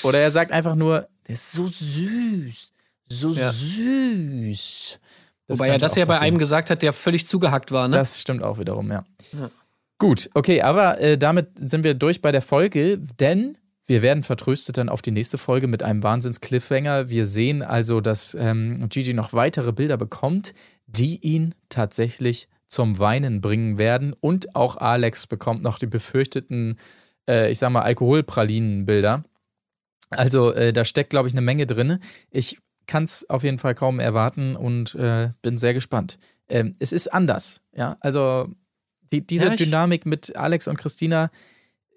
oder 0.04 0.20
er 0.20 0.30
sagt 0.30 0.52
einfach 0.52 0.76
nur, 0.76 1.08
der 1.28 1.34
ist 1.34 1.52
so 1.54 1.68
süß, 1.68 2.72
so 3.08 3.32
Ja. 3.32 3.50
süß. 3.52 5.00
Das 5.48 5.60
Wobei 5.60 5.70
er 5.70 5.78
das 5.78 5.96
ja 5.96 6.06
bei 6.06 6.20
einem 6.20 6.38
gesagt 6.38 6.70
hat, 6.70 6.82
der 6.82 6.94
völlig 6.94 7.28
zugehackt 7.28 7.72
war, 7.72 7.88
ne? 7.88 7.96
Das 7.96 8.20
stimmt 8.20 8.44
auch 8.44 8.60
wiederum, 8.60 8.92
ja. 8.92 9.06
Ja. 9.32 9.50
Gut, 9.98 10.30
okay, 10.34 10.62
aber 10.62 11.00
äh, 11.00 11.18
damit 11.18 11.70
sind 11.70 11.84
wir 11.84 11.94
durch 11.94 12.22
bei 12.22 12.32
der 12.32 12.42
Folge, 12.42 13.00
denn 13.00 13.58
wir 13.88 14.02
werden 14.02 14.24
vertröstet 14.24 14.78
dann 14.78 14.90
auf 14.90 15.02
die 15.02 15.12
nächste 15.12 15.38
Folge 15.38 15.68
mit 15.68 15.82
einem 15.82 16.04
Wahnsinns-Cliffhanger. 16.04 17.10
Wir 17.10 17.26
sehen 17.26 17.64
also, 17.64 18.02
dass 18.02 18.36
ähm, 18.38 18.90
Gigi 18.90 19.14
noch 19.14 19.32
weitere 19.32 19.72
Bilder 19.72 19.96
bekommt, 19.96 20.54
die 20.88 21.26
ihn 21.26 21.56
tatsächlich 21.70 22.50
zum 22.68 23.00
Weinen 23.00 23.40
bringen 23.40 23.80
werden. 23.80 24.14
Und 24.20 24.56
auch 24.56 24.76
Alex 24.76 25.26
bekommt 25.26 25.64
noch 25.64 25.80
die 25.80 25.88
befürchteten, 25.88 26.78
äh, 27.30 27.50
ich 27.50 27.60
sag 27.60 27.70
mal, 27.70 27.84
Alkoholpralinen-Bilder. 27.84 29.24
Also 30.10 30.54
äh, 30.54 30.74
da 30.74 30.84
steckt, 30.84 31.10
glaube 31.10 31.30
ich, 31.30 31.34
eine 31.34 31.42
Menge 31.42 31.66
drin. 31.66 32.00
Ich 32.30 32.60
kann 32.88 33.04
es 33.04 33.30
auf 33.30 33.44
jeden 33.44 33.60
Fall 33.60 33.76
kaum 33.76 34.00
erwarten 34.00 34.56
und 34.56 34.96
äh, 34.96 35.30
bin 35.42 35.58
sehr 35.58 35.74
gespannt. 35.74 36.18
Ähm, 36.50 36.76
es 36.80 36.92
ist 36.94 37.14
anders, 37.14 37.62
ja. 37.76 37.98
Also 38.00 38.50
die, 39.12 39.26
diese 39.26 39.46
Ja, 39.48 39.52
ich- 39.52 39.58
Dynamik 39.58 40.06
mit 40.06 40.36
Alex 40.36 40.68
und 40.68 40.78
Christina, 40.78 41.30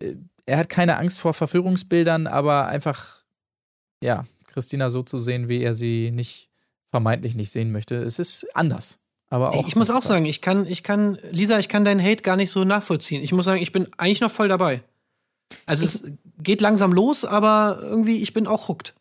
äh, 0.00 0.14
er 0.46 0.58
hat 0.58 0.68
keine 0.68 0.96
Angst 0.98 1.20
vor 1.20 1.32
Verführungsbildern, 1.34 2.26
aber 2.26 2.66
einfach, 2.66 3.22
ja, 4.02 4.26
Christina 4.48 4.90
so 4.90 5.02
zu 5.04 5.16
sehen, 5.18 5.48
wie 5.48 5.62
er 5.62 5.74
sie 5.74 6.10
nicht, 6.10 6.48
vermeintlich 6.90 7.36
nicht 7.36 7.50
sehen 7.50 7.70
möchte. 7.70 7.94
Es 7.96 8.18
ist 8.18 8.46
anders. 8.56 8.98
Aber 9.28 9.54
auch 9.54 9.68
ich 9.68 9.76
muss 9.76 9.90
auch 9.90 10.02
sagen, 10.02 10.24
ich 10.26 10.40
kann, 10.42 10.66
ich 10.66 10.82
kann, 10.82 11.18
Lisa, 11.30 11.60
ich 11.60 11.68
kann 11.68 11.84
deinen 11.84 12.02
Hate 12.02 12.24
gar 12.24 12.34
nicht 12.34 12.50
so 12.50 12.64
nachvollziehen. 12.64 13.22
Ich 13.22 13.30
muss 13.32 13.44
sagen, 13.44 13.62
ich 13.62 13.70
bin 13.70 13.86
eigentlich 13.96 14.20
noch 14.20 14.32
voll 14.32 14.48
dabei. 14.48 14.82
Also 15.66 15.84
es 15.84 16.02
geht 16.42 16.60
langsam 16.60 16.92
los, 16.92 17.24
aber 17.24 17.78
irgendwie, 17.80 18.20
ich 18.22 18.32
bin 18.32 18.48
auch 18.48 18.66
hooked. 18.66 18.94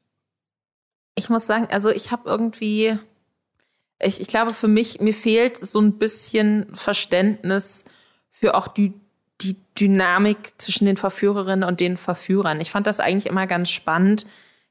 Ich 1.20 1.30
muss 1.30 1.46
sagen, 1.46 1.68
also 1.70 1.90
ich 1.90 2.12
habe 2.12 2.30
irgendwie, 2.30 2.98
ich, 4.02 4.22
ich 4.22 4.28
glaube 4.28 4.54
für 4.54 4.70
mich, 4.70 5.02
mir 5.02 5.14
fehlt 5.14 5.58
so 5.58 5.82
ein 5.82 5.98
bisschen 5.98 6.74
Verständnis 6.74 7.84
für 8.32 8.56
auch 8.56 8.70
die, 8.70 8.94
die 9.42 9.58
Dynamik 9.78 10.54
zwischen 10.58 10.86
den 10.86 10.96
Verführerinnen 10.96 11.68
und 11.68 11.82
den 11.82 11.98
Verführern. 11.98 12.62
Ich 12.62 12.72
fand 12.72 12.88
das 12.88 13.02
eigentlich 13.02 13.26
immer 13.26 13.48
ganz 13.48 13.70
spannend, 13.70 14.28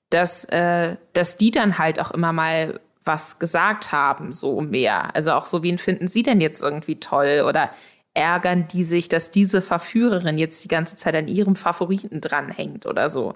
dass, 0.09 0.47
äh, 0.47 0.97
dass 1.13 1.37
die 1.37 1.51
dann 1.51 1.77
halt 1.77 2.01
auch 2.01 2.13
immer 2.13 2.33
mal 2.33 2.81
was 3.05 3.39
gesagt 3.39 3.93
haben, 3.93 4.33
so 4.33 4.63
mehr. 4.63 5.15
Also 5.15 5.33
auch 5.33 5.47
so, 5.47 5.63
wen 5.63 5.77
finden 5.77 6.09
sie 6.09 6.23
denn 6.23 6.41
jetzt 6.41 6.63
irgendwie 6.63 6.99
toll? 6.99 7.45
Oder 7.47 7.71
ärgern 8.15 8.69
die 8.69 8.85
sich, 8.85 9.11
dass 9.11 9.31
diese 9.31 9.61
Verführerin 9.61 10.39
jetzt 10.39 10.65
die 10.65 10.69
ganze 10.69 10.97
Zeit 10.97 11.15
an 11.15 11.29
ihrem 11.29 11.57
Favoriten 11.57 12.23
dranhängt 12.23 12.87
oder 12.87 13.11
so? 13.11 13.35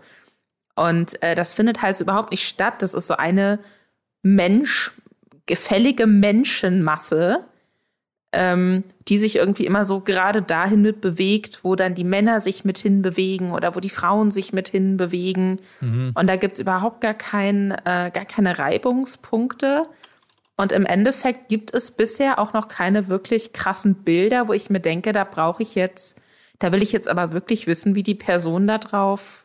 Und 0.74 1.22
äh, 1.22 1.34
das 1.34 1.52
findet 1.52 1.82
halt 1.82 1.96
so 1.96 2.04
überhaupt 2.04 2.30
nicht 2.30 2.48
statt. 2.48 2.80
Das 2.80 2.94
ist 2.94 3.06
so 3.06 3.14
eine 3.14 3.58
Mensch, 4.22 4.92
gefällige 5.46 6.06
Menschenmasse, 6.06 7.44
ähm, 8.32 8.84
die 9.08 9.18
sich 9.18 9.36
irgendwie 9.36 9.66
immer 9.66 9.84
so 9.84 10.00
gerade 10.00 10.40
dahin 10.40 10.80
mit 10.80 11.00
bewegt, 11.00 11.64
wo 11.64 11.74
dann 11.74 11.94
die 11.94 12.04
Männer 12.04 12.40
sich 12.40 12.64
mit 12.64 12.78
hinbewegen 12.78 13.52
oder 13.52 13.76
wo 13.76 13.80
die 13.80 13.90
Frauen 13.90 14.30
sich 14.30 14.52
mit 14.52 14.68
hinbewegen. 14.68 15.60
Mhm. 15.80 16.12
Und 16.14 16.26
da 16.28 16.36
gibt's 16.36 16.60
überhaupt 16.60 17.02
gar, 17.02 17.14
kein, 17.14 17.72
äh, 17.72 18.10
gar 18.12 18.24
keine 18.24 18.58
Reibungspunkte. 18.58 19.86
Und 20.56 20.72
im 20.72 20.86
Endeffekt 20.86 21.48
gibt 21.48 21.74
es 21.74 21.90
bisher 21.90 22.38
auch 22.38 22.52
noch 22.54 22.68
keine 22.68 23.08
wirklich 23.08 23.52
krassen 23.52 23.96
Bilder, 23.96 24.48
wo 24.48 24.52
ich 24.52 24.70
mir 24.70 24.80
denke, 24.80 25.12
da 25.12 25.24
brauche 25.24 25.62
ich 25.62 25.74
jetzt, 25.74 26.22
da 26.58 26.72
will 26.72 26.82
ich 26.82 26.92
jetzt 26.92 27.08
aber 27.08 27.32
wirklich 27.32 27.66
wissen, 27.66 27.94
wie 27.94 28.02
die 28.02 28.14
Person 28.14 28.66
da 28.66 28.78
drauf 28.78 29.41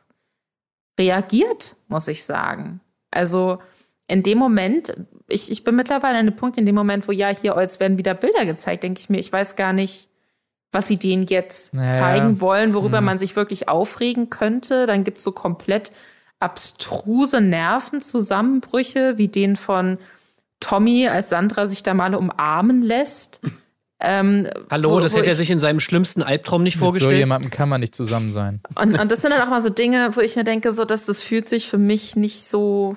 reagiert, 0.98 1.76
muss 1.88 2.08
ich 2.08 2.24
sagen. 2.24 2.82
Also 3.12 3.60
in 4.08 4.24
dem 4.24 4.38
Moment, 4.38 4.96
ich, 5.28 5.52
ich 5.52 5.64
bin 5.64 5.76
mittlerweile 5.76 6.16
an 6.16 6.28
einem 6.28 6.36
Punkt, 6.36 6.58
in 6.58 6.66
dem 6.66 6.76
Moment, 6.76 7.08
wo 7.08 7.12
ja, 7.12 7.28
hier, 7.30 7.56
oh, 7.56 7.60
jetzt 7.60 7.80
werden 7.80 7.98
wieder 7.98 8.14
Bilder 8.14 8.46
gezeigt, 8.46 8.84
denke 8.84 9.00
ich 9.00 9.10
mir, 9.10 9.20
ich 9.20 9.32
weiß 9.32 9.56
gar 9.56 9.74
nicht, 9.74 10.08
was 10.72 10.88
sie 10.88 10.98
denen 10.98 11.26
jetzt 11.28 11.74
Naja. 11.74 11.98
zeigen 11.98 12.42
wollen, 12.42 12.74
worüber 12.74 13.02
man 13.02 13.20
sich 13.20 13.36
wirklich 13.36 13.70
aufregen 13.70 14.30
könnte. 14.30 14.86
Dann 14.86 15.04
gibt's 15.04 15.24
so 15.24 15.32
komplett 15.32 15.92
abstruse 16.40 17.42
Nervenzusammenbrüche, 17.42 19.18
wie 19.18 19.28
den 19.28 19.56
von 19.56 19.98
Tommy, 20.60 21.08
als 21.08 21.30
Sandra 21.30 21.68
sich 21.68 21.84
da 21.84 21.94
mal 21.94 22.16
umarmen 22.16 22.82
lässt. 22.82 23.42
Ähm, 24.00 24.48
Hallo, 24.70 24.92
wo- 24.92 25.00
das 25.00 25.14
wo 25.14 25.18
hätte 25.18 25.28
er 25.28 25.32
ich- 25.34 25.38
sich 25.40 25.50
in 25.52 25.60
seinem 25.60 25.80
schlimmsten 25.80 26.22
Albtraum 26.22 26.62
nicht 26.64 26.76
Mit 26.76 26.80
so 26.80 26.86
vorgestellt. 26.86 27.18
jemandem 27.18 27.50
kann 27.50 27.68
man 27.68 27.82
nicht 27.82 27.96
zusammen 27.96 28.32
sein. 28.32 28.62
Und, 28.76 29.00
und 29.00 29.12
das 29.12 29.22
sind 29.22 29.32
dann 29.32 29.42
auch 29.42 29.50
mal 29.50 29.62
so 29.62 29.70
Dinge, 29.70 30.12
wo 30.16 30.22
ich 30.22 30.36
mir 30.36 30.44
denke, 30.44 30.72
so, 30.72 30.86
dass 30.86 31.06
das 31.06 31.24
fühlt 31.24 31.48
sich 31.48 31.68
für 31.68 31.80
mich 31.80 32.16
nicht 32.16 32.44
so, 32.48 32.96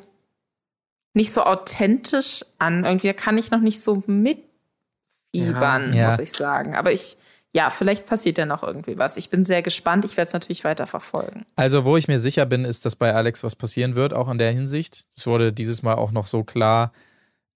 nicht 1.15 1.33
so 1.33 1.43
authentisch 1.45 2.45
an. 2.59 2.85
Irgendwie 2.85 3.13
kann 3.15 3.39
ich 3.39 3.51
noch 3.51 3.61
nicht 3.61 3.83
so 3.83 4.03
mitfiebern, 4.07 5.93
Ja. 5.95 5.95
Ja. 5.95 6.11
muss 6.11 6.19
ich 6.19 6.33
sagen. 6.33 6.75
Aber 6.77 6.93
ich, 6.93 7.17
ja, 7.53 7.71
vielleicht 7.71 8.07
passiert 8.07 8.39
ja 8.39 8.47
noch 8.47 8.63
irgendwie 8.63 8.99
was. 8.99 9.17
Ich 9.17 9.31
bin 9.31 9.45
sehr 9.45 9.63
gespannt. 9.63 10.05
Ich 10.05 10.17
werde 10.17 10.29
es 10.29 10.33
natürlich 10.35 10.65
weiter 10.65 10.87
verfolgen. 10.87 11.47
Also, 11.57 11.85
wo 11.85 11.97
ich 11.97 12.09
mir 12.09 12.21
sicher 12.21 12.47
bin, 12.47 12.65
ist, 12.65 12.85
dass 12.85 12.95
bei 12.95 13.15
Alex 13.15 13.43
was 13.43 13.57
passieren 13.57 13.95
wird, 13.95 14.13
auch 14.15 14.31
in 14.31 14.39
der 14.39 14.53
Hinsicht. 14.53 15.07
Es 15.17 15.27
wurde 15.27 15.53
dieses 15.53 15.83
Mal 15.83 15.95
auch 15.95 16.13
noch 16.13 16.27
so 16.27 16.45
klar 16.45 16.93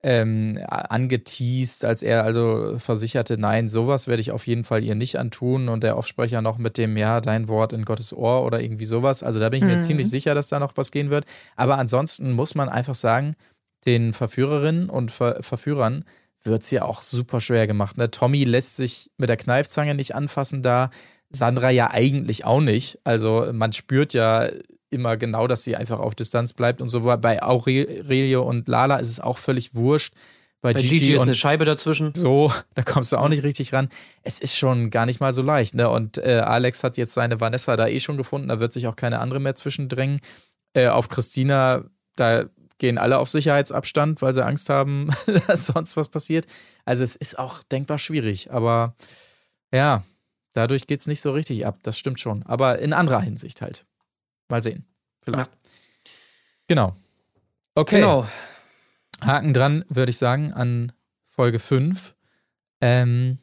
ähm, 0.04 0.58
angeteased, 0.68 1.86
als 1.86 2.02
er 2.02 2.24
also 2.24 2.78
versicherte, 2.78 3.38
nein, 3.38 3.70
sowas 3.70 4.06
werde 4.06 4.20
ich 4.20 4.32
auf 4.32 4.46
jeden 4.46 4.64
Fall 4.64 4.84
ihr 4.84 4.94
nicht 4.94 5.18
antun. 5.18 5.70
Und 5.70 5.82
der 5.82 5.96
Offsprecher 5.96 6.42
noch 6.42 6.58
mit 6.58 6.76
dem, 6.76 6.98
ja, 6.98 7.22
dein 7.22 7.48
Wort 7.48 7.72
in 7.72 7.86
Gottes 7.86 8.12
Ohr 8.12 8.44
oder 8.44 8.60
irgendwie 8.60 8.84
sowas. 8.84 9.22
Also 9.22 9.40
da 9.40 9.48
bin 9.48 9.60
ich 9.60 9.64
mir 9.64 9.80
ziemlich 9.80 10.10
sicher, 10.10 10.34
dass 10.34 10.48
da 10.48 10.60
noch 10.60 10.76
was 10.76 10.90
gehen 10.90 11.08
wird. 11.08 11.24
Aber 11.56 11.78
ansonsten 11.78 12.32
muss 12.32 12.54
man 12.54 12.68
einfach 12.68 12.94
sagen, 12.94 13.34
den 13.86 14.12
Verführerinnen 14.12 14.90
und 14.90 15.10
Ver 15.10 15.42
Verführern 15.42 16.04
wird 16.42 16.62
es 16.62 16.70
ja 16.70 16.82
auch 16.82 17.00
super 17.00 17.40
schwer 17.40 17.66
gemacht. 17.66 17.96
Ne? 17.96 18.10
Tommy 18.10 18.44
lässt 18.44 18.76
sich 18.76 19.10
mit 19.16 19.30
der 19.30 19.38
Kneifzange 19.38 19.94
nicht 19.94 20.14
anfassen 20.14 20.62
da. 20.62 20.90
Sandra 21.30 21.70
ja 21.70 21.90
eigentlich 21.90 22.44
auch 22.44 22.60
nicht. 22.60 22.98
Also 23.04 23.48
man 23.52 23.72
spürt 23.72 24.12
ja 24.12 24.50
immer 24.94 25.16
genau, 25.16 25.46
dass 25.46 25.64
sie 25.64 25.76
einfach 25.76 25.98
auf 25.98 26.14
Distanz 26.14 26.52
bleibt 26.52 26.80
und 26.80 26.88
so. 26.88 27.00
Bei 27.00 27.42
Aurelio 27.42 28.42
und 28.42 28.68
Lala 28.68 28.96
ist 28.96 29.10
es 29.10 29.20
auch 29.20 29.38
völlig 29.38 29.74
wurscht. 29.74 30.14
Bei, 30.64 30.72
Bei 30.72 30.80
Gigi, 30.80 30.98
Gigi 30.98 31.14
ist 31.14 31.20
eine 31.20 31.34
Scheibe 31.34 31.66
dazwischen. 31.66 32.14
so, 32.14 32.50
da 32.74 32.82
kommst 32.82 33.12
du 33.12 33.18
auch 33.18 33.28
nicht 33.28 33.42
richtig 33.42 33.74
ran. 33.74 33.90
Es 34.22 34.40
ist 34.40 34.56
schon 34.56 34.88
gar 34.88 35.04
nicht 35.04 35.20
mal 35.20 35.34
so 35.34 35.42
leicht. 35.42 35.74
Ne? 35.74 35.90
Und 35.90 36.16
äh, 36.16 36.40
Alex 36.42 36.82
hat 36.82 36.96
jetzt 36.96 37.12
seine 37.12 37.38
Vanessa 37.38 37.76
da 37.76 37.86
eh 37.86 38.00
schon 38.00 38.16
gefunden. 38.16 38.48
Da 38.48 38.60
wird 38.60 38.72
sich 38.72 38.86
auch 38.86 38.96
keine 38.96 39.18
andere 39.18 39.40
mehr 39.40 39.54
zwischendrängen. 39.56 40.20
Äh, 40.72 40.86
auf 40.86 41.10
Christina, 41.10 41.84
da 42.16 42.46
gehen 42.78 42.96
alle 42.96 43.18
auf 43.18 43.28
Sicherheitsabstand, 43.28 44.22
weil 44.22 44.32
sie 44.32 44.42
Angst 44.42 44.70
haben, 44.70 45.10
dass 45.48 45.66
sonst 45.66 45.98
was 45.98 46.08
passiert. 46.08 46.46
Also 46.86 47.04
es 47.04 47.14
ist 47.14 47.38
auch 47.38 47.62
denkbar 47.62 47.98
schwierig. 47.98 48.50
Aber 48.50 48.94
ja, 49.70 50.02
dadurch 50.54 50.86
geht 50.86 51.00
es 51.00 51.06
nicht 51.06 51.20
so 51.20 51.32
richtig 51.32 51.66
ab. 51.66 51.80
Das 51.82 51.98
stimmt 51.98 52.20
schon. 52.20 52.42
Aber 52.44 52.78
in 52.78 52.94
anderer 52.94 53.20
Hinsicht 53.20 53.60
halt. 53.60 53.84
Mal 54.48 54.62
sehen. 54.62 54.84
Vielleicht. 55.22 55.50
Genau. 56.66 56.96
Okay. 57.74 57.96
Genau. 57.96 58.26
Haken 59.20 59.54
dran, 59.54 59.84
würde 59.88 60.10
ich 60.10 60.18
sagen, 60.18 60.52
an 60.52 60.92
Folge 61.24 61.58
5. 61.58 62.14
Ähm, 62.80 63.38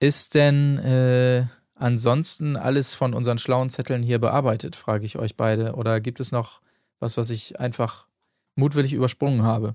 ist 0.00 0.34
denn 0.34 0.78
äh, 0.78 1.46
ansonsten 1.74 2.56
alles 2.56 2.94
von 2.94 3.14
unseren 3.14 3.38
schlauen 3.38 3.70
Zetteln 3.70 4.02
hier 4.02 4.18
bearbeitet, 4.18 4.76
frage 4.76 5.04
ich 5.04 5.18
euch 5.18 5.36
beide. 5.36 5.74
Oder 5.74 6.00
gibt 6.00 6.20
es 6.20 6.32
noch 6.32 6.60
was, 7.00 7.16
was 7.16 7.30
ich 7.30 7.58
einfach 7.60 8.06
mutwillig 8.54 8.92
übersprungen 8.92 9.42
habe? 9.42 9.74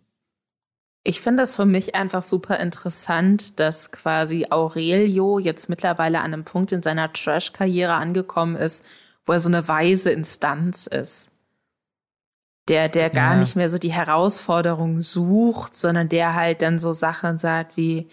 Ich 1.05 1.19
finde 1.19 1.43
das 1.43 1.57
für 1.57 1.65
mich 1.65 1.95
einfach 1.95 2.21
super 2.23 2.59
interessant, 2.59 3.59
dass 3.59 3.91
quasi 3.91 4.47
Aurelio 4.49 5.37
jetzt 5.37 5.67
mittlerweile 5.67 6.19
an 6.19 6.33
einem 6.33 6.45
Punkt 6.45 6.71
in 6.71 6.81
seiner 6.81 7.11
Trash-Karriere 7.11 7.93
angekommen 7.93 8.55
ist, 8.55 8.85
wo 9.25 9.33
er 9.33 9.39
so 9.39 9.49
eine 9.49 9.67
weise 9.67 10.11
Instanz 10.11 10.87
ist. 10.87 11.29
Der, 12.69 12.87
der 12.87 13.09
gar 13.09 13.33
Ja. 13.33 13.39
nicht 13.39 13.55
mehr 13.55 13.69
so 13.69 13.77
die 13.77 13.91
Herausforderung 13.91 15.01
sucht, 15.01 15.75
sondern 15.75 16.07
der 16.07 16.33
halt 16.33 16.61
dann 16.61 16.79
so 16.79 16.93
Sachen 16.93 17.37
sagt 17.37 17.75
wie, 17.75 18.07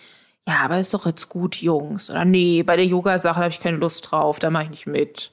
ja, 0.49 0.57
aber 0.65 0.79
ist 0.81 0.93
doch 0.93 1.07
jetzt 1.07 1.29
gut, 1.29 1.57
Jungs. 1.57 2.11
Oder 2.11 2.25
nee, 2.25 2.63
bei 2.65 2.77
der 2.77 2.87
Yoga-Sache 2.87 3.37
habe 3.41 3.51
ich 3.51 3.61
keine 3.61 3.77
Lust 3.77 4.11
drauf, 4.11 4.41
da 4.41 4.51
mache 4.51 4.65
ich 4.65 4.71
nicht 4.71 4.87
mit. 4.89 5.31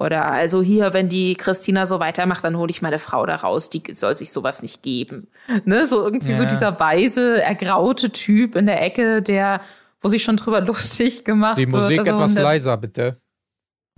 Oder 0.00 0.24
also 0.24 0.62
hier, 0.62 0.94
wenn 0.94 1.08
die 1.08 1.34
Christina 1.34 1.84
so 1.86 2.00
weitermacht, 2.00 2.42
dann 2.42 2.56
hole 2.56 2.70
ich 2.70 2.82
meine 2.82 2.98
Frau 2.98 3.24
da 3.26 3.36
raus, 3.36 3.68
die 3.70 3.82
soll 3.92 4.14
sich 4.14 4.32
sowas 4.32 4.62
nicht 4.62 4.82
geben. 4.82 5.28
Ne, 5.66 5.86
so 5.86 6.02
irgendwie 6.02 6.32
so 6.32 6.42
Ja. 6.44 6.48
dieser 6.48 6.80
weise, 6.80 7.40
ergraute 7.42 8.10
Typ 8.10 8.56
in 8.56 8.66
der 8.66 8.82
Ecke, 8.82 9.22
der, 9.22 9.60
wo 10.00 10.08
sich 10.08 10.24
schon 10.24 10.38
drüber 10.38 10.60
lustig 10.66 11.24
gemacht 11.24 11.58
Die 11.58 11.66
wird. 11.70 11.82
Musik 11.82 11.98
also 12.00 12.10
etwas 12.12 12.34
leiser, 12.34 12.76
bitte. 12.78 13.16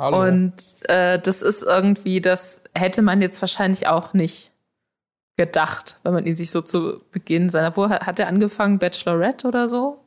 Hallo. 0.03 0.25
Und 0.25 0.55
äh, 0.89 1.21
das 1.21 1.43
ist 1.43 1.63
irgendwie, 1.63 2.21
das 2.21 2.63
hätte 2.75 3.03
man 3.03 3.23
jetzt 3.23 3.41
wahrscheinlich 3.41 3.87
auch 3.87 4.15
nicht 4.15 4.51
gedacht, 5.37 6.01
wenn 6.03 6.13
man 6.13 6.27
ihn 6.27 6.35
sich 6.35 6.51
so 6.51 6.61
zu 6.61 7.01
Beginn 7.13 7.51
seiner, 7.51 7.77
wo 7.77 7.89
hat 7.89 8.19
er 8.19 8.27
angefangen, 8.27 8.81
Bachelorette 8.81 9.47
oder 9.47 9.69
so? 9.69 10.01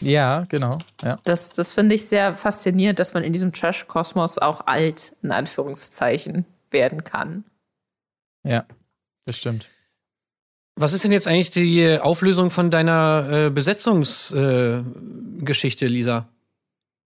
ja, 0.00 0.44
genau. 0.50 0.76
Ja. 1.02 1.18
Das, 1.24 1.50
das 1.50 1.72
finde 1.72 1.94
ich 1.94 2.06
sehr 2.06 2.34
faszinierend, 2.34 2.98
dass 2.98 3.14
man 3.14 3.24
in 3.24 3.32
diesem 3.32 3.54
Trash-Kosmos 3.54 4.36
auch 4.36 4.66
alt, 4.66 5.16
in 5.22 5.30
Anführungszeichen, 5.30 6.44
werden 6.70 7.02
kann. 7.02 7.44
ja, 8.44 8.66
das 9.24 9.38
stimmt. 9.38 9.70
Was 10.74 10.92
ist 10.92 11.04
denn 11.04 11.12
jetzt 11.12 11.26
eigentlich 11.26 11.52
die 11.52 11.98
Auflösung 11.98 12.50
von 12.50 12.70
deiner 12.70 13.46
äh, 13.46 13.50
Besetzungsgeschichte, 13.50 15.86
äh, 15.86 15.88
Lisa? 15.88 16.28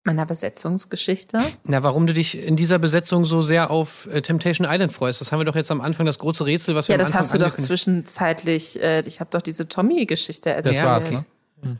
Meiner 0.04 0.24
Besetzungsgeschichte. 0.24 1.36
Na, 1.64 1.82
warum 1.82 2.06
du 2.06 2.14
dich 2.14 2.38
in 2.38 2.56
dieser 2.56 2.78
Besetzung 2.78 3.26
so 3.26 3.42
sehr 3.42 3.70
auf 3.70 4.06
äh, 4.06 4.22
Temptation 4.22 4.66
Island 4.70 4.92
freust? 4.92 5.20
Das 5.20 5.30
haben 5.30 5.40
wir 5.40 5.44
doch 5.44 5.56
jetzt 5.56 5.70
am 5.70 5.82
Anfang, 5.82 6.06
das 6.06 6.18
große 6.18 6.46
Rätsel, 6.46 6.74
was 6.74 6.88
wir 6.88 6.94
Ja, 6.94 6.96
am 6.96 7.00
das 7.00 7.08
Anfang 7.08 7.20
hast 7.20 7.34
du 7.34 7.38
doch 7.38 7.54
zwischenzeitlich, 7.56 8.82
äh, 8.82 9.00
ich 9.02 9.20
habe 9.20 9.28
doch 9.30 9.42
diese 9.42 9.68
Tommy-Geschichte 9.68 10.50
erzählt. 10.50 10.76
Das 10.76 10.84
war's, 10.84 11.10
ne? 11.10 11.26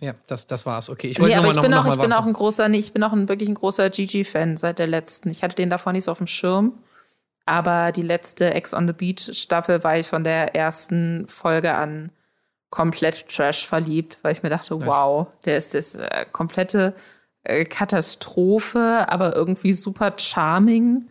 Ja, 0.00 0.14
das, 0.26 0.46
das 0.46 0.66
war's. 0.66 0.90
Okay, 0.90 1.08
ich 1.08 1.18
Nee, 1.18 1.24
wollte 1.24 1.36
aber 1.38 1.44
nur 1.44 1.50
ich 1.50 1.56
mal 1.56 1.62
bin, 1.62 1.70
noch, 1.70 1.78
auch, 1.78 1.84
noch 1.86 1.94
ich 1.94 2.00
bin 2.00 2.12
auch 2.12 2.26
ein 2.26 2.32
großer, 2.34 2.68
nee, 2.68 2.78
ich 2.78 2.92
bin 2.92 3.02
auch 3.02 3.12
ein, 3.14 3.28
wirklich 3.30 3.48
ein 3.48 3.54
großer 3.54 3.88
Gigi-Fan 3.88 4.58
seit 4.58 4.78
der 4.78 4.86
letzten. 4.86 5.30
Ich 5.30 5.42
hatte 5.42 5.56
den 5.56 5.70
davor 5.70 5.92
nicht 5.92 6.04
so 6.04 6.10
auf 6.10 6.18
dem 6.18 6.26
Schirm. 6.26 6.74
Aber 7.46 7.90
die 7.90 8.02
letzte 8.02 8.52
Ex 8.52 8.74
on 8.74 8.86
the 8.86 8.92
Beach 8.92 9.30
Staffel 9.32 9.82
war 9.82 9.96
ich 9.96 10.06
von 10.06 10.22
der 10.24 10.54
ersten 10.54 11.26
Folge 11.28 11.74
an 11.74 12.12
komplett 12.68 13.28
Trash 13.28 13.66
verliebt, 13.66 14.18
weil 14.22 14.32
ich 14.32 14.42
mir 14.42 14.50
dachte, 14.50 14.80
wow, 14.86 15.26
der 15.44 15.56
ist 15.56 15.74
das 15.74 15.94
äh, 15.96 16.26
komplette 16.30 16.94
äh, 17.50 17.64
Katastrophe, 17.64 19.06
aber 19.08 19.34
irgendwie 19.34 19.72
super 19.72 20.14
charming 20.16 21.08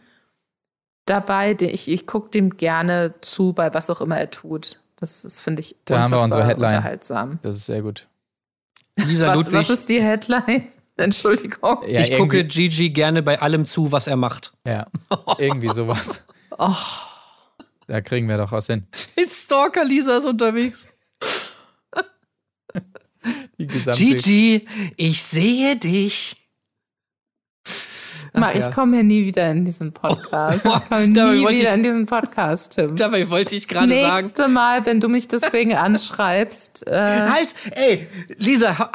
dabei. 1.06 1.56
Ich, 1.60 1.88
ich 1.90 2.08
gucke 2.08 2.30
dem 2.32 2.58
gerne 2.58 3.16
zu, 3.22 3.54
bei 3.54 3.74
was 3.74 3.90
auch 3.90 4.02
immer 4.02 4.18
er 4.18 4.30
tut. 4.32 4.80
Das, 4.98 5.22
das 5.22 5.40
finde 5.40 5.62
ich 5.62 5.76
Da 5.86 6.02
haben 6.02 6.12
wir 6.12 6.22
unsere 6.22 6.46
Headline. 6.46 6.76
unterhaltsam. 6.76 7.40
Das 7.42 7.56
ist 7.56 7.66
sehr 7.66 7.82
gut. 7.82 8.08
Lisa 8.98 9.28
Was, 9.30 9.38
Ludwig, 9.38 9.54
was 9.54 9.70
ist 9.70 9.90
die 9.90 10.02
Headline? 10.02 10.68
Entschuldigung. 10.98 11.78
Ja, 11.88 12.02
ich 12.02 12.18
gucke 12.18 12.44
Gigi 12.44 12.90
gerne 12.90 13.24
bei 13.24 13.40
allem 13.42 13.66
zu, 13.66 13.92
was 13.94 14.08
er 14.08 14.18
macht. 14.18 14.54
Ja, 14.66 14.88
irgendwie 15.38 15.70
sowas. 15.70 16.24
Oh. 16.62 16.76
Da 17.88 18.02
kriegen 18.02 18.28
wir 18.28 18.36
doch 18.36 18.52
was 18.52 18.68
hin. 18.68 18.86
Stalker 19.26 19.86
Lisa 19.86 20.18
ist 20.18 20.26
unterwegs. 20.26 20.90
Gigi, 23.60 24.66
ich 24.96 25.22
sehe 25.22 25.76
dich. 25.76 26.36
Mal, 28.34 28.58
ja. 28.58 28.68
ich 28.70 28.74
komme 28.76 28.96
hier 28.98 29.04
nie 29.04 29.26
wieder 29.26 29.50
in 29.52 29.66
diesen 29.66 29.92
Podcast. 29.92 30.64
Ich 30.66 30.72
komme 30.88 31.10
dabei 31.14 31.34
nie 31.36 31.44
wollte 31.44 31.60
wieder 31.60 31.70
ich- 31.72 31.76
in 31.76 31.84
diesen 31.84 32.06
Podcast, 32.06 32.76
Tim. 32.76 32.96
Dabei 32.96 33.30
wollte 33.30 33.56
ich 33.56 33.68
gerade 33.68 33.94
sagen. 33.94 34.22
Nächste 34.24 34.48
Mal, 34.48 34.86
wenn 34.86 35.00
du 35.02 35.10
mich 35.10 35.28
deswegen 35.28 35.74
anschreibst, 35.76 36.86
äh, 36.88 36.94
Halt, 37.28 37.54
ey, 37.72 38.08
Lisa, 38.38 38.92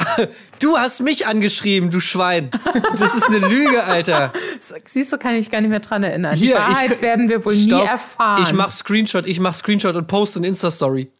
du 0.61 0.79
hast 0.79 1.01
mich 1.01 1.27
angeschrieben, 1.27 1.91
du 1.91 2.01
Schwein. 2.01 2.51
Das 2.99 3.15
ist 3.17 3.25
eine 3.29 3.39
Lüge, 3.49 3.83
Alter. 3.85 4.33
siehst 4.87 5.12
du, 5.12 5.19
kann 5.19 5.35
ich 5.35 5.51
gar 5.51 5.61
nicht 5.61 5.71
mehr 5.71 5.81
dran 5.81 6.05
erinnern. 6.05 6.37
Hier, 6.37 6.55
Die 6.57 6.62
Wahrheit 6.62 6.93
ich- 6.93 7.03
werden 7.03 7.29
wir 7.29 7.45
wohl 7.45 7.55
nie 7.55 7.67
Stopp. 7.69 7.87
erfahren. 7.89 8.43
Ich 8.45 8.53
mach 8.53 8.71
Screenshot, 8.71 9.27
ich 9.27 9.41
mach 9.41 9.55
Screenshot 9.55 9.97
und 9.97 10.07
poste 10.07 10.39
eine 10.39 10.47
Insta-Story. 10.47 11.11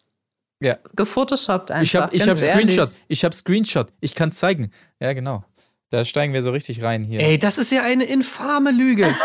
Ja. 0.61 0.79
gefotoshoppt 0.97 1.71
einfach. 1.71 1.83
Ich 1.83 1.97
habe 1.97 2.15
ich 2.15 2.23
hab 2.23 2.39
ehrlich. 2.39 2.75
Screenshot. 2.75 2.89
Ich 3.09 3.25
habe 3.25 3.35
Screenshot. 3.35 3.89
Ich 4.01 4.15
kann 4.15 4.33
zeigen. 4.33 4.71
Ja, 5.01 5.13
genau. 5.13 5.45
Da 5.91 6.05
steigen 6.05 6.33
wir 6.33 6.43
so 6.43 6.51
richtig 6.51 6.83
rein 6.83 7.05
hier. 7.05 7.21
Ey, 7.21 7.39
das 7.39 7.59
ist 7.59 7.71
ja 7.71 7.83
eine 7.83 8.05
infame 8.05 8.71
Lüge. 8.71 9.15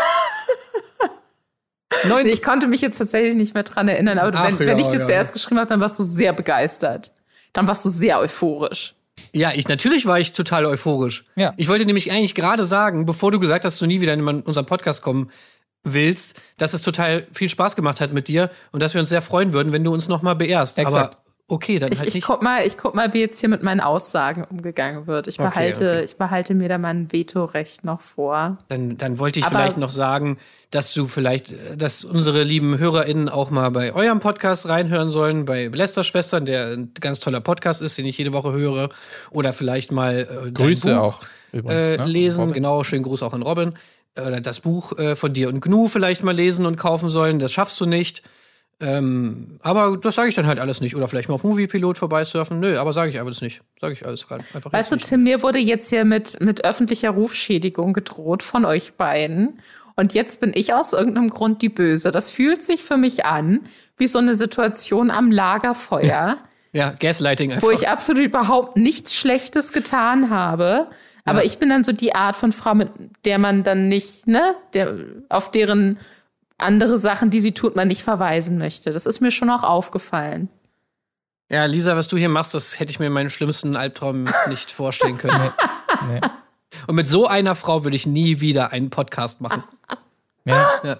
Nee, 2.04 2.08
90 2.08 2.32
Ich 2.32 2.42
konnte 2.42 2.66
mich 2.66 2.80
jetzt 2.80 2.98
tatsächlich 2.98 3.34
nicht 3.34 3.52
mehr 3.52 3.62
dran 3.62 3.88
erinnern, 3.88 4.18
aber 4.18 4.36
Ach 4.38 4.46
wenn, 4.46 4.58
wenn 4.60 4.78
ja, 4.78 4.78
ich 4.78 4.86
dir 4.86 5.00
ja. 5.00 5.06
zuerst 5.06 5.32
geschrieben 5.32 5.58
habe, 5.58 5.68
dann 5.68 5.80
warst 5.80 5.98
du 5.98 6.02
sehr 6.02 6.32
begeistert. 6.32 7.12
Dann 7.52 7.66
warst 7.66 7.84
du 7.84 7.88
sehr 7.88 8.18
euphorisch. 8.20 8.94
Ja, 9.32 9.52
ich 9.54 9.68
natürlich 9.68 10.06
war 10.06 10.18
ich 10.18 10.32
total 10.32 10.66
euphorisch. 10.66 11.24
Ja. 11.36 11.52
Ich 11.56 11.68
wollte 11.68 11.84
nämlich 11.84 12.10
eigentlich 12.10 12.34
gerade 12.34 12.64
sagen, 12.64 13.06
bevor 13.06 13.30
du 13.30 13.38
gesagt 13.38 13.64
hast, 13.64 13.74
dass 13.74 13.78
du 13.80 13.86
nie 13.86 14.00
wieder 14.00 14.14
in 14.14 14.22
unseren 14.22 14.66
Podcast 14.66 15.02
kommen 15.02 15.30
willst, 15.84 16.40
dass 16.58 16.74
es 16.74 16.82
total 16.82 17.26
viel 17.32 17.48
Spaß 17.48 17.76
gemacht 17.76 18.00
hat 18.00 18.12
mit 18.12 18.28
dir 18.28 18.50
und 18.72 18.82
dass 18.82 18.94
wir 18.94 19.00
uns 19.00 19.08
sehr 19.08 19.22
freuen 19.22 19.52
würden, 19.52 19.72
wenn 19.72 19.84
du 19.84 19.92
uns 19.92 20.08
noch 20.08 20.22
mal 20.22 20.34
beehrst. 20.34 20.78
Exakt. 20.78 21.14
Aber 21.14 21.22
okay, 21.48 21.78
dann 21.78 21.90
Ich, 21.90 21.98
halt 21.98 22.08
ich 22.08 22.14
nicht. 22.16 22.26
guck 22.26 22.42
mal, 22.42 22.66
ich 22.66 22.76
guck 22.76 22.94
mal, 22.94 23.12
wie 23.14 23.20
jetzt 23.20 23.40
hier 23.40 23.48
mit 23.48 23.62
meinen 23.62 23.80
Aussagen 23.80 24.44
umgegangen 24.44 25.06
wird. 25.06 25.26
Ich 25.26 25.40
Okay, 25.40 25.48
behalte, 25.48 25.90
okay. 25.90 26.04
ich 26.04 26.16
behalte 26.16 26.54
mir 26.54 26.68
da 26.68 26.76
mein 26.78 27.10
Vetorecht 27.12 27.82
noch 27.82 28.02
vor. 28.02 28.58
Dann, 28.68 28.98
dann 28.98 29.18
wollte 29.18 29.38
ich 29.40 29.46
Aber- 29.46 29.56
vielleicht 29.56 29.78
noch 29.78 29.90
sagen, 29.90 30.36
dass 30.70 30.92
du 30.92 31.06
vielleicht, 31.06 31.50
äh, 31.52 31.76
dass 31.78 32.04
unsere 32.04 32.42
lieben 32.44 32.78
HörerInnen 32.78 33.28
auch 33.30 33.50
mal 33.50 33.70
bei 33.70 33.94
eurem 33.94 34.20
Podcast 34.20 34.68
reinhören 34.68 35.08
sollen, 35.08 35.46
bei 35.46 35.66
Lästerschwestern, 35.66 36.44
der 36.44 36.66
ein 36.76 36.92
ganz 37.00 37.20
toller 37.20 37.40
Podcast 37.40 37.80
ist, 37.80 37.96
den 37.96 38.04
ich 38.06 38.18
jede 38.18 38.32
Woche 38.34 38.52
höre. 38.52 38.90
Oder 39.30 39.52
vielleicht 39.54 39.90
mal 39.92 40.18
äh, 40.20 40.26
dein 40.44 40.54
Grüße 40.54 40.94
Buch, 40.94 41.00
auch 41.02 41.20
übrigens, 41.52 41.84
äh, 41.84 41.96
ne? 41.96 42.04
lesen. 42.04 42.52
Genau, 42.52 42.84
schönen 42.84 43.02
Gruß 43.02 43.22
auch 43.24 43.32
an 43.32 43.42
Robin. 43.42 43.72
Oder 44.18 44.40
das 44.40 44.60
Buch 44.60 44.98
äh, 44.98 45.16
von 45.16 45.32
dir 45.32 45.48
und 45.48 45.60
Gnu 45.60 45.88
vielleicht 45.88 46.22
mal 46.22 46.34
lesen 46.34 46.66
und 46.66 46.76
kaufen 46.76 47.10
sollen. 47.10 47.38
Das 47.38 47.52
schaffst 47.52 47.80
du 47.80 47.86
nicht. 47.86 48.22
Ähm, 48.82 49.58
aber 49.62 49.98
das 49.98 50.14
sage 50.14 50.30
ich 50.30 50.34
dann 50.34 50.46
halt 50.46 50.58
alles 50.58 50.80
nicht. 50.80 50.96
Oder 50.96 51.06
vielleicht 51.06 51.28
mal 51.28 51.34
auf 51.34 51.44
Moviepilot 51.44 51.98
vorbeisurfen. 51.98 52.60
Nö, 52.60 52.78
aber 52.78 52.92
sage 52.92 53.10
ich 53.10 53.20
alles 53.20 53.40
nicht. 53.42 53.60
Sage 53.80 53.92
ich 53.92 54.06
alles 54.06 54.26
einfach 54.30 54.72
Weißt 54.72 54.90
du, 54.90 54.96
nicht. 54.96 55.06
Tim, 55.06 55.22
mir 55.22 55.42
wurde 55.42 55.58
jetzt 55.58 55.90
hier 55.90 56.04
mit, 56.04 56.40
mit 56.40 56.64
öffentlicher 56.64 57.10
Rufschädigung 57.10 57.92
gedroht 57.92 58.42
von 58.42 58.64
euch 58.64 58.94
beiden. 58.94 59.60
Und 59.96 60.14
jetzt 60.14 60.40
bin 60.40 60.52
ich 60.54 60.72
aus 60.72 60.94
irgendeinem 60.94 61.28
Grund 61.28 61.60
die 61.60 61.68
Böse. 61.68 62.10
Das 62.10 62.30
fühlt 62.30 62.62
sich 62.62 62.82
für 62.82 62.96
mich 62.96 63.26
an 63.26 63.60
wie 63.98 64.06
so 64.06 64.18
eine 64.18 64.34
Situation 64.34 65.10
am 65.10 65.30
Lagerfeuer, 65.30 66.38
Ja, 66.72 66.94
Gaslighting 66.98 67.52
einfach. 67.52 67.66
wo 67.66 67.72
ich 67.72 67.88
absolut 67.88 68.22
überhaupt 68.22 68.76
nichts 68.76 69.14
Schlechtes 69.14 69.72
getan 69.72 70.30
habe. 70.30 70.86
Aber 71.30 71.44
ich 71.44 71.58
bin 71.58 71.68
dann 71.68 71.84
so 71.84 71.92
die 71.92 72.14
Art 72.14 72.36
von 72.36 72.52
Frau, 72.52 72.74
mit 72.74 72.90
der 73.24 73.38
man 73.38 73.62
dann 73.62 73.88
nicht, 73.88 74.26
ne, 74.26 74.54
der, 74.74 74.94
auf 75.28 75.50
deren 75.50 75.98
andere 76.58 76.98
Sachen, 76.98 77.30
die 77.30 77.40
sie 77.40 77.52
tut, 77.52 77.76
man 77.76 77.88
nicht 77.88 78.02
verweisen 78.02 78.58
möchte. 78.58 78.92
Das 78.92 79.06
ist 79.06 79.20
mir 79.20 79.30
schon 79.30 79.50
auch 79.50 79.62
aufgefallen. 79.62 80.48
Ja, 81.50 81.64
Lisa, 81.64 81.96
was 81.96 82.08
du 82.08 82.16
hier 82.16 82.28
machst, 82.28 82.54
das 82.54 82.78
hätte 82.78 82.90
ich 82.92 83.00
mir 83.00 83.06
in 83.06 83.12
meinem 83.12 83.30
schlimmsten 83.30 83.74
Albtraum 83.76 84.24
nicht 84.48 84.70
vorstellen 84.72 85.18
können. 85.18 85.50
Nee. 86.08 86.20
Und 86.86 86.94
mit 86.94 87.08
so 87.08 87.26
einer 87.26 87.54
Frau 87.54 87.84
würde 87.84 87.94
ich 87.96 88.06
nie 88.06 88.40
wieder 88.40 88.70
einen 88.72 88.88
Podcast 88.88 89.42
machen. 89.42 89.64
Ja. 90.46 90.66
Ja. 90.82 90.98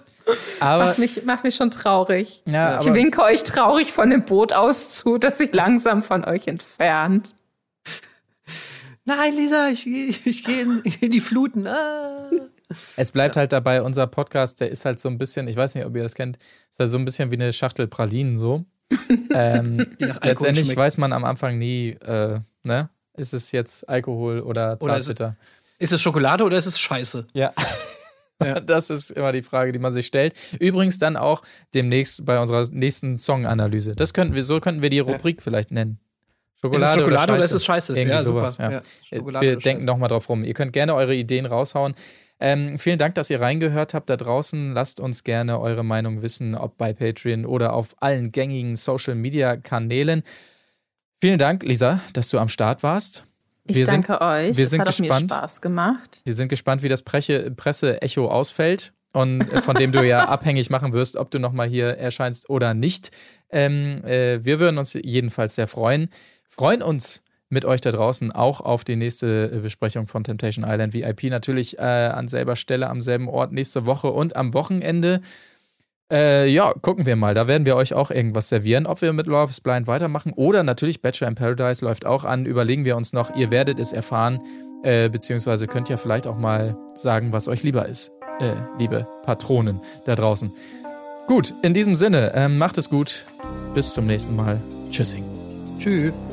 Aber, 0.59 0.85
Macht 0.85 0.99
mich, 0.99 1.23
macht 1.25 1.43
mich 1.43 1.55
schon 1.55 1.71
traurig. 1.71 2.43
ja, 2.45 2.79
Ich 2.79 2.85
aber 2.87 2.95
winke 2.95 3.23
euch 3.23 3.41
traurig 3.43 3.91
von 3.91 4.11
dem 4.11 4.23
Boot 4.25 4.53
aus 4.53 4.89
zu, 4.89 5.17
das 5.17 5.39
sich 5.39 5.51
langsam 5.53 6.03
von 6.03 6.23
euch 6.23 6.47
entfernt. 6.47 7.33
Nein, 9.17 9.35
Lisa, 9.35 9.67
ich, 9.69 9.85
ich 10.25 10.43
gehe 10.45 10.61
in, 10.61 10.81
in 11.01 11.11
die 11.11 11.19
Fluten. 11.19 11.67
Ah. 11.67 12.29
es 12.95 13.11
bleibt 13.11 13.35
halt 13.35 13.51
dabei, 13.51 13.81
unser 13.81 14.07
Podcast, 14.07 14.61
der 14.61 14.71
ist 14.71 14.85
halt 14.85 15.01
so 15.01 15.09
ein 15.09 15.17
bisschen, 15.17 15.49
ich 15.49 15.57
weiß 15.57 15.75
nicht, 15.75 15.85
ob 15.85 15.93
ihr 15.97 16.03
das 16.03 16.15
kennt, 16.15 16.37
ist 16.71 16.79
halt 16.79 16.89
so 16.89 16.97
ein 16.97 17.03
bisschen 17.03 17.29
wie 17.29 17.35
eine 17.35 17.51
Schachtel 17.51 17.87
Pralinen 17.87 18.37
so. 18.37 18.63
ähm, 19.33 19.85
letztendlich 19.99 20.67
schmeckt. 20.67 20.79
weiß 20.79 20.97
man 20.97 21.11
am 21.11 21.25
Anfang 21.25 21.57
nie, 21.57 21.89
äh, 21.89 22.39
ne? 22.63 22.89
Ist 23.17 23.33
es 23.33 23.51
jetzt 23.51 23.87
Alkohol 23.89 24.39
oder 24.39 24.77
Oder 24.81 24.93
ist 24.93 24.99
es- 25.01 25.05
Zartbitter? 25.07 25.35
Ist 25.77 25.91
es 25.91 26.01
Schokolade 26.01 26.43
oder 26.45 26.57
ist 26.57 26.67
es 26.67 26.79
Scheiße? 26.79 27.27
Ja. 28.43 28.59
Das 28.59 28.89
ist 28.89 29.11
immer 29.11 29.31
die 29.31 29.43
Frage, 29.43 29.71
die 29.71 29.77
man 29.77 29.91
sich 29.91 30.07
stellt. 30.07 30.33
Übrigens 30.59 30.97
dann 30.97 31.15
auch 31.15 31.43
demnächst 31.75 32.25
bei 32.25 32.39
unserer 32.39 32.65
nächsten 32.71 33.15
Song-Analyse. 33.19 33.95
Das 33.95 34.15
könnten 34.15 34.33
wir, 34.33 34.43
so 34.43 34.59
könnten 34.59 34.81
wir 34.81 34.89
die 34.89 34.97
Rubrik 34.97 35.43
vielleicht 35.43 35.69
nennen. 35.69 35.99
Schokolade, 36.63 36.85
ist 36.85 36.97
es 36.97 37.01
Schokolade 37.03 37.23
oder, 37.31 37.33
oder 37.37 37.45
ist 37.45 37.51
es 37.51 37.65
Scheiße? 37.65 37.97
Irgendwie 37.97 38.15
ja, 38.15 38.21
sowas, 38.23 38.51
super. 38.53 38.71
ja. 38.71 38.81
Ja, 39.11 39.41
wir 39.41 39.55
denken 39.57 39.81
Scheiße. 39.81 39.85
noch 39.85 39.97
mal 39.97 40.07
drauf 40.07 40.29
rum. 40.29 40.43
Ihr 40.43 40.53
könnt 40.53 40.73
gerne 40.73 40.93
eure 40.95 41.15
Ideen 41.15 41.45
raushauen. 41.45 41.95
Ähm, 42.39 42.79
vielen 42.79 42.97
Dank, 42.97 43.15
dass 43.15 43.29
ihr 43.29 43.39
reingehört 43.39 43.93
habt 43.93 44.09
da 44.09 44.17
draußen. 44.17 44.73
Lasst 44.73 44.99
uns 44.99 45.23
gerne 45.23 45.59
eure 45.59 45.83
Meinung 45.83 46.21
wissen, 46.23 46.55
ob 46.55 46.77
bei 46.77 46.91
Patreon 46.93 47.45
oder 47.45 47.73
auf 47.73 47.95
allen 47.99 48.31
gängigen 48.31 48.75
Social-Media-Kanälen. 48.75 50.23
Vielen 51.21 51.37
Dank, 51.37 51.63
Lisa, 51.63 51.99
dass 52.13 52.29
du 52.29 52.39
am 52.39 52.49
Start 52.49 52.81
warst. 52.83 53.25
Ich 53.67 53.75
Wir 53.77 53.85
sind- 53.85 54.07
danke 54.09 54.21
euch. 54.25 54.57
wir 54.57 54.63
es 54.63 54.69
sind 54.71 54.81
hat 54.81 54.87
auch 54.87 54.99
mir 54.99 55.07
gespannt. 55.07 55.31
Spaß 55.31 55.61
gemacht. 55.61 56.21
Wir 56.25 56.33
sind 56.33 56.49
gespannt, 56.49 56.81
wie 56.81 56.89
das 56.89 57.03
Presse-Echo 57.03 58.27
ausfällt 58.27 58.93
und 59.13 59.43
von 59.61 59.75
dem 59.75 59.91
du 59.91 60.01
ja 60.05 60.25
abhängig 60.29 60.69
machen 60.71 60.93
wirst, 60.93 61.15
ob 61.17 61.29
du 61.29 61.37
nochmal 61.37 61.67
hier 61.67 61.97
erscheinst 61.97 62.49
oder 62.49 62.73
nicht. 62.73 63.11
Ähm, 63.51 64.03
äh, 64.03 64.43
wir 64.43 64.59
würden 64.59 64.79
uns 64.79 64.93
jedenfalls 64.93 65.55
sehr 65.55 65.67
freuen. 65.67 66.09
Freuen 66.61 66.83
uns 66.83 67.23
mit 67.49 67.65
euch 67.65 67.81
da 67.81 67.89
draußen 67.89 68.31
auch 68.31 68.61
auf 68.61 68.83
die 68.83 68.95
nächste 68.95 69.47
Besprechung 69.63 70.05
von 70.05 70.23
Temptation 70.23 70.63
Island 70.63 70.93
VIP. 70.93 71.23
Natürlich 71.23 71.79
äh, 71.79 71.81
an 71.81 72.27
selber 72.27 72.55
Stelle, 72.55 72.87
am 72.87 73.01
selben 73.01 73.27
Ort 73.29 73.51
nächste 73.51 73.87
Woche 73.87 74.11
und 74.11 74.35
am 74.35 74.53
Wochenende. 74.53 75.21
Äh, 76.11 76.47
ja, 76.49 76.71
gucken 76.83 77.07
wir 77.07 77.15
mal. 77.15 77.33
Da 77.33 77.47
werden 77.47 77.65
wir 77.65 77.75
euch 77.75 77.95
auch 77.95 78.11
irgendwas 78.11 78.49
servieren. 78.49 78.85
Ob 78.85 79.01
wir 79.01 79.11
mit 79.11 79.25
Love 79.25 79.49
is 79.49 79.59
Blind 79.59 79.87
weitermachen 79.87 80.33
oder 80.35 80.61
natürlich 80.61 81.01
Bachelor 81.01 81.29
in 81.29 81.33
Paradise 81.33 81.83
läuft 81.83 82.05
auch 82.05 82.25
an. 82.25 82.45
Überlegen 82.45 82.85
wir 82.85 82.95
uns 82.95 83.11
noch. 83.11 83.35
Ihr 83.35 83.49
werdet 83.49 83.79
es 83.79 83.91
erfahren. 83.91 84.39
Äh, 84.83 85.09
beziehungsweise 85.09 85.65
könnt 85.65 85.89
ihr 85.89 85.97
vielleicht 85.97 86.27
auch 86.27 86.37
mal 86.37 86.77
sagen, 86.93 87.33
was 87.33 87.47
euch 87.47 87.63
lieber 87.63 87.87
ist. 87.87 88.11
Äh, 88.39 88.53
liebe 88.77 89.07
Patronen 89.25 89.79
da 90.05 90.13
draußen. 90.13 90.53
Gut, 91.25 91.55
in 91.63 91.73
diesem 91.73 91.95
Sinne, 91.95 92.33
ähm, 92.35 92.59
macht 92.59 92.77
es 92.77 92.87
gut. 92.87 93.25
Bis 93.73 93.95
zum 93.95 94.05
nächsten 94.05 94.35
Mal. 94.35 94.61
Tschüssing. 94.91 95.25
Tschüss. 95.79 96.13